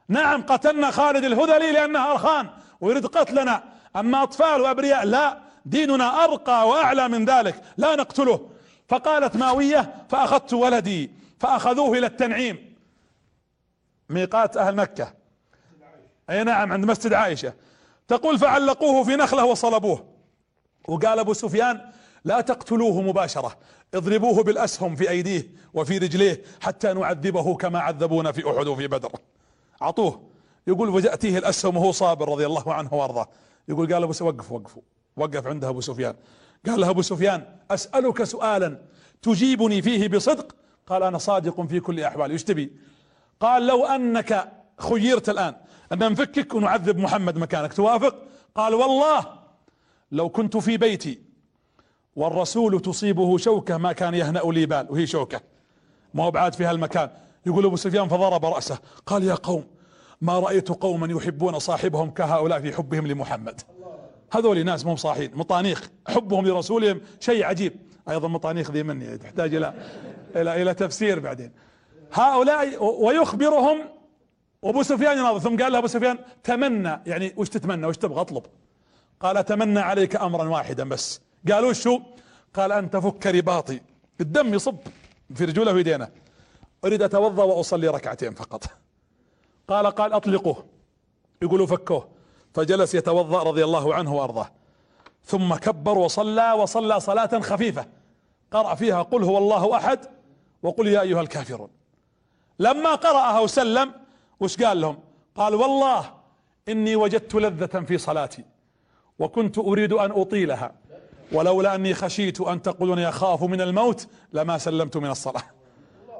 نعم 0.07 0.41
قتلنا 0.41 0.91
خالد 0.91 1.23
الهذلي 1.23 1.71
لأنه 1.71 2.11
أرخان 2.11 2.49
ويريد 2.81 3.05
قتلنا. 3.05 3.63
أما 3.95 4.23
أطفال 4.23 4.61
وأبرياء 4.61 5.05
لا 5.05 5.37
ديننا 5.65 6.23
أرقى 6.23 6.69
وأعلى 6.69 7.07
من 7.07 7.25
ذلك. 7.25 7.61
لا 7.77 7.95
نقتله. 7.95 8.49
فقالت 8.89 9.35
ماوية 9.35 9.93
فأخذت 10.09 10.53
ولدي 10.53 11.11
فأخذوه 11.39 11.97
إلى 11.97 12.05
التنعيم. 12.05 12.75
ميقات 14.09 14.57
أهل 14.57 14.75
مكة. 14.75 15.13
أي 16.29 16.43
نعم 16.43 16.73
عند 16.73 16.85
مسجد 16.85 17.13
عائشة. 17.13 17.53
تقول 18.07 18.39
فعلقوه 18.39 19.03
في 19.03 19.15
نخلة 19.15 19.45
وصلبوه. 19.45 20.05
وقال 20.87 21.19
أبو 21.19 21.33
سفيان 21.33 21.91
لا 22.25 22.41
تقتلوه 22.41 23.01
مباشرة. 23.01 23.57
اضربوه 23.93 24.43
بالأسهم 24.43 24.95
في 24.95 25.09
أيديه 25.09 25.51
وفي 25.73 25.97
رجليه 25.97 26.41
حتى 26.61 26.93
نعذبه 26.93 27.55
كما 27.55 27.79
عذبونا 27.79 28.31
في 28.31 28.49
أحد 28.51 28.67
وفي 28.67 28.87
بدر. 28.87 29.11
أعطوه. 29.81 30.21
يقول 30.67 30.89
وجأتيه 30.89 31.37
الأسهم 31.37 31.77
وهو 31.77 31.91
صابر 31.91 32.29
رضي 32.29 32.45
الله 32.45 32.73
عنه 32.73 32.93
وأرضاه. 32.93 33.27
يقول 33.67 33.93
قال 33.93 34.03
أبو 34.03 34.13
وقف 34.21 34.51
وقفوا 34.51 34.81
وقف 35.17 35.47
عندها 35.47 35.69
أبو 35.69 35.81
سفيان. 35.81 36.15
قال 36.67 36.81
له 36.81 36.89
أبو 36.89 37.01
سفيان 37.01 37.45
أسألك 37.71 38.23
سؤالا 38.23 38.81
تجيبني 39.21 39.81
فيه 39.81 40.07
بصدق؟ 40.07 40.55
قال 40.87 41.03
أنا 41.03 41.17
صادق 41.17 41.61
في 41.61 41.79
كل 41.79 41.99
احوالي 41.99 42.33
إيش 42.33 42.43
تبي؟ 42.43 42.71
قال 43.39 43.67
لو 43.67 43.85
أنك 43.85 44.51
خيرت 44.79 45.29
الآن 45.29 45.55
أن 45.91 45.99
نفكك 45.99 46.53
ونعذب 46.53 46.97
محمد 46.97 47.37
مكانك 47.37 47.73
توافق؟ 47.73 48.15
قال 48.55 48.73
والله 48.73 49.25
لو 50.11 50.29
كنت 50.29 50.57
في 50.57 50.77
بيتي 50.77 51.30
والرسول 52.15 52.79
تصيبه 52.79 53.37
شوكة 53.37 53.77
ما 53.77 53.93
كان 53.93 54.13
يهنأ 54.13 54.39
لي 54.39 54.65
بال 54.65 54.87
وهي 54.89 55.07
شوكة. 55.07 55.41
ما 56.13 56.23
هو 56.23 56.31
بعاد 56.31 56.53
في 56.53 56.65
هالمكان. 56.65 57.09
يقول 57.45 57.65
أبو 57.65 57.75
سفيان 57.75 58.07
فضرب 58.07 58.45
رأسه. 58.45 58.79
قال 59.05 59.23
يا 59.23 59.35
قوم 59.35 59.63
ما 60.21 60.39
رأيت 60.39 60.69
قوما 60.69 61.07
يحبون 61.07 61.59
صاحبهم 61.59 62.11
كهؤلاء 62.11 62.59
في 62.59 62.73
حبهم 62.73 63.07
لمحمد. 63.07 63.61
هذول 64.31 64.65
ناس 64.65 64.85
مو 64.85 64.95
صاحين 64.95 65.31
مطانيخ. 65.33 65.89
حبهم 66.07 66.47
لرسولهم 66.47 67.01
شيء 67.19 67.43
عجيب. 67.45 67.73
أيضا 68.09 68.27
مطانيخ 68.27 68.71
ذي 68.71 68.83
مني 68.83 69.17
تحتاج 69.17 69.55
إلى 69.55 69.73
إلى 70.35 70.61
إلى 70.61 70.73
تفسير 70.73 71.19
بعدين. 71.19 71.51
هؤلاء 72.13 72.83
ويخبرهم 72.83 73.77
وابو 74.61 74.83
سفيان 74.83 75.17
يناظر. 75.17 75.39
ثم 75.39 75.63
قال 75.63 75.71
له 75.71 75.77
أبو 75.77 75.87
سفيان 75.87 76.19
تمنى 76.43 77.01
يعني 77.05 77.33
وش 77.37 77.49
تتمنى؟ 77.49 77.87
وش 77.87 77.97
تبغى؟ 77.97 78.21
اطلب. 78.21 78.43
قال 79.19 79.37
أتمنى 79.37 79.79
عليك 79.79 80.15
امرا 80.15 80.49
واحدا 80.49 80.89
بس. 80.89 81.21
قالوا 81.49 81.73
شو؟ 81.73 81.99
قال 82.53 82.71
أن 82.71 82.89
تفك 82.89 83.27
رباطي. 83.27 83.81
الدم 84.21 84.53
يصب 84.53 84.77
في 85.35 85.45
رجوله 85.45 85.73
ويدينه. 85.73 86.09
أريد 86.85 87.01
أتوضأ 87.01 87.43
وأصلي 87.43 87.87
ركعتين 87.87 88.33
فقط. 88.33 88.63
قال 89.67 89.87
قال 89.87 90.13
أطلقوه. 90.13 90.65
يقولوا 91.41 91.67
فكوه. 91.67 92.07
فجلس 92.53 92.95
يتوضأ 92.95 93.43
رضي 93.43 93.63
الله 93.63 93.95
عنه 93.95 94.15
وأرضاه. 94.15 94.51
ثم 95.25 95.55
كبر 95.55 95.97
وصلى 95.97 96.51
وصلى 96.51 96.99
صلاة 96.99 97.39
خفيفة. 97.39 97.85
قرأ 98.51 98.75
فيها 98.75 99.01
قل 99.01 99.23
هو 99.23 99.37
الله 99.37 99.77
أحد 99.77 99.99
وقل 100.63 100.87
يا 100.87 101.01
أيها 101.01 101.21
الكافرون. 101.21 101.69
لما 102.59 102.95
قرأها 102.95 103.39
وسلم 103.39 103.93
وش 104.39 104.63
قال 104.63 104.81
لهم؟ 104.81 104.99
قال 105.35 105.55
والله 105.55 106.13
إني 106.69 106.95
وجدت 106.95 107.35
لذة 107.35 107.85
في 107.85 107.97
صلاتي 107.97 108.43
وكنت 109.19 109.57
أريد 109.57 109.93
أن 109.93 110.11
أطيلها. 110.11 110.80
ولولا 111.31 111.75
أني 111.75 111.93
خشيت 111.93 112.41
أن 112.41 112.61
تقولون 112.61 112.99
يخاف 112.99 113.43
من 113.43 113.61
الموت 113.61 114.07
لما 114.33 114.57
سلمت 114.57 114.97
من 114.97 115.09
الصلاة. 115.09 115.43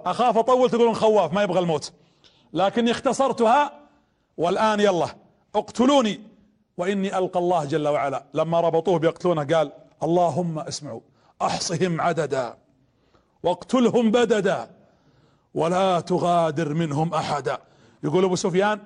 أخاف 0.06 0.38
اطول 0.38 0.70
تقولون 0.70 0.96
خواف 0.96 1.34
ما 1.34 1.44
يبغى 1.44 1.60
الموت. 1.60 1.94
لكني 2.54 2.92
اختصرتها 2.92 3.80
والآن 4.38 4.80
يلا 4.80 5.08
اقتلوني 5.56 6.22
وإني 6.78 7.18
ألقى 7.18 7.40
الله 7.40 7.66
جل 7.66 7.88
وعلا. 7.88 8.24
لما 8.34 8.62
ربطوه 8.62 9.00
بيقتلونه 9.00 9.44
قال 9.44 9.72
اللهم 10.04 10.60
اسمعوا 10.60 11.02
أحصهم 11.42 12.02
عددا 12.02 12.58
واقتلهم 13.44 14.12
بددا 14.12 14.70
ولا 15.54 16.00
تغادر 16.00 16.74
منهم 16.74 17.14
أحدا. 17.14 17.58
يقول 18.04 18.24
أبو 18.24 18.36
سفيان 18.36 18.80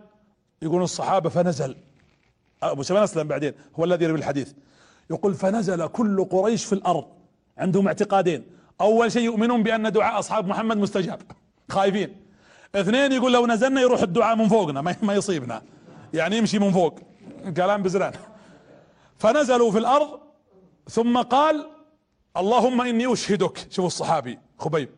يقول 0.61 0.83
الصحابة 0.83 1.29
فنزل. 1.29 1.77
أبو 2.63 2.83
سفيان 2.83 3.03
أسلم 3.03 3.27
بعدين 3.27 3.53
هو 3.79 3.83
الذي 3.83 4.05
يروي 4.05 4.19
الحديث. 4.19 4.53
يقول 5.09 5.33
فنزل 5.33 5.87
كل 5.87 6.25
قريش 6.25 6.65
في 6.65 6.73
الأرض 6.73 7.05
عندهم 7.57 7.87
اعتقادين. 7.87 8.47
أول 8.81 9.11
شيء 9.11 9.23
يؤمنون 9.23 9.63
بأن 9.63 9.91
دعاء 9.91 10.19
أصحاب 10.19 10.47
محمد 10.47 10.77
مستجاب. 10.77 11.21
خايفين. 11.69 12.15
اثنين 12.75 13.11
يقول 13.11 13.33
لو 13.33 13.47
نزلنا 13.47 13.81
يروح 13.81 14.01
الدعاء 14.01 14.35
من 14.35 14.47
فوقنا 14.47 14.81
ما 14.81 15.13
يصيبنا. 15.13 15.61
يعني 16.13 16.37
يمشي 16.37 16.59
من 16.59 16.71
فوق. 16.71 16.99
كلام 17.57 17.83
بزران. 17.83 18.13
فنزلوا 19.17 19.71
في 19.71 19.77
الأرض 19.77 20.19
ثم 20.89 21.21
قال 21.21 21.69
اللهم 22.37 22.81
إني 22.81 23.13
أشهدك. 23.13 23.67
شوف 23.69 23.85
الصحابي 23.85 24.39
خبيب. 24.59 24.89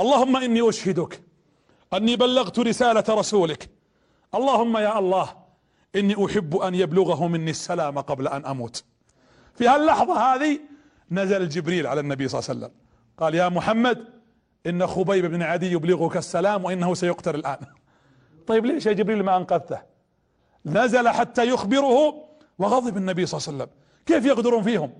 اللهم 0.00 0.36
إني 0.36 0.68
أشهدك 0.68 1.22
أني 1.94 2.16
بلغت 2.16 2.58
رسالة 2.58 3.04
رسولك. 3.08 3.70
اللهم 4.34 4.76
يا 4.76 4.98
الله 4.98 5.28
إني 5.96 6.26
أحب 6.26 6.56
أن 6.56 6.74
يبلغه 6.74 7.26
مني 7.26 7.50
السلام 7.50 7.98
قبل 7.98 8.28
أن 8.28 8.46
أموت. 8.46 8.84
في 9.54 9.68
هاللحظة 9.68 10.34
هذه 10.34 10.60
نزل 11.10 11.48
جبريل 11.48 11.86
على 11.86 12.00
النبي 12.00 12.28
صلى 12.28 12.38
الله 12.38 12.50
عليه 12.50 12.58
وسلم. 12.60 12.76
قال 13.18 13.34
يا 13.34 13.48
محمد 13.48 14.04
إن 14.66 14.86
خبيب 14.86 15.26
بن 15.26 15.42
عدي 15.42 15.72
يبلغك 15.72 16.16
السلام 16.16 16.64
وإنه 16.64 16.94
سيقتل 16.94 17.34
الآن. 17.34 17.58
طيب 18.48 18.66
ليش 18.66 18.86
يا 18.86 18.92
جبريل 18.92 19.22
ما 19.22 19.36
أنقذته؟ 19.36 19.78
نزل 20.66 21.08
حتى 21.08 21.48
يخبره 21.48 22.24
وغضب 22.58 22.96
النبي 22.96 23.26
صلى 23.26 23.38
الله 23.38 23.48
عليه 23.48 23.58
وسلم. 23.58 23.78
كيف 24.06 24.24
يقدرون 24.24 24.62
فيهم؟ 24.62 24.92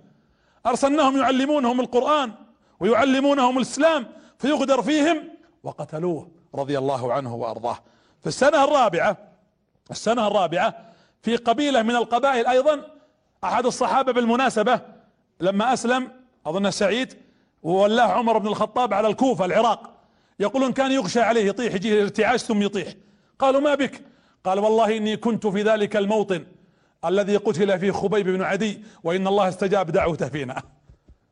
أرسلناهم 0.67 1.17
يعلمونهم 1.17 1.81
القرآن 1.81 2.33
ويعلمونهم 2.81 3.57
الإسلام 3.57 4.07
فيغدر 4.39 4.83
فيهم 4.83 5.29
وقتلوه 5.63 6.31
رضي 6.55 6.79
الله 6.79 7.13
عنه 7.13 7.35
وأرضاه. 7.35 7.79
في 8.21 8.27
السنة 8.27 8.65
الرابعة 8.65 9.17
السنة 9.91 10.27
الرابعة 10.27 10.93
في 11.23 11.37
قبيلة 11.37 11.83
من 11.83 11.97
القبائل 11.97 12.47
أيضا 12.47 12.81
أحد 13.45 13.67
الصحابة 13.67 14.13
بالمناسبة 14.13 14.81
لما 15.41 15.73
أسلم 15.73 16.11
أظن 16.47 16.71
سعيد 16.71 17.15
وولاه 17.63 18.13
عمر 18.13 18.39
بن 18.39 18.47
الخطاب 18.47 18.95
على 18.95 19.09
الكوفة 19.09 19.45
العراق. 19.45 19.91
يقولون 20.41 20.73
كان 20.73 20.93
يغشى 20.93 21.21
عليه 21.21 21.47
يطيح 21.47 21.75
يجيه 21.75 22.03
ارتعاش 22.03 22.41
ثم 22.41 22.63
يطيح. 22.63 22.95
قالوا 23.39 23.61
ما 23.61 23.75
بك؟ 23.75 24.03
قال 24.45 24.59
والله 24.59 24.97
إني 24.97 25.17
كنت 25.17 25.47
في 25.47 25.63
ذلك 25.63 25.97
الموطن 25.97 26.47
الذي 27.05 27.37
قتل 27.37 27.79
فيه 27.79 27.91
خبيب 27.91 28.29
بن 28.29 28.43
عدي 28.43 28.85
وإن 29.05 29.27
الله 29.27 29.49
استجاب 29.49 29.91
دعوته 29.91 30.29
فينا. 30.29 30.63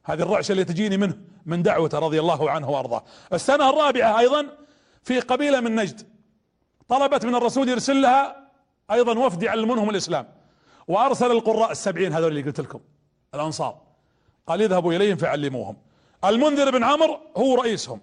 هذه 0.04 0.22
الرعشة 0.22 0.52
اللي 0.52 0.64
تجيني 0.64 0.96
منه 0.96 1.18
من 1.46 1.62
دعوته 1.62 1.98
رضي 1.98 2.20
الله 2.20 2.50
عنه 2.50 2.70
وأرضاه. 2.70 3.04
السنة 3.32 3.70
الرابعة 3.70 4.18
أيضا 4.18 4.46
في 5.02 5.20
قبيلة 5.20 5.60
من 5.60 5.74
نجد. 5.74 6.08
طلبت 6.88 7.26
من 7.26 7.34
الرسول 7.34 7.68
يرسل 7.68 8.02
لها 8.02 8.50
أيضا 8.90 9.18
وفد 9.18 9.42
يعلمونهم 9.42 9.90
الإسلام. 9.90 10.39
وأرسل 10.90 11.30
القراء 11.30 11.70
السبعين 11.70 12.12
هذول 12.12 12.28
اللي 12.28 12.42
قلت 12.42 12.60
لكم 12.60 12.80
الأنصار. 13.34 13.80
قال 14.46 14.62
اذهبوا 14.62 14.92
إليهم 14.92 15.16
فعلموهم. 15.16 15.76
المنذر 16.24 16.70
بن 16.70 16.84
عمرو 16.84 17.18
هو 17.36 17.54
رئيسهم. 17.54 18.00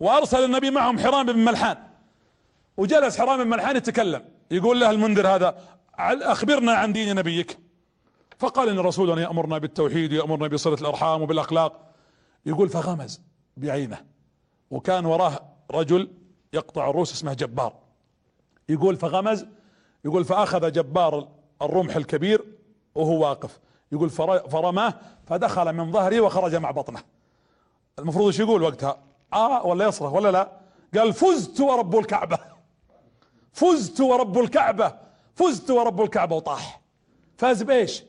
وأرسل 0.00 0.44
النبي 0.44 0.70
معهم 0.70 0.98
حرام 0.98 1.26
بن 1.26 1.38
ملحان. 1.38 1.76
وجلس 2.76 3.18
حرام 3.18 3.44
بن 3.44 3.50
ملحان 3.50 3.76
يتكلم 3.76 4.24
يقول 4.50 4.80
له 4.80 4.90
المنذر 4.90 5.28
هذا 5.28 5.58
أخبرنا 5.98 6.72
عن 6.72 6.92
دين 6.92 7.16
نبيك. 7.16 7.58
فقال 8.38 8.68
إن 8.68 8.78
رسولنا 8.78 9.22
يأمرنا 9.22 9.58
بالتوحيد 9.58 10.12
ويامرنا 10.12 10.48
بصلة 10.48 10.80
الأرحام 10.80 11.22
وبالأخلاق. 11.22 11.94
يقول 12.46 12.68
فغمز 12.68 13.20
بعينه. 13.56 13.98
وكان 14.70 15.06
وراه 15.06 15.40
رجل 15.70 16.10
يقطع 16.52 16.90
الروس 16.90 17.12
اسمه 17.12 17.34
جبار. 17.34 17.72
يقول 18.68 18.96
فغمز 18.96 19.46
يقول 20.04 20.24
فأخذ 20.24 20.72
جبار 20.72 21.28
الرمح 21.62 21.96
الكبير 21.96 22.44
وهو 22.94 23.22
واقف. 23.22 23.60
يقول 23.92 24.10
فرماه 24.50 24.94
فدخل 25.26 25.72
من 25.72 25.92
ظهري 25.92 26.20
وخرج 26.20 26.54
مع 26.54 26.70
بطنه. 26.70 27.00
المفروض 27.98 28.26
إيش 28.26 28.40
يقول 28.40 28.62
وقتها؟ 28.62 28.98
آه 29.32 29.66
ولا 29.66 29.86
يصرخ 29.86 30.12
ولا 30.12 30.30
لا؟ 30.32 30.52
قال 30.98 31.12
فزت 31.12 31.60
ورب 31.60 31.98
الكعبة. 31.98 32.38
فزت 33.52 34.00
ورب 34.00 34.38
الكعبة. 34.38 34.94
فزت 35.34 35.70
ورب 35.70 36.00
الكعبة. 36.00 36.36
وطاح. 36.36 36.80
فاز 37.36 37.62
بإيش؟ 37.62 38.02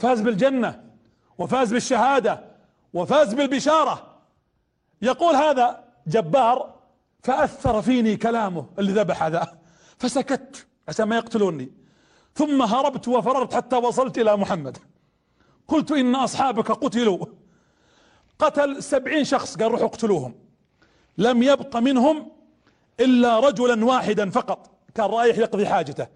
فاز 0.00 0.20
بالجنة 0.20 0.84
وفاز 1.38 1.72
بالشهادة 1.72 2.44
وفاز 2.94 3.34
بالبشارة. 3.34 4.16
يقول 5.02 5.34
هذا 5.34 5.84
جبار 6.06 6.74
فأثر 7.22 7.82
فيني 7.82 8.16
كلامه 8.16 8.66
اللي 8.78 8.92
ذبح 8.92 9.22
هذا. 9.22 9.58
فسكت 9.98 10.66
عشان 10.88 11.06
ما 11.08 11.16
يقتلوني. 11.16 11.77
ثم 12.38 12.62
هربت 12.62 13.08
وفررت 13.08 13.54
حتى 13.54 13.76
وصلت 13.76 14.18
إلى 14.18 14.36
محمد. 14.36 14.78
قلت 15.68 15.90
إن 15.90 16.14
أصحابك 16.14 16.72
قتلوا. 16.72 17.26
قتل 18.38 18.82
سبعين 18.82 19.24
شخص 19.24 19.56
قال 19.56 19.70
روحوا 19.72 19.86
اقتلوهم. 19.86 20.34
لم 21.18 21.42
يبق 21.42 21.76
منهم 21.76 22.30
إلا 23.00 23.40
رجلا 23.40 23.84
واحدا 23.84 24.30
فقط. 24.30 24.70
كان 24.94 25.06
رايح 25.06 25.38
يقضي 25.38 25.66
حاجته. 25.66 26.06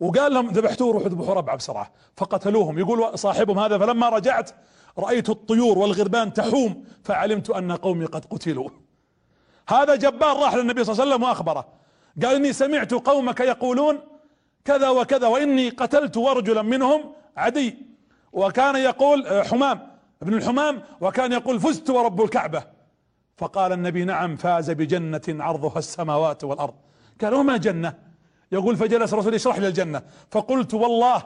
وقال 0.00 0.34
لهم 0.34 0.48
ذبحتوه 0.48 0.92
روحوا 0.92 1.08
ذبحوا 1.08 1.34
ربعة 1.34 1.56
بسرعة. 1.56 1.92
فقتلوهم. 2.16 2.78
يقول 2.78 3.18
صاحبهم 3.18 3.58
هذا 3.58 3.78
فلما 3.78 4.08
رجعت 4.08 4.50
رأيت 4.98 5.30
الطيور 5.30 5.78
والغربان 5.78 6.32
تحوم 6.32 6.84
فعلمت 7.04 7.50
أن 7.50 7.72
قومي 7.72 8.04
قد 8.04 8.24
قتلوا. 8.24 8.70
هذا 9.68 9.94
جبار 9.94 10.36
راح 10.36 10.54
للنبي 10.54 10.84
صلى 10.84 10.92
الله 10.92 11.02
عليه 11.02 11.14
وسلم 11.14 11.28
وأخبره. 11.28 11.68
قال 12.22 12.34
إني 12.34 12.52
سمعت 12.52 12.94
قومك 12.94 13.40
يقولون 13.40 13.98
كذا 14.64 14.88
وكذا 14.88 15.26
وإني 15.26 15.68
قتلت 15.68 16.18
رجلا 16.18 16.62
منهم 16.62 17.12
عدي. 17.36 17.76
وكان 18.32 18.76
يقول 18.76 19.44
حمام 19.44 19.88
ابن 20.22 20.34
الحمام 20.34 20.82
وكان 21.00 21.32
يقول 21.32 21.60
فزت 21.60 21.90
ورب 21.90 22.22
الكعبة. 22.22 22.64
فقال 23.36 23.72
النبي 23.72 24.04
نعم 24.04 24.36
فاز 24.36 24.70
بجنة 24.70 25.22
عرضها 25.28 25.78
السماوات 25.78 26.44
والأرض. 26.44 26.74
قال 27.22 27.34
وما 27.34 27.56
جنة؟ 27.56 27.94
يقول 28.52 28.76
فجلس 28.76 29.12
الرسول 29.12 29.34
يشرح 29.34 29.58
لي 29.58 29.68
الجنة. 29.68 30.02
فقلت 30.30 30.74
والله 30.74 31.22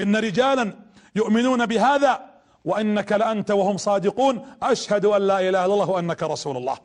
إن 0.00 0.16
رجالا 0.16 0.72
يؤمنون 1.16 1.66
بهذا 1.66 2.20
وإنك 2.64 3.12
لأنت 3.12 3.50
وهم 3.50 3.76
صادقون. 3.76 4.46
أشهد 4.62 5.04
أن 5.04 5.22
لا 5.22 5.40
إله 5.40 5.48
إلا 5.48 5.74
الله 5.74 5.90
وأنك 5.90 6.22
رسول 6.22 6.56
الله. 6.56 6.78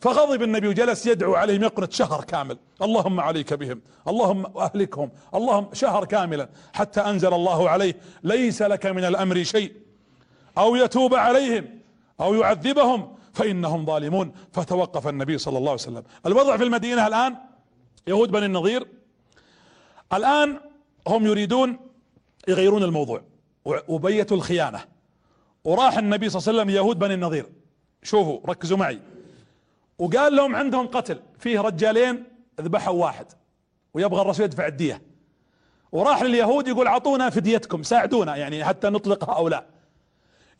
فغضب 0.00 0.42
النبي 0.42 0.68
وجلس 0.68 1.06
يدعو 1.06 1.34
عليهم 1.34 1.62
يقنط 1.62 1.92
شهر 1.92 2.24
كامل. 2.24 2.58
اللهم 2.82 3.20
عليك 3.20 3.54
بهم. 3.54 3.80
اللهم 4.08 4.46
أهلكهم. 4.56 5.10
اللهم 5.34 5.68
شهر 5.72 6.04
كاملا. 6.04 6.48
حتى 6.72 7.00
أنزل 7.00 7.34
الله 7.34 7.70
عليه. 7.70 7.96
ليس 8.22 8.62
لك 8.62 8.86
من 8.86 9.04
الأمر 9.04 9.42
شيء. 9.42 9.72
أو 10.58 10.76
يتوب 10.76 11.14
عليهم. 11.14 11.80
أو 12.20 12.34
يعذبهم. 12.34 13.16
فإنهم 13.34 13.86
ظالمون. 13.86 14.32
فتوقف 14.52 15.08
النبي 15.08 15.38
صلى 15.38 15.58
الله 15.58 15.70
عليه 15.70 15.80
وسلم. 15.80 16.02
الوضع 16.26 16.56
في 16.56 16.64
المدينة 16.64 17.06
الآن 17.06 17.36
يهود 18.06 18.30
بني 18.30 18.46
النظير 18.46 18.86
الآن 20.12 20.60
هم 21.08 21.26
يريدون 21.26 21.78
يغيرون 22.48 22.82
الموضوع. 22.82 23.22
وبيتوا 23.88 24.36
الخيانة. 24.36 24.80
وراح 25.64 25.98
النبي 25.98 26.28
صلى 26.28 26.40
الله 26.40 26.48
عليه 26.48 26.60
وسلم 26.60 26.76
يهود 26.76 26.98
بني 26.98 27.14
النظير 27.14 27.46
شوفوا 28.02 28.40
ركزوا 28.48 28.78
معي. 28.78 29.00
وقال 29.98 30.36
لهم 30.36 30.56
عندهم 30.56 30.86
قتل. 30.86 31.20
فيه 31.38 31.60
رجالين 31.60 32.24
ذبحوا 32.60 32.94
واحد 32.94 33.26
ويبغى 33.94 34.22
الرسول 34.22 34.44
يدفع 34.44 34.66
الدية. 34.66 35.02
وراح 35.92 36.22
لليهود 36.22 36.68
يقول 36.68 36.86
اعطونا 36.86 37.30
فديتكم 37.30 37.82
ساعدونا 37.82 38.36
يعني 38.36 38.64
حتى 38.64 38.88
نطلق 38.88 39.30
هؤلاء. 39.30 39.66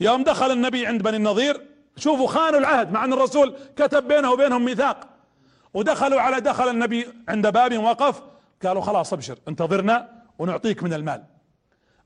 يوم 0.00 0.24
دخل 0.24 0.50
النبي 0.50 0.86
عند 0.86 1.02
بني 1.02 1.16
النظير 1.16 1.66
شوفوا 1.96 2.26
خانوا 2.26 2.58
العهد 2.58 2.92
مع 2.92 3.04
أن 3.04 3.12
الرسول 3.12 3.56
كتب 3.76 4.08
بينه 4.08 4.32
وبينهم 4.32 4.64
ميثاق. 4.64 5.08
ودخلوا 5.74 6.20
على 6.20 6.40
دخل 6.40 6.68
النبي 6.68 7.06
عند 7.28 7.46
باب 7.46 7.78
وقف 7.78 8.22
قالوا 8.64 8.82
خلاص 8.82 9.12
أبشر 9.12 9.38
انتظرنا 9.48 10.22
ونعطيك 10.38 10.82
من 10.82 10.92
المال. 10.92 11.24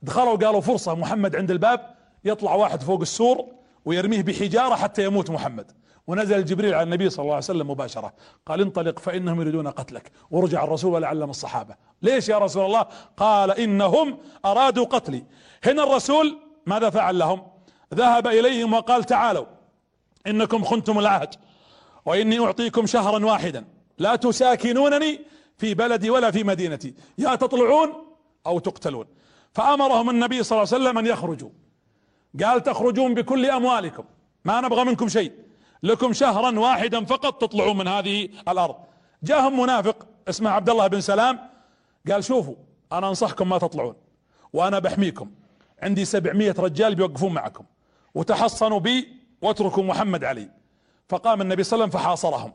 دخلوا 0.02 0.36
قالوا 0.36 0.60
فرصة 0.60 0.94
محمد 0.94 1.36
عند 1.36 1.50
الباب 1.50 1.94
يطلع 2.24 2.54
واحد 2.54 2.82
فوق 2.82 3.00
السور 3.00 3.46
ويرميه 3.84 4.22
بحجارة 4.22 4.74
حتى 4.74 5.04
يموت 5.04 5.30
محمد. 5.30 5.72
ونزل 6.10 6.44
جبريل 6.44 6.74
على 6.74 6.82
النبي 6.82 7.10
صلى 7.10 7.22
الله 7.22 7.34
عليه 7.34 7.44
وسلم 7.44 7.70
مباشرة. 7.70 8.12
قال 8.46 8.60
انطلق 8.60 8.98
فإنهم 8.98 9.40
يريدون 9.40 9.68
قتلك. 9.68 10.12
ورجع 10.30 10.64
الرسول 10.64 10.92
ولعلم 10.92 11.30
الصحابة. 11.30 11.74
ليش 12.02 12.28
يا 12.28 12.38
رسول 12.38 12.64
الله؟ 12.66 12.86
قال 13.16 13.50
إنهم 13.50 14.18
أرادوا 14.44 14.84
قتلي. 14.84 15.24
هنا 15.64 15.82
الرسول 15.82 16.38
ماذا 16.66 16.90
فعل 16.90 17.18
لهم؟ 17.18 17.42
ذهب 17.94 18.26
إليهم 18.26 18.72
وقال 18.72 19.04
تعالوا 19.04 19.46
إنكم 20.26 20.64
خنتم 20.64 20.98
العهد 20.98 21.34
وإني 22.06 22.38
أعطيكم 22.38 22.86
شهرا 22.86 23.26
واحدا. 23.26 23.64
لا 23.98 24.16
تساكنونني 24.16 25.20
في 25.58 25.74
بلدي 25.74 26.10
ولا 26.10 26.30
في 26.30 26.44
مدينتي. 26.44 26.94
يا 27.18 27.34
تطلعون 27.34 27.92
أو 28.46 28.58
تقتلون. 28.58 29.06
فأمرهم 29.52 30.10
النبي 30.10 30.42
صلى 30.42 30.56
الله 30.56 30.74
عليه 30.74 30.84
وسلم 30.84 30.98
أن 30.98 31.06
يخرجوا. 31.06 31.50
قال 32.44 32.62
تخرجون 32.62 33.14
بكل 33.14 33.46
أموالكم. 33.46 34.04
ما 34.44 34.60
نبغى 34.60 34.84
منكم 34.84 35.08
شيء. 35.08 35.32
لكم 35.82 36.12
شهرا 36.12 36.58
واحدا 36.58 37.04
فقط 37.04 37.40
تطلعون 37.40 37.76
من 37.78 37.88
هذه 37.88 38.28
الأرض. 38.48 38.76
جاهم 39.22 39.60
منافق 39.60 40.06
اسمه 40.28 40.50
عبد 40.50 40.70
الله 40.70 40.86
بن 40.86 41.00
سلام 41.00 41.38
قال 42.10 42.24
شوفوا 42.24 42.54
أنا 42.92 43.08
أنصحكم 43.08 43.48
ما 43.48 43.58
تطلعون 43.58 43.94
وأنا 44.52 44.78
بحميكم. 44.78 45.30
عندي 45.82 46.04
سبعمية 46.04 46.54
رجال 46.58 46.94
بيوقفون 46.94 47.32
معكم 47.34 47.64
وتحصنوا 48.14 48.78
بي 48.78 49.08
واتركوا 49.42 49.82
محمد 49.82 50.24
علي. 50.24 50.50
فقام 51.08 51.40
النبي 51.40 51.62
صلى 51.62 51.72
الله 51.72 51.84
عليه 51.84 51.94
وسلم 51.94 52.02
فحاصرهم. 52.02 52.52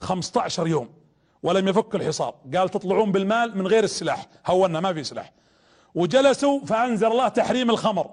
15 0.00 0.66
يوم 0.66 0.88
ولم 1.42 1.68
يفك 1.68 1.94
الحصار. 1.94 2.34
قال 2.54 2.68
تطلعون 2.68 3.12
بالمال 3.12 3.58
من 3.58 3.66
غير 3.66 3.84
السلاح 3.84 4.26
هونا 4.46 4.80
ما 4.80 4.92
في 4.92 5.04
سلاح. 5.04 5.32
وجلسوا 5.94 6.60
فأنزل 6.60 7.06
الله 7.06 7.28
تحريم 7.28 7.70
الخمر. 7.70 8.10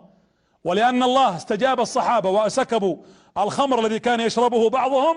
ولأن 0.63 1.03
الله 1.03 1.35
استجاب 1.35 1.79
الصحابة 1.79 2.29
وسكبوا 2.29 2.97
الخمر 3.37 3.79
الذي 3.79 3.99
كان 3.99 4.19
يشربه 4.19 4.69
بعضهم 4.69 5.15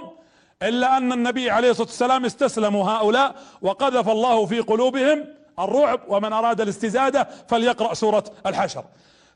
إلا 0.62 0.96
أن 0.96 1.12
النبي 1.12 1.50
عليه 1.50 1.70
الصلاة 1.70 1.86
والسلام 1.86 2.24
استسلموا 2.24 2.90
هؤلاء 2.90 3.34
وقذف 3.62 4.08
الله 4.08 4.46
في 4.46 4.60
قلوبهم 4.60 5.26
الرعب 5.58 6.00
ومن 6.08 6.32
أراد 6.32 6.60
الاستزادة 6.60 7.28
فليقرأ 7.48 7.94
سورة 7.94 8.24
الحشر. 8.46 8.84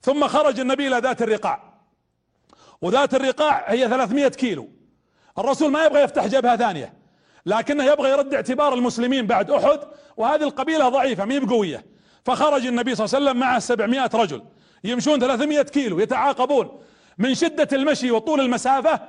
ثم 0.03 0.29
خرج 0.29 0.61
النبي 0.61 0.89
إلى 0.89 0.99
ذات 0.99 1.23
الرقاع. 1.23 1.63
وذات 2.83 3.15
الرقاع 3.15 3.65
هي 3.69 3.89
300 3.89 4.29
كيلو. 4.29 4.69
الرسول 5.39 5.71
ما 5.73 5.85
يبغى 5.85 6.01
يفتح 6.01 6.27
جبهة 6.27 6.57
ثانية 6.57 6.93
لكنه 7.47 7.85
يبغى 7.85 8.11
يرد 8.11 8.35
اعتبار 8.35 8.75
المسلمين 8.75 9.27
بعد 9.27 9.51
أحد 9.51 9.81
وهذه 10.17 10.43
القبيلة 10.43 10.89
ضعيفة 10.89 11.25
مي 11.25 11.41
بقوية. 11.41 11.85
فخرج 12.25 12.67
النبي 12.67 12.95
صلى 12.95 13.05
الله 13.05 13.17
عليه 13.17 13.27
وسلم 13.27 13.41
مع 13.41 13.59
700 13.59 14.11
رجل. 14.15 14.43
يمشون 14.85 15.21
300 15.21 15.63
كيلو 15.63 15.99
يتعاقبون. 15.99 16.81
من 17.19 17.35
شدة 17.35 17.69
المشي 17.73 18.11
وطول 18.11 18.41
المسافة 18.41 19.01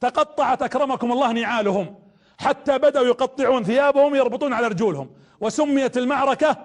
تقطعت 0.00 0.62
أكرمكم 0.62 1.12
الله 1.12 1.32
نعالهم. 1.32 1.94
حتى 2.38 2.78
بدأوا 2.78 3.06
يقطعون 3.06 3.64
ثيابهم 3.64 4.14
يربطون 4.14 4.52
على 4.52 4.66
رجولهم. 4.68 5.10
وسميت 5.40 5.96
المعركة 5.96 6.56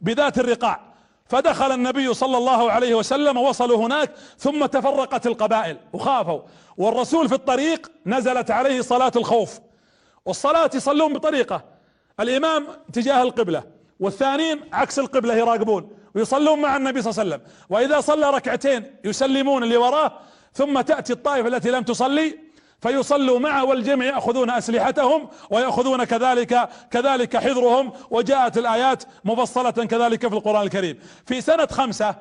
بذات 0.00 0.38
الرقاع. 0.38 0.80
فدخل 1.28 1.72
النبي 1.72 2.14
صلى 2.14 2.36
الله 2.36 2.72
عليه 2.72 2.94
وسلم 2.94 3.36
ووصلوا 3.36 3.86
هناك 3.86 4.12
ثم 4.38 4.66
تفرقت 4.66 5.26
القبائل 5.26 5.76
وخافوا. 5.92 6.40
والرسول 6.76 7.28
في 7.28 7.34
الطريق 7.34 7.90
نزلت 8.06 8.50
عليه 8.50 8.80
صلاة 8.80 9.12
الخوف. 9.16 9.60
والصلاة 10.26 10.70
يصلون 10.74 11.12
بطريقة 11.12 11.64
الإمام 12.20 12.66
تجاه 12.92 13.22
القبلة 13.22 13.62
والثانيين 14.00 14.60
عكس 14.72 14.98
القبلة 14.98 15.34
يراقبون. 15.34 15.90
ويصلون 16.16 16.60
مع 16.60 16.76
النبي 16.76 17.02
صلى 17.02 17.10
الله 17.10 17.20
عليه 17.20 17.30
وسلم. 17.30 17.52
وإذا 17.70 18.00
صلى 18.00 18.30
ركعتين 18.30 18.96
يسلمون 19.04 19.62
اللي 19.62 19.76
وراه 19.76 20.12
ثم 20.52 20.80
تأتي 20.80 21.12
الطائفة 21.12 21.48
التي 21.48 21.70
لم 21.70 21.82
تصلي 21.82 22.38
فيصلوا 22.80 23.38
معه 23.38 23.64
والجميع 23.64 24.14
يأخذون 24.14 24.50
أسلحتهم 24.50 25.28
ويأخذون 25.50 26.04
كذلك 26.04 26.68
كذلك 26.90 27.36
حذرهم 27.36 27.92
وجاءت 28.10 28.58
الآيات 28.58 29.04
مفصلة 29.24 29.70
كذلك 29.70 30.28
في 30.28 30.34
القرآن 30.34 30.62
الكريم. 30.62 30.98
في 31.26 31.40
سنة 31.40 31.66
خمسة 31.66 32.14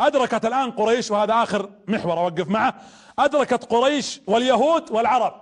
أدركت 0.00 0.46
الآن 0.46 0.70
قريش 0.70 1.10
وهذا 1.10 1.42
آخر 1.42 1.70
محور 1.88 2.18
أوقف 2.18 2.48
معه 2.48 2.74
أدركت 3.18 3.64
قريش 3.64 4.20
واليهود 4.26 4.90
والعرب 4.90 5.34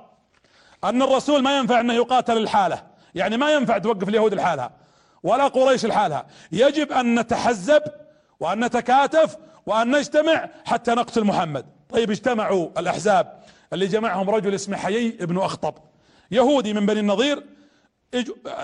أن 0.85 1.03
الرسول 1.03 1.43
ما 1.43 1.59
ينفع 1.59 1.81
أنه 1.81 1.95
يقاتل 1.95 2.37
الحالة. 2.37 2.83
يعني 3.15 3.37
ما 3.37 3.53
ينفع 3.53 3.79
توقف 3.79 4.09
اليهود 4.09 4.35
لحالها 4.35 4.80
ولا 5.23 5.49
قريش 5.49 5.87
لحالها 5.87 6.27
يجب 6.53 6.93
أن 6.93 7.21
نتحزب 7.21 7.83
وأن 8.41 8.65
نتكاتف 8.65 9.37
وأن 9.67 9.91
نجتمع 9.91 10.49
حتى 10.65 10.91
نقتل 10.91 11.25
محمد. 11.25 11.67
طيب 11.89 12.11
اجتمعوا 12.11 12.69
الأحزاب 12.79 13.41
اللي 13.73 13.87
جمعهم 13.87 14.31
رجل 14.31 14.55
اسمه 14.55 14.77
حيي 14.77 15.17
ابن 15.21 15.39
أخطب 15.39 15.75
يهودي 16.31 16.73
من 16.73 16.87
بني 16.87 17.01
النضير. 17.01 17.47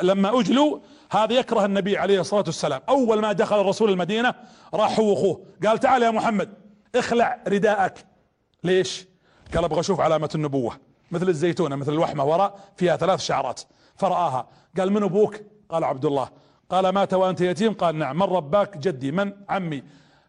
لما 0.02 0.40
أجلوا 0.40 0.78
هذا 1.10 1.32
يكره 1.32 1.64
النبي 1.64 1.98
عليه 1.98 2.20
الصلاة 2.20 2.44
والسلام. 2.46 2.80
أول 2.88 3.20
ما 3.20 3.32
دخل 3.32 3.60
الرسول 3.60 3.90
المدينة 3.90 4.34
راح 4.74 4.98
هو 4.98 5.12
أخوه. 5.12 5.46
قال 5.66 5.78
تعال 5.78 6.02
يا 6.02 6.10
محمد 6.10 6.54
اخلع 6.94 7.42
رداءك. 7.48 8.06
ليش؟ 8.64 9.06
قال 9.54 9.64
أبغى 9.64 9.80
أشوف 9.80 10.00
علامة 10.00 10.30
النبوة 10.34 10.76
مثل 11.10 11.28
الزيتونة 11.28 11.76
مثل 11.76 11.92
الوحمة 11.92 12.24
وراء 12.24 12.58
فيها 12.76 12.96
ثلاث 12.96 13.20
شعرات. 13.20 13.60
فرآها. 13.96 14.48
قال 14.78 14.92
من 14.92 15.02
أبوك؟ 15.02 15.36
قال 15.68 15.84
عبد 15.84 16.04
الله. 16.04 16.28
قال 16.70 16.88
مات 16.88 17.14
وأنت 17.14 17.40
يتيم؟ 17.40 17.72
قال 17.72 17.98
نعم. 17.98 18.16
من 18.16 18.22
رباك 18.22 18.78
جدي؟ 18.78 19.12
من؟ 19.12 19.32
عمي. 19.48 19.82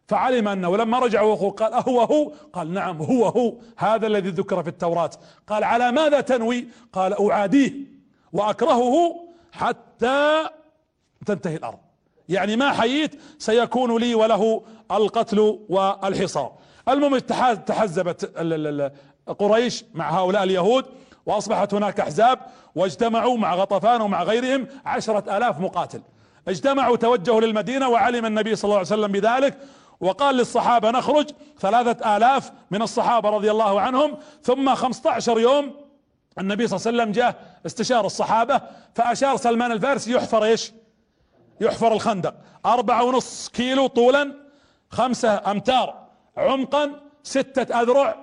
فعلم 0.07 0.47
أنه 0.47 0.77
لما 0.77 0.99
رجع 0.99 1.34
اخوه 1.34 1.51
قال 1.51 1.73
أهو 1.73 2.01
هو 2.01 2.31
قال 2.53 2.73
نعم 2.73 2.97
هو 2.97 3.26
هو. 3.26 3.53
هذا 3.77 4.07
الذي 4.07 4.30
ذكر 4.30 4.64
في 4.64 4.69
التوراة. 4.69 5.09
قال 5.47 5.64
على 5.64 5.91
ماذا 5.91 6.22
تنوي؟ 6.22 6.68
قال 6.93 7.31
أعاديه 7.31 7.73
وأكرهه 8.34 9.15
حتى 9.51 10.49
تنتهي 11.26 11.55
الأرض. 11.55 11.80
يعني 12.30 12.55
ما 12.55 12.72
حييت 12.72 13.22
سيكون 13.38 13.97
لي 13.97 14.15
وله 14.15 14.64
القتل 14.91 15.59
والحصار. 15.69 16.51
المهم 16.89 17.18
تحزبت 17.65 18.38
قريش 19.39 19.85
مع 19.93 20.19
هؤلاء 20.19 20.43
اليهود 20.43 20.85
وأصبحت 21.26 21.73
هناك 21.73 21.99
أحزاب 21.99 22.39
واجتمعوا 22.76 23.38
مع 23.38 23.55
غطفان 23.55 24.01
ومع 24.01 24.23
غيرهم 24.23 24.68
عشرة 24.85 25.38
آلاف 25.38 25.59
مقاتل. 25.59 26.01
اجتمعوا 26.48 26.98
توجهوا 26.98 27.41
للمدينة 27.41 27.90
وعلم 27.90 28.26
النبي 28.26 28.56
صلى 28.56 28.64
الله 28.64 28.78
عليه 28.78 28.88
وسلم 28.88 29.11
بذلك 29.11 29.57
وقال 29.99 30.36
للصحابة 30.36 30.91
نخرج 30.91 31.30
ثلاثة 31.60 32.18
آلاف 32.18 32.52
من 32.72 32.82
الصحابة 32.82 33.30
رضي 33.30 33.52
الله 33.52 33.82
عنهم 33.82 34.18
ثم 34.44 34.76
خمسة 34.76 35.10
عشر 35.11 35.40
يوم 35.40 35.74
النبي 36.40 36.68
صلى 36.68 36.78
الله 36.78 36.88
عليه 36.88 36.98
وسلم 36.98 37.11
جاء 37.11 37.60
استشار 37.65 38.06
الصحابة 38.06 38.61
فأشار 38.95 39.38
سلمان 39.38 39.72
الفارسي 39.72 40.11
يحفر 40.11 40.44
إيش؟ 40.44 40.72
يحفر 41.61 41.94
الخندق. 41.94 42.36
أربعة 42.65 43.03
ونص 43.03 43.49
كيلو 43.49 43.88
طولا 43.88 44.34
خمسة 44.90 45.52
أمتار. 45.52 46.07
عمقا 46.38 46.91
ستة 47.24 47.82
أذرع 47.82 48.15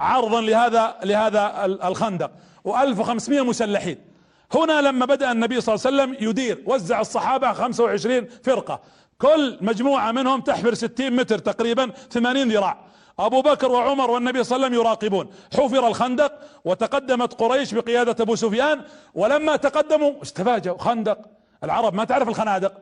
عرضا 0.00 0.40
لهذا 0.40 0.96
لهذا 1.04 1.64
الخندق. 1.64 2.30
و1500 2.68 3.30
مسلحين. 3.30 4.07
هنا 4.54 4.80
لما 4.80 5.06
بدأ 5.06 5.32
النبي 5.32 5.60
صلى 5.60 5.74
الله 5.74 5.86
عليه 5.86 5.96
وسلم 5.96 6.28
يدير 6.28 6.62
وزع 6.66 7.00
الصحابة 7.00 7.52
25 7.52 8.28
فرقة. 8.42 8.80
كل 9.18 9.58
مجموعة 9.60 10.12
منهم 10.12 10.40
تحفر 10.40 10.74
ستين 10.74 11.16
متر 11.16 11.38
تقريبا 11.38 11.90
ثمانين 12.10 12.48
ذراع. 12.48 12.78
أبو 13.18 13.42
بكر 13.42 13.72
وعمر 13.72 14.10
والنبي 14.10 14.44
صلى 14.44 14.56
الله 14.56 14.66
عليه 14.66 14.76
وسلم 14.76 14.86
يراقبون. 14.86 15.30
حفر 15.54 15.86
الخندق 15.86 16.32
وتقدمت 16.64 17.34
قريش 17.34 17.74
بقيادة 17.74 18.16
أبو 18.24 18.34
سفيان. 18.34 18.82
ولما 19.14 19.56
تقدموا 19.56 20.22
استفاجئوا 20.22 20.78
خندق. 20.78 21.18
العرب 21.64 21.94
ما 21.94 22.04
تعرف 22.04 22.28
الخنادق. 22.28 22.72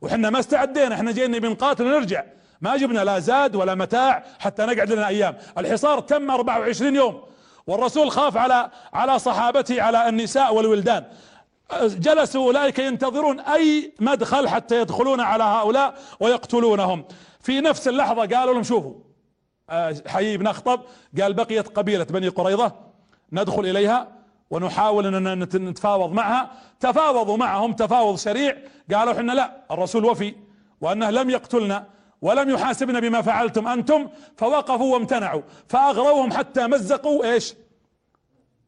وحنا 0.00 0.30
ما 0.30 0.38
استعدينا 0.38 0.94
إحنا 0.94 1.12
جينا 1.12 1.38
بنقاتل 1.38 1.84
ونرجع 1.86 2.24
ما 2.60 2.76
جبنا 2.76 3.04
لا 3.04 3.18
زاد 3.18 3.56
ولا 3.56 3.74
متاع 3.74 4.24
حتى 4.38 4.62
نقعد 4.62 4.92
لنا 4.92 5.08
أيام. 5.08 5.36
الحصار 5.58 6.00
تم 6.00 6.30
24 6.30 6.96
يوم. 6.96 7.22
والرسول 7.66 8.10
خاف 8.10 8.36
على 8.36 8.70
على 8.92 9.18
صحابته 9.18 9.82
على 9.82 10.08
النساء 10.08 10.54
والولدان. 10.54 11.04
جلسوا 11.82 12.46
أولئك 12.46 12.78
ينتظرون 12.78 13.40
أي 13.40 13.92
مدخل 14.00 14.48
حتى 14.48 14.80
يدخلون 14.80 15.20
على 15.20 15.44
هؤلاء 15.44 15.98
ويقتلونهم. 16.20 17.04
في 17.40 17.60
نفس 17.60 17.88
اللحظة 17.88 18.36
قالوا 18.36 18.54
لهم 18.54 18.62
شوفوا 18.62 18.94
آه، 19.70 19.96
حيي 20.06 20.36
بن 20.36 20.46
أخطب 20.46 20.80
قال 21.20 21.34
بقيت 21.34 21.68
قبيلة 21.68 22.04
بني 22.04 22.28
قريظة 22.28 22.72
ندخل 23.32 23.66
إليها 23.66 24.08
ونحاول 24.50 25.14
أن 25.14 25.38
نتفاوض 25.42 26.12
معها. 26.12 26.50
تفاوضوا 26.80 27.36
معهم 27.36 27.72
تفاوض 27.72 28.16
سريع 28.16 28.56
قالوا 28.94 29.12
إحنا 29.12 29.32
لا 29.32 29.56
الرسول 29.70 30.04
وفي 30.04 30.34
وأنه 30.80 31.10
لم 31.10 31.30
يقتلنا. 31.30 31.95
ولم 32.26 32.50
يحاسبنا 32.50 33.00
بما 33.00 33.22
فعلتم 33.22 33.68
أنتم 33.68 34.08
فوقفوا 34.36 34.92
وامتنعوا. 34.92 35.42
فأغروهم 35.68 36.32
حتى 36.32 36.66
مزقوا 36.66 37.24
إيش؟ 37.24 37.54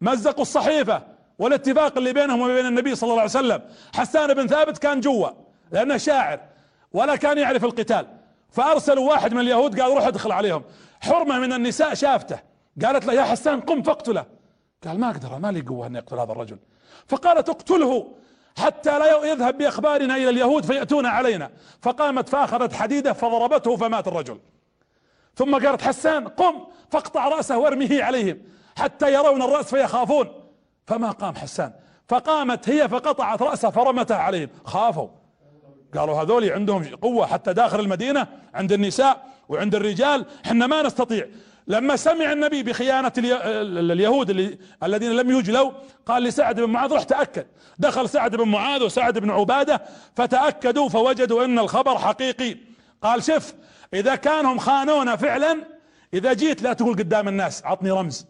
مزقوا 0.01 0.43
الصحيفة 0.43 1.03
والاتفاق 1.39 1.99
اللي 1.99 2.13
بينهم 2.13 2.41
وبين 2.41 2.67
النبي 2.67 2.95
صلى 2.95 3.11
الله 3.11 3.21
عليه 3.21 3.31
وسلم. 3.31 3.63
حسان 3.95 4.35
بن 4.35 4.47
ثابت 4.47 4.79
كان 4.79 5.01
جوا 5.01 5.29
لأنه 5.71 5.97
شاعر 5.97 6.41
ولا 6.93 7.17
كان 7.17 7.39
يعرف 7.39 7.65
القتال. 7.65 8.07
فأرسلوا 8.51 9.11
واحد 9.11 9.35
من 9.35 9.41
اليهود 9.41 9.81
قال 9.81 9.93
روح 9.93 10.07
ادخل 10.07 10.33
عليهم. 10.33 10.63
حرمة 11.01 11.39
من 11.39 11.53
النساء 11.53 11.95
شافته. 11.95 12.39
قالت 12.85 13.07
له 13.07 13.13
يا 13.13 13.23
حسان 13.23 13.61
قم 13.61 13.83
فاقتله. 13.83 14.25
قال 14.87 15.01
ما 15.01 15.11
أقدر 15.11 15.39
ما 15.39 15.53
لي 15.53 15.61
قوة 15.61 15.87
إني 15.87 15.99
أقتل 15.99 16.19
هذا 16.19 16.33
الرجل. 16.33 16.59
فقالت 17.07 17.49
اقتله. 17.49 18.13
حتى 18.59 18.99
لا 18.99 19.25
يذهب 19.25 19.59
بإخبارنا 19.59 20.17
إلى 20.17 20.29
اليهود 20.31 20.65
فيأتون 20.65 21.07
علينا. 21.07 21.51
فقامت 21.83 22.29
فأخذت 22.29 22.73
حديدة 22.73 23.13
فضربته 23.13 23.77
فمات 23.77 24.09
الرجل. 24.09 24.39
ثم 25.37 25.67
قالت 25.67 25.83
حسان 25.83 26.29
قم 26.29 26.55
فاقطع 26.91 27.29
رأسه 27.29 27.59
وارميه 27.59 28.05
عليهم 28.05 28.43
حتى 28.79 29.13
يرون 29.13 29.43
الرأس 29.43 29.75
فيخافون. 29.75 30.29
فما 30.87 31.11
قام 31.11 31.35
حسان؟ 31.35 31.73
فقامت 32.09 32.69
هي 32.69 32.89
فقطعت 32.89 33.43
رأسه 33.43 33.71
فرمته 33.71 34.17
عليهم. 34.17 34.49
خافوا. 34.65 35.09
قالوا 35.97 36.23
هذول 36.23 36.51
عندهم 36.51 36.97
قوة 36.97 37.27
حتى 37.27 37.53
داخل 37.53 37.81
المدينة 37.81 38.27
عند 38.55 38.73
النساء 38.73 39.27
وعند 39.49 39.75
الرجال 39.75 40.27
إحنا 40.47 40.67
ما 40.67 40.83
نستطيع. 40.83 41.27
لما 41.69 41.97
سمع 41.97 42.33
النبي 42.33 42.63
بخيانة 42.63 43.13
اليهود 43.19 44.31
اللي 44.31 44.59
الذين 44.83 45.13
لم 45.13 45.39
يجلوا 45.39 45.73
قال 46.07 46.23
لسعد 46.23 46.61
بن 46.61 46.71
معاذ 46.71 46.93
روح 46.93 47.03
تأكد. 47.03 47.47
دخل 47.79 48.09
سعد 48.09 48.37
بن 48.37 48.49
معاذ 48.49 48.83
وسعد 48.83 49.19
بن 49.19 49.31
عبادة 49.31 49.83
فتأكدوا 50.17 50.89
فوجدوا 50.89 51.45
إن 51.45 51.59
الخبر 51.59 51.99
حقيقي. 51.99 52.57
قال 53.03 53.23
شف 53.23 53.55
إذا 53.95 54.15
كانهم 54.15 54.59
خانونا 54.59 55.17
فعلا 55.17 55.65
إذا 56.15 56.33
جيت 56.33 56.63
لا 56.63 56.73
تقول 56.73 56.97
قدام 56.97 57.29
الناس 57.29 57.65
عطني 57.65 57.91
رمز. 57.91 58.27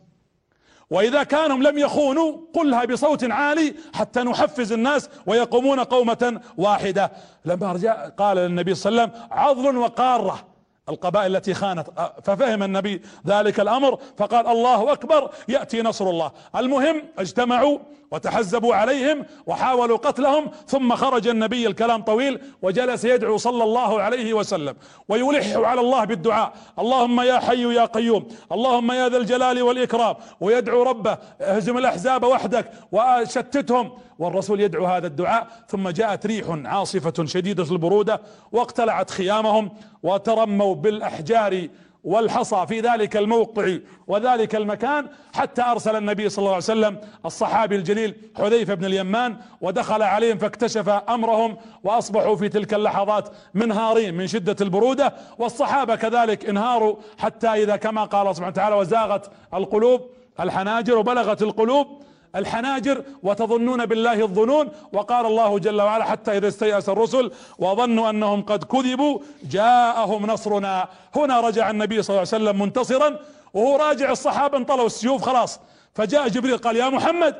وإذا 0.90 1.22
كانوا 1.22 1.56
لم 1.56 1.78
يخونوا 1.78 2.38
قلها 2.54 2.84
بصوت 2.84 3.30
عالي 3.30 3.74
حتى 3.94 4.20
نحفز 4.20 4.72
الناس 4.72 5.10
ويقومون 5.26 5.80
قومة 5.80 6.40
واحدة. 6.56 7.12
لما 7.44 7.72
رجع 7.72 8.08
قال 8.08 8.36
للنبي 8.36 8.74
صلى 8.74 8.90
الله 8.90 9.02
عليه 9.02 9.12
وسلم 9.12 9.28
عضل 9.30 9.76
وقارة. 9.76 10.47
القبائل 10.88 11.36
التي 11.36 11.54
خانت. 11.54 11.86
ففهم 12.24 12.62
النبي 12.62 13.02
ذلك 13.26 13.60
الأمر 13.60 13.98
فقال 14.16 14.46
الله 14.46 14.92
أكبر 14.92 15.30
يأتي 15.48 15.82
نصر 15.82 16.10
الله. 16.10 16.30
المهم 16.56 17.02
اجتمعوا 17.18 17.78
وتحزبوا 18.10 18.74
عليهم 18.74 19.24
وحاولوا 19.46 19.96
قتلهم 19.96 20.50
ثم 20.66 20.94
خرج 20.94 21.28
النبي 21.28 21.66
الكلام 21.66 22.02
طويل 22.02 22.40
وجلس 22.62 23.04
يدعو 23.04 23.36
صلى 23.36 23.64
الله 23.64 24.02
عليه 24.02 24.34
وسلم 24.34 24.74
ويلح 25.08 25.56
على 25.56 25.80
الله 25.80 26.04
بالدعاء. 26.04 26.52
اللهم 26.78 27.20
يا 27.20 27.38
حي 27.38 27.74
يا 27.74 27.84
قيوم 27.84 28.28
اللهم 28.52 28.92
يا 28.92 29.08
ذا 29.08 29.16
الجلال 29.16 29.62
والإكرام 29.62 30.16
ويدعو 30.40 30.82
ربه 30.82 31.18
اهزم 31.40 31.78
الأحزاب 31.78 32.24
وحدك 32.24 32.70
وشتتهم 32.92 33.92
والرسول 34.18 34.60
يدعو 34.60 34.86
هذا 34.86 35.06
الدعاء 35.06 35.46
ثم 35.68 35.88
جاءت 35.88 36.26
ريح 36.26 36.46
عاصفة 36.64 37.24
شديدة 37.24 37.72
البرودة 37.72 38.20
واقتلعت 38.52 39.10
خيامهم 39.10 39.70
وترموا 40.02 40.74
بالأحجار 40.74 41.68
والحصى 42.04 42.66
في 42.68 42.80
ذلك 42.80 43.16
الموقع 43.16 43.76
وذلك 44.06 44.54
المكان 44.54 45.06
حتى 45.34 45.62
أرسل 45.62 45.96
النبي 45.96 46.28
صلى 46.28 46.38
الله 46.38 46.54
عليه 46.54 46.64
وسلم 46.64 46.98
الصحابي 47.26 47.76
الجليل 47.76 48.14
حذيفة 48.36 48.74
بن 48.74 48.84
اليمان 48.84 49.36
ودخل 49.60 50.02
عليهم 50.02 50.38
فاكتشف 50.38 50.88
أمرهم 50.88 51.56
وأصبحوا 51.84 52.36
في 52.36 52.48
تلك 52.48 52.74
اللحظات 52.74 53.28
منهارين 53.54 54.14
من 54.14 54.26
شدة 54.26 54.56
البرودة 54.60 55.14
والصحابة 55.38 55.96
كذلك 55.96 56.48
انهاروا 56.48 56.96
حتى 57.18 57.48
إذا 57.48 57.76
كما 57.76 58.04
قال 58.04 58.36
سبحانه 58.36 58.52
وتعالى 58.52 58.76
وزاغت 58.76 59.30
القلوب 59.54 60.10
الحناجر 60.40 60.98
وبلغت 60.98 61.42
القلوب 61.42 62.02
الحناجر 62.36 63.04
وتظنون 63.22 63.86
بالله 63.86 64.22
الظنون. 64.22 64.68
وقال 64.92 65.26
الله 65.26 65.58
جل 65.58 65.80
وعلا 65.80 66.04
حتى 66.04 66.36
إذا 66.38 66.48
استيأس 66.48 66.88
الرسل 66.88 67.30
وظنوا 67.58 68.10
أنهم 68.10 68.42
قد 68.42 68.64
كذبوا 68.64 69.18
جاءهم 69.42 70.26
نصرنا. 70.26 70.88
هنا 71.16 71.40
رجع 71.40 71.70
النبي 71.70 72.02
صلى 72.02 72.10
الله 72.10 72.28
عليه 72.32 72.44
وسلم 72.44 72.62
منتصرا 72.62 73.18
وهو 73.54 73.76
راجع 73.76 74.10
الصحابة 74.10 74.58
انطلوا 74.58 74.86
السيوف 74.86 75.22
خلاص. 75.22 75.60
فجاء 75.94 76.28
جبريل 76.28 76.58
قال 76.58 76.76
يا 76.76 76.88
محمد 76.88 77.34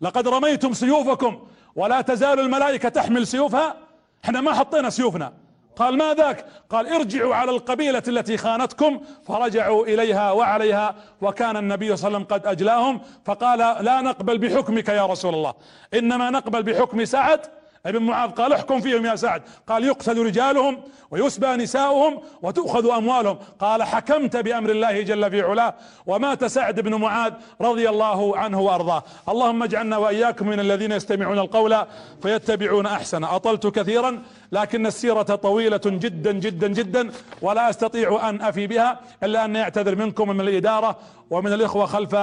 لقد 0.00 0.28
رميتم 0.28 0.72
سيوفكم 0.72 1.46
ولا 1.76 2.00
تزال 2.00 2.40
الملائكة 2.40 2.88
تحمل 2.88 3.26
سيوفها. 3.26 3.76
إحنا 4.24 4.40
ما 4.40 4.54
حطينا 4.54 4.90
سيوفنا. 4.90 5.32
قال 5.78 5.98
ما 5.98 6.14
ذاك؟ 6.14 6.44
قال 6.70 6.92
ارجعوا 6.92 7.34
على 7.34 7.50
القبيلة 7.50 8.02
التي 8.08 8.36
خانتكم. 8.36 9.00
فرجعوا 9.26 9.86
إليها 9.86 10.32
وعليها 10.32 10.94
وكان 11.20 11.56
النبي 11.56 11.96
صلى 11.96 12.08
الله 12.08 12.18
عليه 12.18 12.26
وسلم 12.26 12.38
قد 12.38 12.46
أجلاهم 12.46 13.00
فقال 13.24 13.84
لا 13.84 14.00
نقبل 14.00 14.38
بحكمك 14.38 14.88
يا 14.88 15.06
رسول 15.06 15.34
الله. 15.34 15.54
إنما 15.94 16.30
نقبل 16.30 16.62
بحكم 16.62 17.04
سعد. 17.04 17.40
ابن 17.86 18.02
معاذ 18.02 18.30
قال 18.30 18.52
احكم 18.52 18.80
فيهم 18.80 19.06
يا 19.06 19.16
سعد. 19.16 19.42
قال 19.68 19.84
يقتل 19.84 20.26
رجالهم 20.26 20.82
ويسبى 21.10 21.46
نساؤهم 21.46 22.20
وتؤخذ 22.42 22.90
أموالهم. 22.90 23.38
قال 23.60 23.82
حكمت 23.82 24.36
بأمر 24.36 24.70
الله 24.70 25.02
جل 25.02 25.30
في 25.30 25.42
علاه. 25.42 25.74
ومات 26.06 26.44
سعد 26.44 26.80
بن 26.80 26.94
معاذ 26.94 27.32
رضي 27.60 27.88
الله 27.88 28.36
عنه 28.38 28.60
وأرضاه. 28.60 29.02
اللهم 29.28 29.62
اجعلنا 29.62 29.96
وإياكم 29.96 30.48
من 30.48 30.60
الذين 30.60 30.92
يستمعون 30.92 31.38
القول 31.38 31.76
فيتبعون 32.22 32.86
احسنه 32.86 33.36
أطلت 33.36 33.66
كثيرا 33.66 34.22
لكن 34.52 34.86
السيرة 34.86 35.22
طويلة 35.22 35.80
جدا 35.84 36.32
جدا 36.32 36.68
جدا 36.68 37.10
ولا 37.42 37.70
أستطيع 37.70 38.28
أن 38.28 38.42
أفي 38.42 38.66
بها 38.66 39.00
إلا 39.22 39.44
ان 39.44 39.56
يعتذر 39.56 39.96
منكم 39.96 40.28
من 40.28 40.40
الإدارة 40.40 40.96
ومن 41.30 41.52
الإخوة 41.52 41.86
خلف 41.86 42.16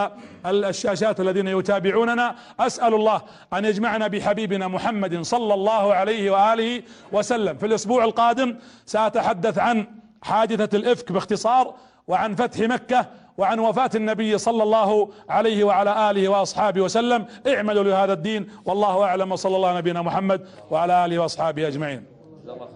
الشاشات 0.46 1.20
الذين 1.20 1.48
يتابعوننا. 1.48 2.36
أسأل 2.60 2.94
الله 2.94 3.22
أن 3.54 3.66
يجمعنا 3.66 4.08
بحبيبنا 4.08 4.68
محمد 4.68 5.22
صلى 5.22 5.54
الله 5.54 5.94
عليه 5.94 6.32
وآله 6.32 6.82
وسلم. 7.12 7.58
في 7.58 7.66
الأسبوع 7.66 8.04
القادم 8.04 8.56
سأتحدث 8.86 9.60
عن 9.60 9.88
حادثة 10.24 10.78
الإفك 10.78 11.12
باختصار 11.12 11.74
وعن 12.08 12.36
فتح 12.36 12.60
مكة 12.60 13.06
وعن 13.38 13.60
وفاة 13.60 13.90
النبي 13.96 14.38
صلى 14.38 14.64
الله 14.64 15.12
عليه 15.30 15.64
وعلى 15.64 16.12
آله 16.12 16.30
وأصحابه 16.30 16.82
وسلم. 16.82 17.26
اعملوا 17.48 17.84
لهذا 17.84 18.14
الدين 18.14 18.48
والله 18.66 19.04
أعلم 19.04 19.32
وصلى 19.32 19.56
الله 19.56 19.78
نبينا 19.78 20.02
محمد 20.02 20.48
وعلى 20.72 21.06
آله 21.06 21.20
وأصحابه 21.20 21.68
أجمعين. 21.68 22.15
Lama 22.46 22.75